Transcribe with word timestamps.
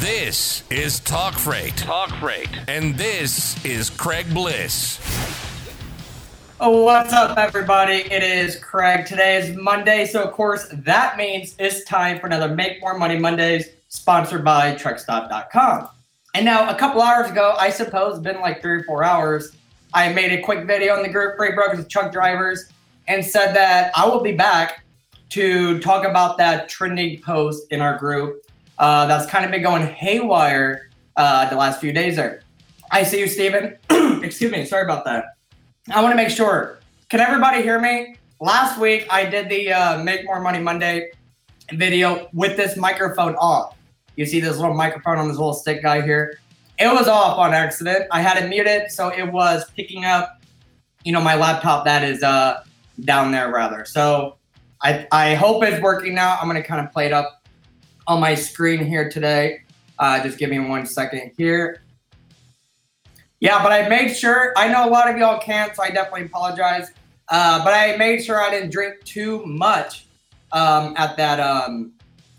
This 0.00 0.64
is 0.70 0.98
Talk 1.00 1.34
Freight. 1.34 1.76
Talk 1.76 2.08
Freight. 2.20 2.48
And 2.68 2.94
this 2.94 3.62
is 3.66 3.90
Craig 3.90 4.32
Bliss. 4.32 4.98
Oh, 6.58 6.84
what's 6.84 7.12
up, 7.12 7.36
everybody? 7.36 8.10
It 8.10 8.22
is 8.22 8.56
Craig. 8.56 9.04
Today 9.04 9.36
is 9.36 9.54
Monday, 9.54 10.06
so 10.06 10.22
of 10.22 10.32
course 10.32 10.68
that 10.72 11.18
means 11.18 11.54
it's 11.58 11.84
time 11.84 12.18
for 12.18 12.28
another 12.28 12.48
Make 12.54 12.80
More 12.80 12.96
Money 12.96 13.18
Mondays, 13.18 13.68
sponsored 13.88 14.42
by 14.42 14.74
TruckStop.com. 14.74 15.90
And 16.34 16.46
now, 16.46 16.70
a 16.70 16.74
couple 16.74 17.02
hours 17.02 17.30
ago, 17.30 17.54
I 17.58 17.68
suppose 17.68 18.14
it's 18.14 18.24
been 18.24 18.40
like 18.40 18.62
three 18.62 18.80
or 18.80 18.84
four 18.84 19.04
hours, 19.04 19.54
I 19.92 20.10
made 20.14 20.32
a 20.32 20.40
quick 20.40 20.66
video 20.66 20.96
on 20.96 21.02
the 21.02 21.10
group 21.10 21.36
Freight 21.36 21.54
Brokers 21.54 21.80
and 21.80 21.90
Truck 21.90 22.10
Drivers 22.10 22.72
and 23.06 23.22
said 23.22 23.52
that 23.52 23.92
I 23.94 24.06
will 24.06 24.22
be 24.22 24.32
back 24.32 24.82
to 25.28 25.78
talk 25.80 26.06
about 26.06 26.38
that 26.38 26.70
trending 26.70 27.20
post 27.20 27.70
in 27.70 27.82
our 27.82 27.98
group 27.98 28.46
uh, 28.80 29.06
that's 29.06 29.26
kind 29.26 29.44
of 29.44 29.50
been 29.50 29.62
going 29.62 29.86
haywire 29.86 30.88
uh, 31.16 31.48
the 31.50 31.54
last 31.54 31.80
few 31.80 31.92
days 31.92 32.16
there. 32.16 32.42
I 32.90 33.02
see 33.02 33.20
you, 33.20 33.28
Steven. 33.28 33.76
Excuse 34.24 34.50
me. 34.50 34.64
Sorry 34.64 34.82
about 34.82 35.04
that. 35.04 35.36
I 35.90 36.02
want 36.02 36.12
to 36.12 36.16
make 36.16 36.30
sure. 36.30 36.78
Can 37.10 37.20
everybody 37.20 37.62
hear 37.62 37.78
me? 37.78 38.16
Last 38.40 38.80
week, 38.80 39.06
I 39.10 39.26
did 39.26 39.50
the 39.50 39.70
uh, 39.72 40.02
Make 40.02 40.24
More 40.24 40.40
Money 40.40 40.60
Monday 40.60 41.10
video 41.72 42.28
with 42.32 42.56
this 42.56 42.78
microphone 42.78 43.34
off. 43.36 43.76
You 44.16 44.24
see 44.24 44.40
this 44.40 44.56
little 44.56 44.74
microphone 44.74 45.18
on 45.18 45.28
this 45.28 45.36
little 45.36 45.52
stick 45.52 45.82
guy 45.82 46.00
here? 46.00 46.40
It 46.78 46.86
was 46.86 47.06
off 47.06 47.38
on 47.38 47.52
accident. 47.52 48.06
I 48.10 48.22
had 48.22 48.42
it 48.42 48.48
muted, 48.48 48.90
so 48.90 49.08
it 49.08 49.30
was 49.30 49.70
picking 49.76 50.06
up, 50.06 50.40
you 51.04 51.12
know, 51.12 51.20
my 51.20 51.34
laptop 51.34 51.84
that 51.84 52.02
is 52.02 52.22
uh, 52.22 52.64
down 53.04 53.30
there 53.30 53.52
rather. 53.52 53.84
So 53.84 54.38
I, 54.80 55.06
I 55.12 55.34
hope 55.34 55.62
it's 55.64 55.82
working 55.82 56.14
now. 56.14 56.38
I'm 56.40 56.48
going 56.48 56.60
to 56.60 56.66
kind 56.66 56.84
of 56.84 56.90
play 56.90 57.04
it 57.04 57.12
up 57.12 57.39
on 58.10 58.18
my 58.18 58.34
screen 58.34 58.84
here 58.84 59.08
today. 59.08 59.62
Uh, 59.96 60.20
just 60.20 60.36
give 60.36 60.50
me 60.50 60.58
one 60.58 60.84
second 60.84 61.30
here. 61.38 61.82
Yeah, 63.38 63.62
but 63.62 63.70
I 63.70 63.88
made 63.88 64.12
sure, 64.12 64.52
I 64.56 64.66
know 64.66 64.88
a 64.88 64.90
lot 64.90 65.08
of 65.08 65.16
y'all 65.16 65.38
can't, 65.38 65.74
so 65.76 65.84
I 65.84 65.90
definitely 65.90 66.24
apologize. 66.24 66.90
Uh, 67.28 67.62
but 67.62 67.72
I 67.72 67.96
made 67.98 68.24
sure 68.24 68.42
I 68.42 68.50
didn't 68.50 68.70
drink 68.70 69.04
too 69.04 69.46
much 69.46 70.06
um, 70.50 70.94
at 70.96 71.16
that 71.18 71.38
um, 71.38 71.92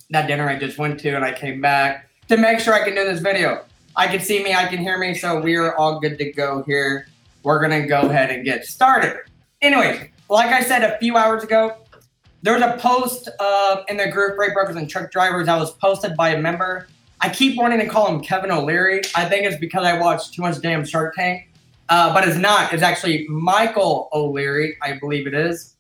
that 0.10 0.28
dinner 0.28 0.50
I 0.50 0.60
just 0.60 0.78
went 0.78 1.00
to, 1.00 1.16
and 1.16 1.24
I 1.24 1.32
came 1.32 1.62
back 1.62 2.10
to 2.28 2.36
make 2.36 2.60
sure 2.60 2.74
I 2.74 2.84
can 2.84 2.94
do 2.94 3.06
this 3.06 3.22
video. 3.22 3.64
I 3.96 4.08
can 4.08 4.20
see 4.20 4.44
me, 4.44 4.54
I 4.54 4.66
can 4.66 4.80
hear 4.80 4.98
me, 4.98 5.16
so 5.16 5.40
we're 5.40 5.74
all 5.76 6.02
good 6.02 6.18
to 6.18 6.34
go 6.34 6.64
here. 6.64 7.08
We're 7.44 7.62
gonna 7.62 7.88
go 7.88 8.02
ahead 8.02 8.30
and 8.30 8.44
get 8.44 8.66
started. 8.66 9.22
Anyways, 9.62 10.02
like 10.28 10.50
I 10.50 10.64
said 10.64 10.84
a 10.84 10.98
few 10.98 11.16
hours 11.16 11.46
ago, 11.46 11.78
there 12.42 12.54
was 12.54 12.64
a 12.64 12.78
post 12.78 13.30
uh, 13.40 13.84
in 13.88 13.98
the 13.98 14.10
group 14.10 14.36
Freight 14.36 14.54
Brokers 14.54 14.76
and 14.76 14.90
Truck 14.90 15.12
Drivers 15.12 15.46
that 15.46 15.60
was 15.60 15.72
posted 15.74 16.16
by 16.16 16.30
a 16.30 16.42
member. 16.42 16.88
I 17.20 17.30
keep 17.30 17.58
wanting 17.58 17.80
to 17.80 17.88
call 17.88 18.08
him 18.08 18.22
Kevin 18.22 18.52
O'Leary. 18.52 19.02
I 19.16 19.26
think 19.26 19.46
it's 19.46 19.58
because 19.58 19.86
I 19.86 20.00
watched 20.00 20.34
too 20.34 20.42
much 20.42 20.60
damn 20.60 20.84
Shark 20.84 21.16
Tank, 21.16 21.50
uh, 21.90 22.14
but 22.14 22.28
it's 22.28 22.38
not. 22.38 22.74
It's 22.74 22.82
actually 22.82 23.28
Michael 23.28 24.10
O'Leary, 24.12 24.76
I 24.82 24.94
believe 24.94 25.28
it 25.28 25.36
is. 25.36 25.76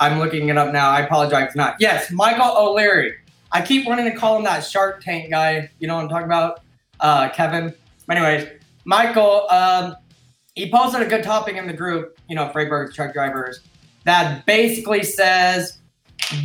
I'm 0.00 0.18
looking 0.18 0.48
it 0.48 0.56
up 0.56 0.72
now. 0.72 0.90
I 0.90 1.02
apologize. 1.02 1.48
It's 1.48 1.56
not. 1.56 1.76
Yes, 1.78 2.10
Michael 2.10 2.56
O'Leary. 2.56 3.14
I 3.52 3.60
keep 3.62 3.86
wanting 3.86 4.06
to 4.06 4.16
call 4.16 4.36
him 4.36 4.44
that 4.44 4.60
Shark 4.60 5.04
Tank 5.04 5.30
guy. 5.30 5.70
You 5.78 5.86
know 5.86 5.96
what 5.96 6.04
I'm 6.04 6.08
talking 6.08 6.26
about? 6.26 6.62
Uh, 6.98 7.28
Kevin. 7.28 7.74
Anyways, 8.10 8.48
Michael, 8.84 9.48
um, 9.50 9.94
he 10.54 10.70
posted 10.70 11.02
a 11.02 11.06
good 11.06 11.22
topic 11.22 11.56
in 11.56 11.66
the 11.66 11.72
group, 11.72 12.18
you 12.28 12.34
know, 12.34 12.48
Freight 12.48 12.68
Brokers, 12.68 12.94
Truck 12.94 13.12
Drivers, 13.12 13.60
that 14.04 14.44
basically 14.46 15.04
says 15.04 15.79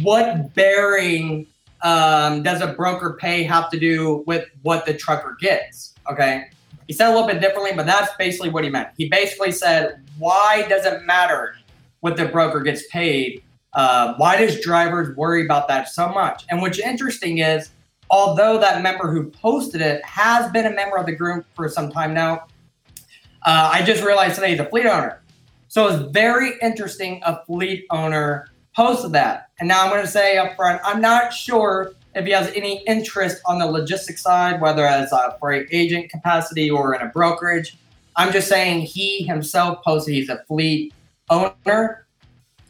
what 0.02 0.53
bearing 0.53 1.47
um, 1.81 2.44
does 2.44 2.61
a 2.61 2.67
broker 2.73 3.17
pay 3.19 3.44
have 3.44 3.69
to 3.69 3.80
do 3.80 4.23
with 4.25 4.45
what 4.64 4.86
the 4.86 4.94
trucker 4.94 5.38
gets? 5.39 5.94
Okay. 6.09 6.50
He 6.88 6.94
said 6.94 7.09
a 7.09 7.14
little 7.14 7.28
bit 7.28 7.41
differently, 7.41 7.72
but 7.75 7.86
that's 7.86 8.16
basically 8.17 8.50
what 8.50 8.63
he 8.63 8.69
meant. 8.69 8.89
He 8.97 9.09
basically 9.09 9.52
said, 9.52 10.03
why 10.18 10.66
does 10.69 10.85
it 10.85 11.03
matter 11.06 11.57
what 12.01 12.16
the 12.16 12.25
broker 12.25 12.59
gets 12.59 12.88
paid? 12.88 13.41
Uh, 13.74 14.13
why 14.18 14.38
does 14.38 14.62
drivers 14.62 15.16
worry 15.18 15.44
about 15.44 15.68
that 15.68 15.90
so 15.90 16.07
much? 16.09 16.45
And 16.50 16.62
what's 16.62 16.79
interesting 16.79 17.40
is, 17.40 17.72
although 18.09 18.59
that 18.59 18.81
member 18.84 19.12
who 19.12 19.29
posted 19.31 19.81
it 19.81 20.03
has 20.06 20.51
been 20.51 20.68
a 20.68 20.74
member 20.74 20.97
of 20.97 21.07
the 21.07 21.16
group 21.16 21.45
for 21.56 21.68
some 21.68 21.91
time 21.91 22.13
now, 22.13 22.45
uh, 23.44 23.69
I 23.74 23.84
just 23.84 24.03
realized 24.03 24.35
today 24.35 24.51
he's 24.51 24.59
a 24.59 24.66
fleet 24.66 24.85
owner. 24.85 25.22
So 25.68 25.88
it's 25.88 26.12
very 26.12 26.53
interesting 26.62 27.22
a 27.25 27.44
fleet 27.45 27.85
owner 27.90 28.47
posted 28.75 29.13
that. 29.13 29.50
And 29.59 29.68
now 29.68 29.84
I'm 29.84 29.90
going 29.90 30.02
to 30.02 30.08
say 30.08 30.38
up 30.38 30.56
front, 30.56 30.81
I'm 30.84 31.02
not 31.02 31.34
sure 31.34 31.94
if 32.13 32.25
he 32.25 32.31
has 32.31 32.52
any 32.53 32.84
interest 32.86 33.41
on 33.46 33.59
the 33.59 33.66
logistics 33.66 34.22
side, 34.22 34.62
whether 34.62 34.86
as 34.86 35.12
a 35.12 35.38
freight 35.40 35.68
agent 35.72 36.09
capacity 36.09 36.69
or 36.69 36.94
in 36.96 37.02
a 37.02 37.08
brokerage. 37.08 37.78
I'm 38.16 38.31
just 38.31 38.47
saying 38.47 38.81
he 38.81 39.24
himself 39.24 39.84
posted 39.84 40.13
he's 40.13 40.30
a 40.30 40.44
fleet 40.47 40.94
owner. 41.30 42.06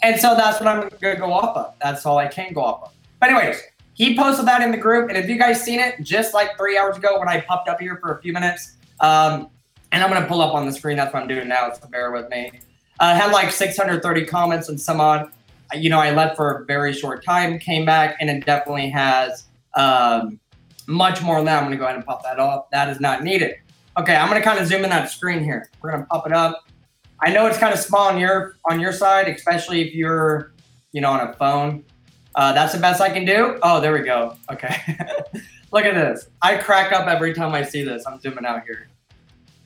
And 0.01 0.19
so 0.19 0.35
that's 0.35 0.59
what 0.59 0.67
I'm 0.67 0.79
going 0.79 0.89
to 0.89 1.19
go 1.19 1.31
off 1.31 1.55
of. 1.55 1.73
That's 1.81 2.05
all 2.05 2.17
I 2.17 2.27
can 2.27 2.53
go 2.53 2.61
off 2.61 2.83
of. 2.83 2.93
But, 3.19 3.29
anyways, 3.29 3.61
he 3.93 4.16
posted 4.16 4.45
that 4.47 4.61
in 4.61 4.72
the 4.72 4.77
group. 4.77 5.09
And 5.09 5.17
if 5.17 5.29
you 5.29 5.37
guys 5.37 5.63
seen 5.63 5.79
it 5.79 6.01
just 6.01 6.33
like 6.33 6.57
three 6.57 6.77
hours 6.77 6.97
ago 6.97 7.19
when 7.19 7.29
I 7.29 7.41
popped 7.41 7.69
up 7.69 7.79
here 7.79 7.97
for 8.01 8.17
a 8.17 8.22
few 8.22 8.33
minutes, 8.33 8.73
um, 8.99 9.49
and 9.91 10.03
I'm 10.03 10.09
going 10.09 10.22
to 10.22 10.27
pull 10.27 10.41
up 10.41 10.53
on 10.53 10.66
the 10.66 10.72
screen. 10.72 10.97
That's 10.97 11.13
what 11.13 11.22
I'm 11.22 11.27
doing 11.27 11.47
now. 11.47 11.72
So 11.72 11.87
bear 11.87 12.11
with 12.11 12.29
me. 12.29 12.51
Uh, 12.99 13.16
had 13.16 13.31
like 13.31 13.51
630 13.51 14.25
comments 14.25 14.69
and 14.69 14.79
some 14.79 14.99
odd 14.99 15.31
you 15.73 15.89
know, 15.89 15.99
I 15.99 16.11
left 16.11 16.35
for 16.35 16.51
a 16.51 16.65
very 16.65 16.93
short 16.93 17.23
time, 17.23 17.59
came 17.59 17.85
back, 17.85 18.17
and 18.19 18.29
it 18.29 18.45
definitely 18.45 18.89
has 18.89 19.45
um, 19.75 20.39
much 20.87 21.21
more 21.21 21.37
than 21.37 21.45
that. 21.45 21.57
I'm 21.57 21.63
going 21.63 21.71
to 21.71 21.77
go 21.77 21.85
ahead 21.85 21.95
and 21.95 22.05
pop 22.05 22.23
that 22.23 22.39
off. 22.39 22.69
That 22.71 22.89
is 22.89 22.99
not 22.99 23.23
needed. 23.23 23.55
Okay, 23.97 24.15
I'm 24.15 24.29
going 24.29 24.41
to 24.41 24.47
kind 24.47 24.59
of 24.59 24.67
zoom 24.67 24.83
in 24.83 24.89
that 24.89 25.09
screen 25.09 25.43
here. 25.43 25.69
We're 25.81 25.91
going 25.91 26.03
to 26.03 26.07
pop 26.07 26.27
it 26.27 26.33
up. 26.33 26.67
I 27.21 27.31
know 27.31 27.47
it's 27.47 27.57
kind 27.57 27.73
of 27.73 27.79
small 27.79 28.09
on 28.09 28.19
your 28.19 28.57
on 28.69 28.79
your 28.79 28.91
side, 28.91 29.27
especially 29.29 29.81
if 29.87 29.95
you're, 29.95 30.53
you 30.91 31.01
know, 31.01 31.11
on 31.11 31.21
a 31.21 31.33
phone. 31.33 31.83
Uh, 32.35 32.51
that's 32.51 32.73
the 32.73 32.79
best 32.79 32.99
I 32.99 33.09
can 33.09 33.25
do. 33.25 33.57
Oh, 33.63 33.79
there 33.79 33.93
we 33.93 34.01
go. 34.01 34.35
Okay. 34.51 34.75
Look 35.71 35.85
at 35.85 35.95
this. 35.95 36.29
I 36.41 36.57
crack 36.57 36.91
up 36.91 37.07
every 37.07 37.33
time 37.33 37.53
I 37.53 37.63
see 37.63 37.83
this. 37.83 38.05
I'm 38.05 38.19
zooming 38.19 38.45
out 38.45 38.63
here. 38.65 38.89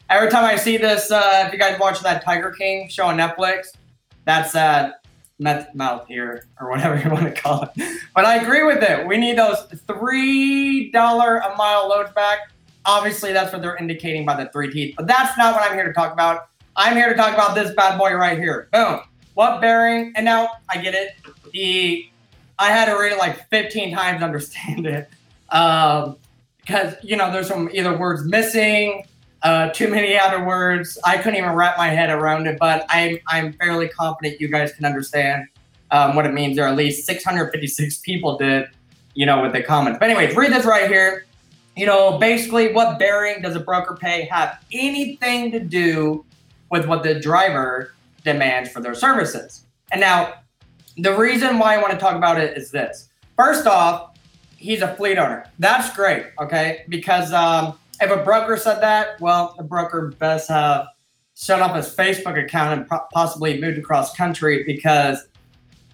Every 0.10 0.30
time 0.30 0.46
I 0.46 0.56
see 0.56 0.78
this, 0.78 1.12
uh, 1.12 1.44
if 1.48 1.54
you 1.54 1.60
guys 1.60 1.80
watch 1.80 2.00
that 2.02 2.24
Tiger 2.24 2.52
King 2.52 2.88
show 2.90 3.08
on 3.08 3.18
Netflix, 3.18 3.74
that's 4.26 4.56
uh, 4.56 4.92
meth 5.40 5.74
mouth 5.74 6.06
here 6.08 6.46
or 6.60 6.70
whatever 6.70 7.00
you 7.00 7.10
want 7.10 7.24
to 7.34 7.42
call 7.42 7.64
it. 7.64 8.00
But 8.14 8.26
I 8.26 8.38
agree 8.38 8.64
with 8.64 8.84
it. 8.84 9.08
We 9.08 9.18
need 9.18 9.38
those 9.38 9.66
three 9.88 10.92
dollar 10.92 11.38
a 11.38 11.56
mile 11.56 11.88
load 11.90 12.14
back. 12.14 12.52
Obviously, 12.86 13.34
that's 13.34 13.52
what 13.52 13.62
they're 13.62 13.78
indicating 13.78 14.26
by 14.26 14.42
the 14.42 14.50
three 14.52 14.72
teeth. 14.72 14.96
But 14.98 15.08
that's 15.08 15.38
not 15.38 15.54
what 15.56 15.70
I'm 15.70 15.76
here 15.76 15.88
to 15.88 15.94
talk 15.94 16.14
about. 16.14 16.50
I'm 16.76 16.96
here 16.96 17.10
to 17.10 17.16
talk 17.16 17.34
about 17.34 17.56
this 17.56 17.74
bad 17.76 17.98
boy 17.98 18.14
right 18.14 18.38
here. 18.38 18.70
Boom. 18.72 19.02
What 19.34 19.62
bearing? 19.62 20.14
And 20.16 20.26
now 20.26 20.50
I 20.70 20.82
get 20.82 20.94
it. 20.94 21.16
The 21.54 22.10
I 22.58 22.72
had 22.72 22.86
to 22.86 23.00
read 23.00 23.14
it 23.14 23.18
like 23.18 23.48
15 23.50 23.96
times 23.96 24.20
to 24.20 24.26
understand 24.26 24.86
it. 24.86 25.10
Um, 25.50 26.18
because 26.60 26.94
you 27.02 27.16
know 27.16 27.32
there's 27.32 27.48
some 27.48 27.68
either 27.74 27.98
words 27.98 28.24
missing 28.26 29.04
uh, 29.42 29.70
too 29.70 29.88
many 29.88 30.18
other 30.18 30.44
words. 30.44 30.98
I 31.06 31.18
couldn't 31.18 31.38
even 31.38 31.52
wrap 31.52 31.78
my 31.78 31.90
head 31.90 32.10
around 32.10 32.48
it, 32.48 32.58
but 32.60 32.86
I'm 32.90 33.20
I'm 33.28 33.54
fairly 33.54 33.88
confident 33.88 34.42
you 34.42 34.50
guys 34.50 34.74
can 34.74 34.86
understand 34.86 35.48
um, 35.92 36.16
what 36.16 36.26
it 36.26 36.34
means. 36.34 36.56
There 36.56 36.66
are 36.66 36.70
at 36.70 36.76
least 36.76 37.06
656 37.06 38.00
people 38.00 38.38
did, 38.38 38.70
you 39.14 39.26
know, 39.26 39.42
with 39.42 39.54
the 39.54 39.64
comments. 39.64 40.00
But 40.00 40.10
anyways, 40.10 40.36
read 40.36 40.52
this 40.52 40.66
right 40.66 40.90
here. 40.90 41.26
You 41.76 41.86
know, 41.86 42.18
basically, 42.18 42.74
what 42.74 43.00
bearing 43.00 43.42
does 43.42 43.56
a 43.56 43.60
broker 43.60 43.96
pay 43.96 44.24
have 44.26 44.62
anything 44.74 45.52
to 45.52 45.60
do 45.60 46.26
with 46.70 46.86
what 46.86 47.04
the 47.04 47.20
driver 47.20 47.94
demands 48.24 48.70
for 48.70 48.82
their 48.82 48.96
services? 48.96 49.64
And 49.92 50.02
now, 50.02 50.34
the 50.98 51.16
reason 51.16 51.60
why 51.60 51.76
I 51.76 51.82
want 51.82 51.94
to 51.94 52.00
talk 52.00 52.16
about 52.16 52.40
it 52.40 52.58
is 52.58 52.72
this. 52.72 53.10
First 53.38 53.66
off, 53.66 54.18
he's 54.58 54.82
a 54.82 54.94
fleet 54.96 55.18
owner. 55.18 55.46
That's 55.60 55.96
great, 55.96 56.26
okay? 56.42 56.84
Because 56.90 57.32
um, 57.32 57.80
if 58.02 58.12
a 58.12 58.24
broker 58.24 58.58
said 58.58 58.82
that, 58.82 59.20
well, 59.20 59.56
the 59.58 59.64
broker 59.64 60.14
best 60.20 60.50
have 60.50 60.88
shut 61.36 61.62
off 61.62 61.76
his 61.76 61.94
Facebook 61.94 62.42
account 62.42 62.80
and 62.80 63.02
possibly 63.14 63.60
moved 63.60 63.78
across 63.78 64.16
country 64.16 64.64
because 64.66 65.28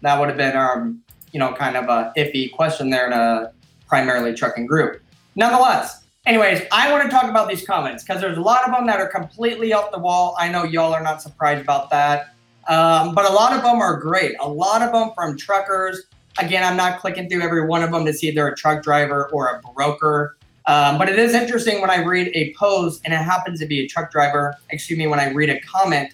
that 0.01 0.19
would 0.19 0.29
have 0.29 0.37
been, 0.37 0.55
um, 0.55 1.01
you 1.31 1.39
know, 1.39 1.53
kind 1.53 1.75
of 1.75 1.85
a 1.85 2.11
iffy 2.17 2.51
question 2.51 2.89
there 2.89 3.07
in 3.07 3.13
a 3.13 3.51
primarily 3.87 4.33
trucking 4.33 4.65
group. 4.65 5.01
Nonetheless, 5.35 6.03
anyways, 6.25 6.63
I 6.71 6.91
want 6.91 7.03
to 7.03 7.09
talk 7.09 7.29
about 7.29 7.47
these 7.47 7.65
comments 7.65 8.03
because 8.03 8.21
there's 8.21 8.37
a 8.37 8.41
lot 8.41 8.67
of 8.67 8.73
them 8.73 8.87
that 8.87 8.99
are 8.99 9.07
completely 9.07 9.73
off 9.73 9.91
the 9.91 9.99
wall. 9.99 10.35
I 10.39 10.49
know 10.49 10.63
y'all 10.63 10.93
are 10.93 11.03
not 11.03 11.21
surprised 11.21 11.61
about 11.61 11.89
that. 11.91 12.35
Um, 12.67 13.13
but 13.13 13.29
a 13.29 13.33
lot 13.33 13.53
of 13.53 13.61
them 13.61 13.79
are 13.79 13.99
great. 13.99 14.35
A 14.39 14.49
lot 14.49 14.81
of 14.81 14.91
them 14.91 15.11
from 15.13 15.37
truckers. 15.37 16.03
Again, 16.39 16.63
I'm 16.63 16.75
not 16.75 16.99
clicking 16.99 17.29
through 17.29 17.41
every 17.41 17.67
one 17.67 17.83
of 17.83 17.91
them 17.91 18.05
to 18.05 18.13
see 18.13 18.27
if 18.27 18.35
they're 18.35 18.47
a 18.47 18.55
truck 18.55 18.81
driver 18.81 19.29
or 19.31 19.47
a 19.47 19.61
broker. 19.73 20.37
Um, 20.67 20.97
but 20.97 21.09
it 21.09 21.19
is 21.19 21.33
interesting 21.33 21.79
when 21.79 21.89
I 21.89 21.97
read 21.97 22.31
a 22.33 22.53
post 22.53 23.01
and 23.05 23.13
it 23.13 23.17
happens 23.17 23.59
to 23.59 23.65
be 23.65 23.81
a 23.81 23.87
truck 23.87 24.11
driver. 24.11 24.55
Excuse 24.71 24.97
me, 24.97 25.07
when 25.07 25.19
I 25.19 25.31
read 25.31 25.49
a 25.49 25.59
comment 25.61 26.11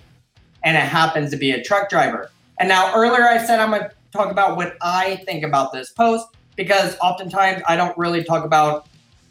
and 0.63 0.75
it 0.75 0.81
happens 0.81 1.31
to 1.31 1.37
be 1.37 1.51
a 1.51 1.63
truck 1.63 1.89
driver. 1.89 2.29
And 2.59 2.67
now 2.67 2.93
earlier 2.93 3.23
I 3.27 3.43
said 3.43 3.59
I'm 3.59 3.69
going 3.69 3.83
to 3.83 3.91
talk 4.11 4.29
about 4.29 4.57
what 4.57 4.75
I 4.81 5.17
think 5.25 5.43
about 5.43 5.71
this 5.71 5.91
post 5.91 6.27
because 6.55 6.97
oftentimes 6.99 7.63
I 7.67 7.75
don't 7.75 7.97
really 7.97 8.23
talk 8.23 8.43
about 8.43 8.87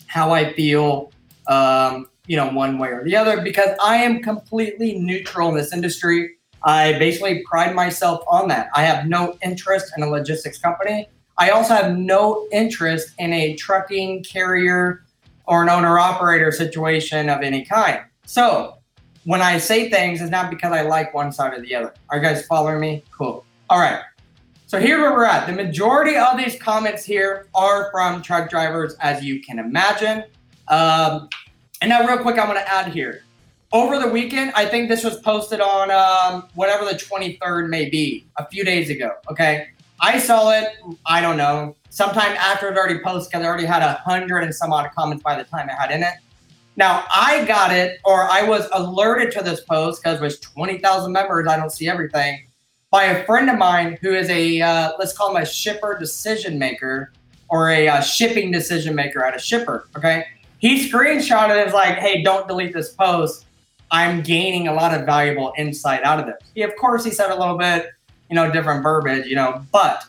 how 0.06 0.32
I 0.32 0.52
feel, 0.55 1.12
um, 1.46 2.08
you 2.26 2.37
know, 2.37 2.49
one 2.50 2.78
way 2.78 2.88
or 2.88 3.05
the 3.05 3.14
other, 3.14 3.43
because 3.43 3.76
I 3.82 3.96
am 3.96 4.23
completely 4.23 4.99
neutral 4.99 5.50
in 5.50 5.55
this 5.55 5.73
industry. 5.73 6.37
I 6.64 6.99
basically 6.99 7.44
pride 7.49 7.75
myself 7.75 8.23
on 8.26 8.49
that. 8.49 8.69
I 8.75 8.82
have 8.82 9.06
no 9.06 9.38
interest 9.43 9.93
in 9.96 10.02
a 10.02 10.08
logistics 10.08 10.58
company. 10.58 11.08
I 11.38 11.50
also 11.50 11.75
have 11.75 11.96
no 11.96 12.49
interest 12.52 13.12
in 13.19 13.32
a 13.32 13.55
trucking 13.56 14.25
carrier 14.25 15.05
or 15.50 15.64
an 15.64 15.69
owner 15.69 15.99
operator 15.99 16.52
situation 16.52 17.29
of 17.29 17.43
any 17.43 17.64
kind. 17.64 18.00
So 18.25 18.79
when 19.25 19.43
I 19.43 19.58
say 19.58 19.91
things, 19.91 20.20
it's 20.20 20.31
not 20.31 20.49
because 20.49 20.73
I 20.73 20.82
like 20.82 21.12
one 21.12 21.32
side 21.32 21.52
or 21.52 21.61
the 21.61 21.75
other. 21.75 21.93
Are 22.08 22.19
you 22.19 22.23
guys 22.23 22.47
following 22.47 22.79
me? 22.79 23.02
Cool. 23.11 23.44
All 23.69 23.81
right. 23.81 24.00
So 24.69 24.79
here 24.79 25.00
where 25.00 25.11
we're 25.11 25.25
at. 25.25 25.49
The 25.49 25.52
majority 25.52 26.17
of 26.17 26.38
these 26.38 26.56
comments 26.56 27.05
here 27.05 27.49
are 27.52 27.91
from 27.91 28.23
truck 28.23 28.49
drivers, 28.49 28.94
as 29.00 29.25
you 29.25 29.43
can 29.43 29.58
imagine. 29.58 30.23
Um, 30.69 31.29
and 31.82 31.88
now, 31.88 32.06
real 32.06 32.19
quick, 32.19 32.38
I'm 32.38 32.47
going 32.47 32.62
to 32.62 32.73
add 32.73 32.93
here. 32.93 33.25
Over 33.73 33.99
the 33.99 34.08
weekend, 34.08 34.52
I 34.55 34.67
think 34.67 34.88
this 34.88 35.02
was 35.02 35.19
posted 35.19 35.61
on 35.61 35.91
um, 35.91 36.49
whatever 36.55 36.85
the 36.85 36.93
23rd 36.93 37.69
may 37.69 37.91
be, 37.91 38.25
a 38.37 38.47
few 38.47 38.64
days 38.64 38.88
ago. 38.88 39.14
Okay. 39.29 39.70
I 40.00 40.19
saw 40.19 40.50
it, 40.50 40.69
I 41.06 41.20
don't 41.20 41.37
know, 41.37 41.76
sometime 41.91 42.32
after 42.38 42.69
it 42.69 42.79
already 42.79 43.00
posted 43.00 43.31
because 43.31 43.44
I 43.44 43.49
already 43.49 43.67
had 43.67 43.82
a 43.82 43.94
hundred 43.94 44.44
and 44.44 44.55
some 44.55 44.73
odd 44.73 44.91
comments 44.97 45.23
by 45.23 45.37
the 45.37 45.44
time 45.44 45.69
I 45.69 45.75
had 45.75 45.91
in 45.91 46.02
it. 46.02 46.14
Now 46.76 47.05
I 47.14 47.44
got 47.44 47.73
it, 47.73 48.00
or 48.05 48.23
I 48.23 48.43
was 48.43 48.67
alerted 48.73 49.32
to 49.32 49.43
this 49.43 49.61
post 49.61 50.02
because 50.02 50.20
with 50.20 50.41
20,000 50.41 51.12
members, 51.12 51.47
I 51.47 51.56
don't 51.56 51.70
see 51.70 51.88
everything 51.88 52.47
by 52.91 53.05
a 53.05 53.25
friend 53.25 53.49
of 53.50 53.58
mine 53.58 53.99
who 54.00 54.14
is 54.14 54.29
a 54.31 54.61
uh, 54.61 54.93
let's 54.99 55.17
call 55.17 55.35
him 55.35 55.43
a 55.43 55.47
shipper 55.47 55.97
decision 55.99 56.58
maker 56.58 57.12
or 57.49 57.70
a 57.70 57.88
uh, 57.88 58.00
shipping 58.00 58.50
decision 58.50 58.94
maker 58.94 59.25
at 59.25 59.35
a 59.35 59.38
shipper. 59.38 59.88
Okay, 59.97 60.25
he 60.58 60.88
screenshotted 60.88 61.50
it 61.50 61.69
as 61.69 61.75
like, 61.75 61.99
"Hey, 61.99 62.23
don't 62.23 62.49
delete 62.49 62.73
this 62.73 62.93
post. 62.93 63.47
I'm 63.91 64.23
gaining 64.23 64.69
a 64.69 64.73
lot 64.73 64.99
of 64.99 65.05
valuable 65.05 65.52
insight 65.58 66.02
out 66.02 66.20
of 66.20 66.26
this." 66.26 66.37
He, 66.55 66.62
of 66.62 66.75
course, 66.76 67.05
he 67.05 67.11
said 67.11 67.31
a 67.31 67.38
little 67.38 67.58
bit, 67.58 67.91
you 68.31 68.37
know, 68.37 68.50
different 68.50 68.82
verbiage, 68.82 69.27
you 69.27 69.37
know, 69.37 69.62
but 69.73 70.05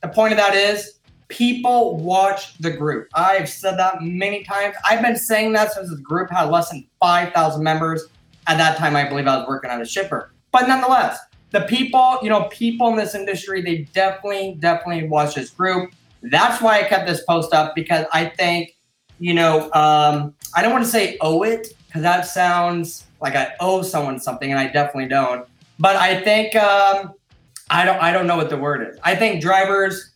the 0.00 0.08
point 0.08 0.32
of 0.32 0.38
that 0.38 0.54
is 0.54 0.98
people 1.28 1.96
watch 1.96 2.56
the 2.58 2.70
group. 2.70 3.08
I've 3.14 3.48
said 3.48 3.76
that 3.78 4.00
many 4.00 4.44
times. 4.44 4.76
I've 4.88 5.02
been 5.02 5.16
saying 5.16 5.52
that 5.54 5.72
since 5.72 5.90
the 5.90 5.96
group 5.96 6.30
had 6.30 6.44
less 6.44 6.70
than 6.70 6.86
5,000 7.00 7.62
members. 7.62 8.04
At 8.46 8.58
that 8.58 8.76
time, 8.76 8.94
I 8.94 9.08
believe 9.08 9.26
I 9.26 9.38
was 9.38 9.48
working 9.48 9.70
on 9.70 9.80
a 9.80 9.86
shipper. 9.86 10.30
But 10.52 10.68
nonetheless, 10.68 11.18
the 11.50 11.62
people, 11.62 12.18
you 12.22 12.28
know, 12.28 12.44
people 12.50 12.88
in 12.88 12.96
this 12.96 13.14
industry, 13.14 13.62
they 13.62 13.88
definitely, 13.94 14.56
definitely 14.60 15.08
watch 15.08 15.34
this 15.34 15.50
group. 15.50 15.92
That's 16.22 16.60
why 16.60 16.80
I 16.80 16.84
kept 16.84 17.08
this 17.08 17.24
post 17.24 17.54
up 17.54 17.74
because 17.74 18.06
I 18.12 18.26
think, 18.26 18.76
you 19.18 19.34
know, 19.34 19.72
um, 19.72 20.34
I 20.54 20.62
don't 20.62 20.72
want 20.72 20.84
to 20.84 20.90
say 20.90 21.16
owe 21.20 21.42
it 21.42 21.68
because 21.86 22.02
that 22.02 22.26
sounds 22.26 23.06
like 23.20 23.34
I 23.34 23.54
owe 23.60 23.82
someone 23.82 24.18
something, 24.18 24.50
and 24.50 24.58
I 24.58 24.66
definitely 24.66 25.08
don't. 25.08 25.46
But 25.78 25.96
I 25.96 26.20
think 26.20 26.54
um, 26.56 27.14
I 27.70 27.84
don't, 27.84 27.98
I 28.00 28.12
don't 28.12 28.26
know 28.26 28.36
what 28.36 28.50
the 28.50 28.56
word 28.56 28.88
is. 28.88 28.98
I 29.02 29.14
think 29.14 29.40
drivers, 29.40 30.12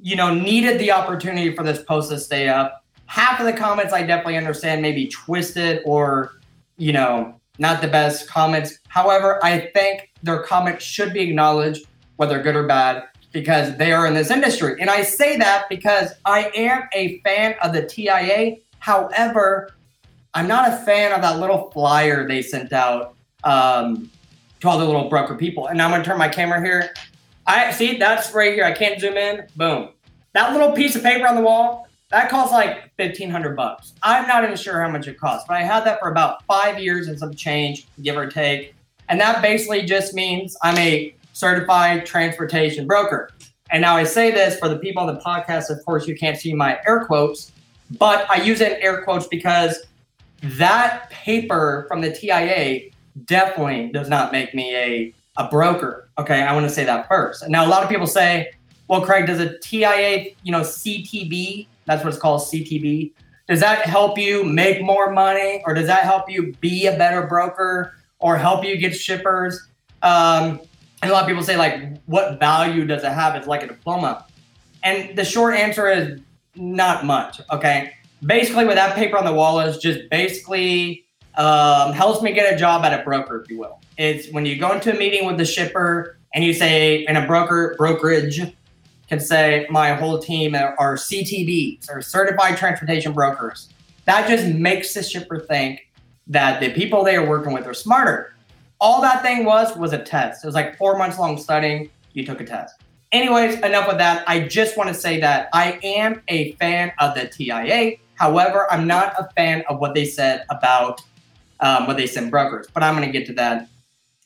you 0.00 0.16
know, 0.16 0.34
needed 0.34 0.78
the 0.78 0.92
opportunity 0.92 1.54
for 1.54 1.62
this 1.62 1.82
post 1.82 2.10
to 2.10 2.18
stay 2.18 2.48
up. 2.48 2.84
Half 3.06 3.40
of 3.40 3.46
the 3.46 3.52
comments 3.52 3.92
I 3.92 4.02
definitely 4.02 4.36
understand 4.36 4.82
maybe 4.82 5.06
twisted 5.08 5.82
or, 5.84 6.40
you 6.76 6.92
know, 6.92 7.40
not 7.58 7.80
the 7.80 7.88
best 7.88 8.28
comments. 8.28 8.78
However, 8.88 9.42
I 9.42 9.70
think 9.74 10.10
their 10.22 10.42
comments 10.42 10.84
should 10.84 11.12
be 11.12 11.20
acknowledged, 11.20 11.86
whether 12.16 12.42
good 12.42 12.56
or 12.56 12.66
bad, 12.66 13.04
because 13.32 13.76
they 13.76 13.92
are 13.92 14.06
in 14.06 14.14
this 14.14 14.30
industry. 14.30 14.76
And 14.80 14.90
I 14.90 15.02
say 15.02 15.36
that 15.36 15.68
because 15.68 16.12
I 16.24 16.50
am 16.54 16.82
a 16.94 17.20
fan 17.20 17.54
of 17.62 17.72
the 17.72 17.84
TIA. 17.84 18.56
However, 18.78 19.70
I'm 20.34 20.48
not 20.48 20.72
a 20.72 20.76
fan 20.78 21.12
of 21.12 21.22
that 21.22 21.38
little 21.38 21.70
flyer 21.70 22.26
they 22.28 22.42
sent 22.42 22.72
out 22.72 23.14
um, 23.44 24.10
to 24.60 24.68
all 24.68 24.78
the 24.78 24.84
little 24.84 25.08
broker 25.08 25.34
people. 25.34 25.66
And 25.66 25.78
now 25.78 25.84
I'm 25.86 25.90
going 25.90 26.02
to 26.02 26.08
turn 26.08 26.18
my 26.18 26.28
camera 26.28 26.60
here. 26.60 26.94
I 27.46 27.70
see 27.70 27.96
that's 27.96 28.32
right 28.32 28.52
here. 28.54 28.64
I 28.64 28.72
can't 28.72 29.00
zoom 29.00 29.16
in. 29.16 29.46
Boom. 29.56 29.90
That 30.32 30.52
little 30.52 30.72
piece 30.72 30.96
of 30.96 31.02
paper 31.02 31.26
on 31.26 31.34
the 31.34 31.40
wall, 31.40 31.86
that 32.10 32.28
costs 32.28 32.52
like 32.52 32.94
fifteen 32.96 33.30
hundred 33.30 33.56
bucks. 33.56 33.94
I'm 34.02 34.28
not 34.28 34.44
even 34.44 34.56
sure 34.56 34.80
how 34.80 34.88
much 34.88 35.08
it 35.08 35.18
costs, 35.18 35.46
but 35.48 35.56
I 35.56 35.62
had 35.62 35.84
that 35.84 35.98
for 36.00 36.10
about 36.10 36.44
five 36.44 36.78
years 36.78 37.08
and 37.08 37.18
some 37.18 37.34
change, 37.34 37.86
give 38.02 38.16
or 38.16 38.28
take. 38.28 38.74
And 39.08 39.20
that 39.20 39.42
basically 39.42 39.82
just 39.82 40.14
means 40.14 40.56
I'm 40.62 40.76
a 40.78 41.14
certified 41.32 42.06
transportation 42.06 42.86
broker. 42.86 43.30
And 43.70 43.82
now 43.82 43.96
I 43.96 44.04
say 44.04 44.30
this 44.30 44.58
for 44.58 44.68
the 44.68 44.78
people 44.78 45.02
on 45.02 45.12
the 45.12 45.20
podcast, 45.20 45.70
of 45.70 45.84
course, 45.84 46.06
you 46.06 46.16
can't 46.16 46.38
see 46.38 46.54
my 46.54 46.78
air 46.86 47.04
quotes, 47.04 47.52
but 47.98 48.28
I 48.30 48.36
use 48.42 48.60
it 48.60 48.72
in 48.72 48.82
air 48.82 49.02
quotes 49.02 49.26
because 49.26 49.86
that 50.42 51.10
paper 51.10 51.86
from 51.88 52.00
the 52.00 52.12
TIA 52.12 52.90
definitely 53.24 53.90
does 53.92 54.08
not 54.08 54.32
make 54.32 54.54
me 54.54 54.74
a, 54.76 55.14
a 55.36 55.48
broker. 55.48 56.08
Okay, 56.18 56.42
I 56.42 56.52
want 56.54 56.68
to 56.68 56.74
say 56.74 56.84
that 56.84 57.08
first. 57.08 57.48
Now 57.48 57.66
a 57.66 57.68
lot 57.68 57.82
of 57.82 57.88
people 57.88 58.06
say, 58.06 58.52
well, 58.88 59.00
Craig, 59.00 59.26
does 59.26 59.40
a 59.40 59.58
TIA, 59.58 60.30
you 60.42 60.52
know, 60.52 60.60
CTB, 60.60 61.66
that's 61.86 62.04
what 62.04 62.12
it's 62.12 62.22
called, 62.22 62.42
CTB, 62.42 63.12
does 63.48 63.60
that 63.60 63.86
help 63.86 64.18
you 64.18 64.44
make 64.44 64.82
more 64.82 65.12
money 65.12 65.62
or 65.66 65.74
does 65.74 65.86
that 65.86 66.02
help 66.04 66.30
you 66.30 66.52
be 66.60 66.86
a 66.86 66.96
better 66.96 67.26
broker? 67.26 67.92
or 68.18 68.36
help 68.36 68.64
you 68.64 68.76
get 68.76 68.94
shippers. 68.94 69.68
Um, 70.02 70.60
and 71.02 71.10
a 71.10 71.14
lot 71.14 71.22
of 71.22 71.28
people 71.28 71.42
say, 71.42 71.56
like, 71.56 71.98
what 72.06 72.38
value 72.38 72.84
does 72.84 73.04
it 73.04 73.12
have? 73.12 73.34
It's 73.36 73.46
like 73.46 73.62
a 73.62 73.68
diploma. 73.68 74.26
And 74.82 75.16
the 75.16 75.24
short 75.24 75.54
answer 75.54 75.88
is 75.88 76.20
not 76.54 77.04
much. 77.04 77.40
Okay. 77.52 77.92
Basically, 78.24 78.64
what 78.64 78.76
that 78.76 78.94
paper 78.94 79.18
on 79.18 79.24
the 79.24 79.32
wall 79.32 79.60
is 79.60 79.78
just 79.78 80.08
basically 80.10 81.04
um, 81.36 81.92
helps 81.92 82.22
me 82.22 82.32
get 82.32 82.52
a 82.52 82.56
job 82.56 82.84
at 82.84 82.98
a 82.98 83.02
broker, 83.04 83.40
if 83.42 83.50
you 83.50 83.58
will. 83.58 83.80
It's 83.98 84.30
when 84.32 84.46
you 84.46 84.56
go 84.58 84.72
into 84.72 84.94
a 84.94 84.98
meeting 84.98 85.26
with 85.26 85.36
the 85.36 85.44
shipper 85.44 86.18
and 86.34 86.44
you 86.44 86.52
say, 86.52 87.04
and 87.06 87.16
a 87.16 87.26
broker 87.26 87.74
brokerage 87.78 88.40
can 89.08 89.20
say, 89.20 89.66
my 89.70 89.92
whole 89.92 90.18
team 90.18 90.54
are 90.54 90.96
CTBs 90.96 91.90
or 91.90 92.02
certified 92.02 92.56
transportation 92.56 93.12
brokers. 93.12 93.70
That 94.04 94.28
just 94.28 94.46
makes 94.46 94.94
the 94.94 95.02
shipper 95.02 95.40
think 95.40 95.88
that 96.26 96.60
the 96.60 96.72
people 96.72 97.04
they 97.04 97.16
are 97.16 97.26
working 97.26 97.52
with 97.52 97.66
are 97.66 97.74
smarter. 97.74 98.34
All 98.80 99.00
that 99.02 99.22
thing 99.22 99.44
was 99.44 99.76
was 99.76 99.92
a 99.92 100.02
test. 100.02 100.44
It 100.44 100.46
was 100.46 100.54
like 100.54 100.76
four 100.76 100.98
months 100.98 101.18
long 101.18 101.38
studying. 101.38 101.90
You 102.12 102.26
took 102.26 102.40
a 102.40 102.44
test. 102.44 102.74
Anyways, 103.12 103.58
enough 103.60 103.86
with 103.86 103.98
that. 103.98 104.24
I 104.28 104.40
just 104.40 104.76
want 104.76 104.88
to 104.88 104.94
say 104.94 105.20
that 105.20 105.48
I 105.52 105.78
am 105.82 106.22
a 106.28 106.52
fan 106.52 106.92
of 106.98 107.14
the 107.14 107.28
TIA. 107.28 107.96
However, 108.14 108.66
I'm 108.70 108.86
not 108.86 109.14
a 109.18 109.28
fan 109.36 109.62
of 109.68 109.78
what 109.78 109.94
they 109.94 110.04
said 110.04 110.44
about 110.50 111.00
um, 111.60 111.86
what 111.86 111.96
they 111.96 112.06
send 112.06 112.30
brokers. 112.30 112.66
But 112.72 112.82
I'm 112.82 112.94
going 112.96 113.10
to 113.10 113.18
get 113.18 113.26
to 113.28 113.34
that 113.34 113.68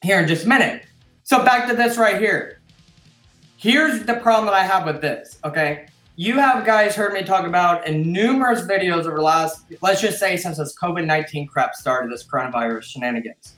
here 0.03 0.21
in 0.21 0.29
just 0.29 0.45
a 0.45 0.49
minute. 0.49 0.85
So 1.23 1.45
back 1.45 1.69
to 1.69 1.77
this 1.77 1.97
right 1.97 2.21
here. 2.21 2.61
Here's 3.57 4.05
the 4.05 4.15
problem 4.15 4.47
that 4.47 4.55
I 4.55 4.65
have 4.65 4.87
with 4.87 5.01
this. 5.01 5.39
Okay, 5.45 5.87
you 6.17 6.39
have 6.39 6.67
guys 6.67 6.95
heard 6.95 7.13
me 7.13 7.23
talk 7.23 7.47
about 7.47 7.87
in 7.87 8.13
numerous 8.13 8.63
videos 8.63 9.07
over 9.07 9.17
the 9.17 9.23
last, 9.23 9.65
let's 9.81 10.01
just 10.01 10.19
say, 10.19 10.37
since 10.37 10.59
this 10.59 10.77
COVID 10.77 11.07
19 11.07 11.47
crap 11.47 11.75
started, 11.75 12.11
this 12.11 12.27
coronavirus 12.27 12.85
shenanigans. 12.85 13.57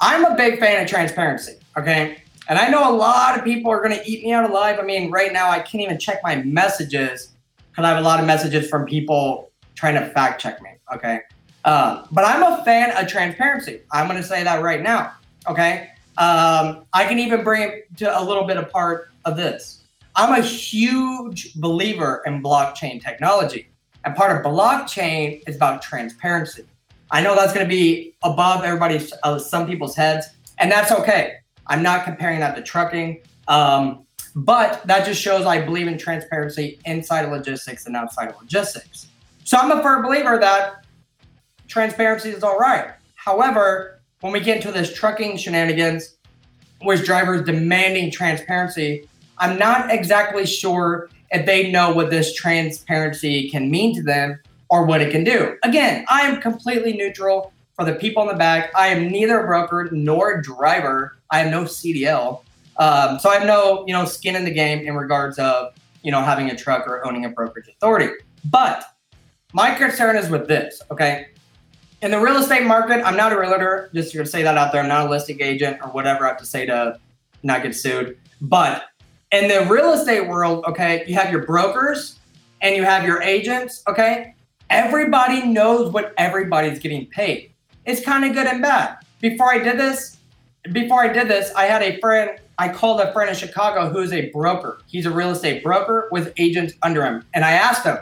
I'm 0.00 0.24
a 0.24 0.36
big 0.36 0.58
fan 0.58 0.82
of 0.82 0.88
transparency, 0.90 1.54
okay? 1.76 2.22
And 2.48 2.58
I 2.58 2.68
know 2.68 2.90
a 2.90 2.94
lot 2.94 3.38
of 3.38 3.44
people 3.44 3.70
are 3.70 3.80
going 3.80 3.96
to 3.96 4.10
eat 4.10 4.24
me 4.24 4.32
out 4.32 4.50
alive. 4.50 4.78
I 4.78 4.82
mean, 4.82 5.10
right 5.10 5.32
now, 5.32 5.48
I 5.48 5.60
can't 5.60 5.82
even 5.82 5.98
check 5.98 6.20
my 6.22 6.36
messages 6.42 7.32
because 7.70 7.84
I 7.84 7.88
have 7.88 7.98
a 7.98 8.02
lot 8.02 8.20
of 8.20 8.26
messages 8.26 8.68
from 8.68 8.84
people 8.84 9.50
trying 9.74 9.94
to 9.94 10.04
fact 10.10 10.40
check 10.40 10.60
me, 10.60 10.70
okay? 10.94 11.20
Um, 11.64 12.06
but 12.10 12.24
I'm 12.24 12.42
a 12.42 12.64
fan 12.64 12.90
of 12.96 13.08
transparency. 13.08 13.80
I'm 13.92 14.08
going 14.08 14.20
to 14.20 14.26
say 14.26 14.42
that 14.42 14.62
right 14.62 14.82
now, 14.82 15.12
okay? 15.48 15.90
Um, 16.18 16.84
I 16.92 17.04
can 17.06 17.18
even 17.18 17.44
bring 17.44 17.62
it 17.62 17.96
to 17.98 18.18
a 18.18 18.22
little 18.22 18.46
bit 18.46 18.56
of 18.56 18.70
part 18.70 19.10
of 19.24 19.36
this. 19.36 19.84
I'm 20.16 20.38
a 20.38 20.44
huge 20.44 21.54
believer 21.54 22.22
in 22.26 22.42
blockchain 22.42 23.02
technology. 23.02 23.68
And 24.04 24.14
part 24.16 24.36
of 24.36 24.44
blockchain 24.44 25.42
is 25.46 25.56
about 25.56 25.80
transparency. 25.80 26.64
I 27.10 27.22
know 27.22 27.34
that's 27.34 27.52
going 27.52 27.64
to 27.64 27.70
be 27.70 28.14
above 28.22 28.64
everybody's, 28.64 29.12
uh, 29.22 29.38
some 29.38 29.66
people's 29.66 29.94
heads, 29.94 30.26
and 30.58 30.70
that's 30.70 30.90
okay. 30.90 31.34
I'm 31.66 31.82
not 31.82 32.04
comparing 32.04 32.40
that 32.40 32.56
to 32.56 32.62
trucking. 32.62 33.20
Um, 33.48 34.04
but 34.34 34.86
that 34.86 35.04
just 35.04 35.20
shows 35.20 35.44
I 35.44 35.60
believe 35.60 35.86
in 35.86 35.98
transparency 35.98 36.80
inside 36.84 37.24
of 37.24 37.30
logistics 37.30 37.86
and 37.86 37.96
outside 37.96 38.28
of 38.28 38.36
logistics. 38.40 39.08
So 39.44 39.58
I'm 39.58 39.70
a 39.70 39.82
firm 39.82 40.02
believer 40.02 40.38
that 40.38 40.81
transparency 41.72 42.28
is 42.28 42.44
all 42.44 42.58
right. 42.58 42.92
However, 43.14 44.00
when 44.20 44.32
we 44.32 44.40
get 44.40 44.56
into 44.56 44.70
this 44.70 44.92
trucking 44.92 45.38
shenanigans, 45.38 46.16
with 46.84 47.04
drivers 47.04 47.46
demanding 47.46 48.10
transparency, 48.10 49.08
I'm 49.38 49.58
not 49.58 49.90
exactly 49.90 50.44
sure 50.44 51.08
if 51.30 51.46
they 51.46 51.70
know 51.70 51.92
what 51.92 52.10
this 52.10 52.34
transparency 52.34 53.48
can 53.48 53.70
mean 53.70 53.94
to 53.94 54.02
them 54.02 54.38
or 54.68 54.84
what 54.84 55.00
it 55.00 55.10
can 55.10 55.24
do. 55.24 55.56
Again, 55.62 56.04
I 56.10 56.22
am 56.22 56.42
completely 56.42 56.92
neutral 56.92 57.52
for 57.74 57.84
the 57.86 57.94
people 57.94 58.22
in 58.22 58.28
the 58.28 58.34
back. 58.34 58.70
I 58.76 58.88
am 58.88 59.08
neither 59.08 59.40
a 59.40 59.46
broker 59.46 59.88
nor 59.92 60.32
a 60.32 60.42
driver. 60.42 61.16
I 61.30 61.38
have 61.38 61.50
no 61.50 61.62
CDL. 61.62 62.42
Um, 62.76 63.18
so 63.18 63.30
I 63.30 63.38
have 63.38 63.46
no, 63.46 63.84
you 63.86 63.94
know, 63.94 64.04
skin 64.04 64.36
in 64.36 64.44
the 64.44 64.50
game 64.50 64.80
in 64.86 64.94
regards 64.94 65.38
of, 65.38 65.72
you 66.02 66.10
know, 66.10 66.20
having 66.20 66.50
a 66.50 66.56
truck 66.56 66.86
or 66.86 67.06
owning 67.06 67.24
a 67.24 67.30
brokerage 67.30 67.68
authority. 67.68 68.12
But 68.44 68.84
My 69.54 69.74
concern 69.74 70.16
is 70.16 70.30
with 70.30 70.48
this, 70.48 70.80
okay? 70.90 71.26
In 72.02 72.10
the 72.10 72.18
real 72.18 72.36
estate 72.38 72.64
market, 72.64 73.00
I'm 73.06 73.16
not 73.16 73.32
a 73.32 73.38
realtor, 73.38 73.88
just 73.94 74.10
to 74.10 74.26
say 74.26 74.42
that 74.42 74.58
out 74.58 74.72
there. 74.72 74.82
I'm 74.82 74.88
not 74.88 75.06
a 75.06 75.08
listing 75.08 75.40
agent 75.40 75.78
or 75.80 75.88
whatever 75.90 76.24
I 76.24 76.30
have 76.30 76.38
to 76.38 76.44
say 76.44 76.66
to 76.66 76.98
not 77.44 77.62
get 77.62 77.76
sued. 77.76 78.18
But 78.40 78.86
in 79.30 79.46
the 79.46 79.72
real 79.72 79.92
estate 79.92 80.26
world, 80.26 80.64
okay, 80.64 81.04
you 81.06 81.14
have 81.14 81.30
your 81.30 81.46
brokers 81.46 82.18
and 82.60 82.74
you 82.74 82.82
have 82.82 83.04
your 83.04 83.22
agents, 83.22 83.84
okay? 83.86 84.34
Everybody 84.68 85.46
knows 85.46 85.92
what 85.92 86.12
everybody's 86.18 86.80
getting 86.80 87.06
paid. 87.06 87.52
It's 87.86 88.04
kind 88.04 88.24
of 88.24 88.32
good 88.32 88.48
and 88.48 88.60
bad. 88.60 88.96
Before 89.20 89.52
I 89.52 89.58
did 89.58 89.78
this, 89.78 90.16
before 90.72 91.04
I 91.04 91.12
did 91.12 91.28
this, 91.28 91.52
I 91.54 91.66
had 91.66 91.82
a 91.82 92.00
friend, 92.00 92.32
I 92.58 92.70
called 92.70 93.00
a 93.00 93.12
friend 93.12 93.30
in 93.30 93.36
Chicago 93.36 93.88
who's 93.88 94.12
a 94.12 94.28
broker. 94.30 94.80
He's 94.88 95.06
a 95.06 95.10
real 95.12 95.30
estate 95.30 95.62
broker 95.62 96.08
with 96.10 96.32
agents 96.36 96.74
under 96.82 97.04
him. 97.04 97.24
And 97.32 97.44
I 97.44 97.52
asked 97.52 97.84
him, 97.84 97.98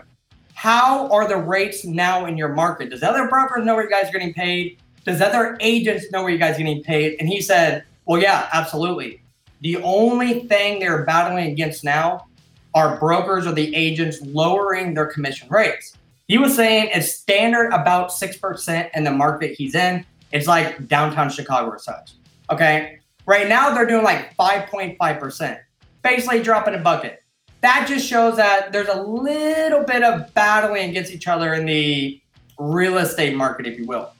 how 0.60 1.08
are 1.08 1.26
the 1.26 1.38
rates 1.38 1.86
now 1.86 2.26
in 2.26 2.36
your 2.36 2.50
market? 2.50 2.90
Does 2.90 3.02
other 3.02 3.26
brokers 3.28 3.64
know 3.64 3.74
where 3.74 3.84
you 3.84 3.88
guys 3.88 4.10
are 4.10 4.12
getting 4.12 4.34
paid? 4.34 4.76
Does 5.06 5.22
other 5.22 5.56
agents 5.58 6.12
know 6.12 6.22
where 6.22 6.30
you 6.30 6.36
guys 6.36 6.56
are 6.56 6.58
getting 6.58 6.82
paid? 6.82 7.16
And 7.18 7.26
he 7.26 7.40
said, 7.40 7.82
well, 8.04 8.20
yeah, 8.20 8.46
absolutely. 8.52 9.22
The 9.62 9.78
only 9.78 10.40
thing 10.48 10.78
they're 10.78 11.06
battling 11.06 11.50
against 11.50 11.82
now 11.82 12.26
are 12.74 12.98
brokers 12.98 13.46
or 13.46 13.52
the 13.52 13.74
agents 13.74 14.20
lowering 14.20 14.92
their 14.92 15.06
commission 15.06 15.48
rates. 15.48 15.96
He 16.28 16.36
was 16.36 16.54
saying 16.54 16.90
it's 16.92 17.14
standard 17.14 17.72
about 17.72 18.10
6% 18.10 18.90
in 18.94 19.04
the 19.04 19.12
market 19.12 19.54
he's 19.56 19.74
in. 19.74 20.04
It's 20.30 20.46
like 20.46 20.86
downtown 20.88 21.30
Chicago 21.30 21.70
or 21.70 21.78
such. 21.78 22.12
Okay. 22.50 22.98
Right 23.24 23.48
now 23.48 23.72
they're 23.74 23.86
doing 23.86 24.04
like 24.04 24.36
5.5%, 24.36 25.58
basically 26.02 26.42
dropping 26.42 26.74
a 26.74 26.80
bucket. 26.80 27.22
That 27.60 27.86
just 27.88 28.06
shows 28.06 28.36
that 28.36 28.72
there's 28.72 28.88
a 28.88 29.02
little 29.02 29.84
bit 29.84 30.02
of 30.02 30.32
battling 30.32 30.90
against 30.90 31.12
each 31.12 31.28
other 31.28 31.54
in 31.54 31.66
the 31.66 32.20
real 32.58 32.98
estate 32.98 33.36
market, 33.36 33.66
if 33.66 33.78
you 33.78 33.86
will. 33.86 34.12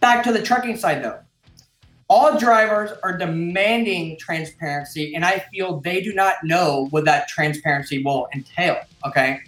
Back 0.00 0.22
to 0.24 0.32
the 0.32 0.42
trucking 0.42 0.76
side 0.76 1.02
though. 1.02 1.20
All 2.08 2.38
drivers 2.38 2.92
are 3.02 3.18
demanding 3.18 4.16
transparency, 4.18 5.16
and 5.16 5.24
I 5.24 5.44
feel 5.50 5.80
they 5.80 6.00
do 6.00 6.12
not 6.12 6.36
know 6.44 6.86
what 6.90 7.04
that 7.06 7.26
transparency 7.26 8.02
will 8.02 8.28
entail. 8.32 8.78
Okay. 9.04 9.40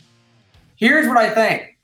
Here's 0.74 1.06
what 1.06 1.16
I 1.16 1.30
think. 1.30 1.76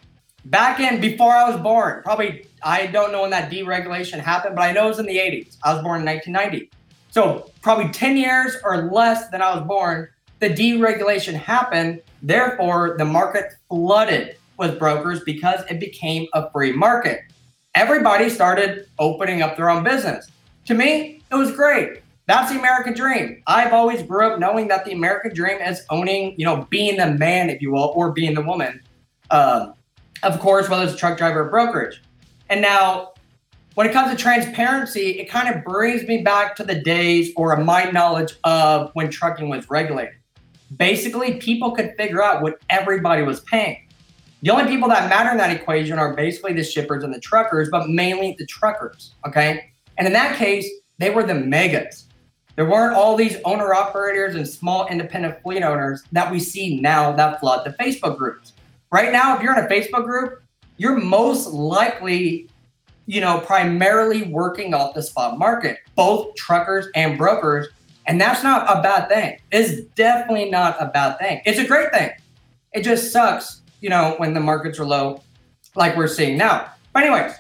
Back 0.46 0.80
in 0.80 1.00
before 1.00 1.32
I 1.32 1.48
was 1.48 1.60
born, 1.60 2.02
probably 2.02 2.48
I 2.64 2.86
don't 2.86 3.12
know 3.12 3.22
when 3.22 3.30
that 3.30 3.50
deregulation 3.50 4.18
happened, 4.18 4.56
but 4.56 4.62
I 4.62 4.72
know 4.72 4.86
it 4.86 4.88
was 4.88 4.98
in 4.98 5.06
the 5.06 5.16
80s. 5.16 5.56
I 5.62 5.74
was 5.74 5.82
born 5.82 6.00
in 6.00 6.06
1990. 6.06 6.70
So 7.10 7.50
probably 7.62 7.90
10 7.90 8.16
years 8.16 8.56
or 8.64 8.90
less 8.90 9.28
than 9.28 9.40
I 9.40 9.54
was 9.54 9.64
born, 9.66 10.08
the 10.40 10.48
deregulation 10.48 11.34
happened. 11.34 12.00
Therefore, 12.22 12.96
the 12.98 13.04
market 13.04 13.52
flooded 13.68 14.36
with 14.58 14.78
brokers 14.78 15.22
because 15.24 15.62
it 15.70 15.80
became 15.80 16.26
a 16.34 16.50
free 16.50 16.72
market. 16.72 17.22
Everybody 17.74 18.28
started 18.28 18.88
opening 18.98 19.42
up 19.42 19.56
their 19.56 19.68
own 19.68 19.82
business. 19.82 20.30
To 20.66 20.74
me, 20.74 21.22
it 21.30 21.34
was 21.34 21.52
great. 21.52 22.00
That's 22.26 22.52
the 22.52 22.58
American 22.58 22.94
dream. 22.94 23.42
I've 23.46 23.72
always 23.72 24.02
grew 24.02 24.26
up 24.26 24.38
knowing 24.38 24.68
that 24.68 24.84
the 24.84 24.92
American 24.92 25.34
dream 25.34 25.60
is 25.60 25.82
owning, 25.90 26.34
you 26.38 26.44
know, 26.46 26.66
being 26.70 26.96
the 26.96 27.10
man, 27.10 27.50
if 27.50 27.60
you 27.60 27.72
will, 27.72 27.92
or 27.94 28.12
being 28.12 28.34
the 28.34 28.42
woman. 28.42 28.80
Um, 29.30 29.74
of 30.22 30.40
course, 30.40 30.68
whether 30.68 30.84
it's 30.84 30.94
a 30.94 30.96
truck 30.96 31.18
driver 31.18 31.46
or 31.46 31.50
brokerage. 31.50 32.00
And 32.48 32.62
now, 32.62 33.12
when 33.74 33.86
it 33.86 33.92
comes 33.92 34.10
to 34.10 34.16
transparency, 34.16 35.18
it 35.18 35.28
kind 35.28 35.54
of 35.54 35.64
brings 35.64 36.06
me 36.06 36.22
back 36.22 36.56
to 36.56 36.64
the 36.64 36.76
days 36.76 37.32
or 37.36 37.54
my 37.56 37.90
knowledge 37.90 38.34
of 38.44 38.90
when 38.94 39.10
trucking 39.10 39.48
was 39.48 39.68
regulated. 39.68 40.14
Basically, 40.76 41.34
people 41.34 41.72
could 41.72 41.94
figure 41.96 42.22
out 42.22 42.42
what 42.42 42.58
everybody 42.70 43.22
was 43.22 43.40
paying. 43.40 43.88
The 44.42 44.50
only 44.50 44.66
people 44.66 44.88
that 44.88 45.08
matter 45.08 45.30
in 45.30 45.38
that 45.38 45.50
equation 45.50 45.98
are 45.98 46.14
basically 46.14 46.52
the 46.52 46.64
shippers 46.64 47.02
and 47.02 47.14
the 47.14 47.20
truckers, 47.20 47.70
but 47.70 47.88
mainly 47.88 48.34
the 48.38 48.46
truckers. 48.46 49.14
Okay. 49.26 49.72
And 49.96 50.06
in 50.06 50.12
that 50.12 50.36
case, 50.36 50.68
they 50.98 51.10
were 51.10 51.22
the 51.22 51.34
megas. 51.34 52.08
There 52.56 52.68
weren't 52.68 52.94
all 52.94 53.16
these 53.16 53.38
owner 53.44 53.74
operators 53.74 54.34
and 54.34 54.46
small 54.46 54.86
independent 54.88 55.42
fleet 55.42 55.62
owners 55.62 56.04
that 56.12 56.30
we 56.30 56.38
see 56.38 56.80
now 56.80 57.10
that 57.12 57.40
flood 57.40 57.66
the 57.66 57.70
Facebook 57.82 58.16
groups. 58.16 58.52
Right 58.92 59.12
now, 59.12 59.34
if 59.36 59.42
you're 59.42 59.58
in 59.58 59.64
a 59.64 59.68
Facebook 59.68 60.04
group, 60.04 60.42
you're 60.76 60.96
most 60.96 61.48
likely, 61.48 62.48
you 63.06 63.20
know, 63.20 63.40
primarily 63.40 64.24
working 64.24 64.74
off 64.74 64.94
the 64.94 65.02
spot 65.02 65.38
market, 65.38 65.78
both 65.96 66.34
truckers 66.36 66.88
and 66.94 67.18
brokers. 67.18 67.68
And 68.06 68.20
that's 68.20 68.42
not 68.42 68.66
a 68.68 68.82
bad 68.82 69.08
thing. 69.08 69.38
It's 69.50 69.82
definitely 69.94 70.50
not 70.50 70.76
a 70.80 70.86
bad 70.86 71.18
thing. 71.18 71.40
It's 71.44 71.58
a 71.58 71.66
great 71.66 71.90
thing. 71.92 72.10
It 72.72 72.82
just 72.82 73.12
sucks, 73.12 73.62
you 73.80 73.88
know, 73.88 74.14
when 74.18 74.34
the 74.34 74.40
markets 74.40 74.78
are 74.78 74.84
low, 74.84 75.22
like 75.74 75.96
we're 75.96 76.08
seeing 76.08 76.36
now. 76.36 76.70
But, 76.92 77.04
anyways, 77.04 77.32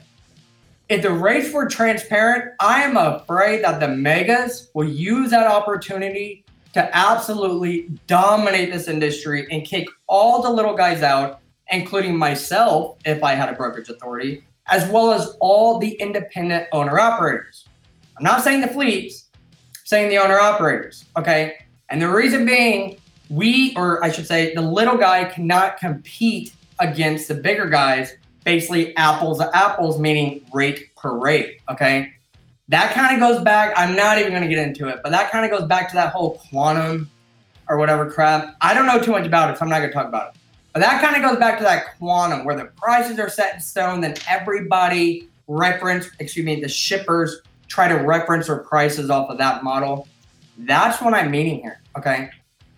if 0.88 1.02
the 1.02 1.12
rates 1.12 1.52
were 1.52 1.66
transparent, 1.66 2.52
I 2.60 2.82
am 2.82 2.96
afraid 2.96 3.64
that 3.64 3.80
the 3.80 3.88
megas 3.88 4.70
will 4.74 4.88
use 4.88 5.30
that 5.30 5.46
opportunity 5.46 6.44
to 6.72 6.96
absolutely 6.96 7.88
dominate 8.06 8.72
this 8.72 8.88
industry 8.88 9.46
and 9.50 9.64
kick 9.64 9.86
all 10.08 10.42
the 10.42 10.50
little 10.50 10.74
guys 10.74 11.02
out 11.02 11.40
including 11.68 12.16
myself 12.16 12.98
if 13.04 13.22
I 13.22 13.34
had 13.34 13.48
a 13.48 13.52
brokerage 13.52 13.88
authority, 13.88 14.44
as 14.68 14.88
well 14.90 15.12
as 15.12 15.36
all 15.40 15.78
the 15.78 15.92
independent 15.94 16.68
owner 16.72 16.98
operators. 16.98 17.66
I'm 18.16 18.24
not 18.24 18.42
saying 18.42 18.60
the 18.60 18.68
fleets, 18.68 19.23
saying 19.94 20.08
the 20.08 20.18
owner 20.18 20.40
operators. 20.40 21.04
Okay. 21.16 21.54
And 21.88 22.02
the 22.02 22.08
reason 22.08 22.44
being, 22.44 23.00
we, 23.30 23.72
or 23.76 24.02
I 24.02 24.10
should 24.10 24.26
say, 24.26 24.52
the 24.52 24.60
little 24.60 24.96
guy 24.96 25.24
cannot 25.26 25.78
compete 25.78 26.52
against 26.80 27.28
the 27.28 27.34
bigger 27.34 27.66
guys, 27.66 28.16
basically 28.42 28.96
apples 28.96 29.38
to 29.38 29.56
apples, 29.56 30.00
meaning 30.00 30.44
rate 30.52 30.92
per 30.96 31.16
rate. 31.16 31.60
Okay. 31.70 32.12
That 32.70 32.92
kind 32.92 33.14
of 33.14 33.20
goes 33.20 33.44
back. 33.44 33.72
I'm 33.76 33.94
not 33.94 34.18
even 34.18 34.32
going 34.32 34.42
to 34.42 34.48
get 34.48 34.58
into 34.58 34.88
it, 34.88 34.98
but 35.04 35.10
that 35.10 35.30
kind 35.30 35.44
of 35.44 35.56
goes 35.56 35.68
back 35.68 35.88
to 35.90 35.94
that 35.94 36.12
whole 36.12 36.40
quantum 36.50 37.08
or 37.68 37.78
whatever 37.78 38.10
crap. 38.10 38.56
I 38.60 38.74
don't 38.74 38.86
know 38.86 39.00
too 39.00 39.12
much 39.12 39.26
about 39.26 39.52
it, 39.52 39.58
so 39.58 39.62
I'm 39.62 39.68
not 39.68 39.78
going 39.78 39.90
to 39.90 39.94
talk 39.94 40.08
about 40.08 40.34
it. 40.34 40.40
But 40.72 40.80
that 40.80 41.00
kind 41.00 41.14
of 41.14 41.30
goes 41.30 41.38
back 41.38 41.58
to 41.58 41.64
that 41.64 41.96
quantum 41.98 42.44
where 42.44 42.56
the 42.56 42.64
prices 42.64 43.20
are 43.20 43.28
set 43.28 43.54
in 43.54 43.60
stone, 43.60 44.00
then 44.00 44.16
everybody 44.28 45.28
reference, 45.46 46.10
excuse 46.18 46.44
me, 46.44 46.60
the 46.60 46.68
shippers 46.68 47.42
try 47.74 47.88
to 47.88 47.94
reference 47.94 48.46
their 48.46 48.58
prices 48.58 49.10
off 49.10 49.28
of 49.30 49.38
that 49.38 49.64
model. 49.64 50.06
That's 50.58 51.02
what 51.02 51.12
I'm 51.12 51.30
meaning 51.30 51.60
here. 51.60 51.80
Okay. 51.98 52.30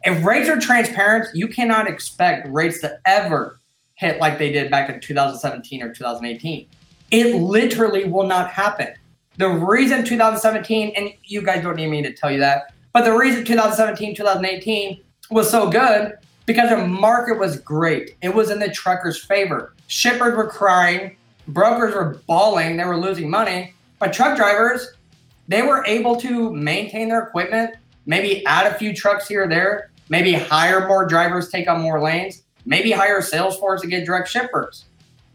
If 0.04 0.24
rates 0.24 0.48
are 0.48 0.58
transparent, 0.58 1.28
you 1.34 1.48
cannot 1.48 1.86
expect 1.86 2.48
rates 2.48 2.80
to 2.80 2.98
ever 3.04 3.58
hit 3.96 4.20
like 4.20 4.38
they 4.38 4.50
did 4.50 4.70
back 4.70 4.88
in 4.88 4.98
2017 5.00 5.82
or 5.82 5.92
2018. 5.92 6.66
It 7.10 7.36
literally 7.36 8.04
will 8.04 8.26
not 8.26 8.50
happen. 8.50 8.88
The 9.36 9.48
reason 9.48 10.02
2017, 10.02 10.94
and 10.96 11.12
you 11.24 11.42
guys 11.42 11.62
don't 11.62 11.76
need 11.76 11.88
me 11.88 12.00
to 12.02 12.12
tell 12.14 12.30
you 12.30 12.38
that, 12.38 12.72
but 12.94 13.04
the 13.04 13.12
reason 13.12 13.44
2017, 13.44 14.14
2018 14.16 15.02
was 15.30 15.50
so 15.50 15.68
good 15.68 16.14
because 16.46 16.70
the 16.70 16.86
market 16.86 17.38
was 17.38 17.60
great. 17.60 18.16
It 18.22 18.34
was 18.34 18.50
in 18.50 18.58
the 18.58 18.70
truckers' 18.70 19.22
favor. 19.22 19.74
Shippers 19.88 20.34
were 20.34 20.48
crying, 20.48 21.16
brokers 21.48 21.94
were 21.94 22.22
bawling, 22.26 22.78
they 22.78 22.84
were 22.84 22.96
losing 22.96 23.28
money. 23.28 23.74
But 23.98 24.12
truck 24.12 24.36
drivers, 24.36 24.92
they 25.48 25.62
were 25.62 25.84
able 25.86 26.16
to 26.16 26.52
maintain 26.52 27.08
their 27.08 27.22
equipment, 27.22 27.76
maybe 28.04 28.44
add 28.46 28.66
a 28.66 28.74
few 28.74 28.94
trucks 28.94 29.28
here 29.28 29.44
or 29.44 29.48
there, 29.48 29.90
maybe 30.08 30.32
hire 30.32 30.86
more 30.86 31.06
drivers, 31.06 31.48
take 31.48 31.68
on 31.68 31.80
more 31.80 32.00
lanes, 32.00 32.42
maybe 32.64 32.90
hire 32.90 33.22
sales 33.22 33.58
force 33.58 33.80
to 33.82 33.86
get 33.86 34.04
direct 34.04 34.28
shippers. 34.28 34.84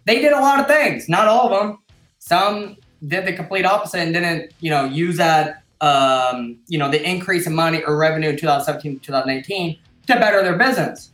They 0.06 0.22
did 0.22 0.34
a 0.34 0.40
lot 0.40 0.60
of 0.60 0.68
things, 0.68 1.08
not 1.08 1.28
all 1.28 1.52
of 1.52 1.60
them. 1.60 1.80
Some 2.20 2.78
did 3.08 3.26
the 3.26 3.34
complete 3.34 3.66
opposite 3.66 4.00
and 4.00 4.14
didn't, 4.14 4.54
you 4.60 4.70
know, 4.70 4.86
use 4.86 5.18
that, 5.18 5.64
um, 5.82 6.58
you 6.68 6.78
know, 6.78 6.90
the 6.90 7.02
increase 7.08 7.48
in 7.48 7.56
money 7.56 7.84
or 7.84 7.98
revenue 7.98 8.30
in 8.30 8.38
2017 8.38 9.00
2018 9.00 9.78
to 10.08 10.14
better 10.16 10.44
their 10.44 10.58
business. 10.58 11.12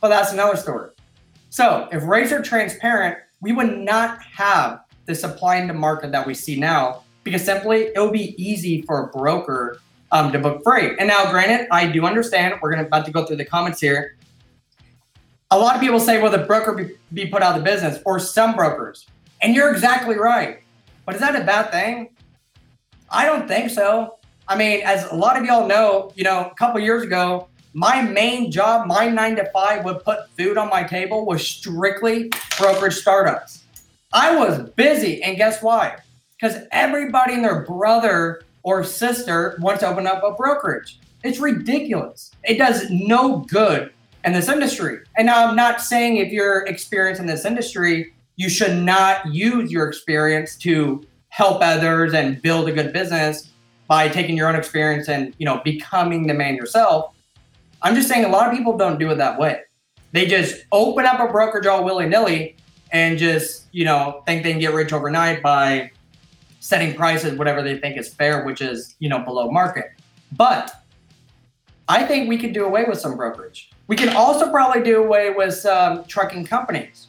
But 0.00 0.08
that's 0.08 0.32
another 0.32 0.56
story. 0.56 0.90
So 1.50 1.88
if 1.92 2.02
rates 2.04 2.32
are 2.32 2.42
transparent, 2.42 3.18
we 3.40 3.52
would 3.52 3.78
not 3.78 4.22
have 4.22 4.80
the 5.06 5.14
supply 5.14 5.56
and 5.56 5.68
the 5.68 5.74
market 5.74 6.12
that 6.12 6.26
we 6.26 6.34
see 6.34 6.58
now 6.58 7.02
because 7.24 7.44
simply 7.44 7.90
it 7.94 7.98
would 7.98 8.12
be 8.12 8.34
easy 8.42 8.82
for 8.82 9.04
a 9.04 9.06
broker 9.08 9.80
um, 10.12 10.30
to 10.30 10.38
book 10.38 10.62
freight. 10.62 10.96
And 10.98 11.08
now, 11.08 11.30
granted, 11.30 11.66
I 11.72 11.86
do 11.86 12.04
understand. 12.04 12.54
We're 12.62 12.70
going 12.70 12.82
to 12.82 12.86
about 12.86 13.04
to 13.06 13.10
go 13.10 13.24
through 13.24 13.36
the 13.36 13.44
comments 13.44 13.80
here. 13.80 14.16
A 15.50 15.58
lot 15.58 15.74
of 15.74 15.80
people 15.80 16.00
say, 16.00 16.20
"Well, 16.20 16.30
the 16.30 16.38
broker 16.38 16.72
be, 16.72 16.94
be 17.12 17.26
put 17.26 17.42
out 17.42 17.56
of 17.56 17.64
the 17.64 17.70
business," 17.70 18.00
or 18.04 18.18
some 18.18 18.54
brokers, 18.54 19.06
and 19.42 19.54
you're 19.54 19.72
exactly 19.72 20.16
right. 20.16 20.60
But 21.04 21.16
is 21.16 21.20
that 21.20 21.34
a 21.34 21.44
bad 21.44 21.70
thing? 21.70 22.10
I 23.10 23.26
don't 23.26 23.46
think 23.46 23.70
so. 23.70 24.18
I 24.48 24.56
mean, 24.56 24.82
as 24.84 25.10
a 25.10 25.14
lot 25.14 25.38
of 25.38 25.44
y'all 25.44 25.66
know, 25.66 26.12
you 26.14 26.24
know, 26.24 26.50
a 26.50 26.54
couple 26.54 26.80
years 26.80 27.02
ago, 27.02 27.48
my 27.72 28.02
main 28.02 28.50
job, 28.50 28.86
my 28.86 29.08
nine 29.08 29.36
to 29.36 29.50
five 29.52 29.84
would 29.84 30.02
put 30.04 30.30
food 30.36 30.56
on 30.56 30.68
my 30.68 30.82
table 30.82 31.26
was 31.26 31.46
strictly 31.46 32.30
brokerage 32.58 32.94
startups. 32.94 33.63
I 34.14 34.34
was 34.34 34.70
busy, 34.70 35.22
and 35.22 35.36
guess 35.36 35.62
why? 35.62 35.96
Because 36.40 36.62
everybody 36.72 37.34
and 37.34 37.44
their 37.44 37.62
brother 37.62 38.42
or 38.62 38.82
sister 38.84 39.58
wants 39.60 39.80
to 39.80 39.88
open 39.88 40.06
up 40.06 40.22
a 40.24 40.32
brokerage. 40.32 40.98
It's 41.22 41.38
ridiculous. 41.38 42.30
It 42.44 42.56
does 42.56 42.88
no 42.90 43.40
good 43.40 43.92
in 44.24 44.32
this 44.32 44.48
industry. 44.48 45.00
And 45.16 45.26
now 45.26 45.46
I'm 45.46 45.56
not 45.56 45.82
saying 45.82 46.16
if 46.16 46.32
you're 46.32 46.60
experienced 46.62 47.20
in 47.20 47.26
this 47.26 47.44
industry 47.44 48.14
you 48.36 48.48
should 48.48 48.76
not 48.82 49.32
use 49.32 49.70
your 49.70 49.88
experience 49.88 50.56
to 50.56 51.06
help 51.28 51.62
others 51.62 52.14
and 52.14 52.40
build 52.42 52.68
a 52.68 52.72
good 52.72 52.92
business 52.92 53.50
by 53.86 54.08
taking 54.08 54.36
your 54.36 54.48
own 54.48 54.56
experience 54.56 55.08
and 55.08 55.34
you 55.38 55.46
know 55.46 55.60
becoming 55.64 56.26
the 56.26 56.34
man 56.34 56.56
yourself. 56.56 57.14
I'm 57.82 57.94
just 57.94 58.08
saying 58.08 58.24
a 58.24 58.28
lot 58.28 58.50
of 58.50 58.56
people 58.56 58.76
don't 58.76 58.98
do 58.98 59.10
it 59.10 59.16
that 59.16 59.38
way. 59.38 59.60
They 60.12 60.26
just 60.26 60.64
open 60.72 61.06
up 61.06 61.20
a 61.20 61.30
brokerage 61.30 61.66
all 61.66 61.84
willy 61.84 62.06
nilly 62.06 62.53
and 62.94 63.18
just 63.18 63.66
you 63.72 63.84
know 63.84 64.22
think 64.24 64.42
they 64.42 64.52
can 64.52 64.60
get 64.60 64.72
rich 64.72 64.92
overnight 64.94 65.42
by 65.42 65.90
setting 66.60 66.94
prices 66.94 67.36
whatever 67.36 67.60
they 67.60 67.76
think 67.76 67.98
is 67.98 68.08
fair, 68.08 68.44
which 68.46 68.62
is 68.62 68.94
you 69.00 69.10
know 69.10 69.18
below 69.18 69.50
market. 69.50 69.90
But 70.32 70.74
I 71.88 72.04
think 72.04 72.30
we 72.30 72.38
could 72.38 72.54
do 72.54 72.64
away 72.64 72.84
with 72.88 72.98
some 72.98 73.16
brokerage. 73.16 73.70
We 73.88 73.96
can 73.96 74.16
also 74.16 74.50
probably 74.50 74.82
do 74.82 75.04
away 75.04 75.30
with 75.30 75.52
some 75.52 76.04
trucking 76.04 76.46
companies, 76.46 77.08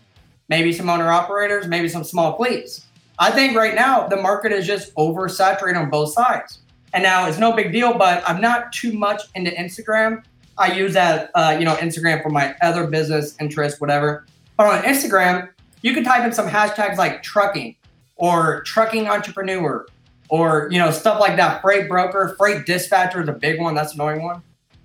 maybe 0.50 0.74
some 0.74 0.90
owner 0.90 1.10
operators, 1.10 1.68
maybe 1.68 1.88
some 1.88 2.04
small 2.04 2.36
fleets. 2.36 2.86
I 3.18 3.32
think 3.32 3.56
right 3.56 3.74
now 3.74 4.08
the 4.08 4.18
market 4.18 4.52
is 4.52 4.68
just 4.68 4.94
oversaturated 4.96 5.80
on 5.82 5.90
both 5.90 6.12
sides. 6.12 6.60
And 6.94 7.04
now 7.04 7.28
it's 7.28 7.38
no 7.38 7.54
big 7.54 7.72
deal, 7.72 7.98
but 7.98 8.24
I'm 8.28 8.42
not 8.42 8.74
too 8.74 8.92
much 8.92 9.22
into 9.36 9.52
Instagram. 9.52 10.24
I 10.58 10.74
use 10.74 10.94
that, 10.94 11.32
uh, 11.36 11.56
you 11.58 11.66
know, 11.66 11.76
Instagram 11.76 12.22
for 12.22 12.30
my 12.30 12.56
other 12.62 12.88
business 12.88 13.36
interests, 13.40 13.80
whatever. 13.80 14.26
But 14.58 14.68
on 14.68 14.84
Instagram, 14.84 15.50
you 15.86 15.94
can 15.94 16.04
type 16.04 16.26
in 16.26 16.34
some 16.34 16.50
hashtags 16.50 16.98
like 16.98 17.22
trucking 17.22 17.76
or 18.16 18.64
trucking 18.64 19.08
entrepreneur 19.08 19.86
or 20.30 20.68
you 20.72 20.80
know 20.80 20.90
stuff 20.90 21.20
like 21.20 21.38
that. 21.38 21.62
Freight 21.62 21.88
broker, 21.88 22.34
freight 22.40 22.66
dispatcher 22.66 23.22
is 23.22 23.30
a 23.30 23.34
big 23.34 23.62
one. 23.62 23.76
That's 23.76 23.94
an 23.94 24.02
annoying 24.02 24.24
one. 24.24 24.42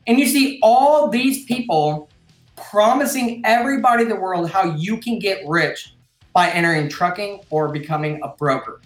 And 0.07 0.21
you 0.21 0.27
see 0.27 0.59
all 0.63 1.09
these 1.09 1.47
people 1.47 2.11
promising 2.55 3.41
everybody 3.47 4.03
in 4.03 4.11
the 4.11 4.17
world 4.17 4.51
how 4.51 4.75
you 4.75 4.99
can 4.99 5.19
get 5.19 5.43
rich 5.49 5.95
by 6.35 6.51
entering 6.51 6.91
trucking 6.91 7.41
or 7.49 7.73
becoming 7.73 8.21
a 8.23 8.29
broker. 8.29 8.83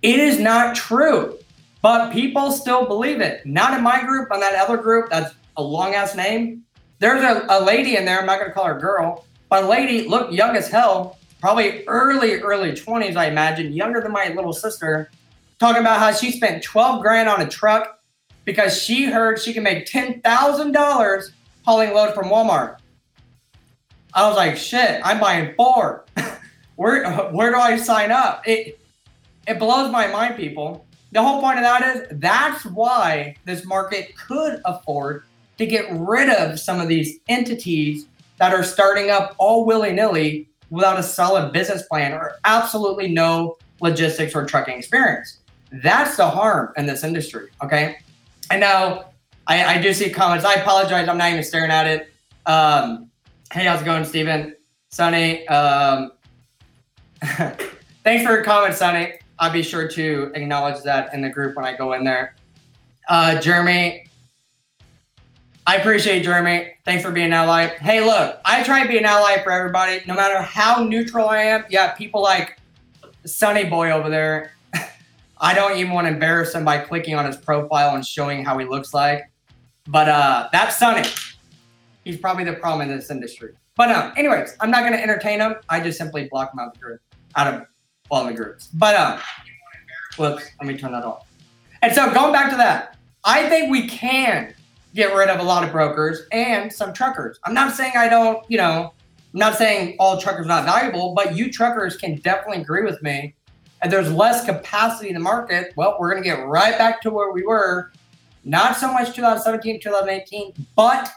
It 0.00 0.18
is 0.18 0.40
not 0.40 0.74
true, 0.74 1.38
but 1.82 2.14
people 2.14 2.50
still 2.50 2.86
believe 2.86 3.20
it. 3.20 3.44
Not 3.44 3.76
in 3.76 3.84
my 3.84 4.02
group, 4.02 4.30
on 4.30 4.40
that 4.40 4.54
other 4.54 4.78
group, 4.78 5.10
that's 5.10 5.34
a 5.58 5.62
long 5.62 5.94
ass 5.94 6.14
name. 6.14 6.62
There's 6.98 7.22
a, 7.22 7.44
a 7.50 7.60
lady 7.62 7.96
in 7.96 8.06
there, 8.06 8.20
I'm 8.20 8.26
not 8.26 8.40
gonna 8.40 8.54
call 8.54 8.64
her 8.64 8.80
girl, 8.80 9.26
but 9.50 9.64
a 9.64 9.68
lady 9.68 10.08
looked 10.08 10.32
young 10.32 10.56
as 10.56 10.68
hell, 10.68 11.18
probably 11.42 11.84
early, 11.88 12.40
early 12.40 12.70
20s, 12.70 13.16
I 13.16 13.26
imagine, 13.26 13.72
younger 13.72 14.00
than 14.00 14.12
my 14.12 14.28
little 14.28 14.52
sister, 14.52 15.10
talking 15.58 15.80
about 15.80 15.98
how 15.98 16.12
she 16.12 16.30
spent 16.30 16.62
12 16.62 17.02
grand 17.02 17.28
on 17.28 17.42
a 17.42 17.48
truck 17.48 18.00
because 18.44 18.80
she 18.80 19.06
heard 19.06 19.40
she 19.40 19.52
can 19.52 19.64
make 19.64 19.84
$10,000 19.86 21.30
hauling 21.64 21.92
load 21.92 22.14
from 22.14 22.26
Walmart. 22.26 22.76
I 24.14 24.28
was 24.28 24.36
like, 24.36 24.56
shit, 24.56 25.00
I'm 25.04 25.18
buying 25.18 25.54
four. 25.56 26.04
where 26.76 27.10
where 27.32 27.50
do 27.50 27.56
I 27.56 27.76
sign 27.76 28.12
up? 28.12 28.46
It 28.46 28.78
it 29.48 29.58
blows 29.58 29.90
my 29.90 30.06
mind, 30.06 30.36
people. 30.36 30.86
The 31.12 31.22
whole 31.22 31.40
point 31.40 31.58
of 31.58 31.64
that 31.64 31.96
is 31.96 32.20
that's 32.20 32.64
why 32.66 33.34
this 33.46 33.64
market 33.64 34.14
could 34.16 34.60
afford 34.64 35.24
to 35.58 35.66
get 35.66 35.86
rid 35.90 36.28
of 36.28 36.60
some 36.60 36.78
of 36.78 36.88
these 36.88 37.18
entities 37.28 38.06
that 38.36 38.52
are 38.52 38.62
starting 38.62 39.10
up 39.10 39.34
all 39.38 39.64
willy 39.64 39.92
nilly 39.92 40.48
without 40.72 40.98
a 40.98 41.02
solid 41.02 41.52
business 41.52 41.82
plan 41.82 42.14
or 42.14 42.32
absolutely 42.46 43.06
no 43.06 43.58
logistics 43.80 44.34
or 44.34 44.46
trucking 44.46 44.76
experience. 44.76 45.40
That's 45.70 46.16
the 46.16 46.26
harm 46.26 46.72
in 46.78 46.86
this 46.86 47.04
industry. 47.04 47.50
Okay. 47.62 47.98
And 48.50 48.60
now 48.60 49.10
I, 49.46 49.76
I 49.76 49.82
do 49.82 49.92
see 49.92 50.08
comments. 50.08 50.46
I 50.46 50.54
apologize. 50.54 51.08
I'm 51.08 51.18
not 51.18 51.30
even 51.30 51.44
staring 51.44 51.70
at 51.70 51.86
it. 51.86 52.12
Um, 52.46 53.10
hey, 53.52 53.66
how's 53.66 53.82
it 53.82 53.84
going, 53.84 54.04
Steven? 54.06 54.56
Sonny, 54.88 55.46
um, 55.48 56.12
thanks 57.22 58.24
for 58.24 58.32
your 58.32 58.42
comment, 58.42 58.74
Sonny. 58.74 59.12
I'll 59.38 59.52
be 59.52 59.62
sure 59.62 59.86
to 59.88 60.32
acknowledge 60.34 60.82
that 60.84 61.12
in 61.12 61.20
the 61.20 61.28
group 61.28 61.54
when 61.54 61.66
I 61.66 61.76
go 61.76 61.92
in 61.92 62.04
there. 62.04 62.34
Uh, 63.08 63.38
Jeremy, 63.40 64.06
I 65.66 65.76
appreciate 65.76 66.22
Jeremy. 66.22 66.72
Thanks 66.84 67.04
for 67.04 67.12
being 67.12 67.26
an 67.26 67.32
ally. 67.32 67.68
Hey, 67.78 68.04
look, 68.04 68.40
I 68.44 68.62
try 68.64 68.82
to 68.82 68.88
be 68.88 68.98
an 68.98 69.04
ally 69.04 69.42
for 69.42 69.52
everybody, 69.52 70.02
no 70.06 70.14
matter 70.14 70.42
how 70.42 70.82
neutral 70.82 71.28
I 71.28 71.38
am. 71.38 71.64
Yeah, 71.70 71.92
people 71.92 72.20
like 72.20 72.58
Sunny 73.24 73.64
Boy 73.64 73.92
over 73.92 74.10
there. 74.10 74.52
I 75.38 75.54
don't 75.54 75.78
even 75.78 75.92
want 75.92 76.08
to 76.08 76.12
embarrass 76.12 76.54
him 76.54 76.64
by 76.64 76.78
clicking 76.78 77.14
on 77.14 77.26
his 77.26 77.36
profile 77.36 77.94
and 77.94 78.04
showing 78.04 78.44
how 78.44 78.58
he 78.58 78.66
looks 78.66 78.92
like. 78.92 79.30
But 79.86 80.08
uh, 80.08 80.48
that's 80.52 80.78
Sunny. 80.78 81.08
He's 82.04 82.18
probably 82.18 82.44
the 82.44 82.54
problem 82.54 82.88
in 82.88 82.96
this 82.96 83.10
industry. 83.10 83.54
But 83.76 83.90
um, 83.90 84.12
anyways, 84.16 84.56
I'm 84.60 84.70
not 84.70 84.80
to 84.88 85.00
entertain 85.00 85.40
him. 85.40 85.54
I 85.68 85.80
just 85.80 85.96
simply 85.96 86.28
block 86.28 86.52
him 86.52 86.58
out 86.58 86.68
of 86.68 86.72
the 86.74 86.80
group 86.80 87.00
out 87.36 87.54
of 87.54 87.66
all 88.10 88.26
the 88.26 88.34
groups. 88.34 88.68
But 88.68 88.94
um, 88.94 89.18
whoops, 90.18 90.44
let 90.60 90.66
me 90.66 90.76
turn 90.76 90.92
that 90.92 91.04
off. 91.04 91.26
And 91.82 91.92
so 91.92 92.12
going 92.12 92.32
back 92.32 92.50
to 92.50 92.56
that, 92.56 92.96
I 93.24 93.48
think 93.48 93.70
we 93.70 93.88
can 93.88 94.54
get 94.94 95.14
rid 95.14 95.28
of 95.28 95.40
a 95.40 95.42
lot 95.42 95.64
of 95.64 95.72
brokers 95.72 96.22
and 96.32 96.72
some 96.72 96.92
truckers. 96.92 97.38
I'm 97.44 97.54
not 97.54 97.74
saying 97.74 97.92
I 97.96 98.08
don't, 98.08 98.44
you 98.50 98.58
know, 98.58 98.92
I'm 99.32 99.38
not 99.38 99.56
saying 99.56 99.96
all 99.98 100.20
truckers 100.20 100.46
are 100.46 100.48
not 100.48 100.64
valuable, 100.64 101.14
but 101.14 101.36
you 101.36 101.50
truckers 101.50 101.96
can 101.96 102.16
definitely 102.16 102.62
agree 102.62 102.84
with 102.84 103.02
me. 103.02 103.34
And 103.80 103.90
there's 103.90 104.12
less 104.12 104.44
capacity 104.44 105.08
in 105.08 105.14
the 105.14 105.20
market. 105.20 105.72
Well, 105.74 105.96
we're 105.98 106.10
going 106.10 106.22
to 106.22 106.28
get 106.28 106.46
right 106.46 106.76
back 106.78 107.00
to 107.02 107.10
where 107.10 107.32
we 107.32 107.42
were. 107.42 107.90
Not 108.44 108.76
so 108.76 108.92
much 108.92 109.14
2017, 109.14 109.80
2018, 109.80 110.66
but 110.76 111.10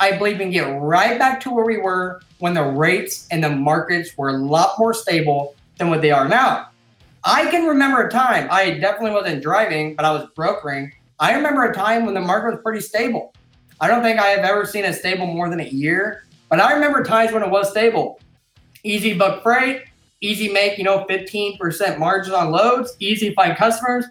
I 0.00 0.16
believe 0.16 0.38
we 0.38 0.44
can 0.44 0.50
get 0.50 0.80
right 0.80 1.18
back 1.18 1.40
to 1.42 1.50
where 1.50 1.64
we 1.64 1.78
were 1.78 2.22
when 2.38 2.54
the 2.54 2.64
rates 2.64 3.28
and 3.30 3.44
the 3.44 3.50
markets 3.50 4.16
were 4.16 4.30
a 4.30 4.36
lot 4.36 4.78
more 4.78 4.94
stable 4.94 5.54
than 5.76 5.90
what 5.90 6.02
they 6.02 6.10
are 6.10 6.28
now. 6.28 6.68
I 7.24 7.48
can 7.50 7.66
remember 7.66 8.06
a 8.06 8.10
time, 8.10 8.48
I 8.50 8.78
definitely 8.78 9.12
wasn't 9.12 9.42
driving, 9.42 9.94
but 9.94 10.04
I 10.04 10.10
was 10.12 10.26
brokering. 10.34 10.92
I 11.22 11.34
remember 11.34 11.62
a 11.62 11.72
time 11.72 12.04
when 12.04 12.14
the 12.14 12.20
market 12.20 12.50
was 12.50 12.60
pretty 12.64 12.80
stable. 12.80 13.32
I 13.80 13.86
don't 13.86 14.02
think 14.02 14.18
I 14.18 14.26
have 14.30 14.44
ever 14.44 14.66
seen 14.66 14.84
it 14.84 14.92
stable 14.94 15.24
more 15.24 15.48
than 15.48 15.60
a 15.60 15.68
year, 15.68 16.24
but 16.48 16.58
I 16.58 16.72
remember 16.72 17.04
times 17.04 17.30
when 17.30 17.44
it 17.44 17.48
was 17.48 17.70
stable. 17.70 18.18
Easy 18.82 19.14
book 19.14 19.40
freight, 19.40 19.84
easy 20.20 20.48
make, 20.48 20.78
you 20.78 20.84
know, 20.84 21.06
15% 21.08 21.96
margin 21.96 22.34
on 22.34 22.50
loads, 22.50 22.96
easy 22.98 23.32
find 23.34 23.56
customers. 23.56 24.06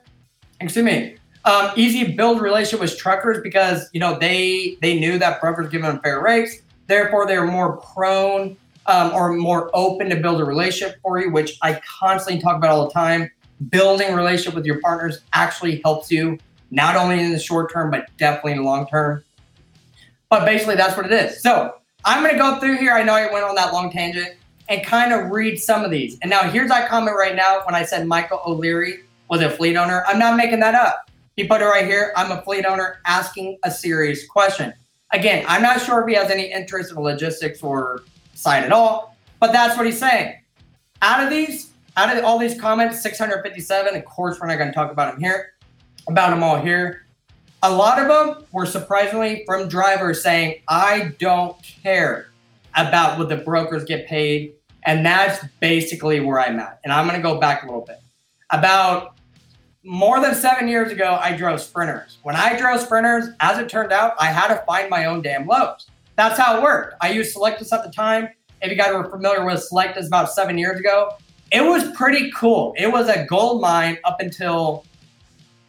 Excuse 0.61 0.85
me. 0.85 1.17
Um, 1.43 1.71
easy 1.75 2.13
build 2.13 2.39
relationship 2.39 2.79
with 2.79 2.97
truckers 2.97 3.41
because 3.43 3.89
you 3.91 3.99
know 3.99 4.17
they 4.17 4.77
they 4.81 4.97
knew 4.97 5.19
that 5.19 5.41
brokers 5.41 5.69
give 5.69 5.81
them 5.81 5.99
fair 5.99 6.21
rates. 6.21 6.61
Therefore, 6.87 7.27
they're 7.27 7.45
more 7.45 7.75
prone 7.75 8.55
um, 8.85 9.11
or 9.11 9.33
more 9.33 9.69
open 9.73 10.09
to 10.11 10.15
build 10.15 10.39
a 10.39 10.45
relationship 10.45 10.97
for 11.01 11.19
you, 11.19 11.29
which 11.29 11.57
I 11.61 11.81
constantly 11.99 12.41
talk 12.41 12.55
about 12.55 12.69
all 12.69 12.87
the 12.87 12.93
time. 12.93 13.29
Building 13.69 14.13
relationship 14.15 14.53
with 14.53 14.65
your 14.65 14.79
partners 14.79 15.19
actually 15.33 15.81
helps 15.83 16.09
you 16.09 16.37
not 16.71 16.95
only 16.95 17.19
in 17.19 17.31
the 17.31 17.39
short 17.39 17.71
term, 17.71 17.91
but 17.91 18.07
definitely 18.17 18.53
in 18.53 18.57
the 18.59 18.63
long 18.63 18.87
term. 18.87 19.23
But 20.29 20.45
basically, 20.45 20.75
that's 20.75 20.95
what 20.95 21.05
it 21.05 21.11
is. 21.11 21.41
So 21.41 21.75
I'm 22.05 22.23
going 22.23 22.33
to 22.33 22.39
go 22.39 22.59
through 22.59 22.77
here. 22.77 22.93
I 22.93 23.03
know 23.03 23.13
I 23.13 23.31
went 23.31 23.45
on 23.45 23.55
that 23.55 23.73
long 23.73 23.91
tangent 23.91 24.29
and 24.69 24.83
kind 24.83 25.11
of 25.13 25.29
read 25.29 25.57
some 25.57 25.83
of 25.83 25.91
these. 25.91 26.17
And 26.21 26.29
now 26.29 26.43
here's 26.43 26.69
that 26.69 26.89
comment 26.89 27.17
right 27.17 27.35
now 27.35 27.61
when 27.65 27.75
I 27.75 27.83
said 27.83 28.07
Michael 28.07 28.41
O'Leary 28.45 29.03
was 29.27 29.41
a 29.41 29.49
fleet 29.49 29.75
owner. 29.75 30.03
I'm 30.07 30.17
not 30.17 30.37
making 30.37 30.61
that 30.61 30.75
up. 30.75 31.11
He 31.35 31.45
put 31.45 31.61
it 31.61 31.65
right 31.65 31.85
here. 31.85 32.13
I'm 32.15 32.31
a 32.31 32.41
fleet 32.41 32.65
owner 32.65 32.99
asking 33.05 33.57
a 33.63 33.71
serious 33.71 34.27
question. 34.27 34.73
Again, 35.11 35.45
I'm 35.47 35.61
not 35.61 35.81
sure 35.81 36.01
if 36.01 36.07
he 36.07 36.15
has 36.15 36.31
any 36.31 36.51
interest 36.51 36.91
in 36.91 36.97
logistics 36.97 37.61
or 37.61 38.03
side 38.33 38.63
at 38.63 38.71
all, 38.71 39.17
but 39.39 39.51
that's 39.51 39.75
what 39.77 39.85
he's 39.85 39.99
saying. 39.99 40.35
Out 41.01 41.23
of 41.23 41.29
these, 41.29 41.71
out 41.97 42.15
of 42.15 42.23
all 42.23 42.37
these 42.37 42.59
comments, 42.59 43.01
657, 43.01 43.95
of 43.95 44.05
course, 44.05 44.39
we're 44.39 44.47
not 44.47 44.57
going 44.57 44.69
to 44.69 44.73
talk 44.73 44.91
about 44.91 45.13
them 45.13 45.21
here, 45.21 45.53
about 46.07 46.31
them 46.31 46.43
all 46.43 46.59
here. 46.59 47.05
A 47.63 47.71
lot 47.71 47.99
of 47.99 48.07
them 48.07 48.45
were 48.51 48.65
surprisingly 48.65 49.43
from 49.45 49.67
drivers 49.67 50.23
saying, 50.23 50.61
I 50.67 51.13
don't 51.19 51.55
care 51.61 52.31
about 52.75 53.19
what 53.19 53.29
the 53.29 53.37
brokers 53.37 53.83
get 53.83 54.07
paid. 54.07 54.53
And 54.83 55.05
that's 55.05 55.45
basically 55.59 56.19
where 56.21 56.39
I'm 56.39 56.59
at. 56.59 56.79
And 56.83 56.91
I'm 56.91 57.07
going 57.07 57.19
to 57.19 57.23
go 57.23 57.39
back 57.39 57.63
a 57.63 57.65
little 57.67 57.81
bit. 57.81 57.99
About 58.49 59.15
more 59.83 60.19
than 60.19 60.33
seven 60.33 60.67
years 60.67 60.91
ago, 60.91 61.19
I 61.21 61.35
drove 61.35 61.61
sprinters. 61.61 62.17
When 62.23 62.35
I 62.35 62.57
drove 62.57 62.81
sprinters, 62.81 63.29
as 63.39 63.59
it 63.59 63.69
turned 63.69 63.91
out, 63.91 64.13
I 64.19 64.27
had 64.27 64.47
to 64.47 64.63
find 64.65 64.89
my 64.89 65.05
own 65.05 65.21
damn 65.21 65.47
loads. 65.47 65.87
That's 66.15 66.39
how 66.39 66.57
it 66.57 66.63
worked. 66.63 66.95
I 67.01 67.11
used 67.11 67.35
Sylectus 67.35 67.71
at 67.71 67.83
the 67.83 67.91
time. 67.91 68.29
If 68.61 68.69
you 68.69 68.75
guys 68.75 68.93
were 68.93 69.09
familiar 69.09 69.45
with 69.45 69.67
Sylectus 69.71 70.07
about 70.07 70.31
seven 70.31 70.57
years 70.57 70.79
ago, 70.79 71.15
it 71.51 71.63
was 71.63 71.91
pretty 71.91 72.31
cool. 72.31 72.73
It 72.77 72.91
was 72.91 73.09
a 73.09 73.25
gold 73.25 73.61
mine 73.61 73.97
up 74.03 74.19
until, 74.19 74.85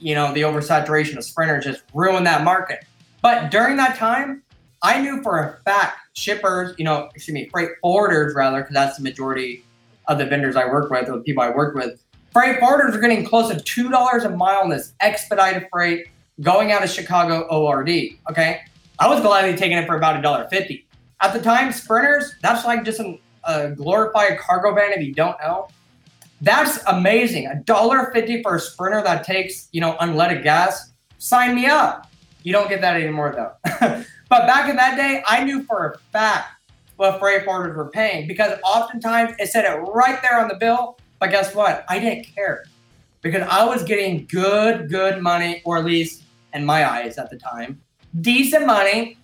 you 0.02 0.14
know, 0.14 0.32
the 0.32 0.42
oversaturation 0.42 1.16
of 1.16 1.24
sprinters 1.24 1.64
just 1.64 1.82
ruined 1.94 2.26
that 2.26 2.44
market. 2.44 2.84
But 3.20 3.50
during 3.50 3.76
that 3.76 3.96
time, 3.96 4.42
I 4.82 5.00
knew 5.00 5.22
for 5.22 5.38
a 5.38 5.58
fact 5.64 5.98
shippers, 6.14 6.74
you 6.76 6.84
know, 6.84 7.08
excuse 7.14 7.34
me, 7.34 7.48
freight 7.50 7.70
forwarders 7.82 8.34
rather, 8.34 8.58
because 8.58 8.74
that's 8.74 8.96
the 8.96 9.02
majority 9.02 9.64
of 10.08 10.18
the 10.18 10.26
vendors 10.26 10.56
I 10.56 10.66
work 10.66 10.90
with 10.90 11.08
or 11.08 11.18
the 11.18 11.22
people 11.22 11.42
I 11.42 11.50
work 11.50 11.74
with 11.74 12.02
Freight 12.32 12.60
forwarders 12.60 12.94
are 12.94 13.00
getting 13.00 13.24
close 13.24 13.50
to 13.50 13.60
two 13.60 13.90
dollars 13.90 14.24
a 14.24 14.30
mile 14.30 14.62
in 14.62 14.70
this 14.70 14.94
expedited 15.00 15.68
freight 15.70 16.08
going 16.40 16.72
out 16.72 16.82
of 16.82 16.88
Chicago 16.88 17.42
ORD. 17.50 17.90
Okay, 18.30 18.62
I 18.98 19.08
was 19.08 19.20
gladly 19.20 19.54
taking 19.54 19.76
it 19.76 19.86
for 19.86 19.96
about 19.96 20.18
a 20.18 20.22
dollar 20.22 20.48
fifty. 20.48 20.86
At 21.20 21.34
the 21.34 21.42
time, 21.42 21.72
sprinters 21.72 22.34
that's 22.40 22.64
like 22.64 22.84
just 22.84 23.00
an 23.00 23.18
a 23.44 23.70
glorified 23.70 24.38
cargo 24.38 24.74
van 24.74 24.92
if 24.92 25.04
you 25.06 25.12
don't 25.12 25.38
know. 25.40 25.68
That's 26.42 26.80
amazing. 26.88 27.46
A 27.46 27.54
dollar 27.54 28.10
fifty 28.12 28.42
for 28.42 28.56
a 28.56 28.60
sprinter 28.60 29.00
that 29.04 29.24
takes, 29.24 29.68
you 29.70 29.80
know, 29.80 29.96
unleaded 30.00 30.42
gas. 30.42 30.90
Sign 31.18 31.54
me 31.54 31.66
up. 31.66 32.10
You 32.42 32.52
don't 32.52 32.68
get 32.68 32.80
that 32.80 33.00
anymore 33.00 33.32
though. 33.32 34.04
but 34.28 34.46
back 34.46 34.68
in 34.68 34.74
that 34.74 34.96
day, 34.96 35.22
I 35.26 35.44
knew 35.44 35.62
for 35.62 35.86
a 35.86 35.98
fact 36.12 36.48
what 36.96 37.20
freight 37.20 37.46
forwarders 37.46 37.76
were 37.76 37.90
paying 37.90 38.26
because 38.26 38.58
oftentimes 38.64 39.36
it 39.38 39.50
said 39.50 39.64
it 39.64 39.76
right 39.94 40.20
there 40.20 40.40
on 40.40 40.48
the 40.48 40.56
bill. 40.56 40.98
But 41.20 41.30
guess 41.30 41.54
what? 41.54 41.84
I 41.88 42.00
didn't 42.00 42.24
care 42.34 42.64
because 43.20 43.46
I 43.48 43.64
was 43.64 43.84
getting 43.84 44.26
good, 44.26 44.90
good 44.90 45.22
money, 45.22 45.62
or 45.64 45.78
at 45.78 45.84
least 45.84 46.24
in 46.54 46.66
my 46.66 46.90
eyes 46.90 47.18
at 47.18 47.30
the 47.30 47.36
time, 47.36 47.80
decent 48.20 48.66
money 48.66 49.16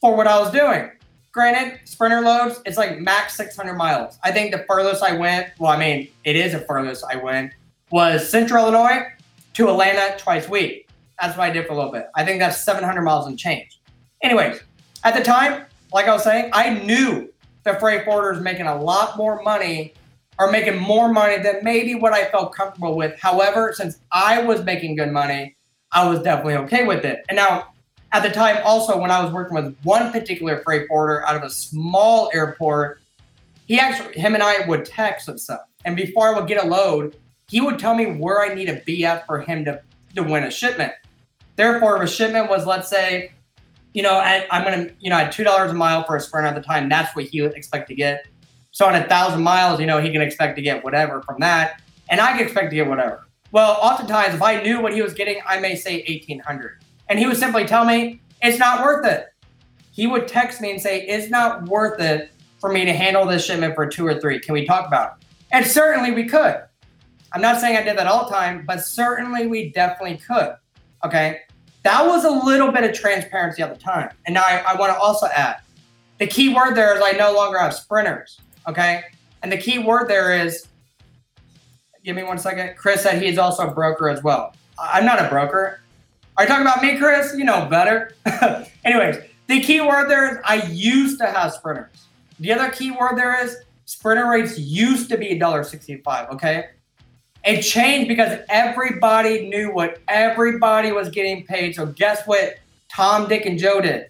for 0.00 0.16
what 0.16 0.26
I 0.26 0.40
was 0.40 0.50
doing. 0.50 0.90
Granted, 1.32 1.80
sprinter 1.86 2.20
loads, 2.20 2.60
it's 2.66 2.76
like 2.76 2.98
max 2.98 3.36
600 3.36 3.74
miles. 3.74 4.18
I 4.22 4.30
think 4.32 4.52
the 4.52 4.64
furthest 4.68 5.02
I 5.02 5.16
went, 5.16 5.48
well, 5.58 5.72
I 5.72 5.78
mean, 5.78 6.08
it 6.24 6.36
is 6.36 6.52
the 6.52 6.58
furthest 6.58 7.04
I 7.10 7.16
went, 7.16 7.52
was 7.90 8.28
Central 8.28 8.66
Illinois 8.66 9.06
to 9.54 9.68
Atlanta 9.70 10.18
twice 10.18 10.46
a 10.46 10.50
week. 10.50 10.88
That's 11.18 11.36
what 11.38 11.48
I 11.48 11.50
did 11.50 11.66
for 11.66 11.72
a 11.72 11.76
little 11.76 11.90
bit. 11.90 12.08
I 12.14 12.24
think 12.24 12.38
that's 12.38 12.60
700 12.60 13.00
miles 13.00 13.26
and 13.26 13.38
change. 13.38 13.80
Anyways, 14.22 14.60
at 15.04 15.14
the 15.14 15.22
time, 15.22 15.64
like 15.92 16.06
I 16.06 16.12
was 16.12 16.22
saying, 16.22 16.50
I 16.52 16.70
knew 16.70 17.32
the 17.64 17.74
freight 17.74 18.04
forwarders 18.04 18.42
making 18.42 18.66
a 18.66 18.80
lot 18.80 19.16
more 19.16 19.42
money 19.42 19.94
or 20.38 20.50
making 20.50 20.78
more 20.78 21.10
money 21.10 21.42
than 21.42 21.60
maybe 21.62 21.94
what 21.94 22.12
I 22.12 22.26
felt 22.26 22.54
comfortable 22.54 22.94
with. 22.94 23.18
However, 23.18 23.72
since 23.74 24.00
I 24.10 24.42
was 24.42 24.64
making 24.64 24.96
good 24.96 25.12
money, 25.12 25.56
I 25.92 26.06
was 26.06 26.22
definitely 26.22 26.56
okay 26.56 26.86
with 26.86 27.04
it. 27.04 27.24
And 27.28 27.36
now, 27.36 27.71
at 28.12 28.22
the 28.22 28.30
time, 28.30 28.58
also 28.64 28.98
when 28.98 29.10
I 29.10 29.24
was 29.24 29.32
working 29.32 29.54
with 29.54 29.76
one 29.82 30.12
particular 30.12 30.62
freight 30.62 30.86
forwarder 30.88 31.26
out 31.26 31.34
of 31.34 31.42
a 31.42 31.50
small 31.50 32.30
airport, 32.34 33.00
he 33.66 33.80
actually, 33.80 34.20
him 34.20 34.34
and 34.34 34.42
I 34.42 34.66
would 34.66 34.84
text 34.84 35.28
and 35.28 35.40
stuff. 35.40 35.62
And 35.84 35.96
before 35.96 36.28
I 36.28 36.38
would 36.38 36.46
get 36.46 36.62
a 36.62 36.66
load, 36.66 37.16
he 37.48 37.60
would 37.60 37.78
tell 37.78 37.94
me 37.94 38.06
where 38.06 38.42
I 38.42 38.54
need 38.54 38.66
to 38.66 38.82
be 38.84 39.04
at 39.06 39.26
for 39.26 39.40
him 39.40 39.64
to, 39.64 39.80
to 40.14 40.22
win 40.22 40.44
a 40.44 40.50
shipment. 40.50 40.92
Therefore, 41.56 41.96
if 41.96 42.08
a 42.08 42.12
shipment 42.12 42.50
was, 42.50 42.66
let's 42.66 42.88
say, 42.88 43.32
you 43.94 44.02
know, 44.02 44.14
I, 44.14 44.46
I'm 44.50 44.64
going 44.64 44.88
to, 44.88 44.94
you 45.00 45.10
know, 45.10 45.16
at 45.16 45.32
$2 45.32 45.70
a 45.70 45.72
mile 45.72 46.04
for 46.04 46.16
a 46.16 46.20
sprinter 46.20 46.48
at 46.48 46.54
the 46.54 46.62
time, 46.62 46.88
that's 46.88 47.14
what 47.16 47.26
he 47.26 47.40
would 47.42 47.54
expect 47.54 47.88
to 47.88 47.94
get. 47.94 48.26
So 48.72 48.86
on 48.86 48.94
a 48.94 49.06
thousand 49.06 49.42
miles, 49.42 49.80
you 49.80 49.86
know, 49.86 50.00
he 50.00 50.10
can 50.10 50.22
expect 50.22 50.56
to 50.56 50.62
get 50.62 50.82
whatever 50.82 51.22
from 51.22 51.40
that. 51.40 51.82
And 52.08 52.20
I 52.20 52.32
can 52.32 52.40
expect 52.40 52.70
to 52.70 52.76
get 52.76 52.88
whatever. 52.88 53.26
Well, 53.52 53.78
oftentimes, 53.82 54.34
if 54.34 54.42
I 54.42 54.62
knew 54.62 54.80
what 54.80 54.94
he 54.94 55.02
was 55.02 55.12
getting, 55.12 55.40
I 55.46 55.60
may 55.60 55.76
say 55.76 56.04
1800 56.08 56.82
And 57.08 57.18
he 57.18 57.26
would 57.26 57.36
simply 57.36 57.64
tell 57.64 57.84
me, 57.84 58.20
it's 58.42 58.58
not 58.58 58.82
worth 58.82 59.06
it. 59.06 59.26
He 59.90 60.06
would 60.06 60.26
text 60.26 60.60
me 60.60 60.70
and 60.70 60.80
say, 60.80 61.02
it's 61.02 61.30
not 61.30 61.64
worth 61.64 62.00
it 62.00 62.30
for 62.58 62.72
me 62.72 62.84
to 62.84 62.92
handle 62.92 63.26
this 63.26 63.44
shipment 63.44 63.74
for 63.74 63.86
two 63.86 64.06
or 64.06 64.18
three. 64.20 64.40
Can 64.40 64.54
we 64.54 64.64
talk 64.64 64.86
about 64.86 65.18
it? 65.18 65.26
And 65.50 65.66
certainly 65.66 66.12
we 66.12 66.24
could. 66.24 66.62
I'm 67.32 67.42
not 67.42 67.60
saying 67.60 67.76
I 67.76 67.82
did 67.82 67.98
that 67.98 68.06
all 68.06 68.24
the 68.24 68.34
time, 68.34 68.64
but 68.66 68.84
certainly 68.84 69.46
we 69.46 69.70
definitely 69.70 70.18
could. 70.18 70.54
Okay. 71.04 71.40
That 71.82 72.06
was 72.06 72.24
a 72.24 72.30
little 72.30 72.70
bit 72.70 72.84
of 72.84 72.94
transparency 72.94 73.62
at 73.62 73.74
the 73.74 73.80
time. 73.80 74.10
And 74.26 74.34
now 74.34 74.42
I, 74.46 74.64
I 74.68 74.76
want 74.76 74.92
to 74.92 74.98
also 74.98 75.26
add 75.26 75.60
the 76.18 76.26
key 76.26 76.54
word 76.54 76.74
there 76.74 76.94
is 76.94 77.02
I 77.04 77.12
no 77.12 77.34
longer 77.34 77.58
have 77.58 77.74
sprinters. 77.74 78.40
Okay. 78.68 79.02
And 79.42 79.50
the 79.50 79.56
key 79.58 79.78
word 79.78 80.08
there 80.08 80.32
is 80.44 80.68
give 82.04 82.16
me 82.16 82.22
one 82.22 82.38
second. 82.38 82.76
Chris 82.76 83.02
said 83.02 83.20
he's 83.20 83.38
also 83.38 83.68
a 83.68 83.74
broker 83.74 84.08
as 84.08 84.22
well. 84.22 84.54
I'm 84.78 85.04
not 85.04 85.18
a 85.18 85.28
broker. 85.28 85.81
Are 86.36 86.44
you 86.44 86.48
talking 86.48 86.66
about 86.66 86.82
me, 86.82 86.96
Chris? 86.96 87.34
You 87.36 87.44
know 87.44 87.66
better. 87.66 88.14
Anyways, 88.84 89.16
the 89.48 89.60
key 89.60 89.80
word 89.80 90.08
there 90.08 90.32
is 90.32 90.38
I 90.44 90.66
used 90.70 91.18
to 91.20 91.26
have 91.26 91.52
sprinters. 91.52 92.06
The 92.40 92.52
other 92.52 92.70
key 92.70 92.90
word 92.90 93.16
there 93.16 93.44
is 93.44 93.56
sprinter 93.84 94.28
rates 94.28 94.58
used 94.58 95.10
to 95.10 95.18
be 95.18 95.38
$1.65. 95.38 96.30
Okay. 96.30 96.66
It 97.44 97.62
changed 97.62 98.08
because 98.08 98.40
everybody 98.48 99.48
knew 99.48 99.72
what 99.72 99.98
everybody 100.08 100.92
was 100.92 101.10
getting 101.10 101.44
paid. 101.44 101.74
So 101.74 101.86
guess 101.86 102.26
what 102.26 102.56
Tom, 102.88 103.28
Dick, 103.28 103.46
and 103.46 103.58
Joe 103.58 103.80
did? 103.80 104.06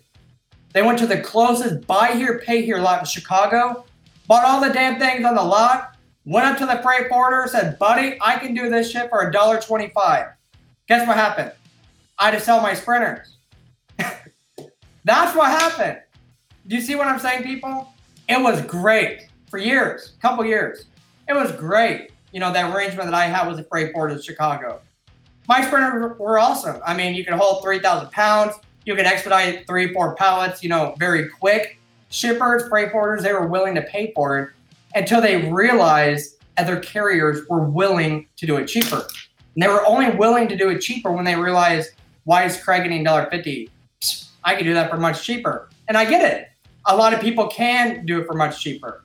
They 0.72 0.82
went 0.82 0.98
to 1.00 1.06
the 1.06 1.20
closest 1.20 1.86
buy 1.86 2.12
here, 2.12 2.40
pay 2.44 2.62
here 2.62 2.78
lot 2.78 3.00
in 3.00 3.04
Chicago, 3.06 3.84
bought 4.26 4.44
all 4.44 4.60
the 4.60 4.72
damn 4.72 4.98
things 4.98 5.24
on 5.24 5.34
the 5.34 5.42
lot, 5.42 5.92
Went 6.24 6.46
up 6.46 6.58
to 6.58 6.66
the 6.66 6.80
freight 6.82 7.08
forwarder, 7.08 7.48
said, 7.48 7.76
buddy, 7.80 8.16
I 8.20 8.36
can 8.36 8.54
do 8.54 8.70
this 8.70 8.92
shit 8.92 9.10
for 9.10 9.28
a 9.28 9.32
dollar 9.32 9.60
twenty-five. 9.60 10.26
Guess 10.86 11.08
what 11.08 11.16
happened? 11.16 11.50
I 12.18 12.26
had 12.26 12.30
to 12.32 12.40
sell 12.40 12.60
my 12.60 12.74
sprinters. 12.74 13.36
That's 15.04 15.36
what 15.36 15.50
happened. 15.50 16.00
Do 16.66 16.76
you 16.76 16.82
see 16.82 16.94
what 16.94 17.06
I'm 17.06 17.18
saying, 17.18 17.42
people? 17.42 17.92
It 18.28 18.40
was 18.40 18.62
great 18.62 19.28
for 19.50 19.58
years, 19.58 20.14
a 20.16 20.20
couple 20.20 20.44
years. 20.44 20.86
It 21.28 21.34
was 21.34 21.52
great. 21.52 22.12
You 22.32 22.40
know, 22.40 22.52
that 22.52 22.74
arrangement 22.74 23.10
that 23.10 23.14
I 23.14 23.26
had 23.26 23.48
with 23.48 23.56
the 23.56 23.64
freight 23.64 23.92
forwarder 23.92 24.14
in 24.14 24.22
Chicago. 24.22 24.80
My 25.48 25.60
sprinters 25.62 26.18
were 26.18 26.38
awesome. 26.38 26.80
I 26.86 26.94
mean, 26.94 27.14
you 27.14 27.24
can 27.24 27.36
hold 27.36 27.62
3,000 27.62 28.10
pounds. 28.12 28.54
You 28.84 28.94
can 28.94 29.06
expedite 29.06 29.66
three, 29.66 29.92
four 29.92 30.14
pallets, 30.14 30.62
you 30.62 30.68
know, 30.68 30.94
very 30.98 31.28
quick. 31.28 31.78
Shippers, 32.10 32.68
freight 32.68 32.92
forwarders, 32.92 33.22
they 33.22 33.32
were 33.32 33.46
willing 33.46 33.74
to 33.74 33.82
pay 33.82 34.12
for 34.14 34.38
it 34.38 34.50
until 34.94 35.20
they 35.20 35.50
realized 35.50 36.36
other 36.58 36.78
carriers 36.80 37.46
were 37.48 37.64
willing 37.64 38.26
to 38.36 38.46
do 38.46 38.56
it 38.56 38.66
cheaper. 38.66 39.06
And 39.54 39.62
they 39.62 39.68
were 39.68 39.84
only 39.86 40.10
willing 40.10 40.48
to 40.48 40.56
do 40.56 40.68
it 40.70 40.80
cheaper 40.80 41.12
when 41.12 41.24
they 41.24 41.34
realized, 41.34 41.92
why 42.24 42.44
is 42.44 42.56
Craig 42.62 42.84
getting 42.84 43.04
$1.50? 43.04 43.68
I 44.44 44.54
can 44.54 44.64
do 44.64 44.74
that 44.74 44.90
for 44.90 44.96
much 44.96 45.24
cheaper. 45.24 45.68
And 45.88 45.96
I 45.96 46.04
get 46.04 46.22
it. 46.32 46.48
A 46.86 46.96
lot 46.96 47.14
of 47.14 47.20
people 47.20 47.48
can 47.48 48.04
do 48.06 48.20
it 48.20 48.26
for 48.26 48.34
much 48.34 48.62
cheaper. 48.62 49.04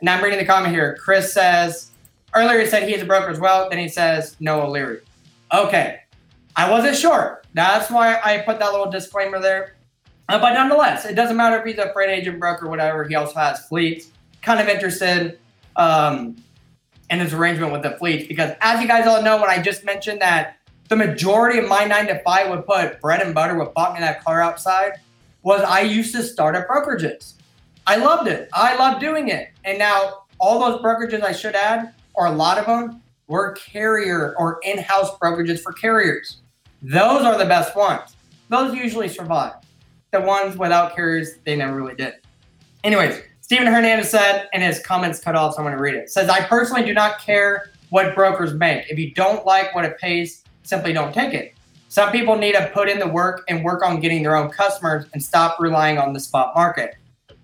And 0.00 0.10
I'm 0.10 0.22
reading 0.22 0.38
the 0.38 0.44
comment 0.44 0.74
here. 0.74 0.96
Chris 1.00 1.32
says, 1.32 1.90
earlier 2.34 2.60
he 2.60 2.66
said 2.66 2.88
he's 2.88 3.02
a 3.02 3.06
broker 3.06 3.30
as 3.30 3.38
well. 3.38 3.68
Then 3.70 3.78
he 3.78 3.88
says, 3.88 4.36
no 4.40 4.62
O'Leary. 4.62 5.00
Okay. 5.52 6.00
I 6.56 6.70
wasn't 6.70 6.96
sure. 6.96 7.42
That's 7.54 7.90
why 7.90 8.20
I 8.24 8.38
put 8.38 8.58
that 8.58 8.72
little 8.72 8.90
disclaimer 8.90 9.40
there. 9.40 9.76
Uh, 10.28 10.38
but 10.38 10.54
nonetheless, 10.54 11.04
it 11.04 11.14
doesn't 11.14 11.36
matter 11.36 11.58
if 11.58 11.64
he's 11.64 11.78
a 11.78 11.92
freight 11.92 12.10
agent, 12.10 12.38
broker, 12.40 12.68
whatever. 12.68 13.04
He 13.04 13.14
also 13.14 13.34
has 13.34 13.66
fleets 13.66 14.08
kind 14.40 14.60
of 14.60 14.68
interested 14.68 15.38
um, 15.76 16.36
in 17.10 17.20
his 17.20 17.34
arrangement 17.34 17.72
with 17.72 17.82
the 17.82 17.92
fleets 17.92 18.26
because, 18.26 18.52
as 18.60 18.80
you 18.80 18.88
guys 18.88 19.06
all 19.06 19.22
know, 19.22 19.40
when 19.40 19.50
I 19.50 19.60
just 19.60 19.84
mentioned 19.84 20.20
that 20.20 20.56
the 20.88 20.96
majority 20.96 21.58
of 21.58 21.68
my 21.68 21.84
nine 21.84 22.06
to 22.08 22.18
five 22.22 22.50
would 22.50 22.66
put 22.66 23.00
bread 23.00 23.22
and 23.22 23.34
butter, 23.34 23.56
what 23.56 23.74
bought 23.74 23.94
me 23.94 24.00
that 24.00 24.24
car 24.24 24.42
outside, 24.42 25.00
was 25.42 25.62
I 25.62 25.80
used 25.80 26.14
to 26.14 26.22
start 26.22 26.54
at 26.54 26.68
brokerages. 26.68 27.34
I 27.86 27.96
loved 27.96 28.28
it. 28.28 28.48
I 28.52 28.76
loved 28.76 29.00
doing 29.00 29.28
it. 29.28 29.50
And 29.64 29.78
now 29.78 30.24
all 30.38 30.60
those 30.60 30.80
brokerages 30.82 31.22
I 31.22 31.32
should 31.32 31.54
add, 31.54 31.94
or 32.14 32.26
a 32.26 32.30
lot 32.30 32.58
of 32.58 32.66
them, 32.66 33.02
were 33.26 33.52
carrier 33.52 34.34
or 34.38 34.60
in-house 34.62 35.16
brokerages 35.18 35.60
for 35.60 35.72
carriers. 35.72 36.38
Those 36.82 37.24
are 37.24 37.38
the 37.38 37.46
best 37.46 37.74
ones. 37.74 38.16
Those 38.48 38.74
usually 38.74 39.08
survive. 39.08 39.54
The 40.10 40.20
ones 40.20 40.58
without 40.58 40.94
carriers, 40.94 41.38
they 41.44 41.56
never 41.56 41.74
really 41.74 41.94
did. 41.94 42.14
Anyways, 42.84 43.22
Stephen 43.40 43.66
Hernandez 43.66 44.10
said, 44.10 44.48
and 44.52 44.62
his 44.62 44.80
comments 44.80 45.20
cut 45.20 45.34
off, 45.34 45.54
so 45.54 45.58
I'm 45.58 45.64
going 45.64 45.76
to 45.76 45.82
read 45.82 45.94
it. 45.94 46.10
Says, 46.10 46.28
I 46.28 46.44
personally 46.44 46.84
do 46.84 46.92
not 46.92 47.20
care 47.20 47.70
what 47.90 48.14
brokers 48.14 48.54
make. 48.54 48.90
If 48.90 48.98
you 48.98 49.12
don't 49.14 49.46
like 49.46 49.74
what 49.74 49.84
it 49.84 49.98
pays, 49.98 50.41
simply 50.62 50.92
don't 50.92 51.12
take 51.12 51.34
it. 51.34 51.54
Some 51.88 52.10
people 52.10 52.36
need 52.36 52.52
to 52.52 52.70
put 52.72 52.88
in 52.88 52.98
the 52.98 53.06
work 53.06 53.44
and 53.48 53.62
work 53.62 53.84
on 53.84 54.00
getting 54.00 54.22
their 54.22 54.36
own 54.36 54.50
customers 54.50 55.06
and 55.12 55.22
stop 55.22 55.60
relying 55.60 55.98
on 55.98 56.12
the 56.12 56.20
spot 56.20 56.54
market. 56.54 56.94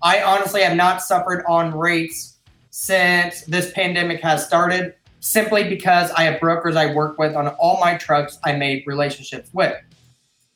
I 0.02 0.22
honestly 0.22 0.62
have 0.62 0.76
not 0.76 1.02
suffered 1.02 1.44
on 1.46 1.76
rates 1.76 2.38
since 2.70 3.42
this 3.42 3.72
pandemic 3.72 4.22
has 4.22 4.46
started, 4.46 4.94
simply 5.20 5.68
because 5.68 6.10
I 6.12 6.22
have 6.22 6.40
brokers 6.40 6.76
I 6.76 6.94
work 6.94 7.18
with 7.18 7.34
on 7.34 7.48
all 7.48 7.80
my 7.80 7.96
trucks 7.96 8.38
I 8.44 8.52
made 8.52 8.84
relationships 8.86 9.50
with. 9.52 9.76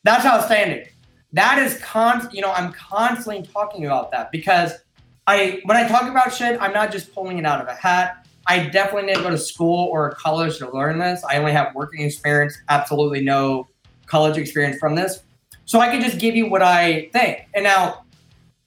That's 0.05 0.25
outstanding. 0.25 0.87
That 1.33 1.59
is 1.59 1.79
con 1.81 2.29
you 2.33 2.41
know, 2.43 2.53
I'm 2.53 2.73
constantly 2.73 3.43
talking 3.43 3.87
about 3.87 4.11
that 4.13 4.31
because 4.31 4.73
I 5.27 5.61
when 5.65 5.77
I 5.77 5.89
talk 5.89 6.09
about 6.09 6.33
shit, 6.33 6.61
I'm 6.61 6.73
not 6.73 6.93
just 6.93 7.13
pulling 7.15 7.39
it 7.39 7.47
out 7.47 7.61
of 7.61 7.69
a 7.69 7.75
hat. 7.75 8.22
I 8.47 8.67
definitely 8.67 9.13
didn't 9.13 9.23
go 9.23 9.31
to 9.31 9.39
school 9.39 9.89
or 9.93 10.11
college 10.13 10.59
to 10.59 10.71
learn 10.73 10.99
this. 10.99 11.23
I 11.25 11.39
only 11.39 11.53
have 11.53 11.75
working 11.75 12.03
experience, 12.03 12.59
absolutely 12.69 13.23
no 13.23 13.69
college 14.07 14.37
experience 14.37 14.79
from 14.79 14.95
this. 14.95 15.23
So 15.65 15.81
I 15.81 15.89
can 15.89 16.01
just 16.01 16.19
give 16.19 16.35
you 16.35 16.51
what 16.51 16.63
I 16.63 17.09
think. 17.13 17.47
And 17.55 17.65
now, 17.65 18.05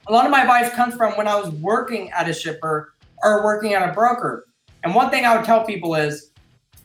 a 0.07 0.13
lot 0.13 0.25
of 0.25 0.31
my 0.31 0.41
advice 0.41 0.71
comes 0.73 0.95
from 0.95 1.13
when 1.13 1.27
I 1.27 1.35
was 1.35 1.49
working 1.55 2.11
at 2.11 2.29
a 2.29 2.33
shipper 2.33 2.93
or 3.23 3.43
working 3.43 3.73
at 3.73 3.87
a 3.87 3.91
broker. 3.93 4.45
And 4.83 4.93
one 4.93 5.09
thing 5.09 5.25
I 5.25 5.35
would 5.35 5.45
tell 5.45 5.65
people 5.65 5.95
is 5.95 6.31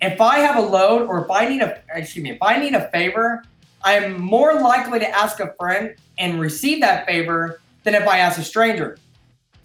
if 0.00 0.20
I 0.20 0.38
have 0.38 0.56
a 0.56 0.60
load 0.60 1.06
or 1.06 1.24
if 1.24 1.30
I 1.30 1.46
need 1.48 1.60
a 1.60 1.80
excuse 1.94 2.22
me, 2.22 2.30
if 2.30 2.38
I 2.42 2.58
need 2.58 2.74
a 2.74 2.88
favor, 2.90 3.42
I'm 3.82 4.20
more 4.20 4.60
likely 4.60 4.98
to 4.98 5.08
ask 5.08 5.40
a 5.40 5.54
friend 5.58 5.94
and 6.18 6.40
receive 6.40 6.80
that 6.80 7.06
favor 7.06 7.60
than 7.84 7.94
if 7.94 8.06
I 8.06 8.18
ask 8.18 8.38
a 8.38 8.44
stranger. 8.44 8.98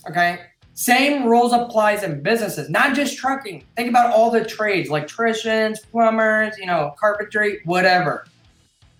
Okay. 0.09 0.39
Same 0.77 1.23
rules 1.23 1.53
applies 1.53 2.03
in 2.03 2.21
businesses, 2.21 2.69
not 2.69 2.95
just 2.95 3.17
trucking. 3.17 3.63
Think 3.77 3.87
about 3.87 4.11
all 4.11 4.29
the 4.29 4.43
trades, 4.43 4.89
electricians, 4.89 5.79
plumbers, 5.79 6.57
you 6.57 6.65
know, 6.65 6.93
carpentry, 6.99 7.61
whatever. 7.63 8.27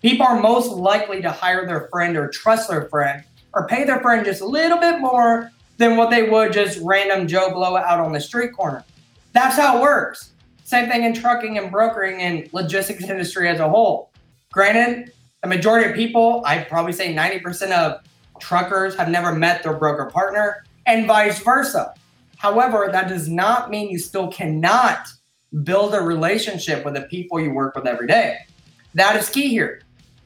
People 0.00 0.26
are 0.26 0.40
most 0.40 0.70
likely 0.70 1.20
to 1.20 1.30
hire 1.30 1.66
their 1.66 1.86
friend 1.88 2.16
or 2.16 2.28
trust 2.28 2.70
their 2.70 2.86
friend 2.88 3.22
or 3.52 3.66
pay 3.66 3.84
their 3.84 4.00
friend 4.00 4.24
just 4.24 4.40
a 4.40 4.46
little 4.46 4.78
bit 4.78 5.00
more 5.00 5.50
than 5.76 5.98
what 5.98 6.08
they 6.08 6.30
would 6.30 6.50
just 6.50 6.80
random 6.82 7.28
Joe 7.28 7.50
Blow 7.52 7.76
out 7.76 8.00
on 8.00 8.10
the 8.10 8.20
street 8.20 8.54
corner. 8.54 8.82
That's 9.34 9.56
how 9.56 9.76
it 9.76 9.82
works. 9.82 10.32
Same 10.64 10.88
thing 10.88 11.04
in 11.04 11.12
trucking 11.12 11.58
and 11.58 11.70
brokering 11.70 12.22
and 12.22 12.48
logistics 12.54 13.04
industry 13.10 13.50
as 13.50 13.60
a 13.60 13.68
whole. 13.68 14.10
Granted, 14.50 15.12
the 15.42 15.48
majority 15.48 15.90
of 15.90 15.94
people, 15.94 16.42
I'd 16.46 16.68
probably 16.68 16.94
say 16.94 17.14
90% 17.14 17.70
of 17.72 18.00
truckers 18.40 18.96
have 18.96 19.10
never 19.10 19.34
met 19.34 19.62
their 19.62 19.74
broker 19.74 20.06
partner 20.06 20.64
and 20.86 21.06
vice 21.06 21.40
versa. 21.40 21.94
However, 22.36 22.88
that 22.90 23.08
does 23.08 23.28
not 23.28 23.70
mean 23.70 23.90
you 23.90 23.98
still 23.98 24.28
cannot 24.28 25.08
build 25.64 25.94
a 25.94 26.00
relationship 26.00 26.84
with 26.84 26.94
the 26.94 27.02
people 27.02 27.40
you 27.40 27.50
work 27.50 27.74
with 27.74 27.86
every 27.86 28.06
day. 28.06 28.38
That 28.94 29.16
is 29.16 29.28
key 29.28 29.48
here. 29.48 29.82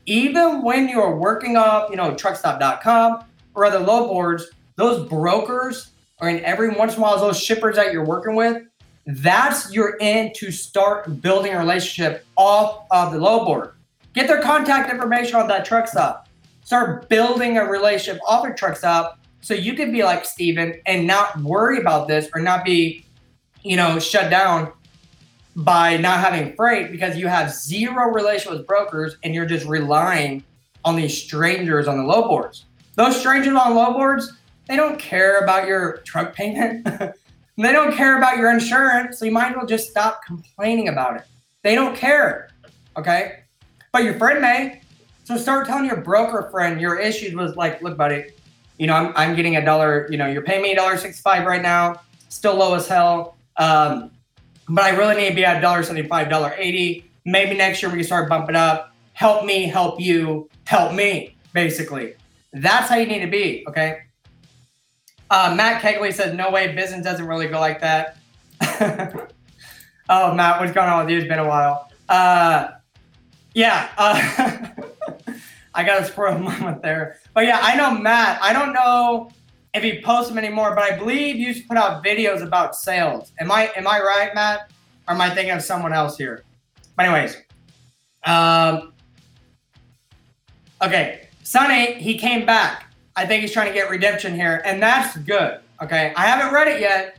Even 0.06 0.62
when 0.62 0.88
you're 0.88 1.16
working 1.16 1.56
off, 1.56 1.90
you 1.90 1.96
know, 1.96 2.12
truckstop.com 2.12 3.24
or 3.54 3.64
other 3.64 3.78
load 3.78 4.08
boards, 4.08 4.46
those 4.76 5.08
brokers 5.08 5.90
or 6.20 6.28
in 6.28 6.44
every 6.44 6.70
once 6.70 6.94
in 6.94 7.00
a 7.00 7.02
while 7.02 7.18
those 7.18 7.40
shippers 7.40 7.76
that 7.76 7.92
you're 7.92 8.04
working 8.04 8.34
with, 8.34 8.64
that's 9.06 9.72
your 9.72 9.96
in 9.98 10.32
to 10.34 10.50
start 10.50 11.20
building 11.20 11.54
a 11.54 11.58
relationship 11.58 12.24
off 12.36 12.86
of 12.90 13.12
the 13.12 13.18
load 13.18 13.44
board. 13.44 13.72
Get 14.12 14.26
their 14.26 14.42
contact 14.42 14.90
information 14.90 15.36
on 15.36 15.48
that 15.48 15.64
truck 15.64 15.86
stop. 15.86 16.28
Start 16.64 17.08
building 17.08 17.58
a 17.58 17.64
relationship 17.64 18.20
off 18.26 18.46
a 18.46 18.52
truck 18.52 18.76
stop 18.76 19.19
so 19.40 19.54
you 19.54 19.74
can 19.74 19.92
be 19.92 20.04
like 20.04 20.24
Steven 20.24 20.80
and 20.86 21.06
not 21.06 21.40
worry 21.40 21.78
about 21.78 22.08
this 22.08 22.28
or 22.34 22.40
not 22.40 22.64
be, 22.64 23.04
you 23.62 23.76
know, 23.76 23.98
shut 23.98 24.30
down 24.30 24.72
by 25.56 25.96
not 25.96 26.20
having 26.20 26.54
freight 26.54 26.90
because 26.90 27.16
you 27.16 27.26
have 27.26 27.52
zero 27.52 28.12
relation 28.12 28.52
with 28.52 28.66
brokers 28.66 29.16
and 29.24 29.34
you're 29.34 29.46
just 29.46 29.66
relying 29.66 30.44
on 30.84 30.96
these 30.96 31.22
strangers 31.22 31.88
on 31.88 31.98
the 31.98 32.04
low 32.04 32.22
boards. 32.22 32.66
Those 32.94 33.18
strangers 33.18 33.54
on 33.54 33.74
low 33.74 33.92
boards, 33.92 34.32
they 34.68 34.76
don't 34.76 34.98
care 34.98 35.38
about 35.38 35.66
your 35.66 35.98
truck 35.98 36.34
payment. 36.34 36.84
they 37.56 37.72
don't 37.72 37.94
care 37.94 38.18
about 38.18 38.36
your 38.36 38.50
insurance. 38.50 39.18
So 39.18 39.24
you 39.24 39.32
might 39.32 39.50
as 39.50 39.56
well 39.56 39.66
just 39.66 39.90
stop 39.90 40.20
complaining 40.26 40.88
about 40.88 41.16
it. 41.16 41.24
They 41.62 41.74
don't 41.74 41.96
care. 41.96 42.50
Okay. 42.96 43.40
But 43.92 44.04
your 44.04 44.14
friend 44.14 44.40
may. 44.40 44.82
So 45.24 45.36
start 45.36 45.66
telling 45.66 45.84
your 45.84 45.98
broker 45.98 46.48
friend 46.50 46.80
your 46.80 46.98
issues 46.98 47.34
was 47.34 47.56
like, 47.56 47.82
look, 47.82 47.96
buddy, 47.96 48.26
you 48.80 48.86
know, 48.86 48.94
I'm, 48.94 49.12
I'm 49.14 49.36
getting 49.36 49.56
a 49.56 49.64
dollar, 49.64 50.08
you 50.10 50.16
know, 50.16 50.26
you're 50.26 50.40
paying 50.40 50.62
me 50.62 50.72
a 50.72 50.76
dollar 50.76 50.96
sixty-five 50.96 51.46
right 51.46 51.60
now, 51.60 52.00
still 52.30 52.56
low 52.56 52.74
as 52.74 52.88
hell. 52.88 53.36
Um, 53.58 54.10
but 54.70 54.84
I 54.84 54.96
really 54.96 55.16
need 55.16 55.28
to 55.28 55.34
be 55.34 55.44
at 55.44 55.60
dollar 55.60 55.82
seventy-five, 55.82 56.30
dollar 56.30 56.54
eighty. 56.56 57.04
Maybe 57.26 57.54
next 57.54 57.82
year 57.82 57.90
we 57.90 57.98
can 57.98 58.06
start 58.06 58.30
bumping 58.30 58.56
up. 58.56 58.94
Help 59.12 59.44
me, 59.44 59.64
help 59.64 60.00
you, 60.00 60.48
help 60.64 60.94
me, 60.94 61.36
basically. 61.52 62.14
That's 62.54 62.88
how 62.88 62.96
you 62.96 63.04
need 63.04 63.20
to 63.20 63.26
be, 63.26 63.66
okay? 63.68 64.04
Uh, 65.28 65.52
Matt 65.54 65.82
Kegley 65.82 66.10
says, 66.10 66.34
no 66.34 66.50
way, 66.50 66.74
business 66.74 67.04
doesn't 67.04 67.26
really 67.26 67.48
go 67.48 67.60
like 67.60 67.82
that. 67.82 68.16
oh, 70.08 70.32
Matt, 70.32 70.58
what's 70.58 70.72
going 70.72 70.88
on 70.88 71.04
with 71.04 71.12
you? 71.12 71.18
It's 71.18 71.28
been 71.28 71.38
a 71.38 71.46
while. 71.46 71.92
Uh, 72.08 72.70
yeah, 73.52 73.90
uh, 73.98 74.68
I 75.80 75.84
got 75.84 75.96
to 75.96 76.02
a 76.02 76.06
squirrel 76.06 76.38
moment 76.50 76.82
there. 76.82 77.18
But 77.34 77.46
yeah, 77.46 77.58
I 77.62 77.74
know 77.74 77.98
Matt. 77.98 78.40
I 78.42 78.52
don't 78.52 78.72
know 78.72 79.30
if 79.72 79.82
he 79.82 80.02
posts 80.02 80.28
them 80.28 80.38
anymore, 80.38 80.74
but 80.74 80.84
I 80.84 80.98
believe 80.98 81.36
you 81.36 81.54
to 81.54 81.60
put 81.62 81.78
out 81.78 82.04
videos 82.04 82.42
about 82.42 82.76
sales. 82.76 83.32
Am 83.40 83.50
I 83.50 83.70
am 83.76 83.86
I 83.86 84.00
right, 84.00 84.34
Matt? 84.34 84.70
Or 85.08 85.14
am 85.14 85.20
I 85.20 85.30
thinking 85.30 85.52
of 85.52 85.62
someone 85.62 85.92
else 85.92 86.18
here? 86.18 86.44
But 86.96 87.06
anyways, 87.06 87.36
um, 88.24 88.92
okay, 90.82 91.28
Sonny, 91.42 91.94
he 91.94 92.18
came 92.18 92.44
back. 92.44 92.92
I 93.16 93.26
think 93.26 93.42
he's 93.42 93.52
trying 93.52 93.68
to 93.68 93.74
get 93.74 93.90
redemption 93.90 94.34
here, 94.34 94.60
and 94.64 94.82
that's 94.82 95.16
good. 95.16 95.60
Okay, 95.82 96.12
I 96.14 96.26
haven't 96.26 96.52
read 96.52 96.68
it 96.68 96.80
yet, 96.80 97.18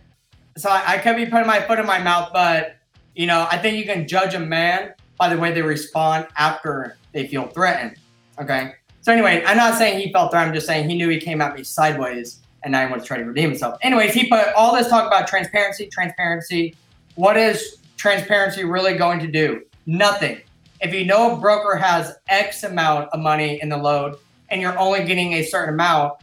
so 0.56 0.70
I, 0.70 0.84
I 0.86 0.98
could 1.00 1.16
be 1.16 1.26
putting 1.26 1.48
my 1.48 1.62
foot 1.62 1.80
in 1.80 1.88
my 1.88 1.98
mouth, 1.98 2.30
but 2.32 2.76
you 3.16 3.26
know, 3.26 3.48
I 3.52 3.58
think 3.58 3.78
you 3.78 3.86
can 3.86 4.08
judge 4.08 4.36
a 4.36 4.40
man 4.40 4.94
by 5.18 5.34
the 5.34 5.40
way 5.40 5.52
they 5.52 5.64
respond 5.64 6.28
after 6.38 6.96
they 7.12 7.28
feel 7.28 7.48
threatened. 7.48 7.98
Okay. 8.42 8.74
So 9.02 9.12
anyway, 9.12 9.44
I'm 9.46 9.58
not 9.58 9.76
saying 9.76 10.00
he 10.00 10.12
felt 10.12 10.32
threatened. 10.32 10.50
I'm 10.50 10.56
just 10.56 10.66
saying 10.66 10.90
he 10.90 10.96
knew 10.96 11.10
he 11.10 11.20
came 11.20 11.42
at 11.42 11.56
me 11.56 11.64
sideways, 11.64 12.40
and 12.64 12.72
now 12.72 12.86
he 12.86 12.90
wants 12.90 13.06
to 13.06 13.08
try 13.08 13.18
to 13.18 13.24
redeem 13.24 13.50
himself. 13.50 13.78
Anyways, 13.82 14.14
he 14.14 14.28
put 14.28 14.48
all 14.56 14.76
this 14.76 14.90
talk 14.90 15.06
about 15.06 15.28
transparency, 15.28 15.88
transparency. 15.88 16.76
What 17.16 17.38
is 17.38 17.78
transparency 17.98 18.64
really 18.64 18.96
going 18.98 19.20
to 19.20 19.28
do? 19.28 19.62
Nothing. 19.86 20.42
If 20.82 20.94
you 20.94 21.06
know 21.06 21.36
a 21.36 21.38
broker 21.38 21.76
has 21.76 22.16
X 22.30 22.64
amount 22.64 23.10
of 23.14 23.20
money 23.20 23.62
in 23.62 23.70
the 23.70 23.78
load 23.78 24.16
and 24.50 24.60
you're 24.60 24.78
only 24.78 25.04
getting 25.06 25.34
a 25.34 25.44
certain 25.44 25.76
amount, 25.76 26.14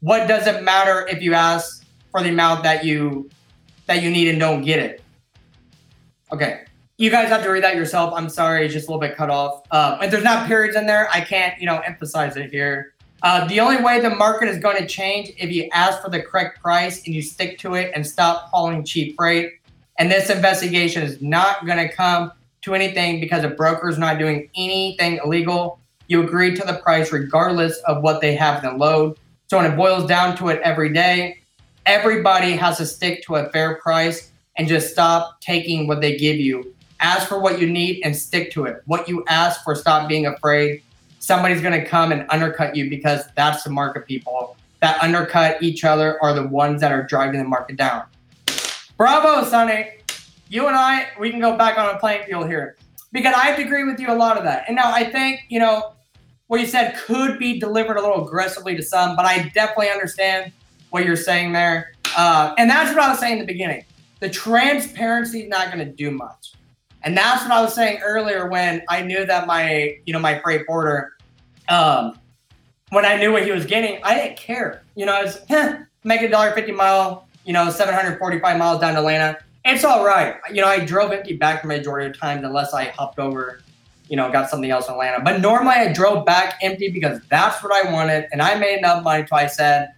what 0.00 0.26
does 0.26 0.48
it 0.48 0.64
matter 0.64 1.06
if 1.06 1.22
you 1.22 1.34
ask 1.34 1.84
for 2.10 2.22
the 2.22 2.28
amount 2.28 2.64
that 2.64 2.84
you 2.84 3.30
that 3.86 4.02
you 4.02 4.10
need 4.10 4.28
and 4.28 4.40
don't 4.40 4.62
get 4.62 4.80
it? 4.80 5.02
Okay 6.32 6.64
you 7.02 7.10
guys 7.10 7.28
have 7.30 7.42
to 7.42 7.50
read 7.50 7.64
that 7.64 7.74
yourself. 7.74 8.14
I'm 8.14 8.28
sorry, 8.28 8.64
it's 8.64 8.72
just 8.72 8.86
a 8.86 8.90
little 8.92 9.00
bit 9.00 9.16
cut 9.16 9.28
off. 9.28 9.64
Uh, 9.72 9.98
and 10.00 10.12
there's 10.12 10.22
not 10.22 10.46
periods 10.46 10.76
in 10.76 10.86
there. 10.86 11.08
I 11.10 11.20
can't, 11.20 11.60
you 11.60 11.66
know, 11.66 11.80
emphasize 11.80 12.36
it 12.36 12.52
here. 12.52 12.94
Uh, 13.24 13.44
the 13.48 13.58
only 13.58 13.82
way 13.82 13.98
the 13.98 14.10
market 14.10 14.48
is 14.48 14.58
going 14.58 14.76
to 14.76 14.86
change 14.86 15.32
if 15.36 15.50
you 15.50 15.68
ask 15.72 16.00
for 16.00 16.10
the 16.10 16.22
correct 16.22 16.62
price 16.62 17.04
and 17.04 17.12
you 17.12 17.20
stick 17.20 17.58
to 17.58 17.74
it 17.74 17.90
and 17.96 18.06
stop 18.06 18.50
hauling 18.52 18.84
cheap 18.84 19.16
freight. 19.16 19.50
And 19.98 20.12
this 20.12 20.30
investigation 20.30 21.02
is 21.02 21.20
not 21.20 21.66
going 21.66 21.78
to 21.78 21.92
come 21.92 22.30
to 22.60 22.74
anything 22.76 23.18
because 23.18 23.42
a 23.42 23.48
broker 23.48 23.88
is 23.88 23.98
not 23.98 24.20
doing 24.20 24.48
anything 24.54 25.18
illegal. 25.24 25.80
You 26.06 26.22
agree 26.22 26.54
to 26.54 26.64
the 26.64 26.74
price 26.74 27.10
regardless 27.10 27.78
of 27.78 28.04
what 28.04 28.20
they 28.20 28.36
have 28.36 28.62
in 28.62 28.70
the 28.70 28.76
load. 28.76 29.18
So 29.48 29.56
when 29.56 29.66
it 29.66 29.76
boils 29.76 30.06
down 30.06 30.36
to 30.36 30.50
it 30.50 30.60
every 30.62 30.92
day, 30.92 31.40
everybody 31.84 32.52
has 32.52 32.76
to 32.76 32.86
stick 32.86 33.24
to 33.24 33.34
a 33.34 33.50
fair 33.50 33.78
price 33.78 34.30
and 34.54 34.68
just 34.68 34.92
stop 34.92 35.40
taking 35.40 35.88
what 35.88 36.00
they 36.00 36.16
give 36.16 36.36
you 36.36 36.71
ask 37.02 37.28
for 37.28 37.38
what 37.38 37.60
you 37.60 37.68
need 37.68 38.00
and 38.04 38.16
stick 38.16 38.52
to 38.52 38.64
it. 38.64 38.82
What 38.86 39.08
you 39.08 39.24
ask 39.28 39.62
for, 39.64 39.74
stop 39.74 40.08
being 40.08 40.26
afraid. 40.26 40.82
Somebody's 41.18 41.60
going 41.60 41.78
to 41.78 41.86
come 41.86 42.12
and 42.12 42.26
undercut 42.30 42.74
you 42.74 42.88
because 42.88 43.24
that's 43.36 43.64
the 43.64 43.70
market 43.70 44.06
people 44.06 44.56
that 44.82 45.00
undercut 45.00 45.62
each 45.62 45.84
other 45.84 46.20
are 46.22 46.34
the 46.34 46.46
ones 46.48 46.80
that 46.80 46.90
are 46.90 47.04
driving 47.04 47.40
the 47.40 47.48
market 47.48 47.76
down. 47.76 48.04
Bravo, 48.96 49.48
Sonny. 49.48 49.90
You 50.48 50.66
and 50.66 50.76
I, 50.76 51.06
we 51.18 51.30
can 51.30 51.40
go 51.40 51.56
back 51.56 51.78
on 51.78 51.94
a 51.94 51.98
playing 51.98 52.26
field 52.26 52.48
here 52.48 52.76
because 53.12 53.32
I 53.36 53.50
agree 53.50 53.84
with 53.84 54.00
you 54.00 54.10
a 54.10 54.14
lot 54.14 54.36
of 54.36 54.44
that. 54.44 54.64
And 54.66 54.76
now 54.76 54.92
I 54.92 55.08
think, 55.08 55.42
you 55.48 55.60
know, 55.60 55.94
what 56.48 56.60
you 56.60 56.66
said 56.66 56.96
could 56.96 57.38
be 57.38 57.58
delivered 57.60 57.96
a 57.96 58.02
little 58.02 58.26
aggressively 58.26 58.74
to 58.76 58.82
some, 58.82 59.14
but 59.14 59.24
I 59.24 59.48
definitely 59.54 59.90
understand 59.90 60.52
what 60.90 61.06
you're 61.06 61.16
saying 61.16 61.52
there. 61.52 61.92
Uh, 62.16 62.52
and 62.58 62.68
that's 62.68 62.92
what 62.92 63.02
I 63.02 63.10
was 63.10 63.20
saying 63.20 63.34
in 63.34 63.38
the 63.38 63.46
beginning. 63.46 63.84
The 64.18 64.28
transparency 64.28 65.42
is 65.42 65.48
not 65.48 65.72
going 65.72 65.86
to 65.86 65.92
do 65.92 66.10
much. 66.10 66.41
And 67.04 67.16
that's 67.16 67.42
what 67.42 67.52
I 67.52 67.60
was 67.60 67.74
saying 67.74 68.00
earlier 68.02 68.48
when 68.48 68.82
I 68.88 69.02
knew 69.02 69.26
that 69.26 69.46
my, 69.46 69.96
you 70.06 70.12
know, 70.12 70.18
my 70.18 70.38
freight 70.40 70.66
forwarder, 70.66 71.12
um, 71.68 72.18
when 72.90 73.04
I 73.04 73.16
knew 73.16 73.32
what 73.32 73.44
he 73.44 73.50
was 73.50 73.64
getting, 73.66 74.02
I 74.04 74.14
didn't 74.14 74.36
care. 74.36 74.82
You 74.94 75.06
know, 75.06 75.14
I 75.14 75.22
was 75.22 75.40
eh, 75.48 75.78
make 76.04 76.22
a 76.22 76.28
dollar 76.28 76.52
fifty 76.52 76.72
mile, 76.72 77.26
you 77.44 77.52
know, 77.52 77.70
seven 77.70 77.94
hundred 77.94 78.18
forty 78.18 78.38
five 78.38 78.58
miles 78.58 78.80
down 78.80 78.94
to 78.94 79.00
Atlanta. 79.00 79.38
It's 79.64 79.84
all 79.84 80.04
right. 80.04 80.36
You 80.52 80.60
know, 80.60 80.68
I 80.68 80.84
drove 80.84 81.12
empty 81.12 81.36
back 81.36 81.62
the 81.62 81.68
majority 81.68 82.06
of 82.08 82.12
the 82.12 82.18
time 82.18 82.44
unless 82.44 82.74
I 82.74 82.86
hopped 82.86 83.18
over, 83.18 83.60
you 84.08 84.16
know, 84.16 84.30
got 84.30 84.50
something 84.50 84.70
else 84.70 84.88
in 84.88 84.94
Atlanta. 84.94 85.22
But 85.22 85.40
normally 85.40 85.74
I 85.74 85.92
drove 85.92 86.26
back 86.26 86.58
empty 86.62 86.90
because 86.90 87.20
that's 87.28 87.62
what 87.62 87.72
I 87.72 87.90
wanted, 87.92 88.26
and 88.32 88.42
I 88.42 88.56
made 88.56 88.78
enough 88.78 89.02
money. 89.04 89.26
So 89.26 89.36
I 89.36 89.46
said, 89.46 89.92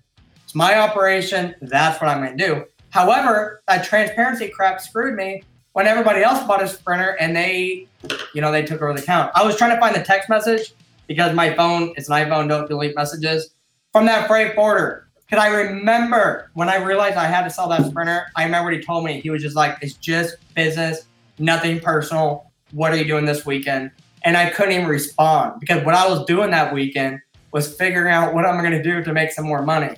it's 0.44 0.54
my 0.54 0.78
operation. 0.78 1.54
That's 1.62 2.00
what 2.00 2.08
I'm 2.08 2.24
to 2.24 2.36
do. 2.36 2.64
However, 2.90 3.62
that 3.66 3.84
transparency 3.84 4.48
crap 4.48 4.80
screwed 4.80 5.16
me 5.16 5.42
when 5.74 5.88
everybody 5.88 6.22
else 6.22 6.42
bought 6.44 6.62
a 6.62 6.68
Sprinter 6.68 7.16
and 7.20 7.36
they, 7.36 7.86
you 8.32 8.40
know, 8.40 8.50
they 8.50 8.62
took 8.62 8.80
over 8.80 8.94
the 8.94 9.02
account. 9.02 9.32
I 9.34 9.44
was 9.44 9.56
trying 9.56 9.74
to 9.74 9.80
find 9.80 9.94
the 9.94 10.02
text 10.02 10.28
message 10.28 10.72
because 11.08 11.34
my 11.34 11.52
phone, 11.52 11.92
it's 11.96 12.08
an 12.08 12.14
iPhone, 12.14 12.48
don't 12.48 12.68
delete 12.68 12.94
messages 12.94 13.50
from 13.92 14.06
that 14.06 14.28
freight 14.28 14.54
forwarder. 14.54 15.08
Because 15.26 15.44
I 15.44 15.48
remember 15.48 16.50
when 16.54 16.68
I 16.68 16.76
realized 16.76 17.16
I 17.16 17.24
had 17.24 17.42
to 17.42 17.50
sell 17.50 17.68
that 17.70 17.84
Sprinter, 17.86 18.26
I 18.36 18.44
remember 18.44 18.70
what 18.70 18.78
he 18.78 18.84
told 18.84 19.04
me. 19.04 19.20
He 19.20 19.30
was 19.30 19.42
just 19.42 19.56
like, 19.56 19.76
it's 19.80 19.94
just 19.94 20.36
business, 20.54 21.06
nothing 21.40 21.80
personal. 21.80 22.50
What 22.70 22.92
are 22.92 22.96
you 22.96 23.04
doing 23.04 23.24
this 23.24 23.44
weekend? 23.44 23.90
And 24.22 24.36
I 24.36 24.50
couldn't 24.50 24.72
even 24.72 24.86
respond 24.86 25.58
because 25.58 25.84
what 25.84 25.96
I 25.96 26.08
was 26.08 26.24
doing 26.24 26.52
that 26.52 26.72
weekend 26.72 27.20
was 27.50 27.74
figuring 27.74 28.12
out 28.12 28.32
what 28.32 28.46
I'm 28.46 28.60
going 28.60 28.72
to 28.72 28.82
do 28.82 29.02
to 29.02 29.12
make 29.12 29.32
some 29.32 29.44
more 29.44 29.62
money. 29.62 29.96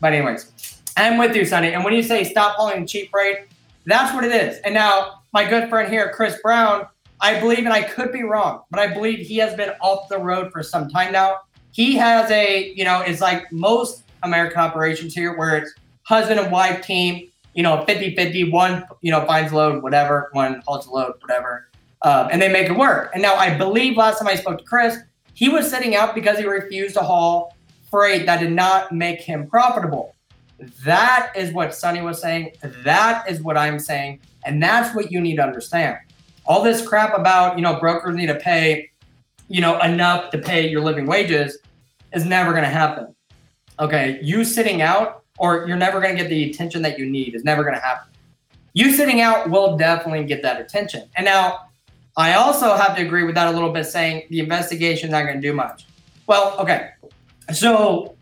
But, 0.00 0.14
anyways, 0.14 0.50
I'm 0.96 1.18
with 1.18 1.36
you, 1.36 1.44
Sonny. 1.44 1.74
And 1.74 1.84
when 1.84 1.92
you 1.92 2.02
say 2.02 2.24
stop 2.24 2.56
hauling 2.56 2.86
cheap 2.86 3.10
freight, 3.10 3.49
that's 3.86 4.14
what 4.14 4.24
it 4.24 4.32
is. 4.32 4.58
And 4.58 4.74
now, 4.74 5.22
my 5.32 5.48
good 5.48 5.68
friend 5.68 5.90
here, 5.90 6.12
Chris 6.12 6.38
Brown, 6.42 6.86
I 7.20 7.38
believe, 7.38 7.60
and 7.60 7.72
I 7.72 7.82
could 7.82 8.12
be 8.12 8.22
wrong, 8.22 8.62
but 8.70 8.80
I 8.80 8.92
believe 8.92 9.26
he 9.26 9.36
has 9.38 9.54
been 9.54 9.70
off 9.80 10.08
the 10.08 10.18
road 10.18 10.52
for 10.52 10.62
some 10.62 10.88
time 10.88 11.12
now. 11.12 11.38
He 11.72 11.96
has 11.96 12.30
a, 12.30 12.72
you 12.74 12.84
know, 12.84 13.00
it's 13.00 13.20
like 13.20 13.50
most 13.52 14.04
American 14.22 14.58
operations 14.58 15.14
here 15.14 15.36
where 15.36 15.56
it's 15.56 15.72
husband 16.02 16.40
and 16.40 16.50
wife 16.50 16.84
team, 16.84 17.30
you 17.54 17.62
know, 17.62 17.84
50 17.84 18.16
50, 18.16 18.50
one, 18.50 18.84
you 19.02 19.10
know, 19.10 19.24
finds 19.26 19.52
load, 19.52 19.82
whatever, 19.82 20.30
one 20.32 20.62
the 20.66 20.90
load, 20.90 21.14
whatever. 21.20 21.68
Um, 22.02 22.28
and 22.32 22.40
they 22.40 22.50
make 22.50 22.68
it 22.68 22.76
work. 22.76 23.10
And 23.12 23.22
now 23.22 23.34
I 23.34 23.56
believe 23.56 23.96
last 23.96 24.18
time 24.18 24.28
I 24.28 24.34
spoke 24.34 24.58
to 24.58 24.64
Chris, 24.64 24.98
he 25.34 25.48
was 25.48 25.70
sitting 25.70 25.94
out 25.94 26.14
because 26.14 26.38
he 26.38 26.44
refused 26.44 26.94
to 26.94 27.00
haul 27.00 27.54
freight 27.90 28.26
that 28.26 28.40
did 28.40 28.52
not 28.52 28.92
make 28.92 29.20
him 29.20 29.48
profitable. 29.48 30.14
That 30.84 31.32
is 31.36 31.52
what 31.52 31.74
Sonny 31.74 32.02
was 32.02 32.20
saying. 32.20 32.52
That 32.84 33.28
is 33.28 33.42
what 33.42 33.56
I'm 33.56 33.78
saying. 33.78 34.20
And 34.44 34.62
that's 34.62 34.94
what 34.94 35.10
you 35.10 35.20
need 35.20 35.36
to 35.36 35.42
understand. 35.42 35.98
All 36.46 36.62
this 36.62 36.86
crap 36.86 37.16
about, 37.16 37.56
you 37.56 37.62
know, 37.62 37.78
brokers 37.78 38.16
need 38.16 38.26
to 38.26 38.34
pay, 38.34 38.90
you 39.48 39.60
know, 39.60 39.80
enough 39.80 40.30
to 40.30 40.38
pay 40.38 40.68
your 40.68 40.82
living 40.82 41.06
wages 41.06 41.58
is 42.12 42.24
never 42.24 42.52
going 42.52 42.64
to 42.64 42.70
happen. 42.70 43.14
Okay. 43.78 44.18
You 44.22 44.44
sitting 44.44 44.82
out 44.82 45.22
or 45.38 45.66
you're 45.66 45.76
never 45.76 46.00
going 46.00 46.16
to 46.16 46.22
get 46.22 46.28
the 46.28 46.50
attention 46.50 46.82
that 46.82 46.98
you 46.98 47.06
need 47.06 47.34
is 47.34 47.44
never 47.44 47.62
going 47.62 47.74
to 47.74 47.80
happen. 47.80 48.08
You 48.72 48.92
sitting 48.92 49.20
out 49.20 49.50
will 49.50 49.76
definitely 49.76 50.24
get 50.24 50.42
that 50.42 50.60
attention. 50.60 51.08
And 51.16 51.24
now 51.24 51.60
I 52.16 52.34
also 52.34 52.74
have 52.74 52.94
to 52.96 53.02
agree 53.02 53.24
with 53.24 53.34
that 53.36 53.48
a 53.48 53.50
little 53.50 53.72
bit, 53.72 53.84
saying 53.84 54.24
the 54.30 54.40
investigation's 54.40 55.12
not 55.12 55.22
going 55.22 55.36
to 55.36 55.40
do 55.40 55.54
much. 55.54 55.86
Well, 56.26 56.56
okay. 56.58 56.90
So 57.52 58.16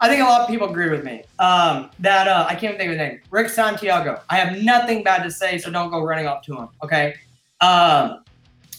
I 0.00 0.08
think 0.08 0.22
a 0.22 0.24
lot 0.24 0.42
of 0.42 0.48
people 0.48 0.68
agree 0.68 0.90
with 0.90 1.04
me. 1.04 1.22
Um, 1.38 1.90
that 2.00 2.28
uh, 2.28 2.46
I 2.48 2.54
can't 2.54 2.76
think 2.76 2.90
of 2.90 2.98
his 2.98 2.98
name. 2.98 3.20
Rick 3.30 3.48
Santiago. 3.48 4.20
I 4.28 4.36
have 4.36 4.62
nothing 4.62 5.02
bad 5.02 5.22
to 5.22 5.30
say, 5.30 5.58
so 5.58 5.70
don't 5.70 5.90
go 5.90 6.02
running 6.02 6.26
up 6.26 6.42
to 6.44 6.56
him. 6.56 6.68
Okay. 6.82 7.14
Um, 7.60 8.24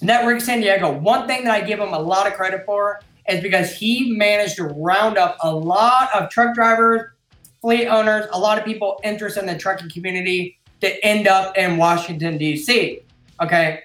that 0.02 0.26
Rick 0.26 0.42
Santiago. 0.42 0.92
One 0.92 1.28
thing 1.28 1.46
that 1.46 1.54
I 1.54 1.66
give 1.66 1.80
him 1.80 1.94
a 1.94 2.00
lot 2.00 2.28
of 2.28 2.34
credit 2.34 2.66
for 2.66 3.02
is 3.28 3.42
because 3.42 3.74
he 3.74 4.16
managed 4.16 4.58
to 4.58 4.66
round 4.66 5.18
up 5.18 5.38
a 5.42 5.54
lot 5.54 6.10
of 6.14 6.30
truck 6.30 6.54
drivers, 6.54 7.02
fleet 7.62 7.88
owners, 7.88 8.28
a 8.32 8.40
lot 8.40 8.60
of 8.60 8.66
people 8.66 9.00
interested 9.04 9.40
in 9.40 9.48
the 9.48 9.58
trucking 9.58 9.90
community 9.90 10.60
to 10.82 11.04
end 11.04 11.28
up 11.28 11.58
in 11.58 11.78
Washington 11.78 12.38
D.C. 12.38 13.00
Okay. 13.42 13.84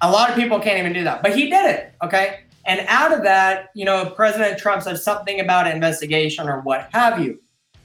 A 0.00 0.10
lot 0.10 0.30
of 0.30 0.36
people 0.36 0.58
can't 0.60 0.78
even 0.78 0.92
do 0.92 1.04
that, 1.04 1.22
but 1.22 1.36
he 1.36 1.50
did 1.50 1.66
it. 1.66 1.94
Okay. 2.02 2.40
And 2.66 2.84
out 2.88 3.12
of 3.12 3.22
that, 3.24 3.70
you 3.74 3.84
know, 3.84 4.10
President 4.10 4.58
Trump 4.58 4.82
says 4.82 5.04
something 5.04 5.40
about 5.40 5.66
an 5.66 5.72
investigation 5.72 6.48
or 6.48 6.60
what 6.60 6.88
have 6.92 7.22
you. 7.22 7.38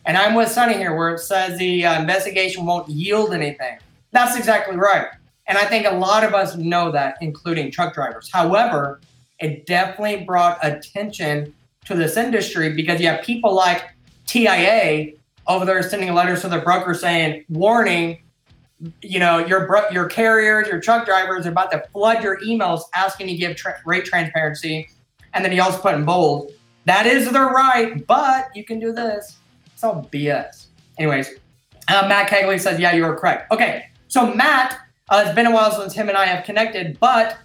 And 0.05 0.17
I'm 0.17 0.33
with 0.33 0.49
Sonny 0.49 0.75
here, 0.75 0.95
where 0.95 1.13
it 1.13 1.19
says 1.19 1.59
the 1.59 1.85
uh, 1.85 1.99
investigation 1.99 2.65
won't 2.65 2.87
yield 2.89 3.33
anything. 3.33 3.77
That's 4.11 4.37
exactly 4.37 4.75
right. 4.75 5.07
And 5.47 5.57
I 5.57 5.65
think 5.65 5.85
a 5.85 5.91
lot 5.91 6.23
of 6.23 6.33
us 6.33 6.55
know 6.55 6.91
that, 6.91 7.17
including 7.21 7.71
truck 7.71 7.93
drivers. 7.93 8.29
However, 8.31 9.01
it 9.39 9.65
definitely 9.65 10.23
brought 10.23 10.59
attention 10.63 11.53
to 11.85 11.95
this 11.95 12.17
industry 12.17 12.73
because 12.73 13.01
you 13.01 13.07
have 13.07 13.21
people 13.23 13.53
like 13.53 13.83
TIA 14.27 15.13
over 15.47 15.65
there 15.65 15.81
sending 15.81 16.13
letters 16.13 16.41
to 16.41 16.49
their 16.49 16.61
broker 16.61 16.93
saying, 16.93 17.45
warning, 17.49 18.19
you 19.01 19.19
know 19.19 19.39
your 19.39 19.87
your 19.91 20.07
carriers, 20.07 20.67
your 20.67 20.79
truck 20.79 21.05
drivers 21.05 21.45
are 21.45 21.49
about 21.49 21.71
to 21.71 21.83
flood 21.91 22.23
your 22.23 22.39
emails 22.41 22.83
asking 22.95 23.29
you 23.29 23.35
to 23.35 23.39
give 23.39 23.57
tra- 23.57 23.79
rate 23.85 24.05
transparency, 24.05 24.89
and 25.33 25.43
then 25.43 25.51
he 25.51 25.59
also 25.59 25.79
put 25.79 25.95
in 25.95 26.05
bold 26.05 26.51
that 26.89 27.05
is 27.05 27.29
their 27.31 27.47
right, 27.47 28.05
but 28.07 28.49
you 28.55 28.63
can 28.63 28.79
do 28.79 28.91
this. 28.91 29.37
It's 29.73 29.83
all 29.83 30.09
BS. 30.11 30.67
Anyways, 30.97 31.29
uh, 31.87 32.07
Matt 32.07 32.29
Kegley 32.29 32.59
says, 32.59 32.79
"Yeah, 32.79 32.93
you 32.93 33.05
are 33.05 33.15
correct." 33.15 33.51
Okay, 33.51 33.85
so 34.07 34.33
Matt, 34.33 34.79
uh, 35.09 35.23
it's 35.23 35.35
been 35.35 35.45
a 35.45 35.51
while 35.51 35.71
since 35.71 35.93
him 35.93 36.09
and 36.09 36.17
I 36.17 36.25
have 36.25 36.43
connected, 36.43 36.99
but 36.99 37.37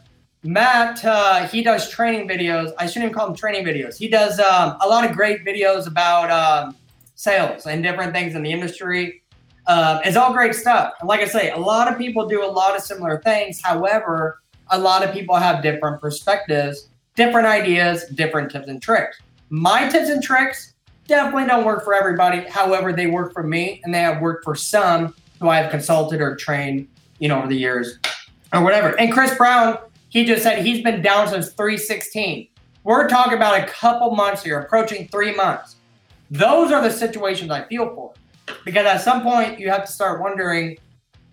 Matt, 0.44 1.04
uh, 1.04 1.46
he 1.46 1.62
does 1.62 1.90
training 1.90 2.26
videos. 2.26 2.72
I 2.78 2.86
shouldn't 2.86 3.04
even 3.04 3.14
call 3.14 3.26
them 3.26 3.36
training 3.36 3.66
videos. 3.66 3.98
He 3.98 4.08
does 4.08 4.40
um, 4.40 4.76
a 4.80 4.88
lot 4.88 5.04
of 5.04 5.14
great 5.14 5.44
videos 5.44 5.86
about 5.86 6.30
um, 6.30 6.76
sales 7.14 7.66
and 7.66 7.82
different 7.82 8.14
things 8.14 8.34
in 8.34 8.42
the 8.42 8.50
industry. 8.50 9.22
Uh, 9.66 10.00
it's 10.04 10.16
all 10.16 10.32
great 10.32 10.54
stuff. 10.54 10.92
Like 11.04 11.20
I 11.20 11.26
say, 11.26 11.50
a 11.50 11.58
lot 11.58 11.90
of 11.90 11.98
people 11.98 12.26
do 12.26 12.44
a 12.44 12.50
lot 12.50 12.76
of 12.76 12.82
similar 12.82 13.20
things. 13.22 13.60
However, 13.62 14.42
a 14.68 14.78
lot 14.78 15.02
of 15.02 15.12
people 15.12 15.36
have 15.36 15.62
different 15.62 16.00
perspectives, 16.00 16.88
different 17.14 17.46
ideas, 17.46 18.04
different 18.14 18.50
tips 18.50 18.68
and 18.68 18.82
tricks. 18.82 19.18
My 19.48 19.88
tips 19.88 20.10
and 20.10 20.22
tricks 20.22 20.74
definitely 21.06 21.46
don't 21.46 21.64
work 21.64 21.84
for 21.84 21.94
everybody. 21.94 22.40
However, 22.40 22.92
they 22.92 23.06
work 23.06 23.32
for 23.32 23.42
me 23.42 23.80
and 23.84 23.94
they 23.94 24.00
have 24.00 24.20
worked 24.20 24.44
for 24.44 24.54
some 24.54 25.14
who 25.40 25.48
I 25.48 25.56
have 25.56 25.70
consulted 25.70 26.20
or 26.20 26.36
trained, 26.36 26.88
you 27.18 27.28
know, 27.28 27.38
over 27.38 27.48
the 27.48 27.56
years 27.56 27.98
or 28.52 28.62
whatever. 28.62 28.98
And 28.98 29.12
Chris 29.12 29.34
Brown, 29.36 29.78
he 30.08 30.24
just 30.24 30.42
said 30.42 30.64
he's 30.64 30.82
been 30.82 31.02
down 31.02 31.28
since 31.28 31.50
316. 31.52 32.48
We're 32.84 33.08
talking 33.08 33.34
about 33.34 33.60
a 33.60 33.66
couple 33.66 34.14
months 34.14 34.42
here, 34.42 34.60
approaching 34.60 35.08
three 35.08 35.34
months. 35.34 35.76
Those 36.30 36.70
are 36.70 36.82
the 36.82 36.90
situations 36.90 37.50
I 37.50 37.64
feel 37.64 37.94
for 37.94 38.12
because 38.64 38.86
at 38.86 39.00
some 39.00 39.22
point 39.22 39.58
you 39.58 39.70
have 39.70 39.84
to 39.84 39.92
start 39.92 40.20
wondering, 40.20 40.78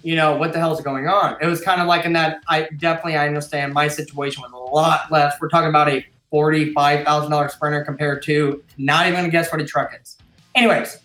you 0.03 0.15
know, 0.15 0.35
what 0.35 0.53
the 0.53 0.59
hell's 0.59 0.81
going 0.81 1.07
on. 1.07 1.37
It 1.41 1.47
was 1.47 1.61
kind 1.61 1.81
of 1.81 1.87
like 1.87 2.05
in 2.05 2.13
that. 2.13 2.41
I 2.47 2.67
definitely 2.77 3.17
I 3.17 3.27
understand 3.27 3.73
my 3.73 3.87
situation 3.87 4.41
was 4.41 4.51
a 4.51 4.57
lot 4.57 5.11
less. 5.11 5.35
We're 5.39 5.49
talking 5.49 5.69
about 5.69 5.89
a 5.89 6.05
forty-five 6.29 7.05
thousand 7.05 7.31
dollar 7.31 7.49
sprinter 7.49 7.83
compared 7.83 8.23
to 8.23 8.63
not 8.77 9.07
even 9.07 9.29
guess 9.29 9.51
what 9.51 9.61
a 9.61 9.65
truck 9.65 9.91
is. 10.01 10.17
Anyways, 10.55 10.97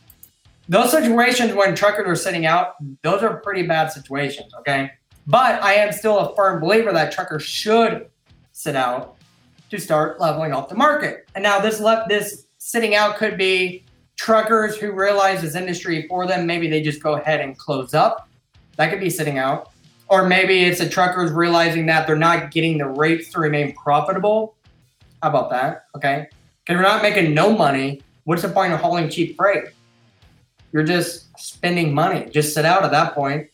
those 0.69 0.91
situations 0.91 1.53
when 1.53 1.75
truckers 1.75 2.07
are 2.07 2.17
sitting 2.17 2.47
out, 2.47 2.75
those 3.03 3.23
are 3.23 3.39
pretty 3.41 3.63
bad 3.63 3.93
situations. 3.93 4.53
Okay, 4.61 4.91
but 5.27 5.63
I 5.63 5.75
am 5.75 5.93
still 5.93 6.19
a 6.19 6.35
firm 6.35 6.61
believer 6.61 6.93
that 6.93 7.13
truckers 7.13 7.43
should 7.43 8.09
sit 8.53 8.77
out 8.77 9.17
to 9.71 9.79
start 9.79 10.21
leveling 10.21 10.53
off 10.53 10.69
the 10.69 10.75
market. 10.75 11.29
And 11.35 11.43
now 11.43 11.61
this 11.61 11.81
left 11.81 12.09
this 12.09 12.47
sitting 12.59 12.95
out 12.95 13.17
could 13.17 13.37
be 13.37 13.85
truckers 14.17 14.77
who 14.77 14.93
realize 14.93 15.43
this 15.43 15.55
industry 15.55 16.07
for 16.09 16.27
them, 16.27 16.47
maybe 16.47 16.69
they 16.69 16.83
just 16.83 17.03
go 17.03 17.15
ahead 17.15 17.41
and 17.41 17.57
close 17.57 17.95
up. 17.95 18.29
That 18.77 18.91
could 18.91 19.01
be 19.01 19.11
sitting 19.11 19.39
out. 19.39 19.71
Or 20.09 20.27
maybe 20.27 20.65
it's 20.65 20.79
the 20.79 20.89
truckers 20.89 21.33
realizing 21.33 21.87
that 21.87 22.07
they're 22.07 22.17
not 22.17 22.51
getting 22.51 22.79
the 22.79 22.87
rates 22.87 23.31
to 23.33 23.41
remain 23.41 23.75
profitable. 23.75 24.57
How 25.23 25.31
about 25.31 25.51
that? 25.51 25.87
Okay. 25.97 26.29
Because 26.65 26.75
you're 26.75 26.83
not 26.83 27.03
making 27.03 27.35
no 27.35 27.57
money. 27.57 28.03
What's 28.25 28.43
the 28.43 28.49
point 28.49 28.73
of 28.73 28.81
hauling 28.81 29.09
cheap 29.09 29.37
freight? 29.37 29.65
You're 30.73 30.85
just 30.85 31.27
spending 31.39 31.95
money. 31.95 32.29
Just 32.31 32.55
sit 32.55 32.65
out 32.65 32.85
at 32.85 32.91
that 32.91 33.15
point. 33.15 33.49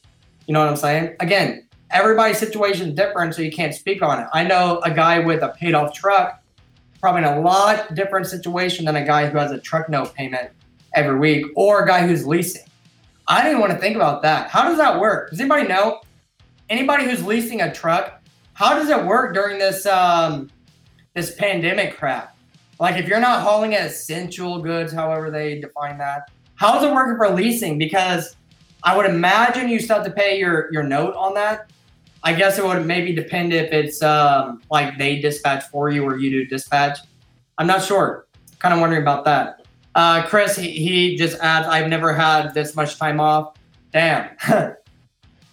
You 0.47 0.55
know 0.55 0.61
what 0.61 0.69
I'm 0.69 0.77
saying? 0.77 1.17
Again, 1.21 1.67
everybody's 1.91 2.39
situation 2.39 2.89
is 2.91 2.95
different, 2.95 3.35
so 3.35 3.43
you 3.43 3.53
can't 3.53 3.75
speak 3.75 4.03
on 4.03 4.21
it. 4.21 4.27
I 4.33 4.45
know 4.45 4.81
a 4.85 4.91
guy 4.93 5.21
with 5.21 5.43
a 5.43 5.51
paid 5.51 5.75
off 5.75 5.95
truck 5.95 6.42
probably 7.03 7.23
in 7.23 7.29
a 7.29 7.41
lot 7.41 7.95
different 7.97 8.29
situation 8.29 8.85
than 8.85 8.95
a 8.95 9.05
guy 9.05 9.29
who 9.29 9.37
has 9.37 9.51
a 9.51 9.59
truck 9.59 9.89
note 9.89 10.15
payment 10.15 10.51
every 10.95 11.19
week 11.19 11.45
or 11.57 11.83
a 11.83 11.87
guy 11.87 12.07
who's 12.07 12.25
leasing. 12.25 12.63
I 13.27 13.39
didn't 13.39 13.51
even 13.51 13.61
want 13.61 13.73
to 13.73 13.79
think 13.79 13.97
about 13.97 14.23
that. 14.23 14.49
How 14.49 14.69
does 14.69 14.79
that 14.79 15.01
work? 15.01 15.31
Does 15.31 15.41
anybody 15.41 15.67
know? 15.67 16.01
Anybody 16.71 17.05
who's 17.05 17.25
leasing 17.25 17.61
a 17.61 17.75
truck, 17.75 18.23
how 18.55 18.75
does 18.75 18.89
it 18.89 19.05
work 19.05 19.35
during 19.35 19.59
this 19.59 19.85
um, 19.85 20.49
this 21.15 21.35
pandemic 21.35 21.97
crap? 21.97 22.37
Like 22.79 22.97
if 22.97 23.09
you're 23.09 23.21
not 23.21 23.43
hauling 23.43 23.75
essential 23.75 24.61
goods, 24.61 24.93
however 24.93 25.29
they 25.31 25.61
define 25.61 25.99
that, 25.99 26.31
how's 26.55 26.85
it 26.85 26.93
working 26.93 27.17
for 27.17 27.29
leasing? 27.31 27.79
Because 27.79 28.37
I 28.85 28.97
would 28.97 29.07
imagine 29.07 29.69
you 29.69 29.81
still 29.81 29.97
have 29.97 30.07
to 30.07 30.13
pay 30.13 30.39
your 30.39 30.73
your 30.73 30.85
note 30.85 31.15
on 31.17 31.35
that. 31.35 31.72
I 32.25 32.33
guess 32.33 32.59
it 32.59 32.65
would 32.65 32.87
maybe 32.87 33.13
depend 33.13 33.53
if 33.53 33.73
it's 33.73 34.03
um, 34.03 34.63
like 34.71 34.97
they 34.97 35.21
dispatch 35.21 35.65
for 35.65 35.91
you 35.91 36.05
or 36.05 36.17
you 36.17 36.31
do 36.31 36.47
dispatch. 36.47 36.99
I'm 37.59 37.67
not 37.67 37.83
sure. 37.83 38.27
Kind 38.59 38.73
of 38.73 38.81
wondering 38.81 39.03
about 39.03 39.25
that. 39.25 39.67
Uh, 39.95 40.23
Chris, 40.27 40.57
he, 40.57 40.71
he 40.71 41.17
just 41.17 41.39
adds, 41.41 41.67
I've 41.67 41.89
never 41.89 42.13
had 42.13 42.55
this 42.55 42.77
much 42.77 42.99
time 42.99 43.21
off. 43.21 43.57
Damn. 43.93 44.31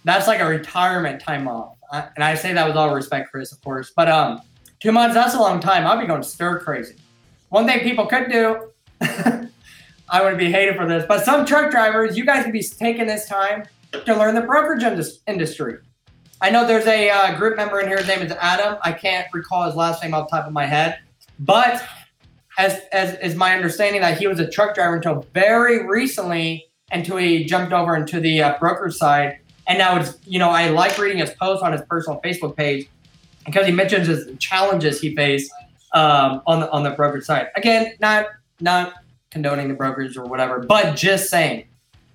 that's 0.04 0.26
like 0.26 0.40
a 0.40 0.46
retirement 0.46 1.20
time 1.20 1.48
off. 1.48 1.76
I, 1.92 2.08
and 2.14 2.24
I 2.24 2.34
say 2.34 2.52
that 2.52 2.66
with 2.66 2.76
all 2.76 2.94
respect, 2.94 3.30
Chris, 3.30 3.52
of 3.52 3.60
course. 3.62 3.92
But 3.94 4.08
um, 4.08 4.40
two 4.78 4.92
months, 4.92 5.14
that's 5.14 5.34
a 5.34 5.40
long 5.40 5.60
time. 5.60 5.86
I'd 5.86 6.00
be 6.00 6.06
going 6.06 6.22
stir 6.22 6.60
crazy. 6.60 6.96
One 7.48 7.66
thing 7.66 7.80
people 7.80 8.06
could 8.06 8.30
do, 8.30 8.70
I 10.08 10.22
would 10.22 10.38
be 10.38 10.50
hated 10.50 10.76
for 10.76 10.86
this, 10.86 11.04
but 11.06 11.24
some 11.24 11.44
truck 11.44 11.70
drivers, 11.70 12.16
you 12.16 12.24
guys 12.24 12.44
could 12.44 12.52
be 12.52 12.62
taking 12.62 13.06
this 13.06 13.28
time 13.28 13.64
to 13.92 14.16
learn 14.16 14.36
the 14.36 14.40
brokerage 14.40 14.84
industry. 15.26 15.78
I 16.42 16.50
know 16.50 16.66
there's 16.66 16.86
a 16.86 17.10
uh, 17.10 17.36
group 17.36 17.56
member 17.56 17.80
in 17.80 17.88
here. 17.88 17.98
His 17.98 18.08
name 18.08 18.22
is 18.22 18.32
Adam. 18.32 18.78
I 18.82 18.92
can't 18.92 19.26
recall 19.32 19.66
his 19.66 19.74
last 19.74 20.02
name 20.02 20.14
off 20.14 20.30
the 20.30 20.36
top 20.38 20.46
of 20.46 20.52
my 20.54 20.64
head, 20.64 20.98
but 21.38 21.82
as 22.56 22.80
as 22.92 23.18
is 23.18 23.36
my 23.36 23.54
understanding 23.54 24.00
that 24.00 24.18
he 24.18 24.26
was 24.26 24.40
a 24.40 24.48
truck 24.48 24.74
driver 24.74 24.96
until 24.96 25.26
very 25.34 25.86
recently, 25.86 26.66
until 26.92 27.18
he 27.18 27.44
jumped 27.44 27.74
over 27.74 27.94
into 27.94 28.20
the 28.20 28.42
uh, 28.42 28.58
broker 28.58 28.90
side. 28.90 29.38
And 29.66 29.78
now 29.78 30.00
it's 30.00 30.16
you 30.24 30.38
know 30.38 30.48
I 30.48 30.70
like 30.70 30.96
reading 30.96 31.18
his 31.18 31.30
posts 31.30 31.62
on 31.62 31.72
his 31.72 31.82
personal 31.82 32.20
Facebook 32.22 32.56
page 32.56 32.88
because 33.44 33.66
he 33.66 33.72
mentions 33.72 34.06
his 34.06 34.26
challenges 34.38 34.98
he 34.98 35.14
faced 35.14 35.52
um, 35.92 36.40
on 36.46 36.60
the 36.60 36.70
on 36.70 36.84
the 36.84 36.90
brokerage 36.90 37.24
side. 37.24 37.48
Again, 37.54 37.92
not 38.00 38.26
not 38.60 38.94
condoning 39.30 39.68
the 39.68 39.74
brokers 39.74 40.16
or 40.16 40.24
whatever, 40.24 40.60
but 40.60 40.96
just 40.96 41.28
saying. 41.28 41.66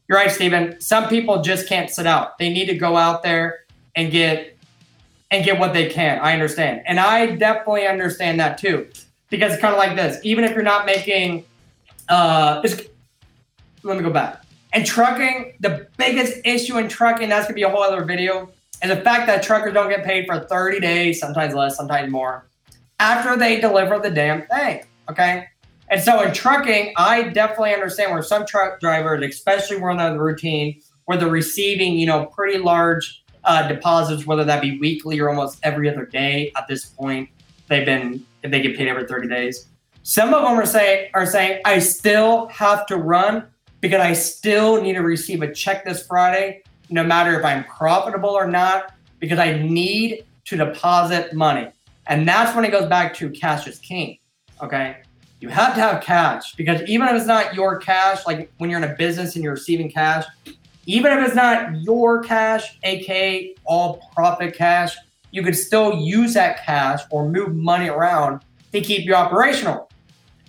You're 0.08 0.20
right, 0.20 0.32
Stephen. 0.32 0.80
Some 0.82 1.10
people 1.10 1.41
just 1.41 1.68
can't 1.68 1.89
sit 1.89 2.06
out. 2.06 2.38
They 2.38 2.50
need 2.50 2.66
to 2.68 2.76
go 2.76 2.95
out 2.95 3.24
there 3.24 3.64
and 3.96 4.12
get 4.12 4.58
and 5.32 5.43
get 5.43 5.60
what 5.60 5.74
they 5.74 5.89
can. 5.89 6.20
I 6.20 6.34
understand. 6.34 6.82
And 6.86 7.00
I 7.00 7.36
definitely 7.36 7.88
understand 7.88 8.39
that 8.39 8.58
too. 8.58 8.88
Because 9.30 9.54
it's 9.54 9.62
kind 9.62 9.74
of 9.74 9.80
like 9.80 9.96
this. 9.96 10.20
Even 10.24 10.43
if 10.43 10.52
you're 10.52 10.64
not 10.64 10.86
making 10.86 11.46
uh 12.10 12.62
let 13.84 13.98
me 13.98 14.04
go 14.04 14.10
back. 14.10 14.43
And 14.74 14.86
trucking, 14.86 15.54
the 15.62 15.88
biggest 15.98 16.41
issue 16.43 16.78
in 16.78 16.89
trucking, 16.89 17.30
that's 17.30 17.46
gonna 17.46 17.56
be 17.56 17.64
a 17.64 17.70
whole 17.70 17.84
other 17.84 18.04
video, 18.04 18.50
is 18.84 18.89
the 18.89 18.98
fact 18.98 19.28
that 19.28 19.41
truckers 19.41 19.74
don't 19.74 19.89
get 19.89 20.04
paid 20.04 20.26
for 20.26 20.39
30 20.39 20.80
days, 20.80 21.20
sometimes 21.20 21.54
less, 21.54 21.78
sometimes 21.78 22.12
more, 22.12 22.46
after 23.00 23.38
they 23.38 23.62
deliver 23.62 24.00
the 24.00 24.10
damn 24.10 24.41
thing. 24.48 24.84
Okay. 25.10 25.48
And 25.89 26.02
so 26.02 26.22
in 26.24 26.34
trucking, 26.34 26.93
I 26.98 27.24
definitely 27.30 27.74
understand 27.74 28.12
where 28.12 28.24
some 28.24 28.46
truck 28.46 28.80
drivers, 28.80 29.24
especially 29.24 29.78
when 29.78 29.98
they're 29.98 30.14
the 30.14 30.20
routine, 30.20 30.82
where 31.06 31.18
they're 31.18 31.30
receiving, 31.30 31.93
you 31.93 32.08
know, 32.08 32.26
pretty 32.26 32.58
large 32.58 33.24
uh, 33.46 33.68
deposits, 33.68 34.26
whether 34.26 34.43
that 34.43 34.62
be 34.62 34.80
weekly 34.80 35.20
or 35.20 35.30
almost 35.30 35.60
every 35.64 35.89
other 35.89 36.06
day 36.06 36.52
at 36.56 36.68
this 36.68 36.86
point. 36.86 37.30
They've 37.68 37.86
been 37.86 38.26
they 38.41 38.62
get 38.62 38.78
paid 38.78 38.88
every 38.88 39.08
30 39.08 39.28
days. 39.28 39.68
Some 40.04 40.34
of 40.34 40.43
them 40.43 40.52
are 40.52 40.66
saying 40.66 41.10
are 41.14 41.26
saying 41.26 41.62
I 41.66 41.80
still 41.80 42.48
have 42.48 42.86
to 42.88 42.98
run 42.98 43.48
because 43.82 44.02
I 44.02 44.14
still 44.14 44.82
need 44.82 44.93
to 44.93 45.02
receive 45.02 45.41
a 45.41 45.54
check 45.54 45.86
this 45.86 46.06
Friday, 46.06 46.64
no 46.89 47.04
matter 47.04 47.39
if 47.39 47.46
I'm 47.46 47.64
profitable 47.66 48.30
or 48.30 48.48
not, 48.48 48.93
because 49.20 49.39
I 49.39 49.60
need 49.60 50.26
to 50.46 50.58
deposit 50.58 51.34
money. 51.34 51.70
And 52.08 52.28
that's 52.28 52.56
when 52.56 52.66
it 52.66 52.72
goes 52.72 52.88
back 52.88 53.14
to 53.16 53.30
cash 53.30 53.68
is 53.68 53.80
king. 53.80 54.20
Okay. 54.62 54.98
You 55.39 55.50
have 55.50 55.76
to 55.76 55.82
have 55.82 56.04
cash 56.04 56.56
because 56.56 56.82
even 56.84 57.08
if 57.08 57.16
it's 57.16 57.26
not 57.26 57.56
your 57.56 57.78
cash, 57.78 58.26
like 58.26 58.52
when 58.58 58.70
you're 58.70 58.82
in 58.82 58.89
a 58.89 58.96
business 58.96 59.36
and 59.36 59.43
you're 59.43 59.54
receiving 59.54 59.91
cash, 59.91 60.26
even 60.86 61.12
if 61.12 61.26
it's 61.26 61.36
not 61.36 61.82
your 61.82 62.24
cash, 62.24 62.78
aka 62.84 63.56
all 63.66 64.10
profit 64.14 64.56
cash, 64.56 64.96
you 65.32 65.44
could 65.44 65.56
still 65.56 65.94
use 65.94 66.34
that 66.36 66.64
cash 66.64 67.02
or 67.10 67.28
move 67.28 67.56
money 67.56 67.90
around 67.90 68.42
to 68.72 68.82
keep 68.82 69.06
you 69.06 69.16
operational. 69.16 69.90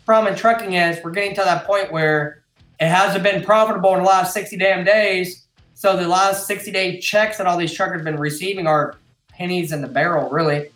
Problem 0.05 0.33
in 0.33 0.39
trucking 0.39 0.75
is 0.75 1.03
we're 1.03 1.11
getting 1.11 1.35
to 1.35 1.43
that 1.43 1.65
point 1.65 1.91
where 1.91 2.43
it 2.79 2.89
hasn't 2.89 3.25
been 3.25 3.43
profitable 3.43 3.95
in 3.95 4.03
the 4.03 4.09
last 4.09 4.33
60 4.35 4.57
damn 4.57 4.85
days. 4.85 5.47
So 5.75 5.97
the 5.97 6.07
last 6.07 6.47
60 6.47 6.71
day 6.71 7.01
checks 7.01 7.39
that 7.39 7.47
all 7.47 7.57
these 7.57 7.73
truckers 7.73 7.99
have 7.99 8.05
been 8.05 8.19
receiving 8.19 8.67
are 8.67 8.97
pennies 9.29 9.73
in 9.73 9.81
the 9.81 9.89
barrel, 9.89 10.31
really. 10.31 10.71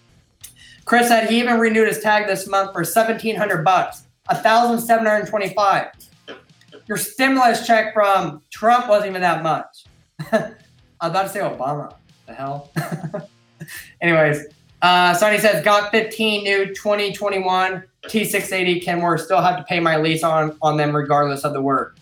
Chris 0.85 1.09
said 1.09 1.29
he 1.29 1.39
even 1.39 1.61
renewed 1.61 1.87
his 1.87 2.01
tag 2.01 2.27
this 2.27 2.49
month 2.49 2.73
for 2.73 2.81
1700 2.81 3.65
bucks, 3.65 4.03
1725. 4.27 5.87
Your 6.91 6.99
stimulus 6.99 7.69
check 7.69 7.95
from 7.95 8.43
Trump 8.51 8.89
wasn't 8.89 9.11
even 9.11 9.23
that 9.23 9.45
much. 9.45 9.85
I 10.33 10.41
was 11.01 11.11
about 11.11 11.23
to 11.23 11.29
say 11.29 11.39
Obama. 11.39 11.95
The 12.27 12.35
hell? 12.35 12.73
Anyways, 14.01 14.47
uh, 14.83 15.15
Sonny 15.15 15.39
says, 15.39 15.65
got 15.65 15.93
15 15.93 16.43
new 16.43 16.75
2021 16.75 17.85
T680 18.07 18.85
Kenworth. 18.85 19.21
Still 19.21 19.41
have 19.41 19.57
to 19.59 19.63
pay 19.63 19.79
my 19.79 19.99
lease 19.99 20.25
on, 20.25 20.59
on 20.63 20.77
them 20.77 20.95
regardless 20.95 21.45
of 21.45 21.53
the 21.53 21.63
work. 21.63 21.97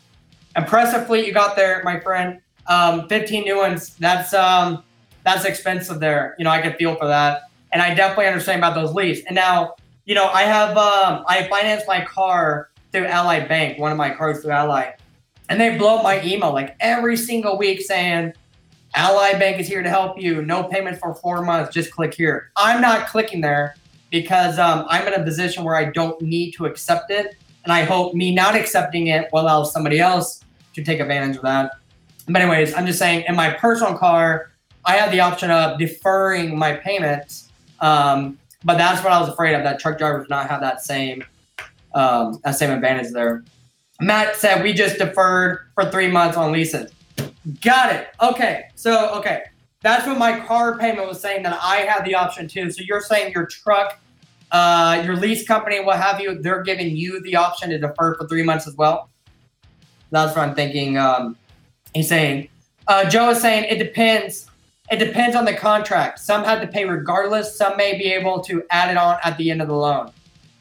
Impressive 0.56 1.06
fleet 1.06 1.26
you 1.26 1.34
got 1.34 1.54
there, 1.54 1.82
my 1.84 2.00
friend. 2.00 2.40
Um, 2.66 3.10
15 3.10 3.44
new 3.44 3.58
ones. 3.58 3.94
That's 3.96 4.32
um, 4.32 4.82
that's 5.22 5.44
expensive 5.44 6.00
there. 6.00 6.34
You 6.38 6.44
know, 6.44 6.50
I 6.50 6.62
can 6.62 6.72
feel 6.78 6.94
for 6.94 7.06
that. 7.08 7.42
And 7.72 7.82
I 7.82 7.92
definitely 7.92 8.28
understand 8.28 8.60
about 8.60 8.74
those 8.74 8.94
leases. 8.94 9.22
And 9.26 9.34
now, 9.34 9.74
you 10.06 10.14
know, 10.14 10.28
I 10.28 10.44
have 10.44 10.78
um, 10.78 11.26
I 11.28 11.46
financed 11.50 11.86
my 11.86 12.02
car 12.06 12.70
through 12.92 13.06
Ally 13.06 13.46
Bank, 13.46 13.78
one 13.78 13.92
of 13.92 13.98
my 13.98 14.10
cards 14.10 14.40
through 14.40 14.52
Ally. 14.52 14.92
And 15.48 15.60
they 15.60 15.76
blow 15.76 15.96
up 15.96 16.02
my 16.02 16.22
email 16.22 16.52
like 16.52 16.76
every 16.80 17.16
single 17.16 17.58
week 17.58 17.80
saying, 17.80 18.32
Ally 18.94 19.38
Bank 19.38 19.60
is 19.60 19.66
here 19.66 19.82
to 19.82 19.88
help 19.88 20.20
you. 20.20 20.42
No 20.42 20.64
payment 20.64 20.98
for 20.98 21.14
four 21.14 21.42
months. 21.42 21.72
Just 21.72 21.90
click 21.90 22.14
here. 22.14 22.50
I'm 22.56 22.80
not 22.80 23.08
clicking 23.08 23.40
there 23.40 23.76
because 24.10 24.58
um, 24.58 24.86
I'm 24.88 25.06
in 25.06 25.14
a 25.14 25.22
position 25.22 25.64
where 25.64 25.76
I 25.76 25.86
don't 25.86 26.20
need 26.22 26.52
to 26.52 26.66
accept 26.66 27.10
it. 27.10 27.36
And 27.64 27.72
I 27.72 27.84
hope 27.84 28.14
me 28.14 28.34
not 28.34 28.54
accepting 28.54 29.08
it 29.08 29.28
will 29.32 29.42
allow 29.42 29.64
somebody 29.64 30.00
else 30.00 30.42
to 30.74 30.82
take 30.82 31.00
advantage 31.00 31.36
of 31.36 31.42
that. 31.42 31.72
But, 32.26 32.42
anyways, 32.42 32.74
I'm 32.74 32.86
just 32.86 32.98
saying 32.98 33.24
in 33.28 33.36
my 33.36 33.50
personal 33.50 33.96
car, 33.96 34.52
I 34.84 34.96
have 34.96 35.10
the 35.10 35.20
option 35.20 35.50
of 35.50 35.78
deferring 35.78 36.58
my 36.58 36.74
payments. 36.74 37.50
Um, 37.80 38.38
but 38.64 38.78
that's 38.78 39.02
what 39.04 39.12
I 39.12 39.20
was 39.20 39.28
afraid 39.28 39.54
of 39.54 39.62
that 39.64 39.80
truck 39.80 39.98
drivers 39.98 40.28
not 40.28 40.48
have 40.48 40.60
that 40.60 40.82
same 40.82 41.24
um, 41.94 42.38
that 42.44 42.52
same 42.52 42.70
advantage 42.70 43.12
there. 43.12 43.44
Matt 44.00 44.36
said 44.36 44.62
we 44.62 44.72
just 44.72 44.98
deferred 44.98 45.60
for 45.74 45.90
three 45.90 46.08
months 46.08 46.36
on 46.36 46.52
leases. 46.52 46.92
Got 47.62 47.94
it. 47.94 48.08
Okay. 48.20 48.66
So, 48.74 49.14
okay. 49.14 49.44
That's 49.82 50.06
what 50.06 50.18
my 50.18 50.40
car 50.40 50.76
payment 50.76 51.06
was 51.06 51.20
saying 51.20 51.44
that 51.44 51.58
I 51.62 51.78
have 51.78 52.04
the 52.04 52.14
option 52.14 52.48
too. 52.48 52.70
So 52.70 52.82
you're 52.84 53.00
saying 53.00 53.32
your 53.32 53.46
truck, 53.46 53.98
uh, 54.50 55.02
your 55.04 55.16
lease 55.16 55.46
company, 55.46 55.80
what 55.80 55.98
have 55.98 56.20
you, 56.20 56.40
they're 56.40 56.62
giving 56.62 56.96
you 56.96 57.20
the 57.22 57.36
option 57.36 57.70
to 57.70 57.78
defer 57.78 58.16
for 58.16 58.26
three 58.26 58.42
months 58.42 58.66
as 58.66 58.74
well? 58.74 59.08
That's 60.10 60.34
what 60.34 60.48
I'm 60.48 60.54
thinking. 60.54 60.96
Um, 60.96 61.36
he's 61.94 62.08
saying, 62.08 62.48
uh, 62.88 63.08
Joe 63.08 63.30
is 63.30 63.40
saying 63.40 63.64
it 63.64 63.78
depends. 63.78 64.46
It 64.90 64.96
depends 64.96 65.36
on 65.36 65.44
the 65.44 65.54
contract. 65.54 66.18
Some 66.18 66.44
had 66.44 66.60
to 66.62 66.66
pay 66.66 66.84
regardless. 66.84 67.54
Some 67.56 67.76
may 67.76 67.98
be 67.98 68.06
able 68.12 68.40
to 68.44 68.64
add 68.70 68.90
it 68.90 68.96
on 68.96 69.18
at 69.22 69.36
the 69.36 69.50
end 69.50 69.60
of 69.60 69.68
the 69.68 69.74
loan. 69.74 70.10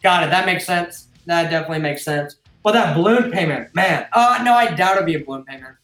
Got 0.03 0.23
it. 0.23 0.29
That 0.29 0.45
makes 0.45 0.65
sense. 0.65 1.06
That 1.27 1.49
definitely 1.49 1.79
makes 1.79 2.03
sense. 2.03 2.35
Well, 2.63 2.73
that 2.73 2.95
balloon 2.95 3.31
payment, 3.31 3.73
man. 3.75 4.07
Uh, 4.11 4.41
no, 4.43 4.53
I 4.53 4.73
doubt 4.73 4.95
it'd 4.95 5.05
be 5.05 5.15
a 5.15 5.23
balloon 5.23 5.45
payment 5.45 5.75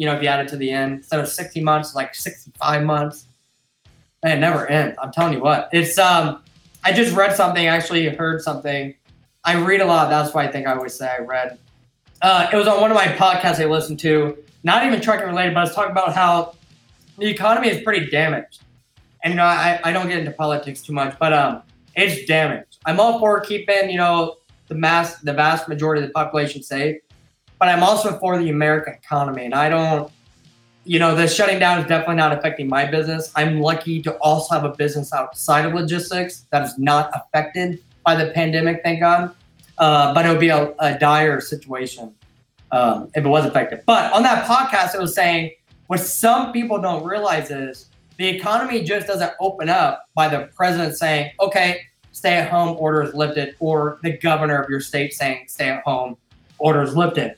you 0.00 0.06
know, 0.06 0.14
if 0.14 0.22
you 0.22 0.28
add 0.28 0.40
it 0.40 0.48
to 0.48 0.56
the 0.56 0.70
end, 0.70 1.04
of 1.12 1.28
60 1.28 1.60
months, 1.60 1.94
like 1.94 2.14
65 2.14 2.84
months. 2.84 3.26
Man, 4.24 4.38
it 4.38 4.40
never 4.40 4.66
ends. 4.66 4.96
I'm 5.02 5.12
telling 5.12 5.34
you 5.34 5.40
what. 5.40 5.68
It's 5.74 5.98
um 5.98 6.42
I 6.82 6.92
just 6.92 7.14
read 7.14 7.36
something, 7.36 7.66
actually 7.66 8.08
heard 8.08 8.40
something. 8.40 8.94
I 9.44 9.62
read 9.62 9.82
a 9.82 9.84
lot, 9.84 10.08
that's 10.08 10.32
why 10.32 10.44
I 10.46 10.50
think 10.50 10.66
I 10.66 10.72
always 10.72 10.94
say 10.94 11.06
I 11.06 11.18
read. 11.18 11.58
Uh, 12.22 12.48
it 12.50 12.56
was 12.56 12.66
on 12.66 12.80
one 12.80 12.90
of 12.90 12.94
my 12.94 13.08
podcasts 13.08 13.60
I 13.60 13.66
listened 13.66 13.98
to, 14.00 14.38
not 14.64 14.86
even 14.86 15.02
trucking 15.02 15.26
related, 15.26 15.52
but 15.52 15.60
I 15.60 15.64
was 15.64 15.74
talking 15.74 15.92
about 15.92 16.14
how 16.14 16.54
the 17.18 17.26
economy 17.26 17.68
is 17.68 17.82
pretty 17.82 18.08
damaged. 18.08 18.62
And 19.22 19.34
you 19.34 19.36
know, 19.36 19.44
I, 19.44 19.80
I 19.84 19.92
don't 19.92 20.08
get 20.08 20.18
into 20.18 20.30
politics 20.30 20.80
too 20.80 20.94
much, 20.94 21.18
but 21.18 21.34
um 21.34 21.62
it's 21.94 22.26
damaged. 22.26 22.78
I'm 22.86 22.98
all 22.98 23.18
for 23.18 23.38
keeping, 23.40 23.90
you 23.90 23.98
know, 23.98 24.38
the 24.70 24.74
mass 24.74 25.18
the 25.18 25.34
vast 25.34 25.68
majority 25.68 26.00
of 26.02 26.08
the 26.08 26.14
population 26.14 26.62
safe 26.62 26.96
but 27.60 27.68
I'm 27.68 27.82
also 27.82 28.18
for 28.18 28.38
the 28.38 28.48
American 28.48 28.94
economy. 28.94 29.44
And 29.44 29.54
I 29.54 29.68
don't, 29.68 30.10
you 30.84 30.98
know, 30.98 31.14
the 31.14 31.28
shutting 31.28 31.58
down 31.58 31.78
is 31.78 31.86
definitely 31.86 32.16
not 32.16 32.32
affecting 32.32 32.68
my 32.68 32.86
business. 32.86 33.30
I'm 33.36 33.60
lucky 33.60 34.00
to 34.02 34.14
also 34.16 34.54
have 34.54 34.64
a 34.64 34.74
business 34.74 35.12
outside 35.12 35.66
of 35.66 35.74
logistics 35.74 36.46
that 36.50 36.62
is 36.62 36.78
not 36.78 37.10
affected 37.14 37.82
by 38.04 38.16
the 38.16 38.32
pandemic, 38.32 38.80
thank 38.82 39.00
God. 39.00 39.34
Uh, 39.76 40.14
but 40.14 40.24
it 40.24 40.30
would 40.30 40.40
be 40.40 40.48
a, 40.48 40.74
a 40.78 40.98
dire 40.98 41.40
situation 41.40 42.14
um, 42.72 43.10
if 43.14 43.24
it 43.24 43.28
was 43.28 43.44
affected. 43.44 43.82
But 43.84 44.10
on 44.14 44.22
that 44.22 44.46
podcast, 44.46 44.94
it 44.94 45.00
was 45.00 45.14
saying 45.14 45.52
what 45.88 46.00
some 46.00 46.52
people 46.52 46.80
don't 46.80 47.04
realize 47.04 47.50
is 47.50 47.90
the 48.16 48.26
economy 48.26 48.82
just 48.82 49.06
doesn't 49.06 49.32
open 49.38 49.68
up 49.68 50.06
by 50.14 50.28
the 50.28 50.48
president 50.56 50.96
saying, 50.96 51.32
okay, 51.40 51.82
stay 52.12 52.36
at 52.36 52.50
home, 52.50 52.76
orders 52.78 53.14
lifted, 53.14 53.56
or 53.60 53.98
the 54.02 54.16
governor 54.18 54.60
of 54.60 54.68
your 54.68 54.80
state 54.80 55.12
saying, 55.12 55.46
stay 55.48 55.68
at 55.68 55.82
home, 55.84 56.16
orders 56.58 56.96
lifted 56.96 57.36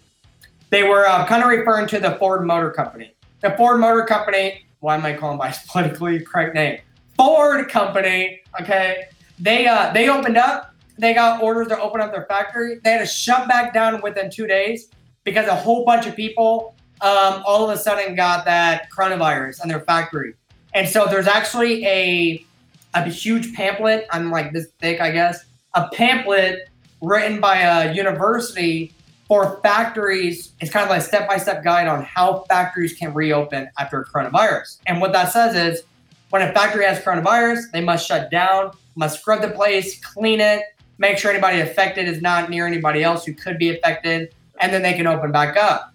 they 0.73 0.83
were 0.85 1.07
uh, 1.07 1.27
kind 1.27 1.43
of 1.43 1.51
referring 1.51 1.87
to 1.87 2.01
the 2.01 2.12
Ford 2.12 2.47
Motor 2.47 2.70
Company. 2.70 3.14
The 3.43 3.51
Ford 3.59 3.79
Motor 3.79 4.07
Company, 4.07 4.64
why 4.81 4.97
am 4.97 5.05
I 5.05 5.12
calling 5.12 5.37
by 5.37 5.55
politically 5.68 6.18
correct 6.20 6.55
name? 6.55 6.81
Ford 7.14 7.68
Company, 7.68 8.41
okay? 8.59 9.05
They 9.39 9.66
uh, 9.66 9.93
they 9.93 10.09
opened 10.09 10.39
up, 10.39 10.75
they 10.97 11.12
got 11.12 11.43
orders 11.43 11.68
to 11.68 11.79
open 11.79 12.01
up 12.01 12.11
their 12.11 12.25
factory. 12.25 12.81
They 12.83 12.93
had 12.93 13.01
to 13.01 13.07
shut 13.07 13.49
back 13.49 13.75
down 13.75 14.01
within 14.01 14.31
two 14.31 14.47
days 14.47 14.89
because 15.25 15.47
a 15.47 15.55
whole 15.55 15.85
bunch 15.85 16.07
of 16.07 16.16
people 16.16 16.75
um, 17.03 17.43
all 17.45 17.68
of 17.68 17.77
a 17.77 17.79
sudden 17.79 18.14
got 18.14 18.47
that 18.47 18.91
coronavirus 18.91 19.62
in 19.62 19.68
their 19.68 19.81
factory. 19.81 20.35
And 20.73 20.89
so 20.89 21.05
there's 21.05 21.27
actually 21.27 21.85
a 21.85 22.47
a 22.95 23.09
huge 23.09 23.55
pamphlet, 23.55 24.07
I'm 24.11 24.30
like 24.30 24.53
this 24.53 24.68
thick, 24.80 25.01
I 25.01 25.11
guess, 25.11 25.45
a 25.74 25.88
pamphlet 25.88 26.68
written 27.01 27.40
by 27.40 27.59
a 27.59 27.93
university 27.93 28.93
for 29.26 29.61
factories, 29.62 30.53
it's 30.61 30.70
kind 30.70 30.84
of 30.84 30.90
like 30.90 31.01
a 31.01 31.05
step 31.05 31.26
by 31.26 31.38
step 31.38 31.64
guide 31.64 31.88
on 31.88 32.03
how 32.03 32.45
factories 32.51 32.93
can 32.93 33.14
reopen 33.14 33.66
after 33.78 34.05
coronavirus. 34.05 34.78
And 34.86 35.01
what 35.01 35.12
that 35.14 35.32
says 35.32 35.55
is 35.55 35.84
when 36.28 36.43
a 36.43 36.53
factory 36.53 36.84
has 36.84 37.01
coronavirus, 37.01 37.70
they 37.72 37.80
must 37.80 38.07
shut 38.07 38.30
down, 38.30 38.72
must 38.95 39.20
scrub 39.20 39.40
the 39.40 39.49
place, 39.49 39.99
clean 40.01 40.40
it, 40.40 40.62
make 40.99 41.16
sure 41.16 41.30
anybody 41.30 41.61
affected 41.61 42.09
is 42.09 42.20
not 42.20 42.51
near 42.51 42.66
anybody 42.66 43.03
else 43.03 43.24
who 43.24 43.32
could 43.32 43.59
be 43.59 43.70
affected, 43.74 44.34
and 44.61 44.72
then 44.72 44.82
they 44.82 44.93
can 44.93 45.07
open 45.07 45.32
back 45.32 45.57
up. 45.57 45.95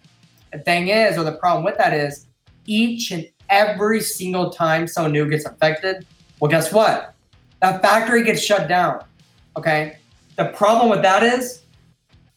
The 0.51 0.59
thing 0.59 0.87
is, 0.87 1.17
or 1.17 1.23
the 1.23 1.33
problem 1.33 1.63
with 1.63 1.77
that 1.77 1.93
is, 1.93 2.25
each 2.65 3.11
and 3.11 3.27
every 3.49 4.01
single 4.01 4.49
time 4.49 4.87
someone 4.87 5.11
new 5.11 5.29
gets 5.29 5.45
affected, 5.45 6.05
well, 6.39 6.49
guess 6.49 6.71
what? 6.71 7.15
That 7.61 7.81
factory 7.81 8.23
gets 8.23 8.41
shut 8.41 8.67
down. 8.67 9.03
Okay. 9.55 9.97
The 10.35 10.45
problem 10.49 10.89
with 10.89 11.01
that 11.01 11.23
is 11.23 11.63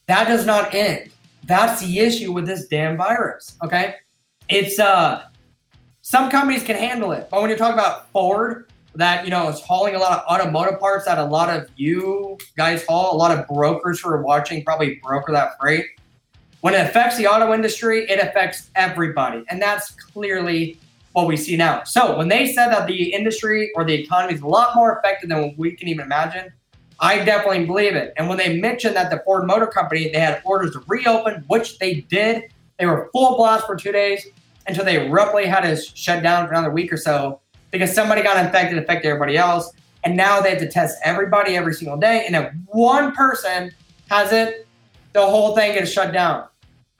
that 0.07 0.27
does 0.27 0.45
not 0.45 0.73
end. 0.73 1.11
That's 1.43 1.81
the 1.81 1.99
issue 1.99 2.31
with 2.31 2.45
this 2.45 2.67
damn 2.67 2.97
virus. 2.97 3.57
Okay. 3.63 3.95
It's 4.49 4.79
uh 4.79 5.23
some 6.01 6.31
companies 6.31 6.63
can 6.63 6.75
handle 6.75 7.11
it, 7.11 7.27
but 7.29 7.41
when 7.41 7.49
you're 7.49 7.59
talking 7.59 7.77
about 7.77 8.11
Ford, 8.11 8.67
that 8.95 9.23
you 9.23 9.31
know 9.31 9.47
is 9.49 9.61
hauling 9.61 9.95
a 9.95 9.99
lot 9.99 10.19
of 10.19 10.25
automotive 10.27 10.79
parts 10.79 11.05
that 11.05 11.17
a 11.17 11.23
lot 11.23 11.49
of 11.49 11.69
you 11.75 12.37
guys 12.57 12.85
haul, 12.85 13.15
a 13.15 13.17
lot 13.17 13.37
of 13.37 13.47
brokers 13.47 14.01
who 14.01 14.09
are 14.09 14.21
watching 14.21 14.63
probably 14.63 14.99
broker 15.03 15.31
that 15.31 15.51
freight. 15.59 15.85
When 16.61 16.73
it 16.73 16.81
affects 16.81 17.17
the 17.17 17.27
auto 17.27 17.53
industry, 17.53 18.09
it 18.09 18.19
affects 18.19 18.69
everybody. 18.75 19.43
And 19.49 19.61
that's 19.61 19.91
clearly 19.91 20.77
what 21.13 21.27
we 21.27 21.37
see 21.37 21.57
now. 21.57 21.83
So 21.83 22.17
when 22.17 22.27
they 22.27 22.53
said 22.53 22.69
that 22.69 22.87
the 22.87 23.13
industry 23.13 23.71
or 23.75 23.83
the 23.83 23.93
economy 23.93 24.33
is 24.33 24.41
a 24.41 24.47
lot 24.47 24.75
more 24.75 24.97
affected 24.97 25.29
than 25.29 25.53
we 25.57 25.75
can 25.75 25.87
even 25.87 26.05
imagine, 26.05 26.51
I 26.99 27.23
definitely 27.23 27.65
believe 27.65 27.95
it. 27.95 28.13
And 28.17 28.29
when 28.29 28.37
they 28.37 28.59
mentioned 28.59 28.95
that 28.95 29.09
the 29.09 29.21
Ford 29.25 29.45
Motor 29.45 29.67
Company 29.67 30.09
they 30.11 30.19
had 30.19 30.41
orders 30.45 30.71
to 30.73 30.83
reopen, 30.87 31.43
which 31.47 31.79
they 31.79 32.01
did, 32.01 32.43
they 32.77 32.85
were 32.85 33.09
full 33.11 33.35
blast 33.37 33.65
for 33.65 33.75
two 33.75 33.91
days 33.91 34.25
until 34.67 34.85
they 34.85 35.05
abruptly 35.05 35.45
had 35.45 35.61
to 35.61 35.75
shut 35.75 36.21
down 36.21 36.45
for 36.45 36.53
another 36.53 36.71
week 36.71 36.93
or 36.93 36.97
so 36.97 37.41
because 37.71 37.93
somebody 37.93 38.21
got 38.21 38.43
infected, 38.43 38.77
affected 38.77 39.07
everybody 39.07 39.37
else. 39.37 39.71
And 40.03 40.15
now 40.15 40.41
they 40.41 40.51
have 40.51 40.59
to 40.59 40.69
test 40.69 40.97
everybody 41.03 41.55
every 41.55 41.73
single 41.73 41.97
day. 41.97 42.25
And 42.25 42.35
if 42.35 42.51
one 42.67 43.13
person 43.13 43.71
has 44.09 44.31
it, 44.31 44.67
the 45.13 45.21
whole 45.21 45.55
thing 45.55 45.73
gets 45.73 45.91
shut 45.91 46.13
down. 46.13 46.47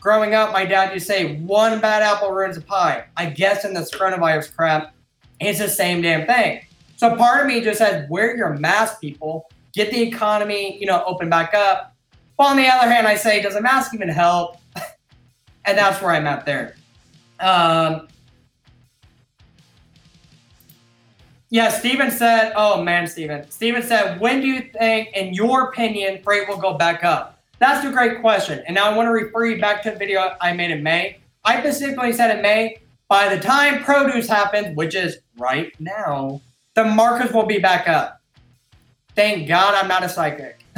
Growing 0.02 0.34
up, 0.34 0.52
my 0.52 0.66
dad 0.66 0.93
used 0.95 1.06
to 1.06 1.14
say, 1.14 1.36
one 1.38 1.80
bad 1.80 2.02
apple 2.02 2.32
ruins 2.32 2.58
a 2.58 2.62
pie. 2.62 3.06
I 3.16 3.28
guess 3.28 3.64
in 3.64 3.76
this 3.76 3.91
coronavirus 3.91 4.54
crap, 4.56 4.95
it's 5.39 5.60
the 5.60 5.70
same 5.70 6.02
damn 6.02 6.26
thing. 6.26 6.66
So 6.97 7.16
part 7.16 7.41
of 7.41 7.47
me 7.47 7.62
just 7.62 7.78
says, 7.78 8.10
wear 8.10 8.36
your 8.36 8.58
mask, 8.58 8.99
people. 8.99 9.47
Get 9.74 9.91
the 9.91 10.02
economy, 10.02 10.80
you 10.80 10.88
know, 10.88 11.04
open 11.06 11.30
back 11.30 11.54
up. 11.54 11.95
But 12.36 12.45
on 12.45 12.58
the 12.58 12.68
other 12.68 12.91
hand, 12.91 13.08
I 13.08 13.16
say, 13.16 13.43
does 13.43 13.56
a 13.56 13.62
mask 13.62 13.93
even 13.93 14.10
help? 14.10 14.58
and 15.66 15.78
that's 15.78 16.02
where 16.02 16.12
I'm 16.12 16.26
at 16.26 16.47
there. 16.47 16.76
Um, 17.39 18.08
yeah, 21.52 21.70
Steven 21.70 22.10
said, 22.10 22.54
oh 22.56 22.82
man, 22.84 23.06
Steven. 23.06 23.49
Steven 23.52 23.84
said, 23.84 24.20
when 24.20 24.41
do 24.41 24.47
you 24.47 24.62
think, 24.62 25.10
in 25.16 25.36
your 25.36 25.70
opinion, 25.70 26.24
freight 26.24 26.49
will 26.49 26.58
go 26.58 26.74
back 26.74 27.04
up? 27.04 27.41
That's 27.62 27.86
a 27.86 27.91
great 27.91 28.22
question. 28.22 28.64
And 28.66 28.74
now 28.74 28.89
I 28.89 28.97
want 28.97 29.05
to 29.05 29.12
refer 29.12 29.45
you 29.45 29.62
back 29.62 29.84
to 29.84 29.93
a 29.93 29.95
video 29.95 30.36
I 30.41 30.51
made 30.51 30.72
in 30.72 30.82
May. 30.82 31.20
I 31.45 31.59
specifically 31.59 32.12
said 32.12 32.36
in 32.36 32.41
May, 32.41 32.80
by 33.07 33.34
the 33.34 33.39
time 33.39 33.84
produce 33.84 34.28
happens, 34.28 34.76
which 34.76 34.95
is 34.95 35.20
right 35.38 35.72
now, 35.80 36.41
the 36.74 36.84
markets 36.84 37.32
will 37.32 37.45
be 37.45 37.59
back 37.59 37.88
up. 37.88 38.20
Thank 39.16 39.47
God 39.47 39.76
I'm 39.76 39.88
not 39.88 40.01
a 40.01 40.09
psychic. 40.09 40.66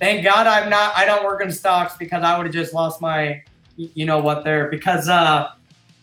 Thank 0.00 0.24
God 0.24 0.48
I'm 0.48 0.68
not, 0.68 0.96
I 0.96 1.04
don't 1.04 1.24
work 1.24 1.42
in 1.42 1.52
stocks 1.52 1.96
because 1.96 2.24
I 2.24 2.36
would 2.36 2.46
have 2.46 2.54
just 2.54 2.74
lost 2.74 3.00
my, 3.00 3.44
you 3.76 4.04
know 4.04 4.18
what 4.18 4.42
there, 4.42 4.68
because 4.68 5.08
uh, 5.08 5.52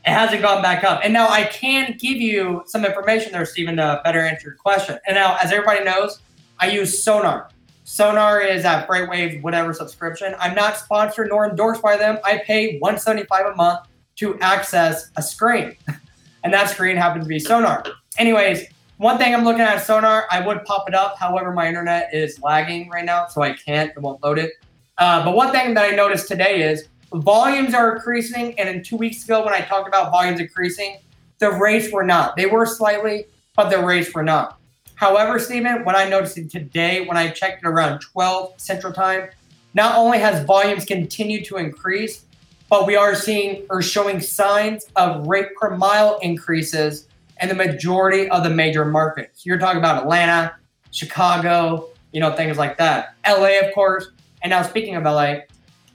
it 0.05 0.09
hasn't 0.09 0.41
gone 0.41 0.61
back 0.61 0.85
up. 0.85 1.01
And 1.03 1.11
now 1.11 1.27
I 1.27 1.43
can 1.43 1.97
give 1.99 2.15
you 2.15 2.63
some 2.65 2.85
information 2.85 3.33
there, 3.33 3.45
Stephen, 3.45 3.75
to 3.75 3.99
better 4.05 4.21
answer 4.21 4.47
your 4.47 4.55
question. 4.55 4.97
And 5.05 5.15
now, 5.15 5.35
as 5.43 5.51
everybody 5.51 5.83
knows, 5.83 6.19
I 6.61 6.71
use 6.71 7.03
Sonar. 7.03 7.49
Sonar 7.83 8.41
is 8.41 8.65
at 8.65 8.87
Freightwaves, 8.87 9.41
whatever 9.41 9.73
subscription. 9.73 10.35
I'm 10.39 10.55
not 10.55 10.77
sponsored 10.77 11.29
nor 11.29 11.49
endorsed 11.49 11.81
by 11.81 11.97
them. 11.97 12.17
I 12.23 12.41
pay 12.45 12.79
175 12.79 13.45
a 13.47 13.55
month 13.55 13.87
to 14.17 14.39
access 14.39 15.11
a 15.17 15.21
screen. 15.21 15.75
and 16.43 16.53
that 16.53 16.69
screen 16.69 16.95
happens 16.95 17.25
to 17.25 17.29
be 17.29 17.39
Sonar. 17.39 17.83
Anyways, 18.17 18.67
one 18.97 19.17
thing 19.17 19.33
I'm 19.33 19.43
looking 19.43 19.61
at 19.61 19.83
Sonar, 19.83 20.27
I 20.31 20.45
would 20.45 20.63
pop 20.63 20.87
it 20.87 20.95
up. 20.95 21.17
However, 21.17 21.51
my 21.51 21.67
internet 21.67 22.13
is 22.13 22.39
lagging 22.41 22.89
right 22.89 23.03
now, 23.03 23.27
so 23.27 23.41
I 23.41 23.53
can't, 23.53 23.91
it 23.91 23.99
won't 23.99 24.23
load 24.23 24.39
it. 24.39 24.53
Uh, 24.97 25.25
but 25.25 25.35
one 25.35 25.51
thing 25.51 25.73
that 25.73 25.91
I 25.91 25.95
noticed 25.95 26.27
today 26.27 26.61
is 26.61 26.87
volumes 27.11 27.73
are 27.73 27.95
increasing. 27.95 28.57
And 28.59 28.69
in 28.69 28.83
two 28.83 28.95
weeks 28.95 29.23
ago, 29.25 29.43
when 29.43 29.53
I 29.53 29.59
talked 29.61 29.87
about 29.87 30.11
volumes 30.11 30.39
increasing, 30.39 30.99
the 31.39 31.51
rates 31.51 31.91
were 31.91 32.03
not. 32.03 32.37
They 32.37 32.45
were 32.45 32.65
slightly, 32.65 33.25
but 33.55 33.69
the 33.69 33.79
rates 33.83 34.13
were 34.13 34.23
not. 34.23 34.59
However, 34.95 35.39
Stephen, 35.39 35.83
what 35.83 35.95
I 35.95 36.07
noticed 36.07 36.35
today, 36.49 37.05
when 37.05 37.17
I 37.17 37.29
checked 37.29 37.63
it 37.63 37.67
around 37.67 37.99
12 37.99 38.53
Central 38.57 38.93
Time, 38.93 39.29
not 39.73 39.97
only 39.97 40.19
has 40.19 40.45
volumes 40.45 40.85
continued 40.85 41.45
to 41.45 41.57
increase, 41.57 42.25
but 42.69 42.87
we 42.87 42.95
are 42.95 43.15
seeing 43.15 43.65
or 43.69 43.81
showing 43.81 44.19
signs 44.19 44.85
of 44.95 45.27
rate 45.27 45.55
per 45.55 45.75
mile 45.75 46.17
increases 46.19 47.07
in 47.41 47.49
the 47.49 47.55
majority 47.55 48.29
of 48.29 48.43
the 48.43 48.49
major 48.49 48.85
markets. 48.85 49.45
You're 49.45 49.59
talking 49.59 49.79
about 49.79 50.01
Atlanta, 50.01 50.55
Chicago, 50.91 51.89
you 52.11 52.19
know, 52.19 52.35
things 52.35 52.57
like 52.57 52.77
that. 52.77 53.15
LA, 53.27 53.59
of 53.59 53.73
course. 53.73 54.07
And 54.41 54.51
now 54.51 54.61
speaking 54.61 54.95
of 54.95 55.03
LA, 55.03 55.41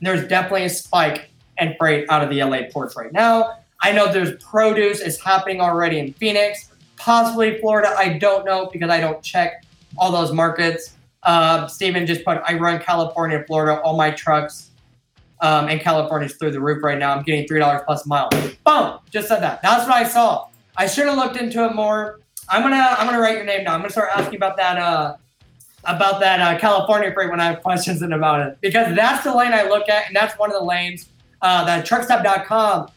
there's 0.00 0.26
definitely 0.28 0.64
a 0.64 0.70
spike 0.70 1.30
in 1.58 1.74
freight 1.78 2.06
out 2.10 2.22
of 2.22 2.30
the 2.30 2.42
LA 2.42 2.62
ports 2.70 2.96
right 2.96 3.12
now. 3.12 3.58
I 3.80 3.92
know 3.92 4.12
there's 4.12 4.42
produce 4.42 5.00
is 5.00 5.20
happening 5.20 5.60
already 5.60 5.98
in 5.98 6.12
Phoenix, 6.14 6.67
possibly 6.98 7.58
Florida. 7.60 7.94
I 7.96 8.18
don't 8.18 8.44
know 8.44 8.68
because 8.72 8.90
I 8.90 9.00
don't 9.00 9.22
check 9.22 9.64
all 9.96 10.12
those 10.12 10.32
markets. 10.32 10.94
Uh, 11.22 11.66
Steven 11.66 12.06
just 12.06 12.24
put, 12.24 12.40
I 12.44 12.54
run 12.54 12.80
California 12.80 13.44
Florida. 13.46 13.80
All 13.80 13.96
my 13.96 14.10
trucks 14.10 14.70
um, 15.40 15.68
in 15.68 15.78
California 15.78 16.26
is 16.26 16.34
through 16.34 16.52
the 16.52 16.60
roof 16.60 16.82
right 16.82 16.98
now. 16.98 17.14
I'm 17.14 17.22
getting 17.22 17.46
$3 17.46 17.84
plus 17.84 18.04
a 18.04 18.08
mile. 18.08 18.28
Boom! 18.64 18.98
Just 19.10 19.28
said 19.28 19.40
that. 19.40 19.62
That's 19.62 19.86
what 19.86 19.96
I 19.96 20.04
saw. 20.04 20.48
I 20.76 20.86
should 20.86 21.06
have 21.06 21.16
looked 21.16 21.36
into 21.36 21.64
it 21.64 21.74
more. 21.74 22.20
I'm 22.48 22.62
gonna 22.62 22.76
I'm 22.76 23.06
gonna 23.06 23.20
write 23.20 23.36
your 23.36 23.44
name 23.44 23.64
down. 23.64 23.74
I'm 23.74 23.80
gonna 23.80 23.90
start 23.90 24.10
asking 24.14 24.36
about 24.36 24.56
that 24.56 24.78
uh, 24.78 25.16
about 25.84 26.20
that 26.20 26.40
uh, 26.40 26.58
California 26.58 27.12
freight 27.12 27.30
when 27.30 27.40
I 27.40 27.44
have 27.44 27.62
questions 27.62 28.00
about 28.02 28.46
it 28.46 28.58
because 28.60 28.94
that's 28.96 29.24
the 29.24 29.34
lane 29.34 29.52
I 29.52 29.64
look 29.68 29.88
at, 29.88 30.06
and 30.06 30.16
that's 30.16 30.38
one 30.38 30.50
of 30.50 30.58
the 30.58 30.64
lanes 30.64 31.08
uh, 31.42 31.64
that 31.64 31.86
Truckstop.com 31.86 32.88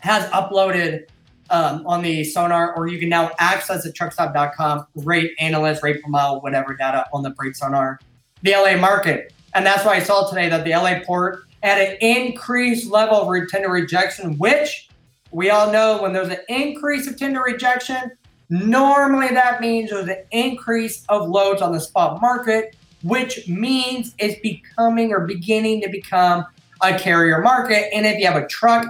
has 0.00 0.28
uploaded 0.30 1.06
um, 1.50 1.86
on 1.86 2.02
the 2.02 2.24
Sonar, 2.24 2.74
or 2.74 2.88
you 2.88 2.98
can 2.98 3.08
now 3.08 3.30
access 3.38 3.84
the 3.84 3.92
Truckstop.com 3.92 4.86
rate 4.96 5.32
analyst, 5.38 5.82
rate 5.82 6.02
per 6.02 6.08
mile, 6.08 6.40
whatever 6.40 6.74
data 6.74 7.06
on 7.12 7.22
the 7.22 7.34
freight 7.34 7.56
Sonar, 7.56 7.98
the 8.42 8.52
LA 8.52 8.76
market, 8.76 9.32
and 9.54 9.64
that's 9.64 9.84
why 9.84 9.94
I 9.94 10.00
saw 10.00 10.28
today 10.28 10.48
that 10.48 10.64
the 10.64 10.70
LA 10.70 11.00
port 11.04 11.44
had 11.62 11.80
an 11.80 11.96
increased 12.00 12.90
level 12.90 13.32
of 13.32 13.48
tender 13.48 13.70
rejection, 13.70 14.38
which 14.38 14.88
we 15.30 15.50
all 15.50 15.72
know 15.72 16.00
when 16.00 16.12
there's 16.12 16.28
an 16.28 16.38
increase 16.48 17.06
of 17.06 17.18
tender 17.18 17.42
rejection, 17.42 18.12
Normally, 18.50 19.28
that 19.28 19.60
means 19.60 19.90
there's 19.90 20.08
an 20.08 20.24
increase 20.30 21.04
of 21.08 21.28
loads 21.28 21.60
on 21.60 21.72
the 21.72 21.80
spot 21.80 22.20
market, 22.20 22.76
which 23.02 23.46
means 23.46 24.14
it's 24.18 24.40
becoming 24.40 25.12
or 25.12 25.26
beginning 25.26 25.82
to 25.82 25.88
become 25.88 26.46
a 26.80 26.98
carrier 26.98 27.42
market. 27.42 27.94
And 27.94 28.06
if 28.06 28.18
you 28.18 28.26
have 28.26 28.42
a 28.42 28.46
truck, 28.46 28.86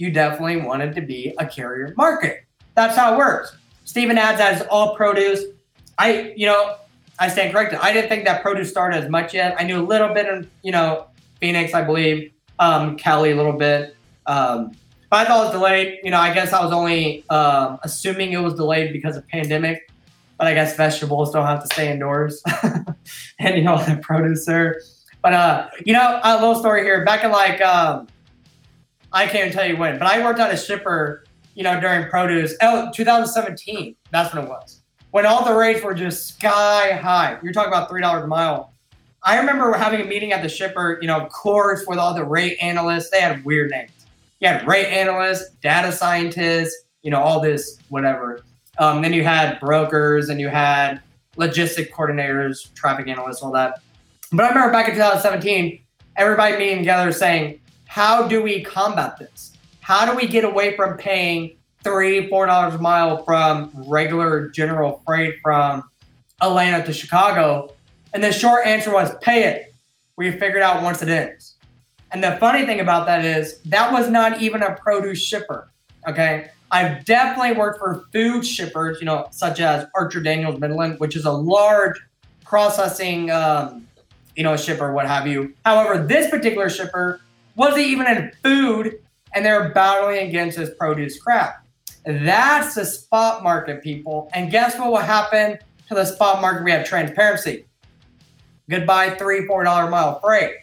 you 0.00 0.10
definitely 0.10 0.56
want 0.56 0.80
it 0.82 0.94
to 0.94 1.02
be 1.02 1.34
a 1.38 1.46
carrier 1.46 1.92
market. 1.94 2.44
That's 2.74 2.96
how 2.96 3.14
it 3.14 3.18
works. 3.18 3.54
Stephen 3.84 4.16
adds 4.16 4.38
that 4.38 4.54
as 4.54 4.62
all 4.68 4.96
produce. 4.96 5.44
I, 5.98 6.32
you 6.36 6.46
know, 6.46 6.76
I 7.18 7.28
stand 7.28 7.52
corrected. 7.52 7.78
I 7.82 7.92
didn't 7.92 8.08
think 8.08 8.24
that 8.24 8.40
produce 8.40 8.70
started 8.70 9.04
as 9.04 9.10
much 9.10 9.34
yet. 9.34 9.56
I 9.58 9.64
knew 9.64 9.78
a 9.78 9.84
little 9.84 10.14
bit 10.14 10.26
in, 10.26 10.50
you 10.62 10.72
know, 10.72 11.08
Phoenix, 11.38 11.74
I 11.74 11.82
believe, 11.82 12.32
um, 12.58 12.96
Cali 12.96 13.32
a 13.32 13.36
little 13.36 13.52
bit. 13.52 13.94
Um, 14.26 14.74
but 15.10 15.18
I 15.18 15.24
thought 15.26 15.42
it 15.42 15.44
was 15.48 15.52
delayed. 15.52 15.98
You 16.02 16.12
know, 16.12 16.18
I 16.18 16.32
guess 16.32 16.54
I 16.54 16.64
was 16.64 16.72
only 16.72 17.28
um, 17.28 17.78
assuming 17.82 18.32
it 18.32 18.40
was 18.40 18.54
delayed 18.54 18.94
because 18.94 19.18
of 19.18 19.28
pandemic. 19.28 19.90
But 20.38 20.46
I 20.46 20.54
guess 20.54 20.74
vegetables 20.76 21.30
don't 21.32 21.44
have 21.44 21.60
to 21.60 21.66
stay 21.66 21.92
indoors, 21.92 22.42
and 23.38 23.56
you 23.58 23.62
know 23.62 23.76
the 23.84 23.98
produce 24.00 24.46
there. 24.46 24.80
But 25.20 25.34
uh, 25.34 25.68
you 25.84 25.92
know, 25.92 26.18
a 26.22 26.36
little 26.36 26.54
story 26.54 26.82
here. 26.84 27.04
Back 27.04 27.24
in 27.24 27.30
like 27.30 27.60
um, 27.60 28.08
I 29.12 29.26
can't 29.26 29.52
tell 29.52 29.66
you 29.66 29.76
when, 29.76 29.98
but 29.98 30.06
I 30.08 30.24
worked 30.24 30.40
on 30.40 30.50
a 30.50 30.56
shipper. 30.56 31.24
You 31.54 31.64
know, 31.64 31.80
during 31.80 32.08
produce, 32.08 32.54
oh, 32.62 32.90
2017. 32.94 33.96
That's 34.12 34.32
when 34.32 34.44
it 34.44 34.48
was. 34.48 34.82
When 35.10 35.26
all 35.26 35.44
the 35.44 35.54
rates 35.54 35.82
were 35.82 35.94
just 35.94 36.28
sky 36.28 36.92
high. 36.92 37.38
You're 37.42 37.52
talking 37.52 37.72
about 37.72 37.90
three 37.90 38.00
dollars 38.00 38.24
a 38.24 38.28
mile. 38.28 38.72
I 39.22 39.38
remember 39.38 39.72
having 39.74 40.00
a 40.00 40.04
meeting 40.04 40.32
at 40.32 40.42
the 40.42 40.48
shipper. 40.48 40.98
You 41.02 41.08
know, 41.08 41.20
of 41.20 41.30
course, 41.30 41.84
with 41.86 41.98
all 41.98 42.14
the 42.14 42.24
rate 42.24 42.56
analysts. 42.62 43.10
They 43.10 43.20
had 43.20 43.44
weird 43.44 43.70
names 43.70 43.90
you 44.40 44.48
had 44.48 44.66
rate 44.66 44.86
analysts, 44.86 45.50
data 45.62 45.92
scientists, 45.92 46.84
you 47.02 47.10
know, 47.10 47.20
all 47.20 47.40
this, 47.40 47.78
whatever. 47.90 48.40
Um, 48.78 49.02
then 49.02 49.12
you 49.12 49.22
had 49.22 49.60
brokers 49.60 50.30
and 50.30 50.40
you 50.40 50.48
had 50.48 51.00
logistic 51.36 51.90
coordinators, 51.90 52.72
traffic 52.74 53.06
analysts, 53.06 53.42
all 53.42 53.52
that. 53.52 53.80
But 54.32 54.46
I 54.46 54.48
remember 54.48 54.72
back 54.72 54.88
in 54.88 54.94
2017, 54.94 55.80
everybody 56.16 56.56
meeting 56.56 56.78
together 56.78 57.12
saying, 57.12 57.59
how 57.90 58.28
do 58.28 58.40
we 58.40 58.62
combat 58.62 59.18
this? 59.18 59.50
How 59.80 60.08
do 60.08 60.16
we 60.16 60.28
get 60.28 60.44
away 60.44 60.76
from 60.76 60.96
paying 60.96 61.56
three, 61.82 62.28
four 62.28 62.46
dollars 62.46 62.76
a 62.76 62.78
mile 62.78 63.24
from 63.24 63.72
regular 63.74 64.48
general 64.50 65.02
freight 65.04 65.40
from 65.42 65.82
Atlanta 66.40 66.86
to 66.86 66.92
Chicago? 66.92 67.74
And 68.14 68.22
the 68.22 68.30
short 68.30 68.64
answer 68.64 68.92
was 68.92 69.10
pay 69.22 69.42
it. 69.42 69.74
We 70.14 70.30
figured 70.30 70.62
out 70.62 70.84
once 70.84 71.02
it 71.02 71.08
is. 71.08 71.56
And 72.12 72.22
the 72.22 72.36
funny 72.36 72.64
thing 72.64 72.78
about 72.78 73.06
that 73.06 73.24
is 73.24 73.58
that 73.62 73.92
was 73.92 74.08
not 74.08 74.40
even 74.40 74.62
a 74.62 74.76
produce 74.76 75.20
shipper. 75.20 75.68
Okay. 76.06 76.52
I've 76.70 77.04
definitely 77.04 77.58
worked 77.58 77.80
for 77.80 78.04
food 78.12 78.46
shippers, 78.46 79.00
you 79.00 79.06
know, 79.06 79.26
such 79.32 79.58
as 79.58 79.86
Archer 79.96 80.20
Daniels 80.20 80.60
Midland, 80.60 81.00
which 81.00 81.16
is 81.16 81.24
a 81.24 81.32
large 81.32 82.00
processing, 82.44 83.32
um, 83.32 83.88
you 84.36 84.44
know, 84.44 84.56
shipper, 84.56 84.92
what 84.92 85.08
have 85.08 85.26
you. 85.26 85.52
However, 85.64 86.06
this 86.06 86.30
particular 86.30 86.70
shipper 86.70 87.20
wasn't 87.60 87.86
even 87.86 88.06
in 88.06 88.32
food 88.42 88.98
and 89.34 89.44
they're 89.44 89.68
battling 89.68 90.26
against 90.26 90.56
this 90.56 90.70
produce 90.78 91.20
crap. 91.20 91.66
That's 92.06 92.74
the 92.74 92.86
spot 92.86 93.42
market, 93.42 93.82
people. 93.82 94.30
And 94.32 94.50
guess 94.50 94.78
what 94.78 94.90
will 94.90 94.96
happen 94.96 95.58
to 95.88 95.94
the 95.94 96.06
spot 96.06 96.40
market? 96.40 96.64
We 96.64 96.70
have 96.70 96.86
transparency. 96.86 97.66
Goodbye, 98.70 99.10
three, 99.10 99.46
four 99.46 99.62
dollar 99.62 99.90
mile 99.90 100.20
freight. 100.20 100.54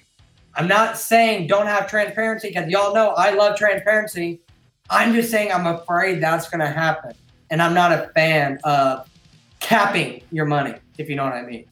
I'm 0.56 0.68
not 0.68 0.98
saying 0.98 1.46
don't 1.46 1.68
have 1.68 1.88
transparency 1.88 2.48
because 2.48 2.68
y'all 2.68 2.96
know 2.96 3.10
I 3.10 3.30
love 3.30 3.60
transparency. 3.60 4.42
I'm 4.90 5.14
just 5.14 5.30
saying 5.30 5.52
I'm 5.52 5.68
afraid 5.68 6.20
that's 6.20 6.50
going 6.50 6.62
to 6.62 6.68
happen. 6.68 7.12
And 7.52 7.62
I'm 7.62 7.76
not 7.76 7.92
a 7.92 8.10
fan 8.16 8.60
of 8.64 9.08
capping 9.60 10.24
your 10.32 10.46
money, 10.46 10.74
if 10.98 11.10
you 11.10 11.16
know 11.16 11.26
what 11.26 11.34
I 11.34 11.44
mean. 11.44 11.66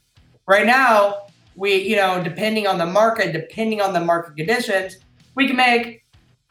Right 0.45 0.67
now, 0.67 1.23
we, 1.55 1.77
you 1.77 1.95
know, 1.95 2.23
depending 2.23 2.67
on 2.67 2.77
the 2.77 2.85
market, 2.85 3.31
depending 3.31 3.81
on 3.81 3.91
the 3.91 4.01
market 4.01 4.37
conditions, 4.37 4.97
we 5.35 5.47
can 5.47 5.55
make. 5.55 6.03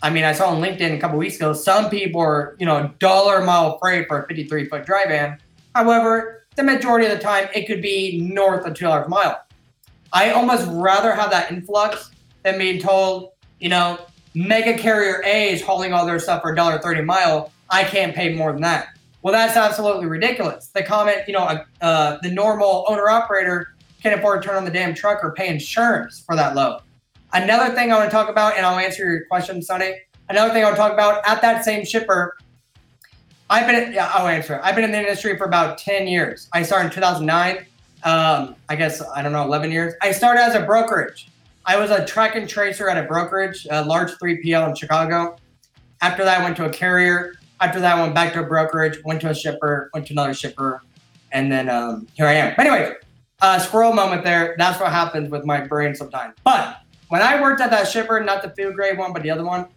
I 0.03 0.11
mean, 0.11 0.25
I 0.25 0.33
saw 0.33 0.49
on 0.49 0.63
LinkedIn 0.63 0.95
a 0.95 1.01
couple 1.01 1.17
weeks 1.17 1.37
ago, 1.37 1.55
some 1.55 1.89
people 1.89 2.21
are, 2.21 2.57
you 2.59 2.67
know, 2.67 2.93
dollar 2.99 3.43
mile 3.43 3.79
freight 3.79 4.07
for 4.07 4.23
a 4.23 4.29
53 4.29 4.69
foot 4.69 4.85
dry 4.85 5.07
van. 5.07 5.39
However, 5.75 6.45
the 6.57 6.63
majority 6.63 7.07
of 7.07 7.13
the 7.13 7.19
time, 7.19 7.49
it 7.55 7.67
could 7.67 7.81
be 7.81 8.21
north 8.21 8.67
of 8.67 8.75
two 8.75 8.85
dollars 8.85 9.07
a 9.07 9.09
mile. 9.09 9.41
I 10.13 10.31
almost 10.31 10.69
rather 10.71 11.13
have 11.13 11.31
that 11.31 11.51
influx 11.51 12.11
than 12.45 12.59
being 12.59 12.81
told, 12.81 13.33
you 13.59 13.69
know, 13.69 13.99
mega 14.35 14.79
carrier 14.79 15.23
A 15.25 15.51
is 15.51 15.63
hauling 15.63 15.93
all 15.93 16.07
their 16.07 16.19
stuff 16.19 16.43
for 16.43 16.55
$1.30 16.55 17.01
a 17.01 17.03
mile. 17.03 17.53
I 17.71 17.83
can't 17.85 18.15
pay 18.15 18.35
more 18.35 18.53
than 18.53 18.63
that. 18.63 18.89
Well, 19.23 19.33
that's 19.33 19.57
absolutely 19.57 20.07
ridiculous. 20.07 20.69
The 20.69 20.83
comment, 20.83 21.23
you 21.27 21.33
know, 21.33 21.65
uh, 21.81 22.19
the 22.23 22.31
normal 22.31 22.85
owner 22.89 23.09
operator 23.09 23.75
can't 24.03 24.19
afford 24.19 24.43
to 24.43 24.49
turn 24.49 24.57
on 24.57 24.65
the 24.65 24.71
damn 24.71 24.95
truck 24.95 25.25
or 25.25 25.33
pay 25.33 25.49
insurance 25.49 26.21
for 26.21 26.37
that 26.37 26.55
load. 26.55 26.81
Another 27.35 27.75
thing 27.75 27.91
I 27.91 27.97
want 27.97 28.09
to 28.09 28.15
talk 28.15 28.29
about, 28.29 28.57
and 28.57 28.65
I'll 28.65 28.79
answer 28.79 29.05
your 29.05 29.25
question, 29.27 29.61
Sonny. 29.61 29.97
Another 30.29 30.55
thing 30.55 30.63
I 30.63 30.67
want 30.67 30.77
to 30.77 30.81
talk 30.81 30.93
about 30.93 31.27
at 31.27 31.43
that 31.43 31.65
same 31.65 31.85
shipper, 31.85 32.37
I've 33.51 33.67
been, 33.67 33.93
yeah, 33.93 34.09
I'll 34.15 34.29
answer. 34.29 34.61
I've 34.63 34.77
been 34.77 34.85
in 34.85 34.93
the 34.93 35.01
industry 35.01 35.37
for 35.37 35.45
about 35.45 35.77
10 35.79 36.07
years. 36.07 36.49
I 36.53 36.63
started 36.63 36.87
in 36.87 36.93
2009. 36.93 37.67
Um, 38.05 38.55
I 38.69 38.77
guess, 38.77 39.03
I 39.15 39.21
don't 39.21 39.33
know, 39.33 39.43
11 39.43 39.73
years. 39.73 39.95
I 40.01 40.13
started 40.13 40.43
as 40.43 40.55
a 40.55 40.61
brokerage. 40.61 41.29
I 41.67 41.77
was 41.77 41.91
a 41.91 42.07
track 42.07 42.37
and 42.37 42.49
tracer 42.49 42.89
at 42.89 43.03
a 43.03 43.07
brokerage, 43.07 43.67
a 43.69 43.85
large 43.85 44.13
3PL 44.13 44.69
in 44.69 44.75
Chicago. 44.77 45.37
After 46.03 46.25
that, 46.25 46.41
I 46.41 46.45
went 46.45 46.57
to 46.59 46.67
a 46.67 46.71
carrier. 46.71 47.35
After 47.61 47.81
that, 47.81 47.97
I 47.97 48.01
went 48.01 48.15
back 48.15 48.33
to 48.35 48.41
a 48.41 48.45
brokerage, 48.45 49.03
went 49.05 49.21
to 49.23 49.31
a 49.31 49.35
shipper, 49.35 49.91
went 49.93 50.07
to 50.07 50.13
another 50.13 50.35
shipper, 50.35 50.83
and 51.33 51.51
then 51.51 51.69
um, 51.69 52.07
here 52.15 52.27
I 52.27 52.35
am. 52.35 52.55
Anyway, 52.59 52.95
uh, 53.41 53.59
squirrel 53.59 53.93
moment 53.93 54.23
there. 54.23 54.55
That's 54.57 54.79
what 54.79 54.93
happens 54.93 55.31
with 55.31 55.45
my 55.45 55.63
brain 55.63 55.95
sometimes. 55.95 56.35
But 56.45 56.79
when 57.09 57.23
I 57.23 57.41
worked 57.41 57.61
at 57.61 57.71
that 57.71 57.89
shipper, 57.89 58.21
not 58.21 58.43
the 58.43 58.51
food 58.51 58.75
grade 58.75 58.99
one, 58.99 59.13
but 59.13 59.23
the 59.23 59.31
other 59.31 59.45
one, 59.45 59.69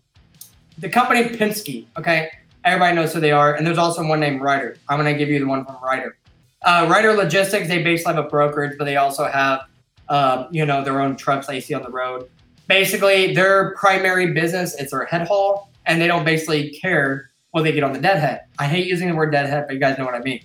the 0.78 0.90
company 0.90 1.24
Penske, 1.24 1.86
okay? 1.98 2.30
Everybody 2.64 2.96
knows 2.96 3.14
who 3.14 3.20
they 3.20 3.32
are. 3.32 3.56
And 3.56 3.66
there's 3.66 3.78
also 3.78 4.06
one 4.06 4.20
named 4.20 4.42
Ryder. 4.42 4.78
I'm 4.90 5.00
going 5.00 5.12
to 5.12 5.18
give 5.18 5.30
you 5.30 5.40
the 5.40 5.46
one 5.46 5.66
from 5.66 5.78
Ryder. 5.84 6.18
Uh, 6.64 6.88
Ryder 6.90 7.14
Logistics, 7.14 7.68
they 7.68 7.84
basically 7.84 8.16
have 8.16 8.26
a 8.26 8.28
brokerage, 8.28 8.78
but 8.78 8.86
they 8.86 8.98
also 8.98 9.26
have, 9.26 9.62
uh, 10.10 10.48
you 10.52 10.66
know, 10.66 10.84
their 10.84 11.00
own 11.02 11.16
trucks 11.16 11.48
you 11.50 11.62
see 11.62 11.74
on 11.74 11.84
the 11.84 11.90
road. 11.90 12.30
Basically, 12.68 13.34
their 13.34 13.76
primary 13.76 14.34
business 14.34 14.80
is 14.80 14.92
their 14.92 15.06
head 15.06 15.28
haul, 15.28 15.70
and 15.86 16.02
they 16.02 16.08
don't 16.08 16.26
basically 16.26 16.72
care 16.72 17.32
what 17.52 17.64
they 17.64 17.72
get 17.72 17.84
on 17.84 17.94
the 17.94 18.00
deadhead. 18.00 18.42
I 18.60 18.66
hate 18.66 18.88
using 18.88 19.08
the 19.08 19.16
word 19.16 19.32
deadhead, 19.32 19.68
but 19.68 19.74
you 19.74 19.80
guys 19.80 19.98
know 19.98 20.06
what 20.06 20.16
I 20.16 20.20
mean. 20.20 20.42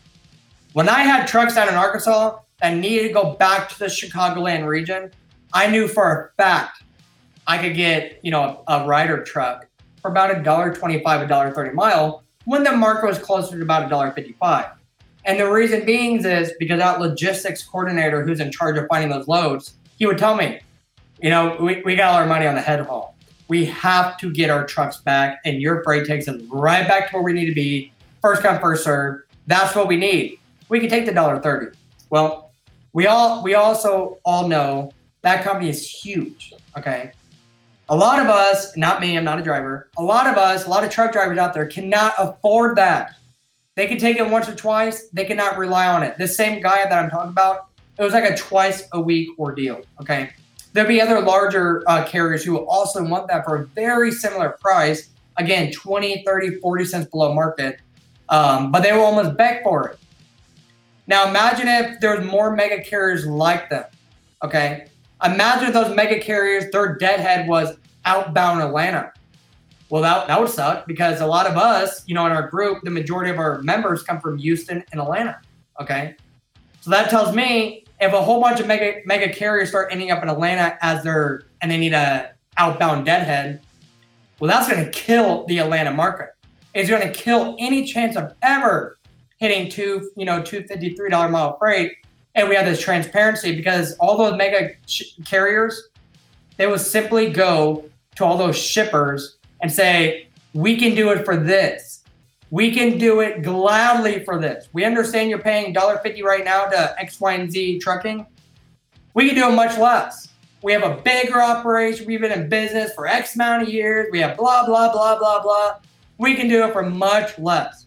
When 0.73 0.89
I 0.89 1.01
had 1.01 1.27
trucks 1.27 1.55
down 1.55 1.69
in 1.69 1.75
Arkansas 1.75 2.39
that 2.61 2.77
needed 2.77 3.09
to 3.09 3.15
go 3.15 3.35
back 3.35 3.69
to 3.71 3.79
the 3.79 3.87
Chicagoland 3.87 4.67
region, 4.67 5.11
I 5.53 5.69
knew 5.69 5.89
for 5.89 6.33
a 6.37 6.43
fact 6.43 6.83
I 7.47 7.59
could 7.59 7.75
get, 7.75 8.21
you 8.23 8.31
know, 8.31 8.65
a, 8.67 8.81
a 8.81 8.87
Ryder 8.87 9.23
truck 9.23 9.67
for 10.01 10.11
about 10.11 10.37
a 10.37 10.43
dollar 10.43 10.75
twenty-five, 10.75 11.23
a 11.23 11.27
dollar 11.27 11.53
thirty 11.53 11.75
mile, 11.75 12.23
when 12.45 12.65
the 12.65 12.73
market 12.73 13.07
was 13.07 13.19
closer 13.19 13.57
to 13.57 13.63
about 13.63 13.87
a 13.87 13.89
dollar 13.89 14.11
fifty-five. 14.13 14.67
And 15.25 15.39
the 15.39 15.51
reason 15.51 15.85
being 15.85 16.25
is 16.25 16.53
because 16.59 16.79
that 16.79 17.01
logistics 17.01 17.63
coordinator 17.63 18.25
who's 18.25 18.41
in 18.41 18.51
charge 18.51 18.77
of 18.77 18.87
finding 18.89 19.11
those 19.11 19.29
loads, 19.29 19.75
he 19.97 20.07
would 20.07 20.19
tell 20.19 20.35
me, 20.35 20.61
you 21.21 21.31
know, 21.31 21.57
we, 21.61 21.81
we 21.83 21.95
got 21.95 22.15
all 22.15 22.19
our 22.19 22.27
money 22.27 22.47
on 22.47 22.57
the 22.57 22.61
head 22.61 22.81
haul. 22.81 23.15
We 23.47 23.65
have 23.67 24.17
to 24.19 24.33
get 24.33 24.51
our 24.51 24.67
trucks 24.67 24.97
back, 24.97 25.41
and 25.45 25.61
your 25.61 25.85
freight 25.85 26.07
takes 26.07 26.27
us 26.27 26.41
right 26.49 26.89
back 26.89 27.11
to 27.11 27.17
where 27.17 27.23
we 27.23 27.33
need 27.33 27.47
to 27.47 27.55
be. 27.55 27.93
First 28.21 28.43
come, 28.43 28.61
first 28.61 28.83
serve. 28.83 29.23
That's 29.47 29.77
what 29.77 29.87
we 29.87 29.97
need. 29.97 30.39
We 30.69 30.81
can 30.81 30.89
take 30.89 31.07
the 31.07 31.13
dollar 31.13 31.41
thirty. 31.41 31.77
Well, 32.09 32.51
we 32.93 33.07
all 33.07 33.43
we 33.43 33.55
also 33.55 34.19
all 34.25 34.49
know 34.49 34.93
that 35.23 35.45
company 35.45 35.71
is 35.71 35.89
huge. 35.89 36.53
Okay. 36.77 37.13
A 37.89 37.97
lot 37.97 38.21
of 38.21 38.27
us, 38.27 38.77
not 38.77 39.01
me, 39.01 39.17
I'm 39.17 39.25
not 39.25 39.39
a 39.39 39.43
driver, 39.43 39.89
a 39.99 40.03
lot 40.03 40.27
of 40.27 40.37
us, 40.37 40.67
a 40.67 40.71
lot 40.71 40.85
of 40.85 40.91
truck 40.91 41.13
drivers 41.13 41.39
out 41.39 41.53
there 41.53 41.67
cannot 41.67 42.15
afford 42.19 42.77
that. 42.77 43.17
They 43.75 43.87
can 43.87 43.99
take 43.99 44.19
it 44.19 44.29
once 44.29 44.49
or 44.49 44.55
twice, 44.55 45.09
they 45.09 45.25
cannot 45.25 45.59
rely 45.59 45.89
on 45.89 46.03
it. 46.03 46.17
This 46.17 46.37
same 46.37 46.63
guy 46.63 46.85
that 46.85 46.93
I'm 46.93 47.11
talking 47.11 47.31
about, 47.31 47.67
it 47.99 48.03
was 48.03 48.13
like 48.13 48.25
a 48.25 48.37
twice 48.37 48.89
a 48.93 49.01
week 49.01 49.39
ordeal. 49.39 49.83
Okay. 50.01 50.31
There'll 50.73 50.89
be 50.89 51.01
other 51.01 51.21
larger 51.21 51.83
uh, 51.87 52.05
carriers 52.07 52.45
who 52.45 52.53
will 52.53 52.67
also 52.67 53.05
want 53.05 53.29
that 53.29 53.45
for 53.45 53.57
a 53.57 53.67
very 53.67 54.11
similar 54.11 54.57
price. 54.61 55.11
Again, 55.37 55.71
20, 55.71 56.25
30, 56.25 56.61
40 56.61 56.85
cents 56.85 57.11
below 57.11 57.35
market. 57.35 57.81
Um, 58.29 58.73
but 58.73 58.83
they 58.83 58.93
will 58.93 59.03
almost 59.03 59.37
beg 59.37 59.63
for 59.63 59.91
it. 59.91 59.99
Now 61.07 61.29
imagine 61.29 61.69
if 61.69 62.01
there's 62.01 62.25
more 62.25 62.55
mega 62.57 62.83
carriers 62.83 63.27
like 63.27 63.69
them. 63.69 63.85
Okay. 64.43 64.87
Imagine 65.25 65.69
if 65.69 65.75
those 65.75 65.95
mega 65.95 66.21
carriers, 66.21 66.71
their 66.73 66.97
deadhead 66.97 67.49
was 67.49 67.77
outbound 68.05 68.61
Atlanta. 68.63 69.13
Well, 69.89 70.03
that, 70.03 70.27
that 70.27 70.41
would 70.41 70.49
suck 70.49 70.87
because 70.87 71.21
a 71.21 71.27
lot 71.27 71.47
of 71.47 71.57
us, 71.57 72.03
you 72.09 72.15
know, 72.15 72.25
in 72.27 72.33
our 72.33 72.49
group, 72.49 72.83
the 72.83 72.91
majority 72.91 73.31
of 73.31 73.39
our 73.39 73.61
members 73.63 74.03
come 74.03 74.21
from 74.21 74.39
Houston 74.39 74.83
and 74.91 75.01
Atlanta. 75.01 75.39
Okay. 75.81 76.17
So 76.81 76.91
that 76.91 77.11
tells 77.11 77.35
me 77.37 77.85
if 78.01 78.13
a 78.13 78.23
whole 78.23 78.41
bunch 78.41 78.59
of 78.59 78.67
mega 78.67 79.01
mega 79.07 79.33
carriers 79.33 79.69
start 79.69 79.93
ending 79.93 80.11
up 80.11 80.23
in 80.23 80.29
Atlanta 80.29 80.77
as 80.81 81.05
their 81.05 81.43
and 81.61 81.71
they 81.71 81.77
need 81.77 81.93
a 81.93 82.33
outbound 82.57 83.07
deadhead, 83.07 83.61
well, 84.41 84.51
that's 84.51 84.69
going 84.69 84.85
to 84.85 84.91
kill 84.91 85.47
the 85.47 85.59
Atlanta 85.59 85.93
market. 85.93 86.31
It's 86.75 86.89
going 86.89 87.07
to 87.07 87.13
kill 87.13 87.55
any 87.61 87.87
chance 87.87 88.17
of 88.17 88.35
ever 88.43 88.99
hitting 89.39 89.71
two, 89.71 90.11
you 90.17 90.25
know, 90.25 90.43
two 90.43 90.65
fifty 90.65 90.95
three 90.95 91.11
dollar 91.11 91.29
mile 91.29 91.59
freight 91.59 91.93
and 92.35 92.49
we 92.49 92.55
have 92.55 92.67
this 92.67 92.81
transparency 92.81 93.55
because 93.55 93.95
all 93.99 94.17
those 94.17 94.37
mega 94.37 94.71
sh- 94.87 95.15
carriers, 95.25 95.89
they 96.57 96.67
would 96.67 96.81
simply 96.81 97.31
go 97.31 97.85
to 98.17 98.25
all 98.25 98.37
those 98.37 98.57
shippers 98.57 99.37
and 99.61 99.71
say, 99.71 100.29
"We 100.55 100.77
can 100.77 100.95
do 100.95 101.11
it 101.11 101.25
for 101.25 101.37
this. 101.37 102.01
We 102.51 102.71
can 102.71 102.99
do 102.99 103.21
it 103.21 103.43
gladly 103.43 104.25
for 104.25 104.39
this. 104.39 104.69
We 104.73 104.85
understand 104.85 105.31
you're 105.31 105.39
paying 105.39 105.73
$1.50 105.73 106.23
right 106.23 106.45
now 106.45 106.67
to 106.67 107.01
X, 107.01 107.19
Y, 107.21 107.33
and 107.33 107.51
Z 107.51 107.79
trucking. 107.79 108.27
We 109.15 109.27
can 109.27 109.35
do 109.35 109.49
it 109.49 109.53
much 109.53 109.79
less. 109.79 110.29
We 110.63 110.73
have 110.73 110.83
a 110.83 111.01
bigger 111.03 111.41
operation. 111.41 112.07
We've 112.07 112.21
been 112.21 112.33
in 112.33 112.49
business 112.49 112.93
for 112.95 113.07
X 113.07 113.35
amount 113.35 113.63
of 113.63 113.69
years. 113.69 114.09
We 114.13 114.21
have 114.21 114.37
blah 114.37 114.67
blah 114.67 114.93
blah 114.93 115.19
blah 115.19 115.43
blah. 115.43 115.77
We 116.19 116.35
can 116.35 116.49
do 116.49 116.65
it 116.65 116.73
for 116.73 116.83
much 116.83 117.39
less." 117.39 117.87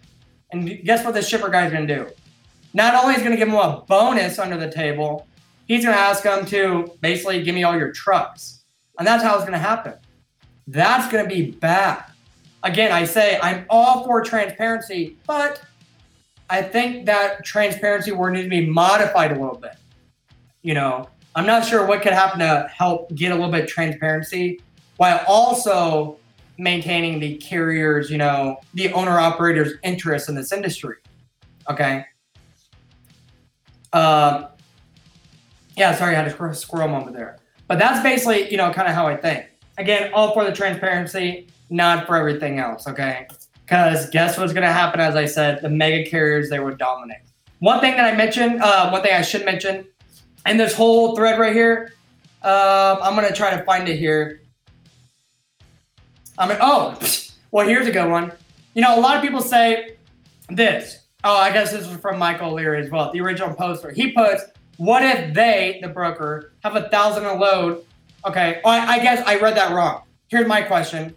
And 0.52 0.84
guess 0.84 1.04
what 1.04 1.14
the 1.14 1.22
shipper 1.22 1.50
guy's 1.50 1.72
gonna 1.72 1.88
do? 1.88 2.08
Not 2.76 2.94
only 2.94 3.16
is 3.16 3.22
going 3.22 3.32
to 3.32 3.38
give 3.38 3.48
him 3.48 3.56
a 3.56 3.86
bonus 3.88 4.38
under 4.38 4.58
the 4.58 4.70
table, 4.70 5.26
he's 5.66 5.86
going 5.86 5.96
to 5.96 6.02
ask 6.02 6.26
him 6.26 6.46
to 6.48 6.94
basically 7.00 7.42
give 7.42 7.56
me 7.56 7.64
all 7.64 7.78
your 7.78 7.94
trucks. 7.94 8.64
And 9.00 9.08
that's 9.08 9.24
how 9.24 9.36
it's 9.36 9.46
going 9.46 9.54
to 9.54 9.58
happen. 9.58 9.94
That's 10.68 11.10
going 11.10 11.24
to 11.24 11.34
be 11.34 11.52
bad. 11.52 12.04
Again, 12.64 12.92
I 12.92 13.06
say 13.06 13.40
I'm 13.42 13.66
all 13.70 14.04
for 14.04 14.22
transparency, 14.22 15.16
but 15.26 15.62
I 16.50 16.62
think 16.62 17.06
that 17.06 17.46
transparency 17.46 18.12
will 18.12 18.30
need 18.30 18.44
to 18.44 18.50
be 18.50 18.66
modified 18.66 19.32
a 19.32 19.36
little 19.36 19.58
bit. 19.58 19.78
You 20.62 20.74
know, 20.74 21.08
I'm 21.34 21.46
not 21.46 21.66
sure 21.66 21.86
what 21.86 22.02
could 22.02 22.12
happen 22.12 22.40
to 22.40 22.70
help 22.76 23.14
get 23.16 23.32
a 23.32 23.36
little 23.36 23.52
bit 23.52 23.64
of 23.64 23.70
transparency 23.70 24.60
while 24.98 25.24
also 25.30 26.18
maintaining 26.58 27.22
the 27.22 27.38
carriers, 27.38 28.10
you 28.10 28.18
know, 28.18 28.58
the 28.74 28.92
owner 28.92 29.18
operators' 29.18 29.76
interest 29.82 30.28
in 30.28 30.36
this 30.36 30.52
industry. 30.52 30.98
Okay. 31.70 32.06
Um, 33.96 34.48
yeah, 35.78 35.96
sorry, 35.96 36.16
I 36.16 36.22
had 36.22 36.28
a 36.28 36.54
squirrel 36.54 36.90
moment 36.90 37.16
there. 37.16 37.38
But 37.68 37.80
that's 37.80 38.04
basically, 38.04 38.52
you 38.52 38.58
know, 38.58 38.72
kind 38.72 38.90
of 38.90 38.94
how 38.94 39.08
I 39.08 39.16
think. 39.16 39.46
Again, 39.78 40.12
all 40.14 40.34
for 40.34 40.44
the 40.44 40.52
transparency, 40.52 41.48
not 41.70 42.06
for 42.06 42.18
everything 42.18 42.60
else, 42.60 42.88
okay? 42.88 43.28
Because 43.64 44.10
guess 44.10 44.38
what's 44.38 44.54
going 44.54 44.64
to 44.64 44.72
happen? 44.72 45.00
As 45.00 45.16
I 45.16 45.26
said, 45.26 45.62
the 45.62 45.70
mega 45.70 46.08
carriers, 46.10 46.50
they 46.50 46.60
would 46.60 46.78
dominate. 46.78 47.20
One 47.60 47.80
thing 47.80 47.96
that 47.96 48.14
I 48.14 48.16
mentioned, 48.16 48.62
uh, 48.62 48.90
one 48.90 49.02
thing 49.02 49.14
I 49.14 49.22
should 49.22 49.46
mention, 49.46 49.88
in 50.46 50.58
this 50.58 50.76
whole 50.76 51.16
thread 51.16 51.40
right 51.40 51.54
here, 51.54 51.94
uh, 52.44 52.98
I'm 53.02 53.16
going 53.16 53.28
to 53.28 53.34
try 53.34 53.56
to 53.58 53.64
find 53.64 53.88
it 53.88 53.98
here. 53.98 54.42
I 56.38 56.48
mean, 56.50 56.58
oh, 56.60 57.00
well, 57.52 57.66
here's 57.66 57.88
a 57.88 57.92
good 57.92 58.10
one. 58.10 58.34
You 58.74 58.82
know, 58.82 59.00
a 59.00 59.02
lot 59.02 59.16
of 59.16 59.22
people 59.22 59.42
say 59.42 59.96
this 60.50 61.05
Oh, 61.28 61.36
I 61.36 61.52
guess 61.52 61.72
this 61.72 61.88
is 61.88 61.98
from 61.98 62.20
Michael 62.20 62.54
Leary 62.54 62.84
as 62.84 62.92
well. 62.92 63.12
The 63.12 63.20
original 63.20 63.52
poster. 63.52 63.90
He 63.90 64.12
puts, 64.12 64.44
"What 64.78 65.02
if 65.02 65.34
they, 65.34 65.80
the 65.82 65.88
broker, 65.88 66.54
have 66.64 66.76
a 66.76 66.88
thousand 66.90 67.26
a 67.26 67.34
load?" 67.34 67.84
Okay, 68.28 68.62
well, 68.64 68.80
I, 68.80 68.98
I 68.98 69.00
guess 69.00 69.24
I 69.26 69.40
read 69.40 69.58
that 69.58 69.74
wrong. 69.74 70.04
Here's 70.28 70.48
my 70.48 70.62
question: 70.62 71.16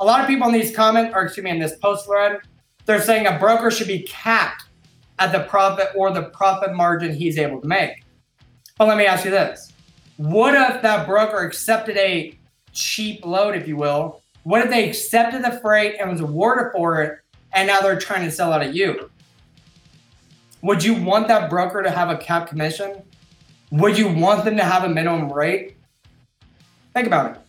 A 0.00 0.04
lot 0.04 0.20
of 0.20 0.26
people 0.26 0.46
in 0.48 0.52
these 0.52 0.76
comments, 0.76 1.14
or 1.14 1.22
excuse 1.22 1.44
me, 1.44 1.50
in 1.50 1.58
this 1.58 1.76
post 1.76 2.04
thread, 2.04 2.40
they're 2.84 3.00
saying 3.00 3.26
a 3.26 3.38
broker 3.38 3.70
should 3.70 3.86
be 3.86 4.00
capped 4.00 4.64
at 5.18 5.32
the 5.32 5.40
profit 5.44 5.88
or 5.96 6.10
the 6.10 6.24
profit 6.24 6.74
margin 6.74 7.14
he's 7.14 7.38
able 7.38 7.58
to 7.62 7.66
make. 7.66 8.04
But 8.76 8.88
let 8.88 8.98
me 8.98 9.06
ask 9.06 9.24
you 9.24 9.30
this: 9.30 9.72
What 10.18 10.52
if 10.54 10.82
that 10.82 11.06
broker 11.06 11.38
accepted 11.38 11.96
a 11.96 12.38
cheap 12.74 13.24
load, 13.24 13.56
if 13.56 13.66
you 13.66 13.78
will? 13.78 14.20
What 14.42 14.60
if 14.60 14.68
they 14.68 14.86
accepted 14.86 15.42
the 15.42 15.58
freight 15.62 15.96
and 15.98 16.10
was 16.10 16.20
awarded 16.20 16.70
for 16.72 17.02
it, 17.02 17.20
and 17.54 17.66
now 17.66 17.80
they're 17.80 17.98
trying 17.98 18.26
to 18.26 18.30
sell 18.30 18.52
it 18.52 18.62
at 18.62 18.74
you? 18.74 19.10
Would 20.62 20.82
you 20.82 20.94
want 20.94 21.28
that 21.28 21.48
broker 21.48 21.82
to 21.82 21.90
have 21.90 22.10
a 22.10 22.16
cap 22.16 22.48
commission? 22.48 23.02
would 23.70 23.98
you 23.98 24.08
want 24.08 24.44
them 24.44 24.56
to 24.56 24.64
have 24.64 24.84
a 24.84 24.88
minimum 24.88 25.32
rate? 25.32 25.76
Think 26.94 27.06
about 27.06 27.32
it. 27.32 27.40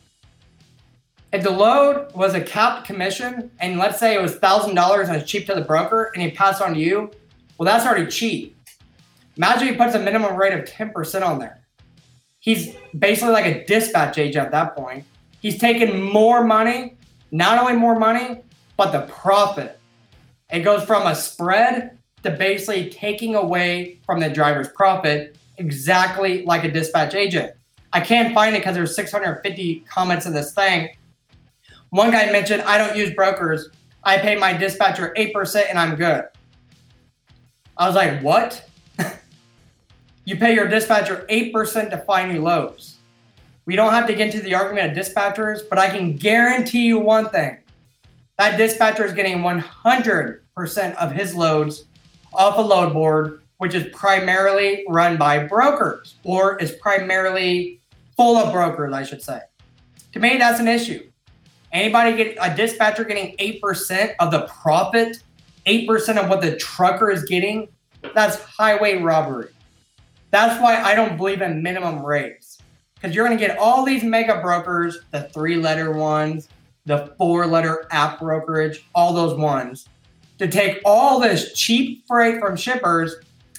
If 1.32 1.44
the 1.44 1.52
load 1.52 2.14
was 2.14 2.34
a 2.34 2.42
capped 2.42 2.88
commission, 2.88 3.52
and 3.60 3.78
let's 3.78 4.00
say 4.00 4.16
it 4.16 4.22
was 4.22 4.36
thousand 4.36 4.76
dollars 4.76 5.08
and 5.08 5.18
it's 5.18 5.30
cheap 5.30 5.46
to 5.48 5.56
the 5.56 5.62
broker, 5.62 6.12
and 6.14 6.24
he 6.24 6.32
passed 6.32 6.62
on 6.62 6.74
to 6.74 6.80
you, 6.80 7.12
well, 7.58 7.66
that's 7.66 7.86
already 7.86 8.08
cheap. 8.08 8.58
Imagine 9.38 9.70
he 9.70 9.76
puts 9.76 9.96
a 9.96 10.00
minimum 10.00 10.36
rate 10.36 10.54
of 10.54 10.66
10% 10.66 11.26
on 11.26 11.40
there. 11.40 11.62
He's 12.40 12.76
basically 12.98 13.32
like 13.32 13.46
a 13.46 13.66
dispatch 13.66 14.18
agent 14.18 14.46
at 14.46 14.52
that 14.52 14.76
point. 14.76 15.06
He's 15.42 15.58
taking 15.58 16.02
more 16.02 16.44
money, 16.44 16.98
not 17.32 17.60
only 17.60 17.74
more 17.74 17.98
money, 17.98 18.42
but 18.76 18.92
the 18.92 19.02
profit. 19.02 19.80
It 20.52 20.62
goes 20.62 20.84
from 20.84 21.06
a 21.06 21.16
spread 21.16 21.99
to 22.24 22.32
basically 22.32 22.90
taking 22.90 23.36
away 23.36 24.00
from 24.06 24.20
the 24.20 24.30
driver's 24.30 24.70
profit, 24.70 25.38
exactly 25.58 26.44
like 26.46 26.64
a 26.64 26.72
dispatch 26.72 27.16
agent. 27.16 27.54
I 27.92 28.02
can't 28.02 28.34
find 28.34 28.56
it 28.56 28.60
because 28.60 28.76
there's 28.76 28.96
650 28.96 29.86
comments 29.90 30.26
in 30.26 30.34
this 30.34 30.54
thing. 30.54 30.90
One 31.90 32.12
guy 32.12 32.32
mentioned, 32.32 32.62
I 32.64 32.78
don't 32.78 32.96
use 32.96 33.14
brokers. 33.14 33.70
I 34.04 34.18
pay 34.20 34.36
my 34.36 34.54
dispatcher 34.54 35.14
8% 35.18 35.64
and 35.70 35.80
I'm 35.80 35.96
good. 35.96 36.26
I 37.78 37.88
was 37.88 37.96
like, 37.96 38.22
what? 38.22 38.64
you 40.26 40.36
pay 40.36 40.54
your 40.54 40.68
dispatcher 40.68 41.26
8% 41.30 41.90
to 41.90 41.98
find 42.00 42.32
you 42.32 42.42
loads. 42.42 42.98
We 43.66 43.76
don't 43.76 43.94
have 43.94 44.08
to 44.08 44.14
get 44.14 44.34
into 44.34 44.42
the 44.42 44.56
argument 44.56 44.92
of 44.92 45.06
dispatchers, 45.06 45.62
but 45.68 45.80
I 45.80 45.90
can 45.90 46.16
guarantee 46.16 46.86
you 46.86 47.00
one 47.00 47.30
thing. 47.30 47.58
That 48.38 48.58
dispatcher 48.58 49.06
is 49.06 49.14
getting 49.14 49.40
100% 49.40 50.96
of 50.96 51.12
his 51.12 51.36
loads 51.36 51.86
off 52.34 52.58
a 52.58 52.62
load 52.62 52.94
board, 52.94 53.42
which 53.58 53.74
is 53.74 53.88
primarily 53.94 54.86
run 54.88 55.18
by 55.18 55.44
brokers 55.44 56.16
or 56.24 56.58
is 56.58 56.72
primarily 56.74 57.80
full 58.16 58.38
of 58.38 58.52
brokers, 58.52 58.94
I 58.94 59.04
should 59.04 59.22
say. 59.22 59.42
To 60.14 60.20
me, 60.20 60.38
that's 60.38 60.60
an 60.60 60.68
issue. 60.68 61.10
Anybody 61.72 62.16
get 62.16 62.38
a 62.42 62.56
dispatcher 62.56 63.04
getting 63.04 63.36
8% 63.38 64.16
of 64.20 64.32
the 64.32 64.42
profit, 64.48 65.22
8% 65.66 66.18
of 66.18 66.30
what 66.30 66.42
the 66.42 66.56
trucker 66.56 67.12
is 67.12 67.24
getting, 67.26 67.68
that's 68.16 68.42
highway 68.42 69.02
robbery. 69.02 69.50
That's 70.32 70.62
why 70.62 70.82
I 70.82 70.96
don't 70.96 71.18
believe 71.18 71.42
in 71.42 71.62
minimum 71.62 72.04
rates. 72.04 72.60
Because 72.96 73.16
you're 73.16 73.26
going 73.26 73.38
to 73.38 73.48
get 73.48 73.58
all 73.58 73.86
these 73.86 74.04
mega 74.04 74.42
brokers, 74.42 75.00
the 75.12 75.24
three 75.30 75.56
letter 75.56 75.92
ones, 75.92 76.50
the 76.86 77.14
four 77.18 77.46
letter 77.46 77.88
app 77.92 78.20
brokerage, 78.20 78.86
all 78.94 79.14
those 79.14 79.38
ones, 79.38 79.88
to 80.40 80.48
take 80.48 80.82
all 80.84 81.20
this 81.20 81.54
cheap 81.54 82.06
freight 82.08 82.40
from 82.40 82.56
shippers, 82.56 83.16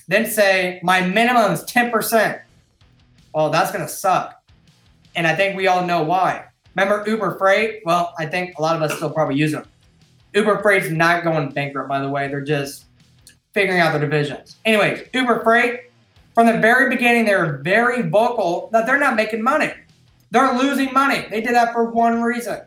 then 0.08 0.26
say 0.26 0.80
my 0.82 1.00
minimum 1.00 1.52
is 1.52 1.62
10%. 1.64 2.40
Well, 3.34 3.50
that's 3.50 3.70
going 3.70 3.84
to 3.84 3.90
suck. 3.90 4.42
And 5.14 5.26
I 5.26 5.36
think 5.36 5.56
we 5.56 5.66
all 5.66 5.86
know 5.86 6.02
why. 6.02 6.46
Remember 6.74 7.08
Uber 7.08 7.36
Freight? 7.38 7.82
Well, 7.84 8.14
I 8.18 8.26
think 8.26 8.58
a 8.58 8.62
lot 8.62 8.76
of 8.76 8.82
us 8.82 8.96
still 8.96 9.10
probably 9.10 9.36
use 9.36 9.52
them. 9.52 9.64
Uber 10.34 10.62
Freight's 10.62 10.90
not 10.90 11.24
going 11.24 11.50
bankrupt, 11.50 11.88
by 11.88 12.00
the 12.00 12.08
way. 12.08 12.28
They're 12.28 12.40
just 12.40 12.86
figuring 13.52 13.80
out 13.80 13.92
the 13.92 13.98
divisions. 13.98 14.56
Anyways, 14.64 15.08
Uber 15.12 15.42
Freight, 15.42 15.90
from 16.34 16.46
the 16.46 16.58
very 16.58 16.88
beginning, 16.88 17.24
they 17.24 17.34
were 17.34 17.58
very 17.58 18.02
vocal 18.02 18.70
that 18.72 18.86
they're 18.86 18.98
not 18.98 19.16
making 19.16 19.42
money. 19.42 19.72
They're 20.30 20.54
losing 20.54 20.92
money. 20.92 21.26
They 21.28 21.40
did 21.40 21.54
that 21.54 21.72
for 21.72 21.90
one 21.90 22.22
reason, 22.22 22.60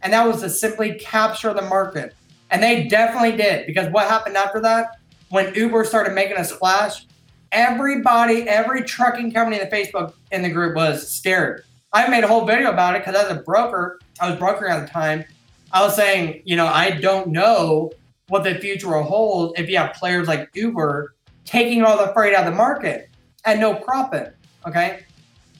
and 0.00 0.12
that 0.14 0.26
was 0.26 0.40
to 0.40 0.48
simply 0.48 0.94
capture 0.94 1.52
the 1.52 1.62
market. 1.62 2.14
And 2.52 2.62
they 2.62 2.84
definitely 2.84 3.36
did 3.36 3.66
because 3.66 3.88
what 3.90 4.06
happened 4.08 4.36
after 4.36 4.60
that? 4.60 4.98
When 5.30 5.54
Uber 5.54 5.84
started 5.84 6.12
making 6.12 6.36
a 6.36 6.44
splash, 6.44 7.06
everybody, 7.50 8.46
every 8.46 8.84
trucking 8.84 9.32
company 9.32 9.58
in 9.58 9.68
the 9.68 9.74
Facebook 9.74 10.12
in 10.30 10.42
the 10.42 10.50
group 10.50 10.76
was 10.76 11.10
scared. 11.10 11.64
I 11.94 12.08
made 12.08 12.24
a 12.24 12.28
whole 12.28 12.44
video 12.44 12.70
about 12.70 12.94
it 12.94 13.04
because 13.04 13.14
as 13.14 13.30
a 13.30 13.40
broker, 13.40 13.98
I 14.20 14.28
was 14.28 14.38
broker 14.38 14.68
at 14.68 14.86
the 14.86 14.92
time. 14.92 15.24
I 15.72 15.82
was 15.82 15.96
saying, 15.96 16.42
you 16.44 16.54
know, 16.54 16.66
I 16.66 16.90
don't 16.90 17.28
know 17.28 17.90
what 18.28 18.44
the 18.44 18.54
future 18.56 18.88
will 18.88 19.02
hold 19.02 19.58
if 19.58 19.68
you 19.70 19.78
have 19.78 19.94
players 19.94 20.28
like 20.28 20.50
Uber 20.54 21.14
taking 21.46 21.82
all 21.82 21.96
the 21.96 22.12
freight 22.12 22.34
out 22.34 22.46
of 22.46 22.52
the 22.52 22.56
market 22.56 23.08
at 23.46 23.58
no 23.58 23.74
profit. 23.74 24.36
Okay. 24.66 25.04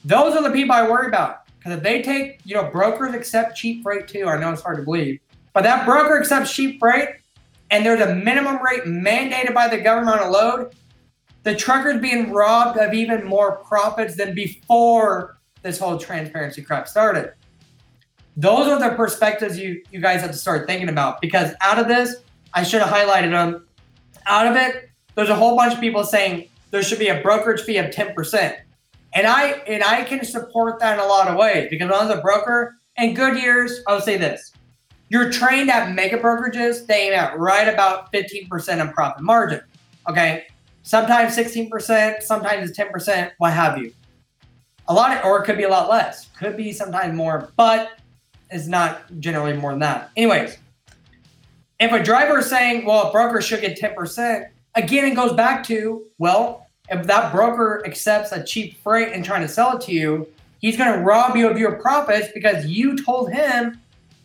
Those 0.05 0.37
are 0.37 0.43
the 0.43 0.51
people 0.51 0.75
I 0.75 0.89
worry 0.89 1.07
about. 1.07 1.47
Because 1.59 1.79
if 1.79 1.83
they 1.83 2.03
take, 2.03 2.41
you 2.45 2.55
know, 2.55 2.71
brokers 2.71 3.15
accept 3.15 3.57
cheap 3.57 3.83
freight 3.83 4.09
too. 4.09 4.27
I 4.27 4.39
know 4.39 4.53
it's 4.53 4.63
hard 4.63 4.77
to 4.77 4.83
believe. 4.83 5.21
But 5.53 5.63
that 5.65 5.85
broker 5.85 6.19
accepts 6.19 6.55
cheap 6.55 6.79
freight 6.79 7.09
and 7.73 7.87
there's 7.87 8.01
a 8.01 8.15
minimum 8.15 8.63
rate 8.63 8.85
mandated 8.85 9.55
by 9.55 9.67
the 9.67 9.79
government 9.79 10.21
on 10.21 10.29
a 10.29 10.31
load, 10.31 10.75
the 11.43 11.55
trucker's 11.57 12.01
being 12.01 12.31
robbed 12.31 12.79
of 12.79 12.93
even 12.93 13.25
more 13.25 13.57
profits 13.65 14.15
than 14.15 14.35
before 14.35 15.39
this 15.63 15.79
whole 15.79 15.99
transparency 15.99 16.63
crap 16.63 16.87
started. 16.87 17.33
Those 18.37 18.67
are 18.69 18.79
the 18.79 18.95
perspectives 18.95 19.59
you, 19.59 19.83
you 19.91 20.01
guys 20.01 20.21
have 20.21 20.31
to 20.33 20.37
start 20.37 20.67
thinking 20.67 20.91
about 20.91 21.21
because 21.21 21.55
out 21.63 21.79
of 21.79 21.89
this, 21.89 22.17
I 22.55 22.63
should 22.63 22.83
have 22.83 22.91
highlighted 22.91 23.31
them. 23.31 23.67
Out 24.27 24.47
of 24.47 24.57
it, 24.57 24.91
there's 25.15 25.31
a 25.31 25.35
whole 25.35 25.57
bunch 25.57 25.75
of 25.75 25.81
people 25.81 26.05
saying 26.05 26.49
there 26.71 26.83
should 26.83 26.99
be 26.99 27.09
a 27.09 27.23
brokerage 27.23 27.63
fee 27.63 27.79
of 27.79 27.87
10%. 27.87 28.57
And 29.15 29.27
I 29.27 29.51
and 29.67 29.83
I 29.83 30.05
can 30.05 30.25
support 30.25 30.81
that 30.81 30.99
in 30.99 31.05
a 31.05 31.07
lot 31.07 31.29
of 31.29 31.37
ways 31.37 31.69
because 31.71 31.91
when 31.91 31.99
I 31.99 32.05
was 32.07 32.19
a 32.19 32.21
broker, 32.21 32.77
in 32.97 33.15
good 33.15 33.39
years, 33.39 33.83
I'll 33.87 34.01
say 34.01 34.17
this. 34.17 34.53
You're 35.13 35.31
trained 35.31 35.69
at 35.69 35.95
mega 35.95 36.17
brokerages, 36.17 36.87
they 36.87 37.09
aim 37.09 37.13
at 37.13 37.39
right 37.39 37.69
about 37.69 38.11
15% 38.15 38.81
of 38.81 38.95
profit 38.95 39.23
margin. 39.23 39.61
Okay. 40.09 40.47
Sometimes 40.85 41.37
16%, 41.37 42.23
sometimes 42.23 42.71
it's 42.71 42.79
10%, 42.79 43.33
what 43.37 43.53
have 43.53 43.77
you. 43.77 43.93
A 44.89 44.95
lot 44.95 45.15
of, 45.15 45.23
or 45.27 45.43
it 45.43 45.45
could 45.45 45.59
be 45.59 45.65
a 45.65 45.69
lot 45.69 45.91
less. 45.91 46.29
Could 46.39 46.57
be 46.57 46.73
sometimes 46.73 47.15
more, 47.15 47.51
but 47.59 47.91
it's 48.51 48.67
not 48.67 49.03
generally 49.21 49.53
more 49.53 49.73
than 49.73 49.81
that. 49.81 50.11
Anyways, 50.17 50.57
if 51.79 51.93
a 51.93 52.03
driver 52.03 52.39
is 52.39 52.47
saying, 52.47 52.87
well, 52.87 53.11
a 53.11 53.13
broker 53.13 53.43
should 53.43 53.61
get 53.61 53.79
10%, 53.79 54.49
again, 54.77 55.05
it 55.05 55.15
goes 55.15 55.35
back 55.35 55.63
to, 55.65 56.07
well, 56.17 56.69
if 56.89 57.07
that 57.07 57.33
broker 57.35 57.83
accepts 57.85 58.33
a 58.33 58.43
cheap 58.43 58.83
freight 58.83 59.13
and 59.13 59.27
trying 59.27 59.43
to 59.43 59.49
sell 59.49 59.77
it 59.77 59.83
to 59.83 59.93
you, 59.93 60.27
he's 60.61 60.79
going 60.79 60.91
to 60.91 61.01
rob 61.01 61.37
you 61.37 61.51
of 61.51 61.59
your 61.59 61.73
profits 61.83 62.29
because 62.33 62.65
you 62.65 62.97
told 62.97 63.31
him 63.31 63.79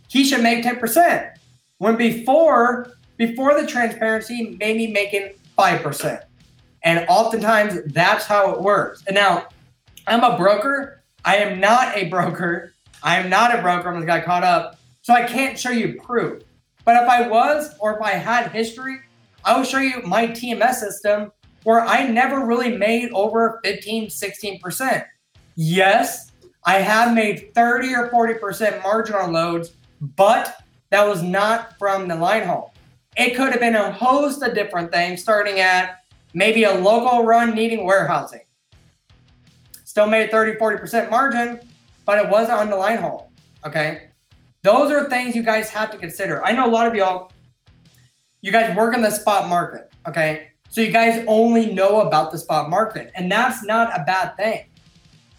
he 0.07 0.23
should 0.23 0.41
make 0.41 0.63
10%. 0.63 1.33
When 1.77 1.95
before, 1.95 2.91
before 3.17 3.59
the 3.59 3.67
transparency, 3.67 4.57
maybe 4.59 4.87
making 4.87 5.33
5%. 5.57 6.23
And 6.83 7.05
oftentimes 7.09 7.79
that's 7.87 8.25
how 8.25 8.51
it 8.53 8.61
works. 8.61 9.03
And 9.07 9.15
now 9.15 9.47
I'm 10.05 10.23
a 10.23 10.37
broker. 10.37 11.03
I 11.25 11.37
am 11.37 11.59
not 11.59 11.97
a 11.97 12.05
broker. 12.05 12.73
I 13.03 13.17
am 13.17 13.29
not 13.29 13.53
a 13.53 13.61
broker. 13.61 13.89
I 13.89 13.91
almost 13.91 14.07
got 14.07 14.23
caught 14.23 14.43
up. 14.43 14.79
So 15.01 15.13
I 15.13 15.23
can't 15.23 15.57
show 15.57 15.71
you 15.71 15.99
proof. 16.01 16.43
But 16.85 17.03
if 17.03 17.09
I 17.09 17.27
was, 17.27 17.75
or 17.79 17.95
if 17.97 18.01
I 18.01 18.11
had 18.11 18.51
history, 18.51 18.99
I 19.43 19.57
will 19.57 19.65
show 19.65 19.79
you 19.79 20.01
my 20.03 20.27
TMS 20.27 20.75
system 20.75 21.31
where 21.63 21.81
I 21.81 22.07
never 22.07 22.45
really 22.45 22.77
made 22.77 23.11
over 23.11 23.59
15, 23.63 24.07
16%. 24.07 25.05
Yes, 25.55 26.31
I 26.65 26.75
have 26.75 27.13
made 27.13 27.53
30 27.53 27.93
or 27.93 28.09
40% 28.09 28.83
margin 28.83 29.15
on 29.15 29.33
loads 29.33 29.71
but 30.01 30.57
that 30.89 31.07
was 31.07 31.21
not 31.21 31.77
from 31.77 32.07
the 32.07 32.15
line 32.15 32.43
haul. 32.43 32.73
It 33.15 33.35
could 33.35 33.51
have 33.51 33.59
been 33.59 33.75
a 33.75 33.91
host 33.91 34.41
of 34.43 34.53
different 34.53 34.91
things, 34.91 35.21
starting 35.21 35.59
at 35.59 36.03
maybe 36.33 36.63
a 36.63 36.73
local 36.73 37.23
run 37.23 37.55
needing 37.55 37.85
warehousing. 37.85 38.41
Still 39.83 40.07
made 40.07 40.29
30, 40.29 40.59
40% 40.59 41.09
margin, 41.09 41.59
but 42.05 42.23
it 42.23 42.29
wasn't 42.29 42.59
on 42.59 42.69
the 42.69 42.75
line 42.75 42.99
haul. 42.99 43.31
Okay. 43.65 44.09
Those 44.61 44.91
are 44.91 45.09
things 45.09 45.35
you 45.35 45.43
guys 45.43 45.69
have 45.69 45.91
to 45.91 45.97
consider. 45.97 46.45
I 46.45 46.51
know 46.51 46.67
a 46.67 46.69
lot 46.69 46.87
of 46.87 46.93
y'all, 46.93 47.31
you 48.41 48.51
guys 48.51 48.75
work 48.75 48.95
in 48.95 49.01
the 49.01 49.09
spot 49.09 49.49
market. 49.49 49.91
Okay. 50.07 50.49
So 50.69 50.81
you 50.81 50.91
guys 50.91 51.23
only 51.27 51.73
know 51.73 52.01
about 52.01 52.31
the 52.31 52.37
spot 52.37 52.69
market, 52.69 53.11
and 53.15 53.31
that's 53.31 53.63
not 53.63 53.99
a 53.99 54.03
bad 54.03 54.35
thing. 54.37 54.65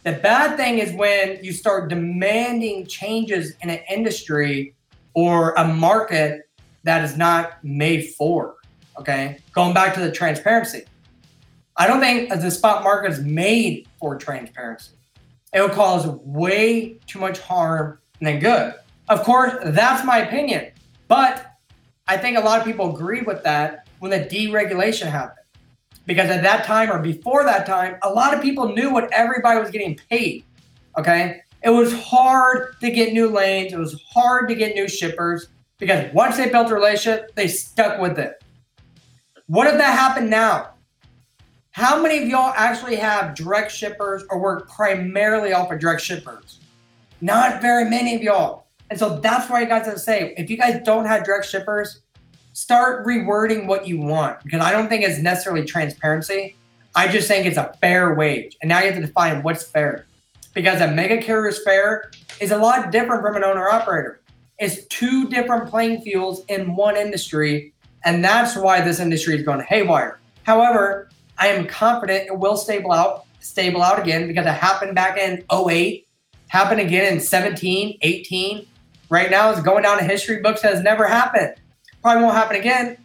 The 0.04 0.12
bad 0.12 0.56
thing 0.56 0.78
is 0.78 0.92
when 0.92 1.42
you 1.42 1.52
start 1.52 1.90
demanding 1.90 2.86
changes 2.86 3.54
in 3.60 3.70
an 3.70 3.80
industry 3.90 4.74
or 5.14 5.52
a 5.54 5.66
market 5.66 6.48
that 6.84 7.04
is 7.04 7.16
not 7.16 7.62
made 7.64 8.10
for. 8.10 8.56
Okay. 8.98 9.38
Going 9.52 9.74
back 9.74 9.94
to 9.94 10.00
the 10.00 10.10
transparency. 10.12 10.84
I 11.76 11.86
don't 11.86 12.00
think 12.00 12.30
the 12.30 12.50
spot 12.50 12.82
market 12.82 13.12
is 13.12 13.20
made 13.20 13.86
for 14.00 14.16
transparency. 14.16 14.92
It 15.52 15.60
will 15.60 15.68
cause 15.68 16.06
way 16.06 16.98
too 17.06 17.18
much 17.18 17.38
harm 17.38 17.98
than 18.20 18.38
good. 18.38 18.74
Of 19.08 19.22
course, 19.22 19.54
that's 19.64 20.04
my 20.04 20.18
opinion. 20.18 20.72
But 21.06 21.46
I 22.06 22.16
think 22.16 22.36
a 22.36 22.40
lot 22.40 22.58
of 22.58 22.64
people 22.64 22.94
agree 22.94 23.22
with 23.22 23.42
that 23.44 23.88
when 23.98 24.10
the 24.10 24.20
deregulation 24.20 25.06
happened 25.06 25.37
because 26.08 26.30
at 26.30 26.42
that 26.42 26.64
time 26.64 26.90
or 26.90 26.98
before 26.98 27.44
that 27.44 27.66
time, 27.66 27.96
a 28.02 28.08
lot 28.08 28.32
of 28.32 28.40
people 28.40 28.74
knew 28.74 28.90
what 28.90 29.12
everybody 29.12 29.60
was 29.60 29.70
getting 29.70 30.00
paid. 30.10 30.42
Okay. 30.96 31.42
It 31.62 31.68
was 31.68 31.92
hard 31.92 32.80
to 32.80 32.90
get 32.90 33.12
new 33.12 33.28
lanes. 33.28 33.74
It 33.74 33.78
was 33.78 34.02
hard 34.10 34.48
to 34.48 34.54
get 34.54 34.74
new 34.74 34.88
shippers 34.88 35.48
because 35.76 36.10
once 36.14 36.38
they 36.38 36.48
built 36.48 36.70
a 36.70 36.74
relationship, 36.74 37.34
they 37.34 37.46
stuck 37.46 38.00
with 38.00 38.18
it. 38.18 38.42
What 39.48 39.66
if 39.66 39.74
that 39.74 39.98
happened 39.98 40.30
now? 40.30 40.70
How 41.72 42.00
many 42.00 42.22
of 42.22 42.28
y'all 42.28 42.54
actually 42.56 42.96
have 42.96 43.34
direct 43.34 43.70
shippers 43.70 44.24
or 44.30 44.40
work 44.40 44.70
primarily 44.70 45.52
off 45.52 45.70
of 45.70 45.78
direct 45.78 46.00
shippers? 46.00 46.60
Not 47.20 47.60
very 47.60 47.84
many 47.84 48.14
of 48.14 48.22
y'all. 48.22 48.64
And 48.88 48.98
so 48.98 49.20
that's 49.20 49.50
why 49.50 49.60
you 49.60 49.66
guys 49.66 49.84
have 49.84 49.94
to 49.94 50.00
say 50.00 50.32
if 50.38 50.48
you 50.48 50.56
guys 50.56 50.80
don't 50.84 51.04
have 51.04 51.24
direct 51.24 51.44
shippers, 51.44 52.00
start 52.58 53.06
rewording 53.06 53.66
what 53.66 53.86
you 53.86 54.00
want 54.00 54.42
because 54.42 54.60
I 54.60 54.72
don't 54.72 54.88
think 54.88 55.04
it's 55.04 55.20
necessarily 55.20 55.64
transparency. 55.64 56.56
I 56.96 57.06
just 57.06 57.28
think 57.28 57.46
it's 57.46 57.56
a 57.56 57.72
fair 57.80 58.14
wage. 58.14 58.56
And 58.60 58.68
now 58.68 58.80
you 58.80 58.86
have 58.86 58.96
to 58.96 59.06
define 59.06 59.44
what's 59.44 59.62
fair. 59.62 60.06
Because 60.54 60.80
a 60.80 60.90
mega 60.90 61.22
carrier's 61.22 61.62
fair 61.62 62.10
is 62.40 62.50
a 62.50 62.58
lot 62.58 62.90
different 62.90 63.22
from 63.22 63.36
an 63.36 63.44
owner 63.44 63.68
operator. 63.68 64.20
It's 64.58 64.84
two 64.86 65.28
different 65.28 65.70
playing 65.70 66.00
fields 66.00 66.40
in 66.48 66.74
one 66.74 66.96
industry. 66.96 67.74
And 68.04 68.24
that's 68.24 68.56
why 68.56 68.80
this 68.80 68.98
industry 68.98 69.36
is 69.36 69.44
going 69.44 69.60
haywire. 69.60 70.18
However, 70.42 71.10
I 71.38 71.48
am 71.48 71.64
confident 71.64 72.26
it 72.26 72.36
will 72.36 72.56
stable 72.56 72.90
out, 72.90 73.24
stable 73.38 73.82
out 73.82 74.00
again 74.00 74.26
because 74.26 74.46
it 74.46 74.54
happened 74.54 74.96
back 74.96 75.16
in 75.16 75.44
08, 75.52 76.08
happened 76.48 76.80
again 76.80 77.12
in 77.12 77.20
17, 77.20 77.98
18. 78.02 78.66
Right 79.10 79.30
now, 79.30 79.52
it's 79.52 79.62
going 79.62 79.84
down 79.84 80.00
in 80.00 80.10
history 80.10 80.40
books 80.40 80.62
that 80.62 80.74
has 80.74 80.82
never 80.82 81.06
happened. 81.06 81.54
Probably 82.02 82.22
won't 82.22 82.36
happen 82.36 82.56
again, 82.56 82.96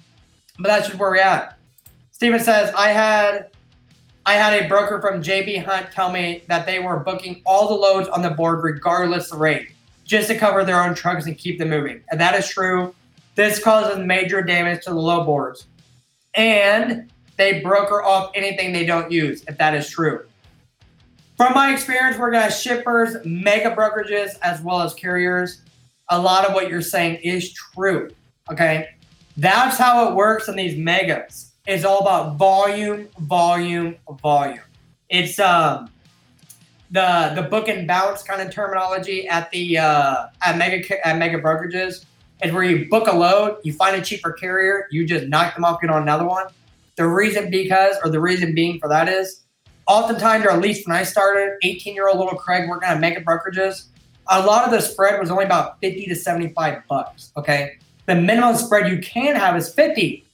but 0.60 0.70
that's 0.70 0.88
just 0.88 1.00
where 1.00 1.12
we're 1.12 1.18
at. 1.18 1.58
Steven 2.12 2.39
says, 2.39 2.74
I 2.76 2.89
had 2.89 3.50
I 4.26 4.36
had 4.36 4.64
a 4.64 4.70
broker 4.70 5.02
from 5.02 5.22
JB 5.22 5.66
Hunt 5.66 5.91
tell 5.91 6.10
me 6.10 6.44
that 6.48 6.66
they 6.66 6.80
were 6.80 7.00
booking 7.00 7.41
all 7.46 7.68
the 7.68 7.74
loads 7.74 8.08
on 8.08 8.22
the 8.22 8.30
board 8.30 8.64
regardless 8.64 9.34
of 9.34 9.39
rate, 9.39 9.74
just 10.06 10.30
to 10.30 10.38
cover 10.38 10.64
their 10.64 10.82
own 10.82 10.96
trucks 10.96 11.26
and 11.26 11.38
keep 11.38 11.60
them 11.60 11.70
moving. 11.70 12.02
And 12.10 12.22
that 12.22 12.34
is 12.36 12.48
true. 12.48 12.96
This 13.36 13.62
causes 13.62 14.00
major 14.00 14.41
damage 14.41 14.86
to 14.86 14.91
the 14.91 14.96
load 14.96 15.26
boards. 15.26 15.68
And 16.36 17.12
they 17.36 17.60
broker 17.60 18.02
off 18.02 18.32
anything 18.34 18.72
they 18.72 18.86
don't 18.86 19.12
use, 19.12 19.44
if 19.48 19.58
that 19.58 19.74
is 19.74 19.89
true. 19.89 20.26
From 21.36 21.54
my 21.54 21.74
experience 21.74 22.18
working 22.18 22.39
as 22.39 22.62
shippers, 22.62 23.18
mega 23.26 23.76
brokerages, 23.76 24.38
as 24.41 24.62
well 24.62 24.82
as 24.82 24.94
carriers, 24.94 25.64
a 26.10 26.20
lot 26.20 26.46
of 26.46 26.54
what 26.54 26.70
you're 26.70 26.82
saying 26.82 27.16
is 27.24 27.52
true. 27.52 28.10
Okay. 28.52 28.89
That's 29.38 29.78
how 29.78 30.10
it 30.10 30.16
works 30.16 30.50
on 30.50 30.56
these 30.56 30.78
megas. 30.78 31.52
It's 31.66 31.86
all 31.86 32.00
about 32.02 32.36
volume, 32.36 33.08
volume, 33.20 33.96
volume. 34.22 34.60
It's 35.10 35.39
um 35.39 35.89
the 36.91 37.32
the 37.36 37.44
book 37.44 37.68
and 37.68 37.88
bounce 37.88 38.22
kind 38.22 38.41
of 38.41 38.54
terminology 38.54 39.28
at 39.28 39.50
the 39.52 39.78
uh, 39.80 40.28
at 40.46 40.58
mega 40.58 41.08
at 41.08 41.18
mega 41.18 41.39
brokerages 41.39 42.06
is 42.44 42.52
where 42.52 42.64
you 42.64 42.88
book 42.89 43.08
a 43.08 43.16
load, 43.16 43.58
you 43.64 43.74
find 43.74 43.96
a 43.96 44.02
cheaper 44.02 44.32
carrier, 44.32 44.88
you 44.91 45.06
just 45.06 45.28
knock 45.28 45.56
them 45.56 45.64
off, 45.64 45.82
get 45.82 45.89
on 45.89 46.02
another 46.02 46.26
one. 46.26 46.48
The 46.96 47.08
reason 47.08 47.50
because, 47.50 47.96
or 48.04 48.12
the 48.12 48.20
reason 48.20 48.54
being 48.54 48.80
for 48.80 48.89
that 48.89 49.08
is, 49.08 49.44
oftentimes, 49.88 50.46
or 50.46 50.52
at 50.52 50.60
least 50.60 50.88
when 50.88 50.96
I 50.96 51.04
started, 51.04 51.58
18 51.64 51.96
year 51.96 52.08
old 52.10 52.20
little 52.20 52.38
Craig 52.38 52.70
working 52.70 52.89
at 52.89 53.00
mega 53.00 53.22
brokerages, 53.22 53.86
a 54.28 54.46
lot 54.46 54.66
of 54.66 54.72
the 54.72 54.82
spread 54.82 55.20
was 55.20 55.32
only 55.32 55.46
about 55.46 55.80
50 55.82 56.06
to 56.06 56.16
75 56.16 56.84
bucks. 56.88 57.32
Okay. 57.38 57.78
The 58.06 58.16
minimum 58.16 58.56
spread 58.56 58.89
you 58.89 58.99
can 58.99 59.36
have 59.36 59.56
is 59.56 59.74
50. 59.74 60.26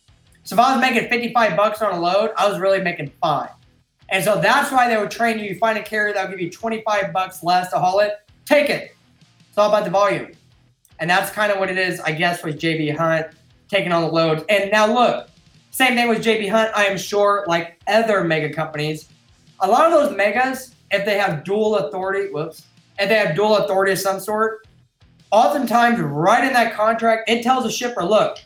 So 0.44 0.56
if 0.56 0.60
I 0.60 0.74
was 0.74 0.82
making 0.82 1.10
55 1.10 1.56
bucks 1.56 1.82
on 1.82 1.94
a 1.94 2.00
load, 2.00 2.32
I 2.38 2.50
was 2.50 2.60
really 2.60 2.82
making 2.82 3.12
five. 3.22 3.50
And 4.10 4.24
so 4.24 4.42
that's 4.42 4.72
why 4.72 4.88
they 4.88 4.98
would 4.98 5.12
train 5.12 5.38
you. 5.38 5.46
You 5.46 5.60
find 5.60 5.78
a 5.78 5.84
carrier 5.84 6.14
that'll 6.14 6.32
give 6.32 6.42
you 6.42 6.50
25 6.50 7.14
bucks 7.14 7.44
less 7.44 7.70
to 7.72 7.80
haul 7.80 8.00
it, 8.00 8.14
take 8.46 8.70
it. 8.70 8.96
It's 9.48 9.58
all 9.58 9.70
about 9.70 9.84
the 9.84 9.92
volume. 9.92 10.32
And 11.00 11.10
that's 11.10 11.32
kind 11.32 11.52
of 11.52 11.60
what 11.60 11.70
it 11.70 11.78
is, 11.78 12.00
I 12.00 12.12
guess, 12.12 12.44
with 12.44 12.60
JB 12.60 12.98
Hunt 12.98 13.28
taking 13.68 13.92
on 13.92 14.02
the 14.02 14.08
loads. 14.08 14.44
And 14.50 14.72
now 14.72 14.92
look, 14.92 15.30
same 15.72 15.96
thing 15.96 16.10
with 16.10 16.24
JB 16.24 16.50
Hunt, 16.50 16.72
I 16.76 16.86
am 16.86 16.98
sure, 16.98 17.46
like 17.48 17.80
other 17.88 18.24
mega 18.24 18.52
companies, 18.52 19.10
a 19.60 19.68
lot 19.68 19.86
of 19.86 19.92
those 19.92 20.18
megas, 20.18 20.76
if 20.92 21.06
they 21.06 21.18
have 21.18 21.44
dual 21.44 21.78
authority, 21.78 22.32
whoops, 22.32 22.66
if 22.98 23.10
they 23.10 23.16
have 23.16 23.36
dual 23.36 23.58
authority 23.58 23.92
of 23.92 24.00
some 24.00 24.20
sort, 24.20 24.68
oftentimes 25.32 26.00
right 26.00 26.44
in 26.44 26.54
that 26.54 26.74
contract, 26.74 27.30
it 27.30 27.44
tells 27.44 27.64
the 27.64 27.72
shipper, 27.72 28.04
look, 28.04 28.38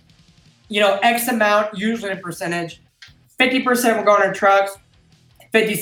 you 0.69 0.81
know, 0.81 0.99
X 1.03 1.27
amount, 1.27 1.77
usually 1.77 2.11
a 2.11 2.15
percentage, 2.15 2.81
50% 3.39 3.97
will 3.97 4.03
go 4.03 4.11
on 4.11 4.33
trucks, 4.33 4.77
50 5.51 5.75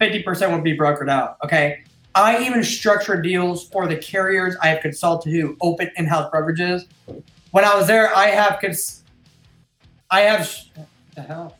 50% 0.00 0.52
would 0.52 0.64
be 0.64 0.76
brokered 0.76 1.10
out. 1.10 1.36
Okay. 1.44 1.84
I 2.14 2.42
even 2.44 2.64
structure 2.64 3.20
deals 3.20 3.68
for 3.68 3.86
the 3.86 3.96
carriers 3.96 4.56
I 4.62 4.68
have 4.68 4.80
consulted 4.80 5.30
who 5.30 5.56
open 5.60 5.90
in-house 5.96 6.30
brokerages. 6.32 6.86
When 7.50 7.64
I 7.64 7.76
was 7.76 7.86
there, 7.86 8.14
I 8.14 8.26
have 8.28 8.58
cons- 8.60 9.04
I 10.10 10.22
have 10.22 10.50
the 11.14 11.22
hell? 11.22 11.56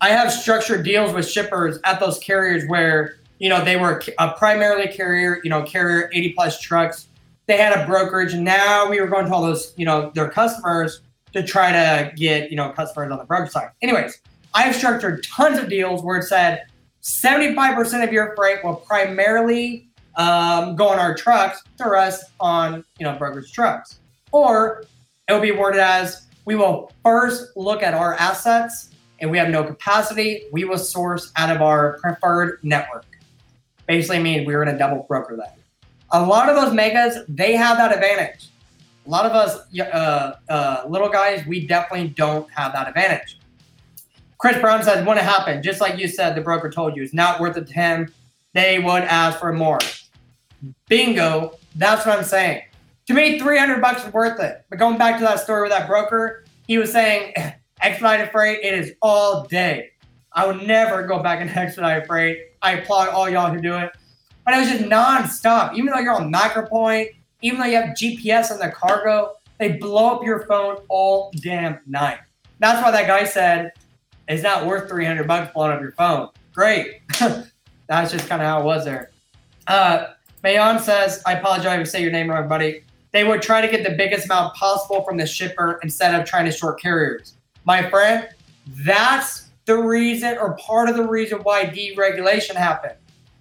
I 0.00 0.08
have 0.08 0.32
structured 0.32 0.84
deals 0.84 1.12
with 1.12 1.28
shippers 1.28 1.78
at 1.84 2.00
those 2.00 2.18
carriers 2.18 2.64
where 2.66 3.18
you 3.38 3.48
know 3.48 3.64
they 3.64 3.76
were 3.76 4.02
a 4.18 4.30
primarily 4.32 4.88
carrier, 4.88 5.40
you 5.44 5.50
know, 5.50 5.62
carrier 5.62 6.10
80 6.12 6.32
plus 6.32 6.60
trucks. 6.60 7.08
They 7.46 7.56
had 7.56 7.78
a 7.78 7.86
brokerage, 7.86 8.34
and 8.34 8.44
now 8.44 8.88
we 8.88 9.00
were 9.00 9.08
going 9.08 9.26
to 9.26 9.32
all 9.32 9.42
those, 9.42 9.74
you 9.76 9.84
know, 9.84 10.10
their 10.14 10.28
customers 10.28 11.00
to 11.32 11.42
try 11.42 11.72
to 11.72 12.12
get 12.14 12.50
you 12.50 12.56
know 12.56 12.70
customers 12.70 13.10
on 13.10 13.18
the 13.18 13.24
brokerage 13.24 13.50
side. 13.50 13.70
Anyways, 13.82 14.20
I 14.54 14.62
have 14.62 14.74
structured 14.74 15.24
tons 15.24 15.58
of 15.58 15.68
deals 15.68 16.02
where 16.02 16.18
it 16.18 16.24
said 16.24 16.64
75% 17.02 18.04
of 18.04 18.12
your 18.12 18.34
freight 18.36 18.62
will 18.62 18.76
primarily 18.76 19.88
um, 20.16 20.76
go 20.76 20.88
on 20.88 20.98
our 20.98 21.14
trucks 21.14 21.62
to 21.78 21.86
us 21.86 22.22
on 22.38 22.84
you 22.98 23.04
know 23.04 23.16
brokerage 23.16 23.52
trucks, 23.52 24.00
or 24.30 24.84
it 25.28 25.32
will 25.32 25.40
be 25.40 25.52
worded 25.52 25.80
as 25.80 26.26
we 26.44 26.54
will 26.54 26.92
first 27.02 27.56
look 27.56 27.82
at 27.82 27.94
our 27.94 28.14
assets 28.14 28.90
and 29.20 29.30
we 29.30 29.38
have 29.38 29.48
no 29.48 29.62
capacity, 29.62 30.42
we 30.52 30.64
will 30.64 30.76
source 30.76 31.32
out 31.36 31.54
of 31.54 31.62
our 31.62 31.98
preferred 32.00 32.58
network. 32.64 33.06
Basically, 33.86 34.18
mean 34.18 34.44
we're 34.44 34.62
going 34.62 34.74
to 34.74 34.78
double 34.78 35.04
broker 35.08 35.36
that. 35.36 35.58
A 36.12 36.22
lot 36.22 36.48
of 36.48 36.56
those 36.56 36.74
megas, 36.74 37.18
they 37.28 37.54
have 37.54 37.78
that 37.78 37.92
advantage. 37.92 38.48
A 39.06 39.10
lot 39.10 39.26
of 39.26 39.32
us 39.32 39.58
uh, 39.78 40.34
uh, 40.48 40.84
little 40.88 41.08
guys, 41.08 41.44
we 41.46 41.66
definitely 41.66 42.08
don't 42.08 42.48
have 42.52 42.72
that 42.72 42.86
advantage. 42.88 43.38
Chris 44.38 44.58
Brown 44.58 44.82
says, 44.82 45.06
when 45.06 45.18
it 45.18 45.24
happened, 45.24 45.62
just 45.62 45.80
like 45.80 45.98
you 45.98 46.08
said, 46.08 46.34
the 46.34 46.40
broker 46.40 46.68
told 46.68 46.96
you, 46.96 47.02
it's 47.02 47.14
not 47.14 47.40
worth 47.40 47.56
it 47.56 47.66
to 47.68 47.72
him. 47.72 48.12
They 48.52 48.78
would 48.78 49.02
ask 49.04 49.38
for 49.38 49.52
more. 49.52 49.78
Bingo. 50.88 51.58
That's 51.76 52.04
what 52.04 52.18
I'm 52.18 52.24
saying. 52.24 52.62
To 53.06 53.14
me, 53.14 53.38
300 53.38 53.80
bucks 53.80 54.04
is 54.04 54.12
worth 54.12 54.40
it. 54.40 54.64
But 54.68 54.78
going 54.78 54.98
back 54.98 55.18
to 55.18 55.24
that 55.24 55.40
story 55.40 55.62
with 55.62 55.70
that 55.70 55.88
broker, 55.88 56.44
he 56.66 56.78
was 56.78 56.92
saying 56.92 57.34
expedited 57.80 58.30
freight, 58.30 58.60
it 58.62 58.74
is 58.74 58.92
all 59.00 59.44
day. 59.44 59.90
I 60.32 60.46
would 60.46 60.66
never 60.66 61.06
go 61.06 61.22
back 61.22 61.40
into 61.40 61.56
expedited 61.58 62.06
freight. 62.06 62.38
I 62.62 62.72
applaud 62.72 63.08
all 63.08 63.28
y'all 63.28 63.52
who 63.52 63.60
do 63.60 63.76
it. 63.76 63.90
But 64.44 64.54
it 64.54 64.58
was 64.58 64.68
just 64.68 64.84
nonstop. 64.84 65.74
Even 65.74 65.92
though 65.92 65.98
you're 65.98 66.14
on 66.14 66.32
MacroPoint, 66.32 67.14
even 67.42 67.60
though 67.60 67.66
you 67.66 67.76
have 67.76 67.90
GPS 67.90 68.50
on 68.50 68.58
the 68.58 68.70
cargo, 68.70 69.34
they 69.58 69.72
blow 69.72 70.16
up 70.16 70.24
your 70.24 70.46
phone 70.46 70.78
all 70.88 71.32
damn 71.40 71.78
night. 71.86 72.18
That's 72.58 72.82
why 72.82 72.90
that 72.90 73.06
guy 73.06 73.24
said 73.24 73.72
it's 74.28 74.42
not 74.42 74.66
worth 74.66 74.88
300 74.88 75.26
bucks 75.26 75.52
blowing 75.52 75.72
up 75.72 75.80
your 75.80 75.92
phone. 75.92 76.28
Great. 76.52 77.00
That's 77.88 78.12
just 78.12 78.28
kind 78.28 78.40
of 78.40 78.48
how 78.48 78.60
it 78.60 78.64
was 78.64 78.84
there. 78.84 79.10
Uh, 79.66 80.06
Mayon 80.44 80.80
says, 80.80 81.22
I 81.26 81.34
apologize 81.34 81.74
if 81.74 81.80
I 81.80 81.84
say 81.84 82.02
your 82.02 82.12
name 82.12 82.30
wrong, 82.30 82.48
buddy. 82.48 82.82
They 83.12 83.24
would 83.24 83.42
try 83.42 83.60
to 83.60 83.68
get 83.68 83.84
the 83.84 83.94
biggest 83.94 84.24
amount 84.24 84.54
possible 84.54 85.02
from 85.04 85.18
the 85.18 85.26
shipper 85.26 85.78
instead 85.82 86.18
of 86.18 86.26
trying 86.26 86.46
to 86.46 86.50
short 86.50 86.80
carriers. 86.80 87.34
My 87.64 87.88
friend, 87.90 88.28
that's 88.66 89.50
the 89.66 89.76
reason 89.76 90.38
or 90.38 90.56
part 90.56 90.88
of 90.88 90.96
the 90.96 91.06
reason 91.06 91.38
why 91.40 91.66
deregulation 91.66 92.54
happened. 92.54 92.96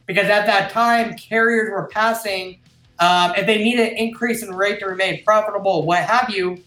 Because 0.06 0.28
at 0.30 0.46
that 0.46 0.72
time, 0.72 1.16
carriers 1.16 1.70
were 1.72 1.88
passing, 1.88 2.60
um, 3.00 3.34
if 3.36 3.46
they 3.46 3.64
need 3.64 3.80
an 3.80 3.96
increase 3.98 4.44
in 4.44 4.54
rate 4.54 4.80
to 4.80 4.86
remain 4.86 5.24
profitable, 5.24 5.86
what 5.86 6.04
have 6.04 6.30
you, 6.30 6.62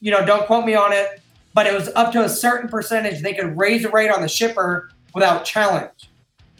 you 0.00 0.10
know, 0.10 0.24
don't 0.24 0.46
quote 0.46 0.64
me 0.64 0.74
on 0.74 0.92
it, 0.92 1.20
but 1.54 1.66
it 1.66 1.74
was 1.74 1.88
up 1.94 2.12
to 2.12 2.24
a 2.24 2.28
certain 2.28 2.68
percentage 2.68 3.22
they 3.22 3.32
could 3.32 3.56
raise 3.56 3.82
the 3.82 3.88
rate 3.88 4.10
on 4.10 4.20
the 4.20 4.28
shipper 4.28 4.90
without 5.14 5.44
challenge. 5.44 6.10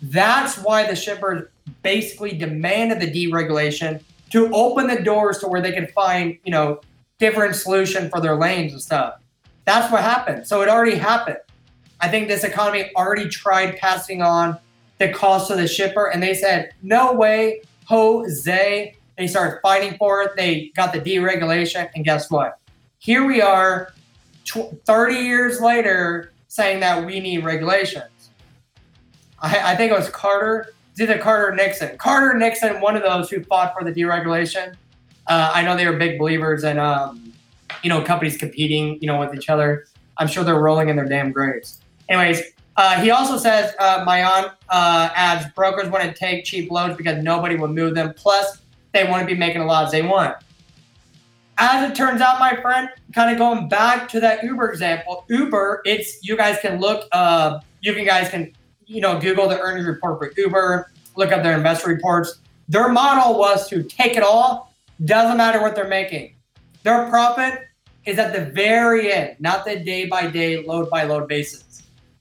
That's 0.00 0.56
why 0.58 0.86
the 0.86 0.96
shippers 0.96 1.48
basically 1.82 2.36
demanded 2.36 3.00
the 3.00 3.10
deregulation 3.10 4.02
to 4.30 4.52
open 4.54 4.86
the 4.86 5.02
doors 5.02 5.38
to 5.38 5.48
where 5.48 5.60
they 5.60 5.72
could 5.72 5.90
find, 5.90 6.38
you 6.44 6.50
know, 6.50 6.80
different 7.18 7.54
solution 7.54 8.08
for 8.10 8.20
their 8.20 8.36
lanes 8.36 8.72
and 8.72 8.82
stuff. 8.82 9.20
That's 9.64 9.90
what 9.90 10.02
happened. 10.02 10.46
So 10.46 10.62
it 10.62 10.68
already 10.68 10.96
happened. 10.96 11.38
I 12.00 12.08
think 12.08 12.28
this 12.28 12.44
economy 12.44 12.90
already 12.96 13.28
tried 13.28 13.76
passing 13.78 14.22
on 14.22 14.58
the 14.98 15.08
cost 15.10 15.48
to 15.48 15.56
the 15.56 15.68
shipper, 15.68 16.06
and 16.06 16.22
they 16.22 16.34
said, 16.34 16.72
no 16.82 17.12
way, 17.12 17.62
Jose. 17.86 18.94
They 19.18 19.26
started 19.26 19.60
fighting 19.62 19.96
for 19.98 20.22
it. 20.22 20.32
They 20.36 20.70
got 20.74 20.92
the 20.92 21.00
deregulation, 21.00 21.88
and 21.94 22.04
guess 22.04 22.30
what? 22.30 22.58
Here 22.98 23.24
we 23.24 23.40
are, 23.40 23.92
30 24.46 25.14
years 25.14 25.60
later, 25.60 26.32
saying 26.48 26.80
that 26.80 27.04
we 27.04 27.20
need 27.20 27.44
regulations. 27.44 28.30
I, 29.40 29.72
I 29.72 29.76
think 29.76 29.92
it 29.92 29.94
was 29.94 30.08
Carter 30.10 30.72
it's 30.96 31.02
either 31.02 31.18
Carter 31.18 31.54
Nixon. 31.54 31.98
Carter 31.98 32.38
Nixon, 32.38 32.80
one 32.80 32.96
of 32.96 33.02
those 33.02 33.28
who 33.28 33.44
fought 33.44 33.74
for 33.78 33.84
the 33.84 33.92
deregulation. 33.92 34.74
Uh, 35.26 35.52
I 35.54 35.62
know 35.62 35.76
they 35.76 35.86
were 35.86 35.98
big 35.98 36.18
believers 36.18 36.64
in, 36.64 36.78
um, 36.78 37.34
you 37.82 37.90
know, 37.90 38.00
companies 38.00 38.38
competing, 38.38 38.98
you 39.02 39.06
know, 39.06 39.20
with 39.20 39.34
each 39.34 39.50
other. 39.50 39.84
I'm 40.16 40.26
sure 40.26 40.42
they're 40.42 40.58
rolling 40.58 40.88
in 40.88 40.96
their 40.96 41.04
damn 41.04 41.32
graves. 41.32 41.82
Anyways, 42.08 42.40
Uh, 42.76 43.00
he 43.00 43.10
also 43.10 43.38
says 43.38 43.74
uh, 43.78 44.02
Mayan 44.04 44.50
uh, 44.68 45.08
adds 45.14 45.50
brokers 45.54 45.88
want 45.88 46.04
to 46.04 46.12
take 46.12 46.44
cheap 46.44 46.70
loads 46.70 46.96
because 46.96 47.22
nobody 47.22 47.56
will 47.56 47.68
move 47.68 47.94
them. 47.94 48.12
Plus, 48.14 48.58
they 48.92 49.04
want 49.04 49.26
to 49.26 49.26
be 49.26 49.38
making 49.38 49.62
a 49.62 49.66
lot 49.66 49.86
as 49.86 49.92
they 49.92 50.02
want. 50.02 50.36
As 51.58 51.90
it 51.90 51.94
turns 51.94 52.20
out, 52.20 52.38
my 52.38 52.54
friend, 52.56 52.90
kind 53.14 53.30
of 53.30 53.38
going 53.38 53.68
back 53.68 54.08
to 54.10 54.20
that 54.20 54.42
Uber 54.42 54.70
example, 54.70 55.24
Uber, 55.28 55.80
it's 55.86 56.18
you 56.22 56.36
guys 56.36 56.58
can 56.60 56.80
look, 56.80 57.08
uh, 57.12 57.60
you 57.80 57.94
can 57.94 58.04
guys 58.04 58.28
can, 58.28 58.52
you 58.84 59.00
know, 59.00 59.18
Google 59.18 59.48
the 59.48 59.58
earnings 59.58 59.86
report 59.86 60.18
for 60.18 60.32
Uber, 60.36 60.92
look 61.16 61.32
up 61.32 61.42
their 61.42 61.56
investor 61.56 61.88
reports. 61.88 62.40
Their 62.68 62.90
model 62.90 63.38
was 63.38 63.70
to 63.70 63.82
take 63.82 64.16
it 64.16 64.22
all, 64.22 64.74
doesn't 65.04 65.38
matter 65.38 65.62
what 65.62 65.74
they're 65.74 65.88
making. 65.88 66.34
Their 66.82 67.08
profit 67.08 67.68
is 68.04 68.18
at 68.18 68.34
the 68.34 68.52
very 68.52 69.10
end, 69.12 69.36
not 69.40 69.64
the 69.64 69.76
day 69.76 70.06
by 70.06 70.26
day, 70.26 70.62
load 70.62 70.90
by 70.90 71.04
load 71.04 71.26
basis. 71.26 71.65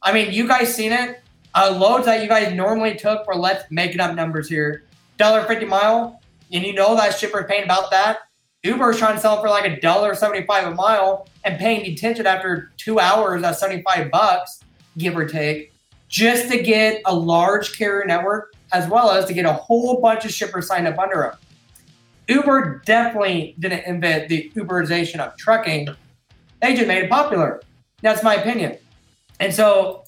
I 0.06 0.14
mean, 0.14 0.32
you 0.32 0.48
guys 0.48 0.74
seen 0.74 0.94
it. 0.94 1.20
Uh, 1.56 1.76
loads 1.76 2.06
that 2.06 2.22
you 2.22 2.28
guys 2.28 2.54
normally 2.54 2.96
took 2.96 3.26
for 3.26 3.36
let's 3.36 3.64
make 3.72 3.96
it 3.96 4.00
up 4.00 4.16
numbers 4.16 4.48
here, 4.48 4.84
dollar 5.18 5.44
fifty 5.46 5.66
mile, 5.66 6.22
and 6.52 6.64
you 6.64 6.74
know 6.74 6.96
that 6.96 7.18
shipper's 7.18 7.48
paying 7.48 7.64
about 7.64 7.90
that. 7.90 8.20
Uber 8.64 8.92
is 8.92 8.98
trying 8.98 9.16
to 9.16 9.20
sell 9.20 9.42
for 9.42 9.50
like 9.50 9.66
a 9.66 9.82
dollar 9.82 10.14
seventy-five 10.14 10.68
a 10.68 10.76
mile 10.76 11.28
and 11.44 11.58
paying 11.58 11.84
detention 11.84 12.28
after 12.28 12.72
two 12.78 13.00
hours 13.00 13.42
at 13.42 13.58
seventy-five 13.58 14.12
bucks, 14.12 14.60
give 15.00 15.18
or 15.18 15.26
take, 15.26 15.74
just 16.08 16.52
to 16.52 16.62
get 16.62 17.02
a 17.06 17.16
large 17.16 17.76
carrier 17.76 18.06
network 18.06 18.54
as 18.72 18.88
well 18.88 19.10
as 19.10 19.26
to 19.26 19.34
get 19.34 19.46
a 19.46 19.54
whole 19.54 20.02
bunch 20.02 20.24
of 20.24 20.32
shippers 20.32 20.68
signed 20.68 20.88
up 20.88 21.00
under 21.00 21.22
them. 22.28 22.38
Uber 22.38 22.82
definitely 22.86 23.56
didn't 23.60 23.86
invent 23.86 24.30
the 24.30 24.52
Uberization 24.56 25.20
of 25.20 25.36
trucking. 25.38 25.88
They 26.62 26.76
just 26.76 26.88
made 26.88 27.04
it 27.04 27.10
popular. 27.10 27.62
That's 28.02 28.24
my 28.24 28.36
opinion. 28.36 28.78
And 29.40 29.54
so 29.54 30.04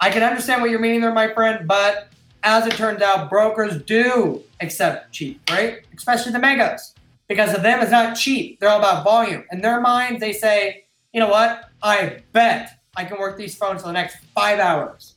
I 0.00 0.10
can 0.10 0.22
understand 0.22 0.62
what 0.62 0.70
you're 0.70 0.80
meaning 0.80 1.00
there, 1.00 1.12
my 1.12 1.32
friend, 1.32 1.66
but 1.66 2.08
as 2.42 2.66
it 2.66 2.74
turns 2.74 3.02
out, 3.02 3.30
brokers 3.30 3.82
do 3.82 4.42
accept 4.60 5.12
cheap, 5.12 5.40
right? 5.50 5.80
Especially 5.96 6.32
the 6.32 6.38
megas. 6.38 6.94
Because 7.28 7.54
of 7.54 7.62
them, 7.62 7.80
it's 7.80 7.90
not 7.90 8.16
cheap. 8.16 8.58
They're 8.58 8.68
all 8.68 8.78
about 8.78 9.04
volume. 9.04 9.44
In 9.52 9.60
their 9.60 9.80
minds, 9.80 10.20
they 10.20 10.32
say, 10.32 10.84
you 11.12 11.20
know 11.20 11.28
what? 11.28 11.70
I 11.82 12.22
bet 12.32 12.80
I 12.96 13.04
can 13.04 13.18
work 13.18 13.38
these 13.38 13.54
phones 13.54 13.82
for 13.82 13.86
the 13.86 13.92
next 13.92 14.16
five 14.34 14.58
hours. 14.58 15.14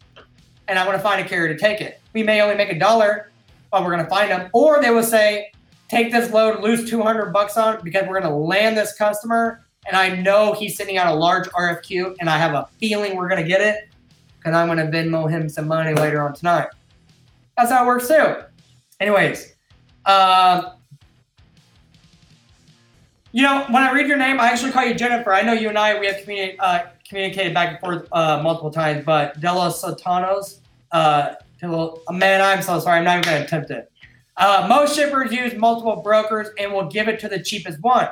And 0.67 0.79
I 0.79 0.85
want 0.85 0.97
to 0.97 1.03
find 1.03 1.23
a 1.23 1.27
carrier 1.27 1.53
to 1.53 1.59
take 1.59 1.81
it. 1.81 1.99
We 2.13 2.23
may 2.23 2.41
only 2.41 2.55
make 2.55 2.71
a 2.71 2.79
dollar, 2.79 3.31
but 3.71 3.83
we're 3.83 3.91
going 3.91 4.03
to 4.03 4.09
find 4.09 4.31
them. 4.31 4.49
Or 4.53 4.81
they 4.81 4.91
will 4.91 5.03
say, 5.03 5.51
take 5.89 6.11
this 6.11 6.31
load, 6.31 6.61
lose 6.61 6.89
200 6.89 7.33
bucks 7.33 7.57
on 7.57 7.75
it 7.75 7.83
because 7.83 8.07
we're 8.07 8.19
going 8.19 8.31
to 8.31 8.37
land 8.37 8.77
this 8.77 8.93
customer. 8.93 9.64
And 9.87 9.95
I 9.95 10.15
know 10.15 10.53
he's 10.53 10.75
sending 10.75 10.97
out 10.97 11.13
a 11.13 11.15
large 11.15 11.47
RFQ, 11.49 12.15
and 12.19 12.29
I 12.29 12.37
have 12.37 12.53
a 12.53 12.67
feeling 12.79 13.15
we're 13.15 13.29
going 13.29 13.41
to 13.41 13.47
get 13.47 13.61
it 13.61 13.89
because 14.37 14.55
I'm 14.55 14.67
going 14.67 14.79
to 14.79 14.85
Venmo 14.85 15.29
him 15.29 15.49
some 15.49 15.67
money 15.67 15.93
later 15.93 16.21
on 16.21 16.33
tonight. 16.33 16.67
That's 17.57 17.71
how 17.71 17.83
it 17.83 17.87
works 17.87 18.07
too. 18.07 18.35
Anyways, 18.99 19.55
uh, 20.05 20.73
you 23.31 23.41
know, 23.41 23.65
when 23.69 23.83
I 23.83 23.91
read 23.91 24.07
your 24.07 24.17
name, 24.17 24.39
I 24.39 24.47
actually 24.47 24.71
call 24.71 24.85
you 24.85 24.93
Jennifer. 24.93 25.33
I 25.33 25.41
know 25.41 25.53
you 25.53 25.69
and 25.69 25.77
I 25.77 25.99
we 25.99 26.07
have 26.07 26.17
communi- 26.17 26.55
uh, 26.59 26.83
communicated 27.07 27.53
back 27.53 27.69
and 27.71 27.79
forth 27.79 28.07
uh, 28.11 28.41
multiple 28.41 28.71
times, 28.71 29.03
but 29.05 29.39
Della 29.39 29.69
Sotanos, 29.69 30.59
uh, 30.91 31.33
man, 32.11 32.41
I'm 32.41 32.61
so 32.61 32.79
sorry. 32.79 32.99
I'm 32.99 33.03
not 33.03 33.17
even 33.17 33.23
going 33.23 33.37
to 33.39 33.45
attempt 33.45 33.71
it. 33.71 33.91
Uh, 34.37 34.65
most 34.69 34.95
shippers 34.95 35.31
use 35.31 35.53
multiple 35.55 35.97
brokers 35.97 36.49
and 36.59 36.71
will 36.71 36.87
give 36.87 37.07
it 37.07 37.19
to 37.21 37.27
the 37.27 37.41
cheapest 37.41 37.81
one. 37.81 38.07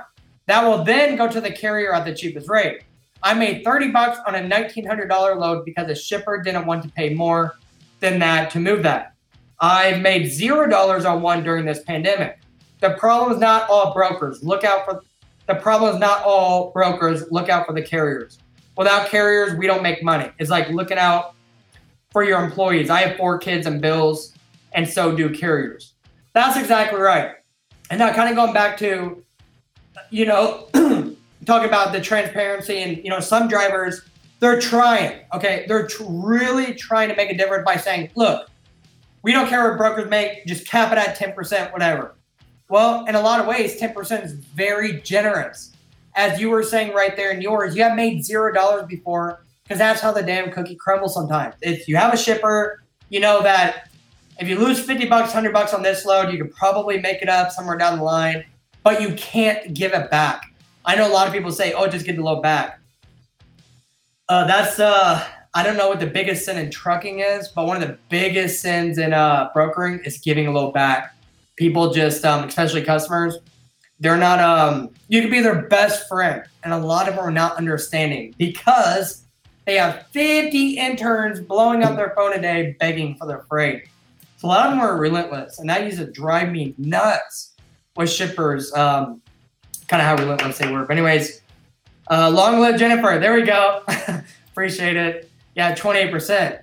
That 0.47 0.63
will 0.63 0.83
then 0.83 1.15
go 1.15 1.27
to 1.27 1.39
the 1.39 1.51
carrier 1.51 1.93
at 1.93 2.05
the 2.05 2.13
cheapest 2.13 2.49
rate. 2.49 2.83
I 3.21 3.33
made 3.33 3.63
30 3.63 3.91
bucks 3.91 4.19
on 4.27 4.35
a 4.35 4.39
$1,900 4.39 5.37
load 5.37 5.63
because 5.63 5.87
the 5.87 5.95
shipper 5.95 6.41
didn't 6.41 6.65
want 6.65 6.83
to 6.83 6.89
pay 6.89 7.13
more 7.13 7.55
than 8.01 8.19
that 8.19 8.49
to 8.51 8.59
move 8.59 8.83
that. 8.83 9.13
I 9.61 9.95
made 9.97 10.27
zero 10.27 10.67
dollars 10.67 11.05
on 11.05 11.21
one 11.21 11.41
during 11.41 11.65
this 11.65 11.83
pandemic. 11.83 12.39
The 12.81 12.91
problem 12.91 13.31
is 13.31 13.39
not 13.39 13.69
all 13.69 13.93
brokers. 13.93 14.43
Look 14.43 14.65
out 14.65 14.83
for 14.83 15.01
the 15.47 15.55
problem 15.55 15.93
is 15.93 15.99
not 15.99 16.23
all 16.23 16.71
brokers. 16.71 17.31
Look 17.31 17.47
out 17.47 17.65
for 17.65 17.73
the 17.73 17.81
carriers. 17.81 18.39
Without 18.75 19.09
carriers, 19.09 19.57
we 19.57 19.67
don't 19.67 19.83
make 19.83 20.03
money. 20.03 20.31
It's 20.37 20.49
like 20.49 20.69
looking 20.69 20.97
out 20.97 21.35
for 22.11 22.23
your 22.23 22.43
employees. 22.43 22.89
I 22.89 23.01
have 23.01 23.17
four 23.17 23.37
kids 23.37 23.67
and 23.67 23.81
bills, 23.81 24.33
and 24.73 24.87
so 24.87 25.15
do 25.15 25.29
carriers. 25.29 25.93
That's 26.33 26.57
exactly 26.57 26.99
right. 26.99 27.35
And 27.89 27.99
now, 27.99 28.13
kind 28.13 28.29
of 28.29 28.35
going 28.35 28.53
back 28.53 28.77
to, 28.79 29.22
you 30.09 30.25
know, 30.25 30.67
talking 31.45 31.67
about 31.67 31.91
the 31.91 32.01
transparency, 32.01 32.77
and 32.77 32.97
you 32.97 33.09
know, 33.09 33.19
some 33.19 33.47
drivers 33.47 34.01
they're 34.39 34.59
trying. 34.59 35.21
Okay, 35.33 35.65
they're 35.67 35.87
tr- 35.87 36.03
really 36.07 36.73
trying 36.73 37.09
to 37.09 37.15
make 37.15 37.31
a 37.31 37.37
difference 37.37 37.65
by 37.65 37.77
saying, 37.77 38.11
"Look, 38.15 38.49
we 39.21 39.31
don't 39.31 39.47
care 39.47 39.69
what 39.69 39.77
brokers 39.77 40.09
make. 40.09 40.45
Just 40.45 40.67
cap 40.67 40.91
it 40.91 40.97
at 40.97 41.15
ten 41.15 41.33
percent, 41.33 41.71
whatever." 41.71 42.15
Well, 42.69 43.05
in 43.05 43.15
a 43.15 43.21
lot 43.21 43.39
of 43.39 43.45
ways, 43.45 43.79
10% 43.79 44.25
is 44.25 44.33
very 44.33 44.99
generous. 45.01 45.73
As 46.15 46.39
you 46.39 46.49
were 46.49 46.63
saying 46.63 46.93
right 46.93 47.15
there 47.15 47.29
in 47.29 47.39
yours, 47.39 47.75
you 47.75 47.83
have 47.83 47.95
made 47.95 48.25
zero 48.25 48.51
dollars 48.51 48.87
before 48.87 49.43
because 49.63 49.77
that's 49.77 50.01
how 50.01 50.11
the 50.11 50.23
damn 50.23 50.51
cookie 50.51 50.75
crumbles 50.75 51.13
sometimes. 51.13 51.55
If 51.61 51.87
you 51.87 51.97
have 51.97 52.13
a 52.13 52.17
shipper, 52.17 52.83
you 53.09 53.19
know 53.19 53.43
that 53.43 53.91
if 54.39 54.47
you 54.47 54.57
lose 54.57 54.79
50 54.79 55.05
bucks, 55.07 55.27
100 55.27 55.53
bucks 55.53 55.73
on 55.73 55.83
this 55.83 56.05
load, 56.05 56.31
you 56.31 56.37
could 56.37 56.55
probably 56.55 56.99
make 56.99 57.21
it 57.21 57.29
up 57.29 57.51
somewhere 57.51 57.77
down 57.77 57.99
the 57.99 58.03
line, 58.03 58.43
but 58.83 59.01
you 59.01 59.13
can't 59.15 59.73
give 59.73 59.93
it 59.93 60.11
back. 60.11 60.53
I 60.85 60.95
know 60.95 61.07
a 61.07 61.13
lot 61.13 61.27
of 61.27 61.33
people 61.33 61.51
say, 61.51 61.73
oh, 61.73 61.87
just 61.87 62.05
get 62.05 62.15
the 62.17 62.23
load 62.23 62.41
back. 62.41 62.79
Uh, 64.29 64.45
that's, 64.45 64.79
uh, 64.79 65.25
I 65.53 65.63
don't 65.63 65.77
know 65.77 65.89
what 65.89 65.99
the 65.99 66.07
biggest 66.07 66.45
sin 66.45 66.57
in 66.57 66.69
trucking 66.69 67.19
is, 67.19 67.47
but 67.49 67.65
one 67.67 67.81
of 67.81 67.87
the 67.87 67.97
biggest 68.09 68.61
sins 68.61 68.97
in 68.97 69.13
uh, 69.13 69.49
brokering 69.53 69.99
is 70.03 70.17
giving 70.17 70.47
a 70.47 70.51
load 70.51 70.73
back 70.73 71.13
people 71.55 71.93
just, 71.93 72.25
um, 72.25 72.47
especially 72.47 72.83
customers, 72.83 73.37
they're 73.99 74.17
not. 74.17 74.39
Um, 74.39 74.89
you 75.07 75.21
could 75.21 75.31
be 75.31 75.39
their 75.39 75.63
best 75.63 76.07
friend, 76.07 76.43
and 76.63 76.73
a 76.73 76.77
lot 76.77 77.07
of 77.07 77.15
them 77.15 77.23
are 77.23 77.31
not 77.31 77.57
understanding 77.57 78.33
because 78.37 79.23
they 79.65 79.75
have 79.75 80.07
50 80.07 80.77
interns 80.77 81.39
blowing 81.39 81.83
up 81.83 81.95
their 81.95 82.13
phone 82.15 82.33
a 82.33 82.41
day 82.41 82.75
begging 82.79 83.15
for 83.15 83.27
their 83.27 83.43
freight. 83.43 83.87
So 84.37 84.47
a 84.47 84.49
lot 84.49 84.65
of 84.65 84.71
them 84.73 84.81
are 84.81 84.97
relentless, 84.97 85.59
and 85.59 85.69
that 85.69 85.83
used 85.85 85.99
to 85.99 86.11
drive 86.11 86.51
me 86.51 86.73
nuts 86.77 87.52
with 87.95 88.09
shippers. 88.09 88.73
Um, 88.73 89.21
kind 89.87 90.01
of 90.01 90.07
how 90.07 90.15
relentless 90.15 90.57
they 90.57 90.71
were. 90.71 90.85
But 90.85 90.93
anyways, 90.93 91.41
uh, 92.09 92.29
long 92.29 92.59
live 92.59 92.77
Jennifer. 92.77 93.19
There 93.19 93.33
we 93.33 93.43
go. 93.43 93.83
Appreciate 94.51 94.95
it. 94.95 95.29
Yeah, 95.55 95.75
28%. 95.75 96.61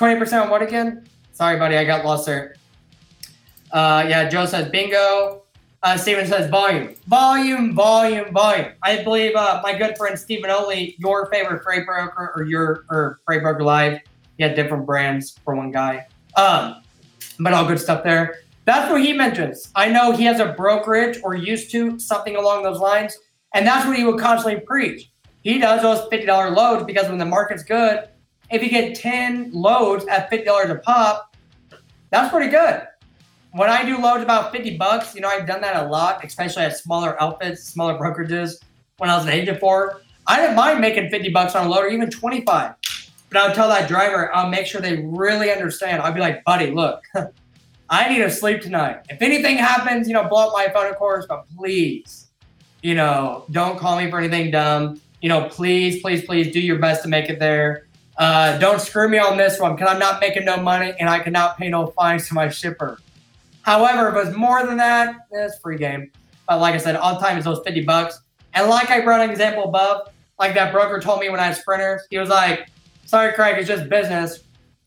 20% 0.00 0.42
on 0.42 0.50
what 0.50 0.62
again? 0.62 1.08
Sorry, 1.32 1.58
buddy, 1.58 1.76
I 1.76 1.84
got 1.84 2.04
lost 2.04 2.26
there. 2.26 2.56
Uh, 3.72 4.06
yeah, 4.08 4.28
Joe 4.28 4.46
says 4.46 4.68
bingo. 4.70 5.42
Uh, 5.80 5.96
Steven 5.96 6.26
says 6.26 6.50
volume, 6.50 6.96
volume, 7.06 7.72
volume, 7.72 8.32
volume. 8.32 8.72
I 8.82 9.04
believe 9.04 9.36
uh, 9.36 9.60
my 9.62 9.78
good 9.78 9.96
friend 9.96 10.18
Stephen 10.18 10.50
Only, 10.50 10.96
your 10.98 11.26
favorite 11.26 11.62
freight 11.62 11.86
broker 11.86 12.32
or 12.34 12.42
your 12.42 12.84
or 12.90 13.20
freight 13.24 13.42
broker 13.42 13.62
live. 13.62 14.00
He 14.36 14.42
had 14.42 14.56
different 14.56 14.86
brands 14.86 15.38
for 15.44 15.54
one 15.54 15.70
guy. 15.70 16.06
Um, 16.36 16.82
but 17.38 17.52
all 17.52 17.64
good 17.64 17.78
stuff 17.78 18.02
there. 18.02 18.40
That's 18.68 18.90
what 18.92 19.02
he 19.02 19.14
mentions. 19.14 19.70
I 19.74 19.88
know 19.88 20.12
he 20.12 20.24
has 20.24 20.40
a 20.40 20.52
brokerage 20.52 21.18
or 21.24 21.34
used 21.34 21.70
to 21.70 21.98
something 21.98 22.36
along 22.36 22.64
those 22.64 22.80
lines, 22.80 23.16
and 23.54 23.66
that's 23.66 23.86
what 23.86 23.96
he 23.96 24.04
would 24.04 24.20
constantly 24.20 24.60
preach. 24.60 25.10
He 25.42 25.58
does 25.58 25.80
those 25.80 26.06
fifty 26.10 26.26
dollar 26.26 26.50
loads 26.50 26.84
because 26.84 27.08
when 27.08 27.16
the 27.16 27.24
market's 27.24 27.62
good, 27.62 28.10
if 28.50 28.62
you 28.62 28.68
get 28.68 28.94
ten 28.94 29.50
loads 29.52 30.04
at 30.06 30.28
fifty 30.28 30.44
dollars 30.44 30.68
a 30.68 30.74
pop, 30.74 31.34
that's 32.10 32.30
pretty 32.30 32.50
good 32.50 32.86
when 33.52 33.70
I 33.70 33.84
do 33.84 33.98
loads 33.98 34.22
about 34.22 34.52
50 34.52 34.76
bucks, 34.76 35.14
you 35.14 35.20
know, 35.20 35.28
I've 35.28 35.46
done 35.46 35.60
that 35.62 35.84
a 35.84 35.88
lot, 35.88 36.24
especially 36.24 36.64
at 36.64 36.76
smaller 36.76 37.20
outfits, 37.20 37.64
smaller 37.64 37.98
brokerages 37.98 38.60
when 38.98 39.10
I 39.10 39.16
was 39.16 39.24
an 39.24 39.32
agent 39.32 39.58
for. 39.58 40.02
I 40.26 40.40
didn't 40.40 40.56
mind 40.56 40.80
making 40.80 41.08
50 41.08 41.30
bucks 41.30 41.54
on 41.54 41.66
a 41.66 41.68
load 41.68 41.84
or 41.84 41.88
even 41.88 42.10
25. 42.10 42.74
But 43.30 43.38
I 43.38 43.46
would 43.46 43.54
tell 43.54 43.68
that 43.68 43.88
driver, 43.88 44.34
I'll 44.34 44.48
make 44.48 44.66
sure 44.66 44.80
they 44.80 45.02
really 45.06 45.50
understand. 45.50 46.02
I'll 46.02 46.12
be 46.12 46.20
like, 46.20 46.44
buddy, 46.44 46.70
look, 46.70 47.02
I 47.90 48.08
need 48.08 48.18
to 48.18 48.30
sleep 48.30 48.60
tonight. 48.60 49.00
If 49.08 49.22
anything 49.22 49.56
happens, 49.56 50.08
you 50.08 50.14
know, 50.14 50.28
blow 50.28 50.48
up 50.48 50.52
my 50.52 50.68
phone, 50.68 50.86
of 50.90 50.96
course, 50.96 51.24
but 51.26 51.46
please, 51.56 52.28
you 52.82 52.94
know, 52.94 53.44
don't 53.50 53.78
call 53.78 53.96
me 53.96 54.10
for 54.10 54.18
anything 54.18 54.50
dumb. 54.50 55.00
You 55.22 55.28
know, 55.28 55.48
please, 55.48 56.02
please, 56.02 56.24
please 56.24 56.52
do 56.52 56.60
your 56.60 56.78
best 56.78 57.02
to 57.02 57.08
make 57.08 57.30
it 57.30 57.38
there. 57.38 57.86
Uh, 58.18 58.58
don't 58.58 58.80
screw 58.80 59.08
me 59.08 59.18
on 59.18 59.36
this 59.36 59.58
one 59.58 59.74
because 59.74 59.88
I'm 59.88 59.98
not 59.98 60.20
making 60.20 60.44
no 60.44 60.58
money 60.58 60.92
and 60.98 61.08
I 61.08 61.20
cannot 61.20 61.56
pay 61.56 61.68
no 61.68 61.88
fines 61.88 62.28
to 62.28 62.34
my 62.34 62.48
shipper. 62.48 62.98
However, 63.62 64.08
if 64.08 64.14
it 64.14 64.26
was 64.28 64.36
more 64.36 64.66
than 64.66 64.76
that, 64.78 65.14
it's 65.30 65.58
free 65.58 65.78
game. 65.78 66.10
But 66.48 66.60
like 66.60 66.74
I 66.74 66.78
said, 66.78 66.96
all 66.96 67.18
time 67.18 67.38
is 67.38 67.44
those 67.44 67.60
50 67.64 67.84
bucks. 67.84 68.20
And 68.54 68.68
like 68.68 68.90
I 68.90 69.00
brought 69.00 69.20
an 69.20 69.30
example 69.30 69.64
above, 69.64 70.08
like 70.38 70.54
that 70.54 70.72
broker 70.72 71.00
told 71.00 71.20
me 71.20 71.30
when 71.30 71.40
I 71.40 71.44
had 71.44 71.56
sprinters, 71.56 72.02
he 72.10 72.18
was 72.18 72.28
like, 72.28 72.68
sorry, 73.04 73.32
Craig, 73.32 73.56
it's 73.58 73.68
just 73.68 73.88
business. 73.88 74.42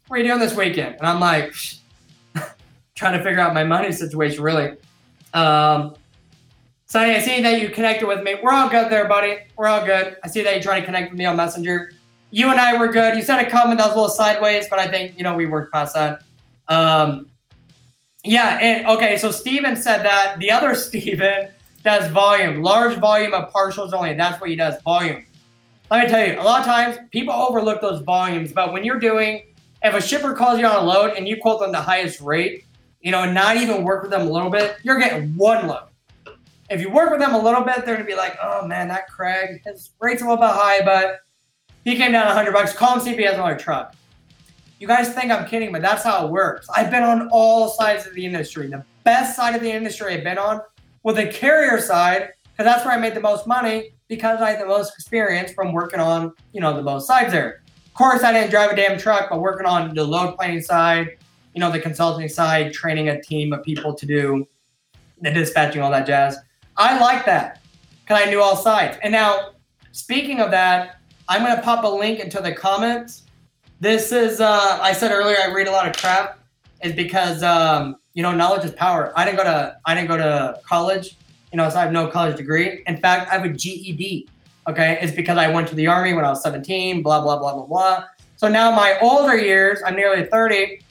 What 0.08 0.20
are 0.20 0.24
you 0.24 0.28
doing 0.28 0.40
this 0.40 0.56
weekend? 0.56 0.96
And 0.96 1.08
I'm 1.08 1.20
like, 1.20 1.54
trying 3.02 3.18
to 3.18 3.24
figure 3.24 3.40
out 3.40 3.52
my 3.56 3.64
money 3.64 3.92
situation, 3.92 4.44
really. 4.44 4.78
Um, 5.34 5.96
so 6.86 7.00
I 7.00 7.18
see 7.20 7.42
that 7.42 7.60
you 7.60 7.70
connected 7.70 8.08
with 8.08 8.22
me. 8.22 8.36
We're 8.44 8.54
all 8.54 8.70
good 8.70 8.92
there, 8.92 9.08
buddy. 9.08 9.40
We're 9.58 9.66
all 9.66 9.84
good. 9.84 10.18
I 10.24 10.28
see 10.28 10.44
that 10.44 10.54
you're 10.54 10.62
trying 10.62 10.84
to 10.84 10.86
connect 10.86 11.10
with 11.10 11.18
me 11.18 11.26
on 11.26 11.36
Messenger. 11.36 11.94
you 12.30 12.52
and 12.52 12.60
I 12.60 12.78
were 12.78 12.90
good. 12.90 13.18
You 13.18 13.24
said 13.24 13.44
a 13.44 13.50
comment 13.50 13.80
that 13.80 13.88
was 13.88 13.96
a 13.96 14.00
little 14.00 14.16
sideways, 14.16 14.68
but 14.70 14.78
I 14.78 14.88
think 14.88 15.18
you 15.18 15.24
know 15.24 15.34
we 15.34 15.48
worked 15.48 15.74
past 15.74 15.96
that. 15.96 16.22
Um, 16.68 17.28
yeah, 18.24 18.60
and 18.62 18.86
okay, 18.86 19.18
so 19.18 19.32
Steven 19.32 19.76
said 19.76 20.04
that 20.04 20.38
the 20.38 20.52
other 20.52 20.76
Steven 20.86 21.50
does 21.84 22.12
volume, 22.12 22.62
large 22.62 22.98
volume 23.00 23.34
of 23.34 23.52
partials 23.52 23.94
only. 23.94 24.14
That's 24.14 24.40
what 24.40 24.52
he 24.52 24.56
does, 24.56 24.80
volume. 24.84 25.26
Let 25.90 26.04
me 26.04 26.10
tell 26.12 26.28
you, 26.28 26.40
a 26.40 26.44
lot 26.44 26.60
of 26.60 26.68
times 26.68 27.00
people 27.10 27.34
overlook 27.34 27.82
those 27.82 28.02
volumes, 28.04 28.52
but 28.52 28.72
when 28.72 28.84
you're 28.84 29.00
doing, 29.00 29.48
if 29.82 29.96
a 29.96 30.02
shipper 30.02 30.34
calls 30.34 30.60
you 30.60 30.68
on 30.68 30.76
a 30.76 30.88
load 30.88 31.18
and 31.18 31.28
you 31.28 31.38
quote 31.42 31.62
them 31.62 31.72
the 31.72 31.82
highest 31.82 32.22
rate, 32.22 32.66
you 33.02 33.12
know, 33.12 33.24
and 33.24 33.34
not 33.34 33.58
even 33.58 33.84
work 33.84 34.02
with 34.02 34.12
them 34.12 34.28
a 34.28 34.30
little 34.30 34.50
bit, 34.50 34.78
you're 34.84 35.00
getting 35.00 35.36
one 35.36 35.68
load. 35.68 35.88
If 36.70 36.80
you 36.80 36.90
work 36.90 37.12
with 37.12 37.20
them 37.20 37.34
a 37.34 37.42
little 37.42 37.64
bit, 37.64 37.86
they're 37.86 37.96
gonna 37.96 38.06
be 38.06 38.16
like, 38.16 38.38
oh 38.42 38.66
man, 38.66 38.88
that 38.88 39.10
Craig, 39.10 39.62
his 39.66 39.92
rate's 40.00 40.22
a 40.22 40.26
little 40.26 40.38
bit 40.38 40.50
high, 40.50 40.84
but 40.84 41.22
he 41.84 41.96
came 41.96 42.12
down 42.12 42.28
100 42.28 42.54
bucks. 42.54 42.74
Call 42.74 42.96
him 42.96 43.02
see 43.02 43.12
if 43.12 43.18
he 43.18 43.24
has 43.26 43.36
another 43.36 43.58
truck. 43.58 43.96
You 44.80 44.88
guys 44.88 45.14
think 45.14 45.32
I'm 45.32 45.48
kidding, 45.48 45.72
but 45.72 45.82
that's 45.82 46.04
how 46.04 46.26
it 46.26 46.32
works. 46.32 46.68
I've 46.76 46.90
been 46.90 47.04
on 47.04 47.30
all 47.32 47.70
sides 47.70 48.08
of 48.08 48.16
the 48.16 48.26
industry. 48.26 48.68
The 48.68 48.84
best 49.04 49.36
side 49.36 49.56
of 49.56 49.62
the 49.62 49.72
industry 49.72 50.14
I've 50.14 50.24
been 50.24 50.38
on 50.38 50.62
was 51.04 51.16
the 51.16 51.28
carrier 51.28 51.80
side, 51.80 52.30
because 52.44 52.66
that's 52.66 52.86
where 52.86 52.94
I 52.94 52.98
made 52.98 53.16
the 53.16 53.22
most 53.22 53.48
money 53.48 53.94
because 54.08 54.42
I 54.42 54.52
had 54.52 54.60
the 54.60 54.66
most 54.66 54.94
experience 54.94 55.54
from 55.54 55.72
working 55.72 56.00
on, 56.00 56.34
you 56.52 56.62
know, 56.62 56.76
the 56.76 56.84
both 56.84 57.04
sides 57.04 57.32
there. 57.32 57.62
Of 57.86 57.94
course, 57.94 58.24
I 58.24 58.34
didn't 58.34 58.52
drive 58.52 58.72
a 58.72 58.76
damn 58.76 58.98
truck, 58.98 59.30
but 59.30 59.40
working 59.40 59.66
on 59.66 59.94
the 59.94 60.04
load 60.04 60.36
planning 60.36 60.62
side, 60.62 61.18
you 61.54 61.60
know, 61.60 61.72
the 61.72 61.80
consulting 61.80 62.28
side, 62.30 62.74
training 62.74 63.10
a 63.10 63.22
team 63.22 63.54
of 63.54 63.64
people 63.64 63.94
to 63.94 64.06
do 64.06 64.48
the 65.22 65.32
dispatching, 65.32 65.82
all 65.82 65.92
that 65.92 66.08
jazz. 66.08 66.38
I 66.78 66.98
like 67.00 67.26
that 67.26 67.62
because 68.02 68.22
I 68.22 68.30
knew 68.30 68.42
all 68.42 68.56
sides. 68.56 68.98
And 69.04 69.12
now, 69.12 69.52
speaking 69.92 70.40
of 70.40 70.52
that, 70.52 70.98
I'm 71.28 71.44
going 71.44 71.56
to 71.56 71.62
pop 71.62 71.84
a 71.84 71.88
link 71.88 72.20
into 72.20 72.42
the 72.42 72.54
comments. 72.54 73.24
This 73.80 74.12
is, 74.12 74.42
uh, 74.42 74.80
I 74.82 74.94
said 74.94 75.12
earlier, 75.12 75.38
I 75.42 75.52
read 75.52 75.68
a 75.68 75.72
lot 75.72 75.88
of 75.88 75.96
crap, 75.96 76.40
is 76.84 76.94
because, 76.94 77.44
um, 77.44 77.98
you 78.14 78.24
know, 78.24 78.32
knowledge 78.32 78.66
is 78.66 78.72
power. 78.72 79.14
I 79.16 79.26
didn't 79.26 79.38
go 79.38 79.44
to, 79.44 79.78
I 79.86 79.96
didn't 79.96 80.08
go 80.08 80.18
to 80.18 80.60
college, 80.66 81.18
you 81.52 81.58
know, 81.58 81.70
so 81.70 81.78
I 81.78 81.84
have 81.84 81.92
no 81.92 82.08
college 82.08 82.38
degree. 82.38 82.84
In 82.88 82.98
fact, 82.98 83.30
I 83.32 83.36
have 83.36 83.46
a 83.46 83.50
GED. 83.50 84.28
Okay, 84.68 85.00
it's 85.02 85.16
because 85.16 85.38
I 85.38 85.48
went 85.50 85.68
to 85.70 85.76
the 85.76 85.88
army 85.88 86.14
when 86.14 86.24
I 86.24 86.30
was 86.30 86.44
17. 86.44 87.02
Blah 87.02 87.22
blah 87.22 87.40
blah 87.40 87.54
blah 87.56 87.66
blah. 87.66 88.04
So 88.36 88.48
now 88.48 88.70
my 88.72 88.98
older 89.02 89.36
years, 89.36 89.80
I'm 89.86 89.96
nearly 89.96 90.26
30, 90.26 90.82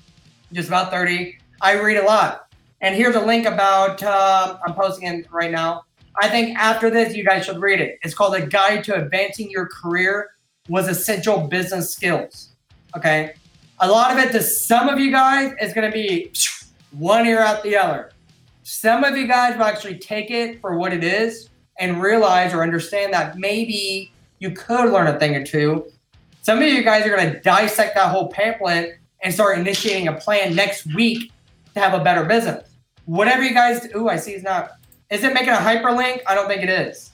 just 0.53 0.69
about 0.69 0.91
30. 0.91 1.39
I 1.61 1.81
read 1.81 1.97
a 1.97 2.05
lot, 2.05 2.53
and 2.81 2.95
here's 2.95 3.17
a 3.17 3.21
link 3.21 3.47
about. 3.47 4.03
Uh, 4.03 4.59
I'm 4.67 4.75
posting 4.75 5.09
it 5.09 5.27
right 5.31 5.51
now. 5.51 5.85
I 6.21 6.29
think 6.29 6.57
after 6.59 6.91
this, 6.91 7.15
you 7.15 7.25
guys 7.25 7.45
should 7.45 7.61
read 7.61 7.81
it. 7.81 7.99
It's 8.03 8.15
called 8.15 8.35
A 8.35 8.47
Guide 8.47 8.85
to 8.85 8.95
Advancing 8.95 9.51
Your 9.51 9.67
Career 9.67 10.31
with 10.69 10.89
Essential 10.89 11.47
Business 11.47 11.93
Skills. 11.93 12.51
Okay. 12.97 13.35
A 13.81 13.89
lot 13.89 14.13
of 14.13 14.19
it 14.19 14.33
to 14.33 14.43
some 14.43 14.89
of 14.89 14.99
you 14.99 15.11
guys 15.11 15.55
is 15.61 15.73
going 15.73 15.91
to 15.91 15.93
be 15.93 16.33
one 16.91 17.27
ear 17.27 17.41
out 17.41 17.63
the 17.63 17.77
other. 17.77 18.13
Some 18.63 19.05
of 19.05 19.17
you 19.17 19.27
guys 19.27 19.57
will 19.57 19.65
actually 19.65 19.99
take 19.99 20.31
it 20.31 20.61
for 20.61 20.77
what 20.77 20.93
it 20.93 21.03
is 21.03 21.49
and 21.79 22.01
realize 22.03 22.53
or 22.53 22.63
understand 22.63 23.13
that 23.15 23.39
maybe 23.39 24.13
you 24.39 24.51
could 24.51 24.93
learn 24.93 25.07
a 25.07 25.19
thing 25.19 25.35
or 25.35 25.45
two. 25.45 25.91
Some 26.43 26.59
of 26.59 26.69
you 26.69 26.83
guys 26.83 27.07
are 27.07 27.17
going 27.17 27.33
to 27.33 27.41
dissect 27.41 27.95
that 27.95 28.11
whole 28.11 28.29
pamphlet 28.29 29.00
and 29.23 29.33
start 29.33 29.59
initiating 29.59 30.09
a 30.09 30.13
plan 30.13 30.55
next 30.55 30.87
week 30.95 31.33
to 31.75 31.81
have 31.81 31.95
a 31.95 32.03
better 32.03 32.25
business. 32.25 32.69
Whatever 33.05 33.43
you 33.43 33.55
guys, 33.55 33.89
ooh, 33.95 34.09
I 34.09 34.17
see 34.17 34.33
it's 34.33 34.45
not 34.45 34.73
is 35.11 35.25
it 35.25 35.35
making 35.35 35.51
a 35.51 35.57
hyperlink? 35.57 36.21
I 36.27 36.37
don't 36.37 36.47
think 36.47 36.63
it 36.63 36.69
is. 36.69 37.11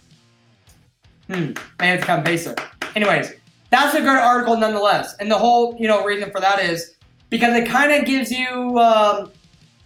Hmm. 1.28 1.52
Man, 1.80 1.96
it's 1.96 2.04
kind 2.04 2.18
of 2.18 2.24
basic. 2.24 2.60
Anyways, 2.94 3.32
that's 3.70 3.94
a 3.94 4.00
good 4.00 4.08
article 4.08 4.56
nonetheless. 4.56 5.16
And 5.18 5.30
the 5.30 5.38
whole, 5.38 5.76
you 5.80 5.88
know, 5.88 6.04
reason 6.04 6.30
for 6.30 6.40
that 6.40 6.60
is 6.60 6.94
because 7.30 7.56
it 7.56 7.66
kind 7.66 7.92
of 7.92 8.04
gives 8.04 8.30
you, 8.30 8.78
um, 8.78 9.32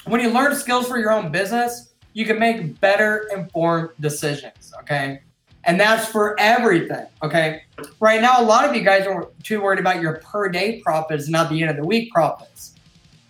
when 0.07 0.21
you 0.21 0.31
learn 0.31 0.57
skills 0.57 0.89
for 0.89 0.99
your 0.99 1.13
own 1.13 1.31
business, 1.31 1.91
you 2.13 2.27
can 2.27 2.39
make 2.39 2.81
better 2.81 3.29
informed 3.33 3.91
decisions. 4.01 4.73
Okay. 4.81 5.21
And 5.65 5.79
that's 5.79 6.07
for 6.07 6.39
everything. 6.41 7.07
Okay. 7.23 7.63
Right 8.01 8.21
now, 8.21 8.41
a 8.41 8.45
lot 8.45 8.69
of 8.69 8.75
you 8.75 8.83
guys 8.83 9.07
are 9.07 9.29
too 9.43 9.61
worried 9.61 9.79
about 9.79 10.01
your 10.01 10.15
per 10.15 10.49
day 10.49 10.81
profits, 10.81 11.29
not 11.29 11.51
the 11.51 11.61
end 11.61 11.71
of 11.71 11.77
the 11.77 11.85
week 11.85 12.13
profits. 12.13 12.75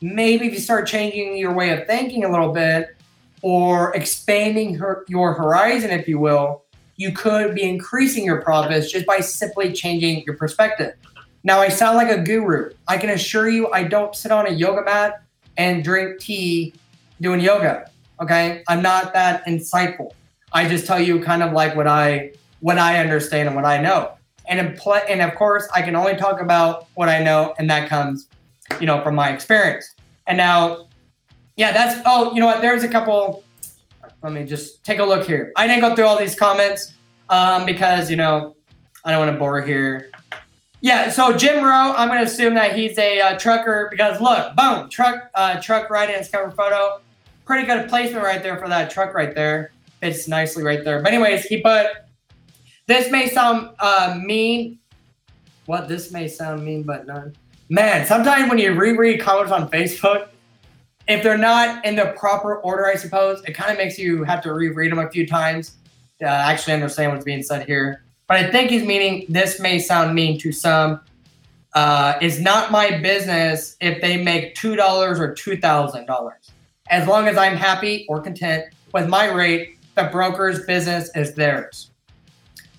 Maybe 0.01 0.47
if 0.47 0.55
you 0.55 0.61
start 0.61 0.87
changing 0.87 1.37
your 1.37 1.53
way 1.53 1.71
of 1.71 1.87
thinking 1.87 2.25
a 2.25 2.31
little 2.31 2.53
bit, 2.53 2.97
or 3.43 3.95
expanding 3.95 4.75
her, 4.75 5.05
your 5.09 5.35
horizon, 5.35 5.91
if 5.91 6.07
you 6.07 6.19
will, 6.19 6.63
you 6.97 7.13
could 7.13 7.55
be 7.55 7.63
increasing 7.63 8.25
your 8.25 8.43
profits 8.43 8.93
just 8.93 9.07
by 9.07 9.21
simply 9.21 9.73
changing 9.73 10.23
your 10.25 10.37
perspective. 10.37 10.95
Now, 11.43 11.61
I 11.61 11.69
sound 11.69 11.97
like 11.97 12.11
a 12.11 12.21
guru. 12.21 12.71
I 12.87 12.99
can 12.99 13.11
assure 13.11 13.49
you, 13.49 13.73
I 13.73 13.85
don't 13.85 14.15
sit 14.15 14.31
on 14.31 14.47
a 14.47 14.51
yoga 14.51 14.83
mat 14.85 15.23
and 15.57 15.83
drink 15.83 16.21
tea 16.21 16.75
doing 17.21 17.41
yoga. 17.41 17.91
Okay, 18.21 18.63
I'm 18.69 18.83
not 18.83 19.15
that 19.15 19.47
insightful. 19.47 20.13
I 20.53 20.69
just 20.69 20.87
tell 20.87 21.01
you 21.01 21.21
kind 21.23 21.43
of 21.43 21.53
like 21.53 21.77
what 21.77 21.87
I 21.87 22.33
what 22.61 22.79
I 22.79 22.99
understand 22.99 23.49
and 23.49 23.57
what 23.57 23.65
I 23.65 23.81
know. 23.81 24.13
And 24.47 24.59
in 24.59 24.77
play, 24.77 25.03
and 25.09 25.23
of 25.23 25.35
course, 25.35 25.69
I 25.75 25.83
can 25.83 25.95
only 25.95 26.17
talk 26.17 26.41
about 26.41 26.89
what 26.95 27.09
I 27.09 27.23
know, 27.23 27.55
and 27.59 27.71
that 27.71 27.89
comes, 27.89 28.29
you 28.81 28.87
know, 28.87 29.01
from 29.03 29.15
my 29.15 29.31
experience. 29.31 29.95
And 30.27 30.37
now, 30.37 30.89
yeah, 31.57 31.73
that's 31.73 32.01
oh, 32.05 32.33
you 32.35 32.41
know 32.41 32.47
what? 32.47 32.61
There's 32.61 32.83
a 32.83 32.89
couple. 32.89 33.45
Let 34.23 34.33
me 34.33 34.45
just 34.45 34.85
take 34.85 34.99
a 34.99 35.05
look 35.05 35.27
here. 35.27 35.53
I 35.57 35.67
didn't 35.67 35.81
go 35.81 35.95
through 35.95 36.05
all 36.05 36.19
these 36.19 36.35
comments 36.35 36.95
um, 37.29 37.65
because 37.65 38.11
you 38.11 38.17
know 38.17 38.57
I 39.05 39.13
don't 39.13 39.21
want 39.21 39.33
to 39.33 39.39
bore 39.39 39.63
here. 39.63 40.11
Yeah, 40.83 41.11
so 41.11 41.37
Jim 41.37 41.63
Rowe, 41.63 41.93
I'm 41.93 42.09
going 42.09 42.21
to 42.21 42.27
assume 42.27 42.55
that 42.55 42.75
he's 42.75 42.97
a 42.97 43.21
uh, 43.21 43.39
trucker 43.39 43.89
because 43.91 44.19
look, 44.21 44.57
boom, 44.57 44.89
truck, 44.89 45.31
uh, 45.35 45.61
truck 45.61 45.91
right 45.91 46.09
in 46.09 46.17
his 46.17 46.29
cover 46.29 46.51
photo. 46.51 47.01
Pretty 47.45 47.67
good 47.67 47.87
placement 47.89 48.25
right 48.25 48.43
there 48.43 48.57
for 48.57 48.67
that 48.69 48.91
truck 48.91 49.13
right 49.13 49.35
there. 49.35 49.73
Fits 50.01 50.29
nicely 50.29 50.63
right 50.63 50.85
there. 50.85 51.03
But 51.03 51.13
anyways, 51.13 51.45
he 51.45 51.61
put, 51.61 51.87
this 52.87 53.11
may 53.11 53.29
sound 53.29 53.71
uh, 53.79 54.19
mean. 54.23 54.79
What 55.67 55.89
this 55.89 56.11
may 56.11 56.27
sound 56.27 56.65
mean, 56.65 56.83
but 56.83 57.07
none. 57.07 57.37
Man, 57.69 58.05
sometimes 58.05 58.49
when 58.49 58.59
you 58.59 58.73
reread 58.73 59.21
comments 59.21 59.53
on 59.53 59.71
Facebook, 59.71 60.29
if 61.07 61.23
they're 61.23 61.39
not 61.39 61.85
in 61.85 61.97
the 61.97 62.15
proper 62.19 62.57
order, 62.57 62.87
I 62.87 62.97
suppose, 62.97 63.43
it 63.45 63.53
kind 63.53 63.71
of 63.71 63.79
makes 63.79 63.99
you 63.99 64.25
have 64.25 64.43
to 64.43 64.53
reread 64.53 64.91
them 64.91 64.99
a 64.99 65.09
few 65.11 65.27
times 65.27 65.77
to 66.19 66.27
actually 66.27 66.75
understand 66.75 67.13
what's 67.13 67.25
being 67.25 67.43
said 67.43 67.67
here. 67.67 68.03
But 68.27 68.39
I 68.39 68.51
think 68.51 68.71
he's 68.71 68.85
meaning 68.85 69.27
this 69.29 69.61
may 69.61 69.79
sound 69.79 70.15
mean 70.15 70.39
to 70.41 70.51
some. 70.53 71.01
Uh, 71.75 72.15
it's 72.21 72.41
not 72.41 72.73
my 72.73 72.99
business 72.99 73.77
if 73.81 74.01
they 74.01 74.17
make 74.23 74.55
two 74.55 74.77
dollars 74.77 75.21
or 75.21 75.35
two 75.35 75.57
thousand 75.57 76.07
dollars. 76.07 76.51
As 76.91 77.07
long 77.07 77.29
as 77.29 77.37
I'm 77.37 77.57
happy 77.57 78.07
or 78.09 78.21
content 78.21 78.65
with 78.93 79.09
my 79.09 79.27
rate, 79.31 79.79
the 80.03 80.11
broker's 80.11 80.65
business 80.65 81.11
is 81.15 81.35
theirs. 81.35 81.91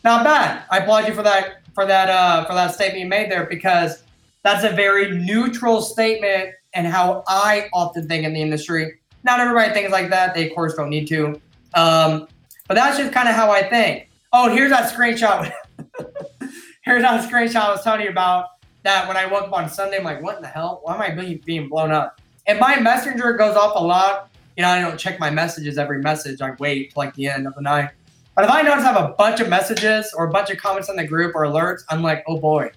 Not 0.04 0.24
bad. 0.24 0.64
I 0.72 0.80
applaud 0.80 1.08
you 1.08 1.14
for 1.14 1.24
that 1.24 1.62
for 1.74 1.86
that 1.86 2.10
uh, 2.10 2.46
for 2.46 2.54
that 2.54 2.74
statement 2.74 3.00
you 3.00 3.08
made 3.08 3.32
there 3.32 3.46
because 3.46 4.04
that's 4.44 4.64
a 4.64 4.76
very 4.76 5.12
neutral 5.12 5.82
statement 5.82 6.52
and 6.74 6.88
how 6.88 7.24
I 7.28 7.70
often 7.74 8.08
think 8.08 8.26
in 8.26 8.34
the 8.34 8.42
industry. 8.42 9.00
Not 9.24 9.40
everybody 9.40 9.72
thinks 9.74 9.92
like 9.92 10.10
that. 10.10 10.34
They, 10.34 10.50
of 10.50 10.56
course, 10.56 10.74
don't 10.74 10.90
need 10.90 11.08
to. 11.10 11.40
Um, 11.76 12.28
but 12.68 12.74
that's 12.74 12.98
just 12.98 13.14
kind 13.14 13.30
of 13.30 13.36
how 13.36 13.52
I 13.52 13.62
think. 13.62 14.10
Oh, 14.34 14.50
here's 14.50 14.72
that 14.72 14.92
screenshot. 14.92 15.52
here's 16.84 17.04
that 17.04 17.30
screenshot 17.30 17.62
I 17.62 17.72
was 17.72 17.84
telling 17.84 18.02
you 18.02 18.10
about 18.10 18.48
that 18.84 19.08
when 19.08 19.16
I 19.16 19.28
woke 19.28 19.44
up 19.44 19.54
on 19.54 19.70
Sunday, 19.70 19.98
I'm 19.98 20.04
like, 20.04 20.24
what 20.24 20.38
in 20.38 20.42
the 20.42 20.48
hell? 20.48 20.80
Why 20.84 20.96
am 20.96 21.02
I 21.02 21.12
being, 21.12 21.42
being 21.46 21.70
blown 21.70 21.92
up? 21.92 22.20
And 22.48 22.60
my 22.60 22.80
messenger 22.80 23.34
goes 23.34 23.56
off 23.56 23.74
a 23.76 23.84
lot. 23.84 24.31
You 24.62 24.68
know, 24.68 24.74
I 24.74 24.82
don't 24.82 25.00
check 25.00 25.20
my 25.20 25.32
messages 25.32 25.80
every 25.80 26.04
message. 26.04 26.40
I 26.40 26.52
wait 26.60 26.94
till 26.94 27.02
like 27.02 27.16
the 27.16 27.26
end 27.26 27.48
of 27.48 27.56
the 27.56 27.64
night. 27.64 27.90
But 28.36 28.46
if 28.46 28.52
I 28.52 28.62
notice 28.62 28.86
I 28.86 28.94
have 28.94 29.10
a 29.10 29.16
bunch 29.16 29.40
of 29.40 29.50
messages 29.50 30.14
or 30.16 30.28
a 30.28 30.30
bunch 30.30 30.52
of 30.52 30.60
comments 30.60 30.88
on 30.88 30.98
the 30.98 31.04
group 31.04 31.34
or 31.34 31.46
alerts, 31.46 31.82
I'm 31.90 32.04
like, 32.04 32.24
oh 32.28 32.38
boy, 32.38 32.70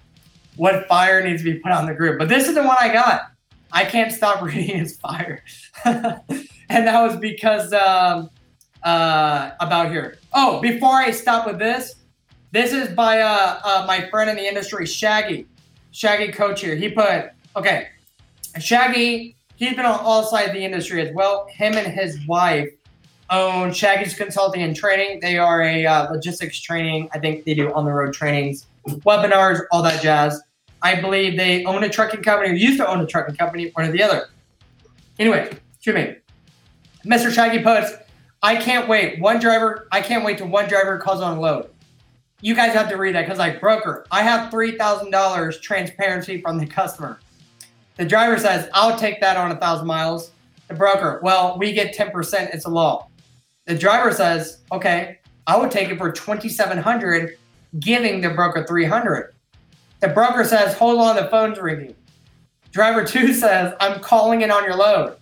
what 0.55 0.87
fire 0.87 1.23
needs 1.23 1.43
to 1.43 1.53
be 1.53 1.59
put 1.59 1.71
on 1.71 1.85
the 1.85 1.93
group? 1.93 2.17
But 2.17 2.27
this 2.27 2.47
is 2.47 2.55
the 2.55 2.63
one 2.63 2.75
I 2.79 2.91
got. 2.91 3.29
I 3.71 3.85
can't 3.85 4.11
stop 4.11 4.41
reading 4.41 4.79
his 4.79 4.97
fire. 4.97 5.43
and 5.85 6.87
that 6.87 7.03
was 7.03 7.17
because 7.17 7.71
um, 7.71 8.31
uh, 8.81 9.51
about 9.59 9.91
here. 9.91 10.17
Oh, 10.33 10.59
before 10.61 10.95
I 10.95 11.11
stop 11.11 11.45
with 11.45 11.59
this, 11.59 11.97
this 12.51 12.73
is 12.73 12.95
by 12.95 13.19
uh, 13.19 13.59
uh, 13.63 13.83
my 13.85 14.09
friend 14.09 14.27
in 14.27 14.37
the 14.37 14.47
industry, 14.47 14.87
Shaggy. 14.87 15.45
Shaggy 15.91 16.31
Coach 16.31 16.61
here. 16.61 16.75
He 16.75 16.89
put, 16.89 17.29
okay, 17.55 17.89
Shaggy, 18.59 19.34
he's 19.55 19.75
been 19.75 19.85
on 19.85 19.99
all 19.99 20.23
sides 20.23 20.49
of 20.49 20.53
the 20.53 20.63
industry 20.63 21.07
as 21.07 21.13
well. 21.13 21.47
Him 21.49 21.75
and 21.75 21.87
his 21.87 22.25
wife 22.27 22.69
own 23.29 23.73
Shaggy's 23.73 24.13
Consulting 24.13 24.61
and 24.61 24.75
Training. 24.75 25.19
They 25.19 25.37
are 25.37 25.61
a 25.61 25.85
uh, 25.85 26.11
logistics 26.11 26.59
training. 26.59 27.09
I 27.13 27.19
think 27.19 27.45
they 27.45 27.53
do 27.53 27.73
on 27.73 27.85
the 27.85 27.91
road 27.91 28.13
trainings, 28.13 28.67
webinars, 28.87 29.61
all 29.71 29.81
that 29.83 30.01
jazz. 30.01 30.41
I 30.81 31.01
believe 31.01 31.37
they 31.37 31.65
own 31.65 31.83
a 31.83 31.89
trucking 31.89 32.21
company 32.21 32.51
or 32.51 32.53
used 32.53 32.77
to 32.77 32.87
own 32.87 32.99
a 32.99 33.07
trucking 33.07 33.35
company, 33.35 33.71
one 33.73 33.87
or 33.87 33.91
the 33.91 34.03
other. 34.03 34.27
Anyway, 35.17 35.51
excuse 35.73 35.95
me. 35.95 36.15
Mr. 37.05 37.31
Shaggy 37.31 37.63
puts, 37.63 37.93
I 38.43 38.55
can't 38.57 38.87
wait. 38.87 39.19
One 39.19 39.39
driver, 39.39 39.87
I 39.91 40.01
can't 40.01 40.23
wait 40.23 40.37
till 40.37 40.47
one 40.47 40.67
driver 40.67 40.99
calls 40.99 41.21
on 41.21 41.39
load. 41.39 41.69
you 42.41 42.53
guys 42.53 42.73
have 42.73 42.89
to 42.89 42.97
read 42.97 43.15
that 43.15 43.23
because 43.23 43.39
like 43.39 43.59
broker, 43.59 44.05
I 44.11 44.21
have 44.21 44.51
three 44.51 44.77
thousand 44.77 45.09
dollars 45.09 45.59
transparency 45.59 46.41
from 46.41 46.59
the 46.59 46.67
customer. 46.67 47.19
The 47.97 48.05
driver 48.05 48.37
says, 48.37 48.69
I'll 48.73 48.97
take 48.97 49.21
that 49.21 49.37
on 49.37 49.51
a 49.51 49.55
thousand 49.55 49.87
miles. 49.87 50.31
The 50.67 50.73
broker, 50.73 51.19
well, 51.23 51.57
we 51.57 51.71
get 51.71 51.95
10%, 51.95 52.53
it's 52.53 52.65
a 52.65 52.69
law. 52.69 53.07
The 53.65 53.75
driver 53.75 54.11
says, 54.11 54.59
okay, 54.71 55.19
I 55.47 55.57
would 55.57 55.71
take 55.71 55.89
it 55.89 55.97
for 55.97 56.11
2700 56.11 57.37
giving 57.79 58.21
the 58.21 58.29
broker 58.29 58.65
300 58.67 59.33
The 59.99 60.07
broker 60.09 60.43
says, 60.43 60.75
hold 60.75 60.99
on, 60.99 61.15
the 61.15 61.27
phone's 61.29 61.59
ringing. 61.59 61.95
Driver 62.71 63.05
two 63.05 63.33
says, 63.33 63.73
I'm 63.79 64.01
calling 64.01 64.41
in 64.41 64.51
on 64.51 64.63
your 64.63 64.75
load. 64.75 65.17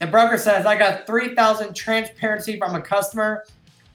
The 0.00 0.06
broker 0.06 0.38
says, 0.38 0.64
I 0.64 0.76
got 0.76 1.06
3000 1.06 1.74
transparency 1.74 2.56
from 2.56 2.74
a 2.74 2.80
customer 2.80 3.44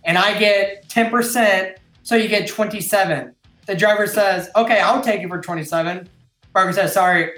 and 0.03 0.17
I 0.17 0.37
get 0.37 0.87
10%, 0.89 1.77
so 2.03 2.15
you 2.15 2.27
get 2.27 2.47
27 2.47 3.33
The 3.65 3.75
driver 3.75 4.05
says, 4.05 4.49
okay, 4.55 4.81
I'll 4.81 5.01
take 5.01 5.21
it 5.21 5.29
for 5.29 5.39
27 5.39 6.09
Broker 6.51 6.73
says, 6.73 6.93
sorry, 6.93 7.31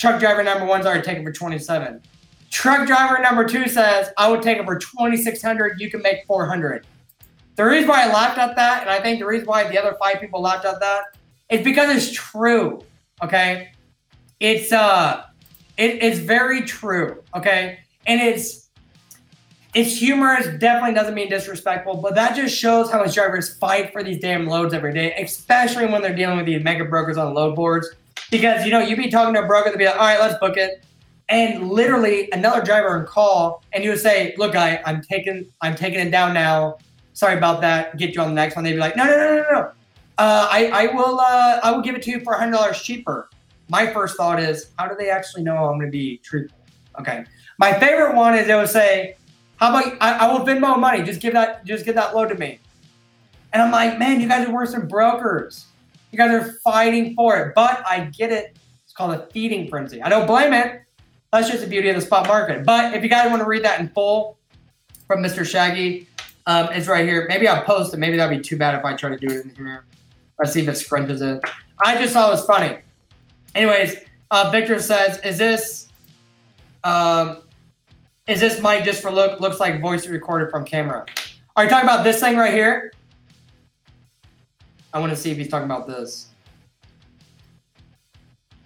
truck 0.00 0.18
driver 0.18 0.42
number 0.42 0.64
one's 0.64 0.86
already 0.86 1.02
taken 1.02 1.22
for 1.22 1.32
27 1.32 2.02
Truck 2.50 2.84
driver 2.86 3.22
number 3.22 3.44
two 3.44 3.68
says, 3.68 4.10
I 4.18 4.28
would 4.28 4.42
take 4.42 4.58
it 4.58 4.64
for 4.64 4.76
2600 4.76 5.80
You 5.80 5.90
can 5.90 6.02
make 6.02 6.26
400 6.26 6.84
The 7.54 7.64
reason 7.64 7.88
why 7.88 8.04
I 8.04 8.12
laughed 8.12 8.38
at 8.38 8.56
that, 8.56 8.82
and 8.82 8.90
I 8.90 9.00
think 9.00 9.20
the 9.20 9.26
reason 9.26 9.46
why 9.46 9.68
the 9.68 9.78
other 9.78 9.96
five 10.00 10.20
people 10.20 10.42
laughed 10.42 10.64
at 10.64 10.80
that, 10.80 11.16
is 11.48 11.62
because 11.62 11.94
it's 11.94 12.10
true. 12.12 12.84
Okay. 13.22 13.70
It's 14.40 14.72
uh 14.72 15.24
it, 15.76 16.02
it's 16.02 16.18
very 16.18 16.62
true. 16.62 17.22
Okay. 17.36 17.78
And 18.06 18.20
it's 18.20 18.68
it's 19.72 19.96
humorous, 19.96 20.46
definitely 20.58 20.94
doesn't 20.94 21.14
mean 21.14 21.30
disrespectful, 21.30 21.98
but 21.98 22.16
that 22.16 22.34
just 22.34 22.56
shows 22.56 22.90
how 22.90 22.98
much 22.98 23.14
drivers 23.14 23.54
fight 23.56 23.92
for 23.92 24.02
these 24.02 24.18
damn 24.18 24.48
loads 24.48 24.74
every 24.74 24.92
day, 24.92 25.14
especially 25.14 25.86
when 25.86 26.02
they're 26.02 26.16
dealing 26.16 26.38
with 26.38 26.46
these 26.46 26.64
mega 26.64 26.84
brokers 26.84 27.16
on 27.16 27.32
load 27.34 27.54
boards. 27.54 27.88
Because 28.30 28.64
you 28.64 28.70
know, 28.70 28.80
you'd 28.80 28.98
be 28.98 29.10
talking 29.10 29.34
to 29.34 29.42
a 29.42 29.46
broker, 29.46 29.70
they'd 29.70 29.78
be 29.78 29.86
like, 29.86 29.96
all 29.96 30.02
right, 30.02 30.20
let's 30.20 30.38
book 30.38 30.56
it 30.56 30.84
and 31.30 31.70
literally 31.70 32.28
another 32.32 32.60
driver 32.62 32.98
would 32.98 33.06
call 33.06 33.62
and 33.72 33.82
you 33.82 33.90
would 33.90 34.00
say, 34.00 34.34
"Look, 34.36 34.52
guy, 34.52 34.82
I'm 34.84 35.00
taking 35.00 35.46
I'm 35.62 35.74
taking 35.74 36.00
it 36.00 36.10
down 36.10 36.34
now. 36.34 36.78
Sorry 37.14 37.38
about 37.38 37.60
that. 37.62 37.96
Get 37.96 38.14
you 38.14 38.20
on 38.20 38.28
the 38.28 38.34
next 38.34 38.56
one." 38.56 38.64
They'd 38.64 38.72
be 38.72 38.78
like, 38.78 38.96
"No, 38.96 39.04
no, 39.04 39.16
no, 39.16 39.36
no, 39.36 39.44
no. 39.50 39.58
Uh, 40.18 40.48
I 40.50 40.70
I 40.74 40.86
will 40.94 41.20
uh, 41.20 41.60
I 41.62 41.70
will 41.70 41.82
give 41.82 41.94
it 41.94 42.02
to 42.02 42.10
you 42.10 42.20
for 42.20 42.34
hundred 42.34 42.52
dollars 42.52 42.82
cheaper." 42.82 43.30
My 43.68 43.86
first 43.86 44.16
thought 44.16 44.40
is, 44.40 44.72
how 44.78 44.88
do 44.88 44.96
they 44.98 45.10
actually 45.10 45.44
know 45.44 45.56
I'm 45.56 45.78
going 45.78 45.86
to 45.86 45.92
be 45.92 46.18
truthful? 46.18 46.58
Okay. 46.98 47.24
My 47.56 47.72
favorite 47.78 48.16
one 48.16 48.36
is 48.36 48.48
they 48.48 48.56
would 48.56 48.68
say, 48.68 49.16
"How 49.56 49.70
about 49.70 49.96
I, 50.00 50.26
I 50.26 50.32
will 50.32 50.44
Venmo 50.44 50.78
money? 50.78 51.04
Just 51.04 51.20
give 51.20 51.32
that 51.34 51.64
just 51.64 51.84
give 51.84 51.94
that 51.94 52.14
load 52.14 52.28
to 52.30 52.34
me." 52.34 52.58
And 53.52 53.62
I'm 53.62 53.72
like, 53.72 53.98
man, 53.98 54.20
you 54.20 54.28
guys 54.28 54.46
are 54.46 54.52
worse 54.52 54.72
than 54.72 54.86
brokers. 54.86 55.66
You 56.12 56.18
guys 56.18 56.30
are 56.30 56.52
fighting 56.64 57.14
for 57.14 57.36
it. 57.38 57.54
But 57.54 57.82
I 57.86 58.04
get 58.04 58.32
it. 58.32 58.56
It's 58.84 58.92
called 58.92 59.14
a 59.14 59.26
feeding 59.26 59.68
frenzy. 59.68 60.02
I 60.02 60.08
don't 60.08 60.26
blame 60.26 60.52
it 60.52 60.82
that's 61.32 61.48
just 61.48 61.62
the 61.62 61.68
beauty 61.68 61.88
of 61.88 61.96
the 61.96 62.02
spot 62.02 62.26
market. 62.26 62.64
But 62.64 62.94
if 62.94 63.02
you 63.02 63.08
guys 63.08 63.28
want 63.30 63.40
to 63.40 63.46
read 63.46 63.64
that 63.64 63.80
in 63.80 63.88
full 63.88 64.36
from 65.06 65.22
Mr. 65.22 65.46
Shaggy, 65.46 66.06
um, 66.46 66.68
it's 66.72 66.88
right 66.88 67.06
here. 67.06 67.26
Maybe 67.28 67.46
I'll 67.46 67.62
post 67.62 67.94
it. 67.94 67.98
Maybe 67.98 68.16
that'd 68.16 68.36
be 68.36 68.42
too 68.42 68.56
bad 68.56 68.74
if 68.74 68.84
I 68.84 68.94
try 68.94 69.10
to 69.10 69.16
do 69.16 69.32
it 69.32 69.44
in 69.44 69.54
here. 69.54 69.84
Let's 70.38 70.52
see 70.52 70.62
if 70.62 70.68
it 70.68 70.72
scrunches 70.72 71.22
it. 71.22 71.42
I 71.84 71.96
just 72.00 72.12
thought 72.14 72.28
it 72.28 72.32
was 72.32 72.44
funny. 72.44 72.78
Anyways, 73.54 73.96
uh, 74.30 74.50
Victor 74.50 74.78
says, 74.80 75.18
"Is 75.18 75.38
this, 75.38 75.88
um, 76.82 77.42
is 78.26 78.40
this 78.40 78.60
mic 78.62 78.84
just 78.84 79.02
for 79.02 79.10
look? 79.10 79.40
Looks 79.40 79.60
like 79.60 79.80
voice 79.80 80.06
recorded 80.06 80.50
from 80.50 80.64
camera. 80.64 81.04
Are 81.56 81.64
you 81.64 81.70
talking 81.70 81.88
about 81.88 82.04
this 82.04 82.20
thing 82.20 82.36
right 82.36 82.52
here? 82.52 82.92
I 84.92 84.98
want 84.98 85.10
to 85.10 85.16
see 85.16 85.30
if 85.30 85.36
he's 85.36 85.48
talking 85.48 85.66
about 85.66 85.86
this. 85.86 86.28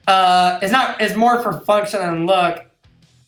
Uh, 0.06 0.58
it's 0.62 0.72
not. 0.72 1.00
It's 1.00 1.14
more 1.14 1.42
for 1.42 1.60
function 1.60 2.00
and 2.00 2.26
look, 2.26 2.64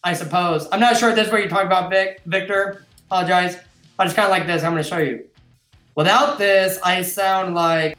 I 0.05 0.13
suppose. 0.13 0.69
I'm 0.73 0.81
not 0.81 0.97
sure 0.97 1.11
if 1.11 1.17
this 1.17 1.27
is 1.27 1.33
what 1.33 1.41
you're 1.41 1.51
talking 1.51 1.67
about, 1.67 1.91
Vic. 1.91 2.21
Victor, 2.27 2.85
apologize. 3.07 3.59
I 3.99 4.05
just 4.05 4.17
kind 4.17 4.27
of 4.27 4.31
like 4.31 4.47
this. 4.47 4.63
I'm 4.63 4.73
going 4.73 4.83
to 4.83 4.89
show 4.89 4.99
you. 4.99 5.25
Without 5.95 6.39
this, 6.39 6.79
I 6.85 7.03
sound 7.03 7.55
like. 7.55 7.97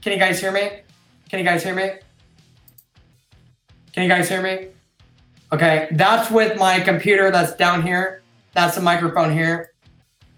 Can 0.00 0.12
you 0.12 0.18
guys 0.18 0.40
hear 0.40 0.50
me? 0.50 0.80
Can 1.28 1.38
you 1.38 1.44
guys 1.44 1.62
hear 1.62 1.74
me? 1.74 1.90
Can 3.92 4.02
you 4.02 4.08
guys 4.08 4.28
hear 4.28 4.42
me? 4.42 4.68
Okay, 5.52 5.88
that's 5.92 6.30
with 6.30 6.58
my 6.58 6.80
computer 6.80 7.30
that's 7.30 7.54
down 7.54 7.82
here. 7.82 8.22
That's 8.54 8.74
the 8.74 8.80
microphone 8.80 9.32
here. 9.32 9.72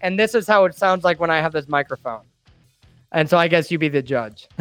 And 0.01 0.19
this 0.19 0.35
is 0.35 0.45
how 0.45 0.65
it 0.65 0.75
sounds 0.75 1.03
like 1.03 1.19
when 1.19 1.29
I 1.29 1.39
have 1.39 1.53
this 1.53 1.67
microphone. 1.67 2.21
And 3.15 3.29
so 3.29 3.37
I 3.37 3.47
guess 3.47 3.71
you 3.71 3.79
be 3.79 3.87
the 3.87 4.01
judge. 4.01 4.49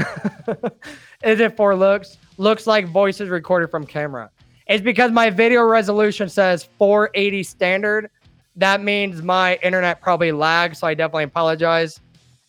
is 1.24 1.40
it 1.40 1.56
for 1.56 1.74
looks? 1.74 2.16
looks 2.38 2.66
like 2.66 2.86
voices 2.86 3.28
recorded 3.28 3.68
from 3.68 3.84
camera. 3.84 4.30
It's 4.68 4.82
because 4.82 5.10
my 5.10 5.28
video 5.28 5.62
resolution 5.62 6.28
says 6.28 6.68
480 6.78 7.42
standard. 7.42 8.10
That 8.56 8.80
means 8.80 9.22
my 9.22 9.56
internet 9.56 10.00
probably 10.00 10.30
lags, 10.30 10.78
so 10.78 10.86
I 10.86 10.94
definitely 10.94 11.24
apologize. 11.24 11.98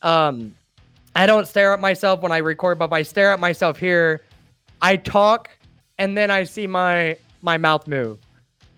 Um, 0.03 0.55
I 1.15 1.25
don't 1.25 1.47
stare 1.47 1.73
at 1.73 1.79
myself 1.79 2.21
when 2.21 2.31
I 2.31 2.37
record, 2.37 2.77
but 2.77 2.85
if 2.85 2.93
I 2.93 3.01
stare 3.01 3.31
at 3.31 3.39
myself 3.39 3.77
here, 3.77 4.21
I 4.83 4.97
talk 4.97 5.49
and 5.97 6.15
then 6.15 6.29
I 6.29 6.43
see 6.43 6.67
my 6.67 7.17
my 7.41 7.57
mouth 7.57 7.87
move. 7.87 8.19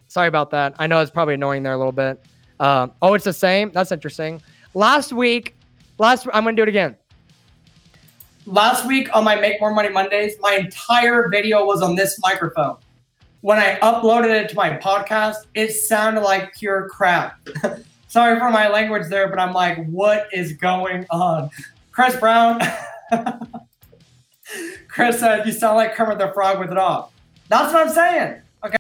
Sorry 0.08 0.30
about 0.30 0.50
that. 0.52 0.76
I 0.80 0.88
know 0.88 1.02
it's 1.02 1.12
probably 1.12 1.34
annoying 1.34 1.64
there 1.64 1.74
a 1.74 1.78
little 1.78 1.92
bit. 1.92 2.24
Um, 2.62 2.94
oh, 3.02 3.16
it's 3.16 3.26
the 3.26 3.34
same. 3.34 3.72
That's 3.72 3.92
interesting. 3.92 4.42
Last 4.74 5.12
week, 5.12 5.58
last 6.00 6.26
I'm 6.34 6.46
gonna 6.46 6.56
do 6.56 6.64
it 6.64 6.70
again 6.70 6.96
last 8.48 8.88
week 8.88 9.14
on 9.16 9.24
my 9.24 9.36
Make 9.36 9.60
More 9.60 9.74
Money 9.74 9.90
Mondays, 9.90 10.36
my 10.40 10.54
entire 10.54 11.30
video 11.30 11.66
was 11.66 11.82
on 11.82 11.96
this 11.96 12.20
microphone. 12.22 12.78
When 13.42 13.60
I 13.60 13.78
uploaded 13.80 14.30
it 14.30 14.50
to 14.50 14.56
my 14.56 14.72
podcast, 14.72 15.46
it 15.54 15.72
sounded 15.72 16.22
like 16.22 16.56
pure 16.56 16.90
crap. 16.90 17.48
Sorry 18.08 18.40
for 18.40 18.50
my 18.50 18.70
language 18.70 19.10
there, 19.10 19.28
but 19.28 19.38
I'm 19.38 19.54
like, 19.54 19.86
what 19.88 20.28
is 20.34 20.54
going 20.54 21.06
on? 21.12 21.50
Chris 21.92 22.16
Brown. 22.16 22.62
Chris 24.88 25.20
said, 25.20 25.46
you 25.46 25.52
sound 25.52 25.76
like 25.76 25.94
Kermit 25.94 26.18
the 26.18 26.32
Frog 26.34 26.60
with 26.60 26.72
it 26.72 26.78
off. 26.78 27.12
That's 27.50 27.74
what 27.74 27.88
I'm 27.88 27.94
saying. 27.94 28.42
Okay. 28.64 28.78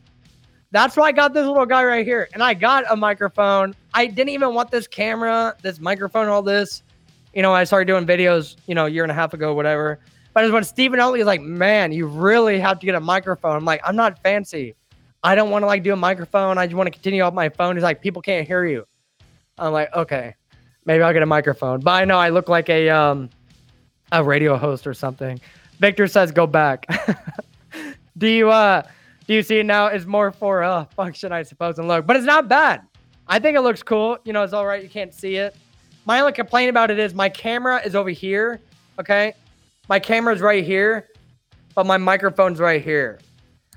That's 0.71 0.95
why 0.95 1.07
I 1.07 1.11
got 1.11 1.33
this 1.33 1.45
little 1.45 1.65
guy 1.65 1.83
right 1.83 2.05
here. 2.05 2.29
And 2.33 2.41
I 2.41 2.53
got 2.53 2.85
a 2.89 2.95
microphone. 2.95 3.75
I 3.93 4.07
didn't 4.07 4.29
even 4.29 4.53
want 4.53 4.71
this 4.71 4.87
camera, 4.87 5.55
this 5.61 5.79
microphone, 5.79 6.29
all 6.29 6.41
this 6.41 6.83
you 7.37 7.43
know, 7.43 7.53
I 7.53 7.65
started 7.65 7.85
doing 7.85 8.03
videos, 8.03 8.55
you 8.65 8.73
know, 8.73 8.87
a 8.87 8.89
year 8.89 9.03
and 9.03 9.11
a 9.11 9.13
half 9.13 9.31
ago, 9.35 9.53
whatever. 9.53 9.99
But 10.33 10.43
it 10.43 10.47
was 10.47 10.53
when 10.53 10.63
Stephen 10.63 10.99
Oatley 10.99 11.19
was 11.19 11.27
like, 11.27 11.39
man, 11.39 11.91
you 11.91 12.07
really 12.07 12.59
have 12.59 12.79
to 12.79 12.85
get 12.87 12.95
a 12.95 12.99
microphone. 12.99 13.55
I'm 13.55 13.63
like, 13.63 13.79
I'm 13.85 13.95
not 13.95 14.17
fancy. 14.23 14.73
I 15.23 15.35
don't 15.35 15.51
want 15.51 15.61
to 15.61 15.67
like 15.67 15.83
do 15.83 15.93
a 15.93 15.95
microphone. 15.95 16.57
I 16.57 16.65
just 16.65 16.75
want 16.75 16.87
to 16.87 16.91
continue 16.91 17.21
off 17.21 17.35
my 17.35 17.49
phone. 17.49 17.75
He's 17.75 17.83
like, 17.83 18.01
people 18.01 18.23
can't 18.23 18.47
hear 18.47 18.65
you. 18.65 18.87
I'm 19.59 19.71
like, 19.71 19.93
okay, 19.93 20.33
maybe 20.85 21.03
I'll 21.03 21.13
get 21.13 21.21
a 21.21 21.27
microphone. 21.27 21.79
But 21.81 21.91
I 21.91 22.05
know 22.05 22.17
I 22.17 22.29
look 22.29 22.49
like 22.49 22.69
a 22.69 22.89
um 22.89 23.29
a 24.11 24.23
radio 24.23 24.57
host 24.57 24.87
or 24.87 24.95
something. 24.95 25.39
Victor 25.77 26.07
says 26.07 26.31
go 26.31 26.47
back. 26.47 26.87
do 28.17 28.27
you 28.27 28.49
uh 28.49 28.81
do 29.27 29.35
you 29.35 29.43
see 29.43 29.59
it 29.59 29.65
now? 29.67 29.85
It's 29.85 30.07
more 30.07 30.31
for 30.31 30.63
uh 30.63 30.85
function, 30.85 31.31
I 31.31 31.43
suppose, 31.43 31.77
and 31.77 31.87
look, 31.87 32.07
but 32.07 32.15
it's 32.15 32.25
not 32.25 32.47
bad. 32.47 32.81
I 33.27 33.37
think 33.37 33.55
it 33.55 33.61
looks 33.61 33.83
cool. 33.83 34.17
You 34.23 34.33
know, 34.33 34.41
it's 34.41 34.53
all 34.53 34.65
right. 34.65 34.81
You 34.81 34.89
can't 34.89 35.13
see 35.13 35.35
it. 35.35 35.55
My 36.07 36.21
only 36.21 36.31
complaint 36.31 36.69
about 36.69 36.89
it 36.89 36.99
is 36.99 37.13
my 37.13 37.27
camera 37.27 37.81
is 37.83 37.93
over 37.93 38.09
here. 38.09 38.61
Okay. 38.97 39.33
My 39.89 39.99
camera's 39.99 40.39
right 40.39 40.63
here, 40.63 41.09
but 41.75 41.85
my 41.85 41.97
microphone's 41.97 42.61
right 42.61 42.81
here. 42.81 43.19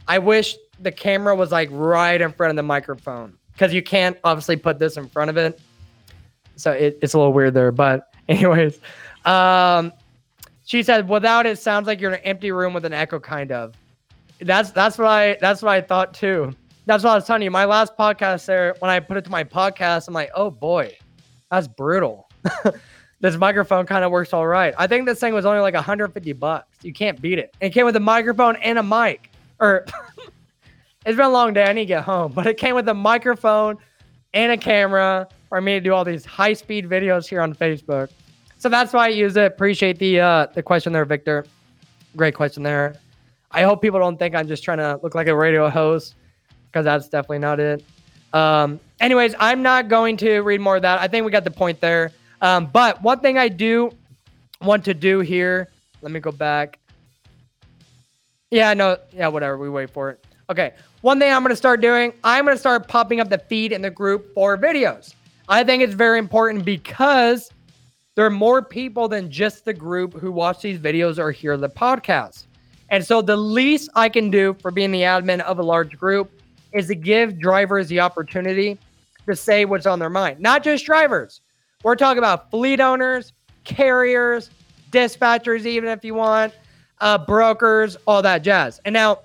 I 0.07 0.20
wish 0.20 0.57
the 0.78 0.93
camera 0.93 1.35
was 1.35 1.51
like 1.51 1.69
right 1.73 2.20
in 2.20 2.31
front 2.32 2.51
of 2.51 2.57
the 2.57 2.62
microphone 2.62 3.36
because 3.52 3.74
you 3.74 3.82
can't 3.82 4.16
obviously 4.23 4.55
put 4.57 4.78
this 4.78 4.97
in 4.97 5.09
front 5.09 5.28
of 5.28 5.36
it. 5.36 5.61
So 6.55 6.70
it, 6.70 7.01
it's 7.02 7.15
a 7.15 7.19
little 7.19 7.32
weird 7.32 7.52
there. 7.52 7.73
But, 7.73 8.15
anyways, 8.28 8.78
um, 9.24 9.93
she 10.65 10.85
said, 10.85 11.09
without 11.09 11.47
it, 11.47 11.59
sounds 11.59 11.89
like 11.89 12.01
you're 12.01 12.12
in 12.12 12.20
an 12.20 12.24
empty 12.24 12.52
room 12.52 12.74
with 12.74 12.85
an 12.85 12.93
echo, 12.93 13.19
kind 13.19 13.51
of. 13.51 13.74
That's 14.40 14.70
that's 14.70 14.97
what 14.97 15.09
I 15.09 15.36
that's 15.40 15.62
what 15.62 15.73
I 15.73 15.81
thought 15.81 16.15
too. 16.15 16.55
That's 16.86 17.02
what 17.02 17.11
I 17.11 17.15
was 17.16 17.27
telling 17.27 17.43
you. 17.43 17.51
My 17.51 17.65
last 17.65 17.97
podcast 17.98 18.47
there, 18.47 18.77
when 18.78 18.90
I 18.90 19.01
put 19.01 19.16
it 19.16 19.24
to 19.24 19.31
my 19.31 19.43
podcast, 19.43 20.07
I'm 20.09 20.15
like, 20.15 20.31
oh 20.35 20.51
boy, 20.51 20.97
that's 21.51 21.69
brutal. 21.69 22.29
this 23.21 23.37
microphone 23.37 23.87
kind 23.87 24.05
of 24.05 24.11
works 24.11 24.33
all 24.33 24.47
right. 24.47 24.75
I 24.79 24.87
think 24.87 25.07
this 25.07 25.21
thing 25.21 25.35
was 25.35 25.45
only 25.45 25.61
like 25.61 25.75
150 25.75 26.33
bucks. 26.35 26.69
You 26.83 26.93
can't 26.93 27.21
beat 27.21 27.39
it. 27.39 27.55
It 27.61 27.71
came 27.71 27.85
with 27.85 27.97
a 27.97 28.01
microphone 28.01 28.57
and 28.57 28.79
a 28.79 28.83
mic. 28.83 29.31
Or 29.59 29.85
it's 31.07 31.17
been 31.17 31.21
a 31.21 31.31
long 31.31 31.53
day. 31.53 31.65
I 31.65 31.73
need 31.73 31.83
to 31.83 31.87
get 31.87 32.05
home, 32.05 32.33
but 32.33 32.47
it 32.47 32.57
came 32.57 32.75
with 32.75 32.89
a 32.89 32.95
microphone 32.95 33.79
and 34.33 34.53
a 34.53 34.57
camera 34.57 35.29
for 35.49 35.61
me 35.61 35.73
to 35.73 35.81
do 35.81 35.93
all 35.93 36.05
these 36.05 36.25
high 36.25 36.53
speed 36.53 36.89
videos 36.89 37.29
here 37.29 37.41
on 37.41 37.55
Facebook. 37.55 38.11
So 38.59 38.69
that's 38.69 38.93
why 38.93 39.07
I 39.07 39.09
use 39.09 39.37
it. 39.37 39.47
Appreciate 39.47 39.99
the 39.99 40.21
uh, 40.21 40.47
the 40.55 40.63
question 40.63 40.93
there, 40.93 41.05
Victor. 41.05 41.47
Great 42.17 42.35
question 42.35 42.63
there. 42.63 42.95
I 43.51 43.63
hope 43.63 43.83
people 43.83 43.99
don't 43.99 44.19
think 44.19 44.35
I'm 44.35 44.47
just 44.47 44.63
trying 44.63 44.79
to 44.79 45.01
look 45.03 45.15
like 45.15 45.27
a 45.27 45.35
radio 45.35 45.69
host 45.69 46.15
because 46.67 46.85
that's 46.85 47.09
definitely 47.09 47.39
not 47.41 47.59
it. 47.59 47.85
Um, 48.33 48.79
anyways, 49.01 49.35
I'm 49.39 49.63
not 49.63 49.89
going 49.89 50.17
to 50.19 50.41
read 50.41 50.61
more 50.61 50.77
of 50.77 50.83
that. 50.83 51.01
I 51.01 51.09
think 51.09 51.25
we 51.25 51.33
got 51.33 51.45
the 51.45 51.51
point 51.51 51.81
there. 51.81 52.13
Um, 52.41 52.67
but 52.67 53.03
one 53.03 53.21
thing 53.21 53.39
I 53.39 53.49
do 53.49 53.91
want 54.63 54.85
to 54.85 54.95
do 54.95 55.21
here. 55.21 55.69
Let 56.03 56.13
me 56.13 56.21
go 56.21 56.33
back. 56.33 56.79
Yeah, 58.51 58.75
no, 58.75 58.99
yeah, 59.13 59.29
whatever. 59.29 59.59
We 59.59 59.69
wait 59.69 59.91
for 59.91 60.11
it. 60.11 60.25
Okay. 60.49 60.73
One 61.03 61.19
thing 61.19 61.33
I'm 61.33 61.43
going 61.43 61.51
to 61.51 61.57
start 61.57 61.81
doing, 61.81 62.13
I'm 62.25 62.45
going 62.45 62.57
to 62.57 62.61
start 62.61 62.89
popping 62.89 63.21
up 63.21 63.29
the 63.29 63.39
feed 63.39 63.73
in 63.73 63.83
the 63.83 63.91
group 63.91 64.35
for 64.35 64.59
videos. 64.59 65.15
I 65.49 65.65
think 65.65 65.83
it's 65.83 65.95
very 65.95 66.19
important 66.19 66.65
because 66.65 67.51
there 68.15 68.27
are 68.27 68.31
more 68.31 68.61
people 68.61 69.09
than 69.09 69.31
just 69.31 69.65
the 69.65 69.73
group 69.73 70.15
who 70.15 70.31
watch 70.31 70.61
these 70.61 70.79
videos 70.79 71.19
or 71.19 71.31
hear 71.31 71.57
the 71.57 71.69
podcast. 71.69 72.47
And 72.91 73.05
so 73.05 73.23
the 73.23 73.37
least 73.37 73.89
I 73.95 74.09
can 74.09 74.31
do 74.31 74.55
for 74.61 74.71
being 74.71 74.91
the 74.91 75.03
admin 75.03 75.41
of 75.41 75.59
a 75.59 75.63
large 75.63 75.97
group 75.97 76.31
is 76.73 76.89
to 76.89 76.95
give 76.95 77.39
drivers 77.39 77.89
the 77.89 78.01
opportunity 78.01 78.79
to 79.31 79.36
say 79.36 79.65
what's 79.65 79.86
on 79.86 79.98
their 79.98 80.11
mind. 80.11 80.40
Not 80.40 80.62
just 80.62 80.85
drivers. 80.85 81.40
We're 81.82 81.97
talking 81.97 82.19
about 82.19 82.51
fleet 82.51 82.81
owners, 82.81 83.32
carriers, 83.65 84.51
dispatchers, 84.90 85.65
even 85.66 85.89
if 85.89 86.05
you 86.05 86.15
want, 86.15 86.52
uh, 87.01 87.19
brokers, 87.19 87.97
all 88.07 88.23
that 88.23 88.43
jazz. 88.43 88.81
And 88.85 88.93
now, 88.93 89.20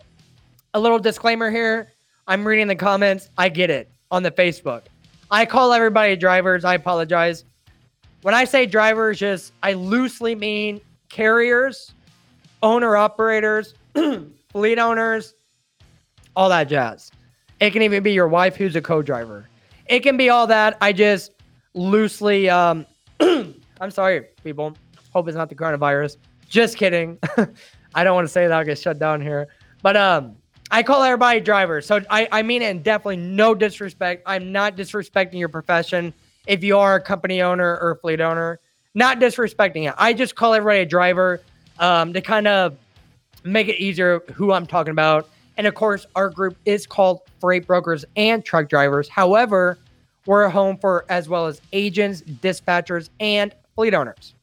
a 0.74 0.80
little 0.80 1.00
disclaimer 1.00 1.50
here. 1.50 1.92
I'm 2.28 2.46
reading 2.46 2.68
the 2.68 2.76
comments. 2.76 3.30
I 3.38 3.50
get 3.50 3.70
it 3.70 3.90
on 4.12 4.24
the 4.24 4.32
Facebook. 4.32 4.84
I 5.32 5.46
call 5.46 5.74
everybody 5.74 6.16
drivers. 6.16 6.66
I 6.66 6.76
apologize. 6.76 7.46
When 8.22 8.34
I 8.34 8.46
say 8.46 8.66
drivers, 8.66 9.20
just 9.20 9.54
I 9.62 9.74
loosely 9.74 10.36
mean 10.36 10.82
carriers, 11.10 11.94
owner 12.64 12.96
operators, 12.98 13.74
fleet 14.52 14.80
owners, 14.80 15.34
all 16.36 16.50
that 16.50 16.66
jazz. 16.66 17.12
It 17.60 17.72
can 17.72 17.82
even 17.82 18.04
be 18.04 18.12
your 18.12 18.28
wife 18.28 18.56
who's 18.56 18.76
a 18.76 18.82
co-driver. 18.82 19.48
It 19.88 20.02
can 20.02 20.18
be 20.18 20.30
all 20.30 20.48
that. 20.48 20.78
I 20.82 20.94
just 20.94 21.32
loosely 21.74 22.50
um 22.50 22.86
I'm 23.20 23.92
sorry, 23.92 24.26
people. 24.44 24.76
Hope 25.14 25.28
it's 25.28 25.38
not 25.38 25.50
the 25.50 25.56
coronavirus. 25.56 26.18
Just 26.50 26.78
kidding. 26.78 27.18
I 27.96 28.04
don't 28.04 28.16
want 28.16 28.26
to 28.26 28.32
say 28.32 28.48
that 28.48 28.58
I'll 28.58 28.66
get 28.66 28.80
shut 28.80 29.00
down 29.00 29.22
here. 29.22 29.48
But 29.82 29.98
um 29.98 30.36
I 30.72 30.82
call 30.84 31.04
everybody 31.04 31.40
drivers. 31.40 31.86
So 31.86 32.02
I, 32.10 32.28
I 32.32 32.42
mean 32.42 32.62
it 32.62 32.66
and 32.66 32.84
definitely 32.84 33.18
no 33.18 33.54
disrespect. 33.54 34.24
I'm 34.26 34.52
not 34.52 34.76
disrespecting 34.76 35.38
your 35.38 35.50
profession 35.50 36.14
if 36.48 36.64
you 36.64 36.78
are 36.78 36.96
a 36.96 37.02
company 37.02 37.42
owner 37.42 37.78
or 37.78 37.98
fleet 38.02 38.22
owner. 38.22 38.60
Not 38.94 39.20
disrespecting 39.20 39.88
it. 39.88 39.96
I 39.98 40.14
just 40.14 40.36
call 40.36 40.54
everybody 40.54 40.80
a 40.80 40.86
driver 40.86 41.42
um, 41.80 42.14
to 42.14 42.22
kind 42.22 42.48
of 42.48 42.78
make 43.44 43.68
it 43.68 43.80
easier 43.80 44.22
who 44.34 44.52
I'm 44.52 44.66
talking 44.66 44.92
about. 44.92 45.30
And 45.58 45.68
of 45.68 45.76
course, 45.76 46.06
our 46.16 46.30
group 46.30 46.58
is 46.66 46.86
called 46.86 47.22
Freight 47.40 47.66
Brokers 47.66 48.06
and 48.16 48.44
Truck 48.44 48.70
Drivers. 48.70 49.08
However, 49.08 49.78
we're 50.26 50.44
a 50.44 50.50
home 50.50 50.78
for 50.78 51.06
as 51.10 51.30
well 51.30 51.48
as 51.48 51.62
agents, 51.72 52.22
dispatchers, 52.22 53.10
and 53.20 53.54
fleet 53.76 53.94
owners. 53.94 54.34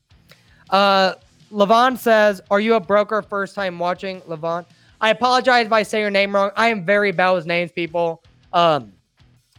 Uh, 0.71 1.15
Levon 1.53 1.99
says, 1.99 2.41
Are 2.51 2.61
you 2.61 2.75
a 2.75 2.81
broker 2.81 3.21
first 3.23 3.55
time 3.55 3.79
watching? 3.79 4.21
Levon, 4.23 4.65
I 5.01 5.11
apologize 5.11 5.67
if 5.67 5.73
I 5.73 5.83
say 5.83 6.01
your 6.01 6.11
name 6.11 6.35
wrong. 6.35 6.51
I 6.57 6.69
am 6.69 6.85
very 6.85 7.13
bad 7.13 7.33
with 7.33 7.47
names, 7.47 7.73
people. 7.73 8.23
Um, 8.53 8.93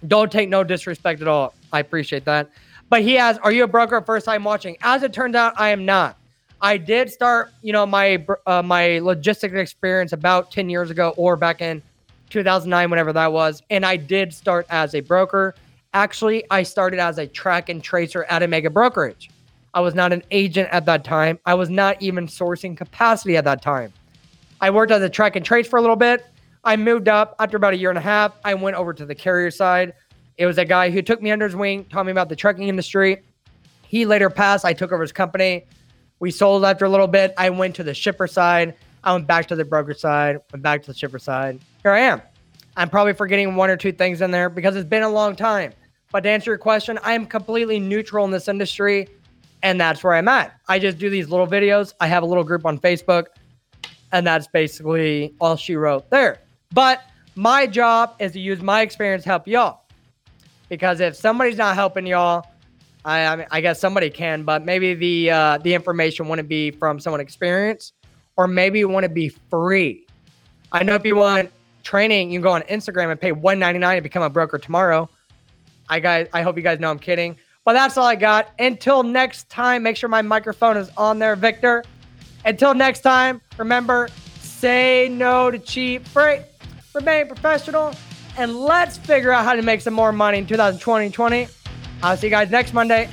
don't 0.07 0.31
take 0.31 0.49
no 0.49 0.63
disrespect 0.63 1.21
at 1.21 1.27
all. 1.27 1.53
I 1.71 1.79
appreciate 1.79 2.25
that. 2.25 2.49
But 2.89 3.01
he 3.01 3.13
has, 3.13 3.37
Are 3.39 3.51
you 3.51 3.63
a 3.63 3.67
broker 3.67 4.01
first 4.01 4.25
time 4.25 4.43
watching? 4.43 4.77
As 4.81 5.03
it 5.03 5.13
turns 5.13 5.35
out, 5.35 5.53
I 5.57 5.69
am 5.69 5.85
not. 5.85 6.17
I 6.63 6.77
did 6.77 7.11
start, 7.11 7.51
you 7.61 7.73
know, 7.73 7.85
my 7.85 8.25
uh, 8.47 8.63
my 8.63 8.99
logistics 8.99 9.53
experience 9.53 10.13
about 10.13 10.49
10 10.49 10.69
years 10.69 10.89
ago 10.89 11.13
or 11.17 11.35
back 11.35 11.61
in 11.61 11.83
2009, 12.29 12.89
whenever 12.89 13.11
that 13.11 13.33
was. 13.33 13.61
And 13.69 13.85
I 13.85 13.97
did 13.97 14.33
start 14.33 14.65
as 14.69 14.95
a 14.95 15.01
broker. 15.01 15.55
Actually, 15.93 16.45
I 16.49 16.63
started 16.63 17.01
as 17.01 17.17
a 17.17 17.27
track 17.27 17.67
and 17.67 17.83
tracer 17.83 18.23
at 18.23 18.41
a 18.43 18.47
mega 18.47 18.69
brokerage. 18.69 19.29
I 19.73 19.81
was 19.81 19.93
not 19.93 20.13
an 20.13 20.23
agent 20.31 20.69
at 20.71 20.85
that 20.85 21.03
time. 21.03 21.37
I 21.45 21.53
was 21.53 21.69
not 21.69 22.01
even 22.01 22.27
sourcing 22.27 22.77
capacity 22.77 23.35
at 23.35 23.43
that 23.43 23.61
time. 23.61 23.91
I 24.61 24.69
worked 24.69 24.93
as 24.93 25.01
a 25.01 25.09
track 25.09 25.35
and 25.35 25.45
trace 25.45 25.67
for 25.67 25.77
a 25.77 25.81
little 25.81 25.97
bit. 25.97 26.25
I 26.63 26.77
moved 26.77 27.09
up 27.09 27.35
after 27.39 27.57
about 27.57 27.73
a 27.73 27.77
year 27.77 27.89
and 27.89 27.99
a 27.99 28.01
half. 28.01 28.35
I 28.45 28.53
went 28.53 28.77
over 28.77 28.93
to 28.93 29.05
the 29.05 29.15
carrier 29.15 29.51
side. 29.51 29.93
It 30.37 30.45
was 30.45 30.57
a 30.57 30.65
guy 30.65 30.91
who 30.91 31.01
took 31.01 31.21
me 31.21 31.29
under 31.29 31.45
his 31.45 31.57
wing, 31.57 31.83
taught 31.85 32.05
me 32.05 32.13
about 32.13 32.29
the 32.29 32.37
trucking 32.37 32.69
industry. 32.69 33.21
He 33.85 34.05
later 34.05 34.29
passed. 34.29 34.63
I 34.63 34.71
took 34.71 34.93
over 34.93 35.01
his 35.01 35.11
company. 35.11 35.65
We 36.23 36.31
sold 36.31 36.63
after 36.63 36.85
a 36.85 36.89
little 36.89 37.07
bit. 37.07 37.33
I 37.37 37.49
went 37.49 37.75
to 37.75 37.83
the 37.83 37.93
shipper 37.93 38.27
side. 38.27 38.75
I 39.03 39.11
went 39.11 39.27
back 39.27 39.45
to 39.49 39.57
the 39.57 39.65
broker 39.65 39.93
side, 39.93 40.39
went 40.53 40.63
back 40.63 40.81
to 40.83 40.93
the 40.93 40.97
shipper 40.97 41.19
side. 41.19 41.59
Here 41.81 41.91
I 41.91 41.99
am. 41.99 42.21
I'm 42.77 42.89
probably 42.89 43.11
forgetting 43.11 43.57
one 43.57 43.69
or 43.69 43.75
two 43.75 43.91
things 43.91 44.21
in 44.21 44.31
there 44.31 44.49
because 44.49 44.77
it's 44.77 44.87
been 44.87 45.03
a 45.03 45.09
long 45.09 45.35
time. 45.35 45.73
But 46.13 46.21
to 46.21 46.29
answer 46.29 46.51
your 46.51 46.57
question, 46.57 46.97
I 47.03 47.11
am 47.11 47.25
completely 47.25 47.77
neutral 47.77 48.23
in 48.23 48.31
this 48.31 48.47
industry, 48.47 49.09
and 49.63 49.81
that's 49.81 50.01
where 50.01 50.13
I'm 50.13 50.29
at. 50.29 50.57
I 50.69 50.79
just 50.79 50.97
do 50.97 51.09
these 51.09 51.27
little 51.27 51.45
videos. 51.45 51.93
I 51.99 52.07
have 52.07 52.23
a 52.23 52.25
little 52.25 52.45
group 52.45 52.65
on 52.65 52.79
Facebook, 52.79 53.25
and 54.13 54.25
that's 54.25 54.47
basically 54.47 55.35
all 55.41 55.57
she 55.57 55.75
wrote 55.75 56.09
there. 56.09 56.39
But 56.71 57.03
my 57.35 57.67
job 57.67 58.15
is 58.19 58.31
to 58.31 58.39
use 58.39 58.61
my 58.61 58.79
experience 58.79 59.23
to 59.23 59.29
help 59.29 59.45
y'all. 59.45 59.81
Because 60.69 61.01
if 61.01 61.17
somebody's 61.17 61.57
not 61.57 61.75
helping 61.75 62.07
y'all, 62.07 62.47
I, 63.05 63.25
I, 63.25 63.35
mean, 63.35 63.47
I 63.51 63.61
guess 63.61 63.79
somebody 63.79 64.09
can, 64.09 64.43
but 64.43 64.63
maybe 64.63 64.93
the 64.93 65.31
uh, 65.31 65.57
the 65.57 65.73
information 65.73 66.27
wouldn't 66.29 66.47
be 66.47 66.71
from 66.71 66.99
someone 66.99 67.19
experienced, 67.19 67.93
or 68.37 68.47
maybe 68.47 68.79
it 68.79 68.89
wouldn't 68.89 69.13
be 69.13 69.29
free. 69.49 70.05
I 70.71 70.83
know 70.83 70.95
if 70.95 71.05
you 71.05 71.15
want 71.15 71.51
training, 71.83 72.31
you 72.31 72.39
can 72.39 72.43
go 72.43 72.51
on 72.51 72.61
Instagram 72.63 73.11
and 73.11 73.19
pay 73.19 73.31
one 73.31 73.59
ninety 73.59 73.79
nine 73.79 73.97
to 73.97 74.01
become 74.01 74.23
a 74.23 74.29
broker 74.29 74.57
tomorrow. 74.57 75.09
I 75.89 75.99
guys, 75.99 76.27
I 76.33 76.41
hope 76.41 76.55
you 76.55 76.63
guys 76.63 76.79
know 76.79 76.89
I'm 76.89 76.99
kidding, 76.99 77.37
but 77.65 77.73
that's 77.73 77.97
all 77.97 78.05
I 78.05 78.15
got. 78.15 78.51
Until 78.57 79.03
next 79.03 79.49
time, 79.49 79.83
make 79.83 79.97
sure 79.97 80.07
my 80.07 80.21
microphone 80.21 80.77
is 80.77 80.89
on 80.95 81.19
there, 81.19 81.35
Victor. 81.35 81.83
Until 82.45 82.73
next 82.73 83.01
time, 83.01 83.41
remember, 83.57 84.07
say 84.39 85.09
no 85.11 85.51
to 85.51 85.59
cheap 85.59 86.07
freight, 86.07 86.43
remain 86.93 87.27
professional, 87.27 87.93
and 88.37 88.55
let's 88.55 88.97
figure 88.97 89.31
out 89.31 89.43
how 89.43 89.55
to 89.55 89.61
make 89.61 89.81
some 89.81 89.93
more 89.93 90.13
money 90.13 90.37
in 90.37 90.47
2020. 90.47 91.47
I'll 92.03 92.17
see 92.17 92.27
you 92.27 92.31
guys 92.31 92.49
next 92.51 92.73
Monday. 92.73 93.07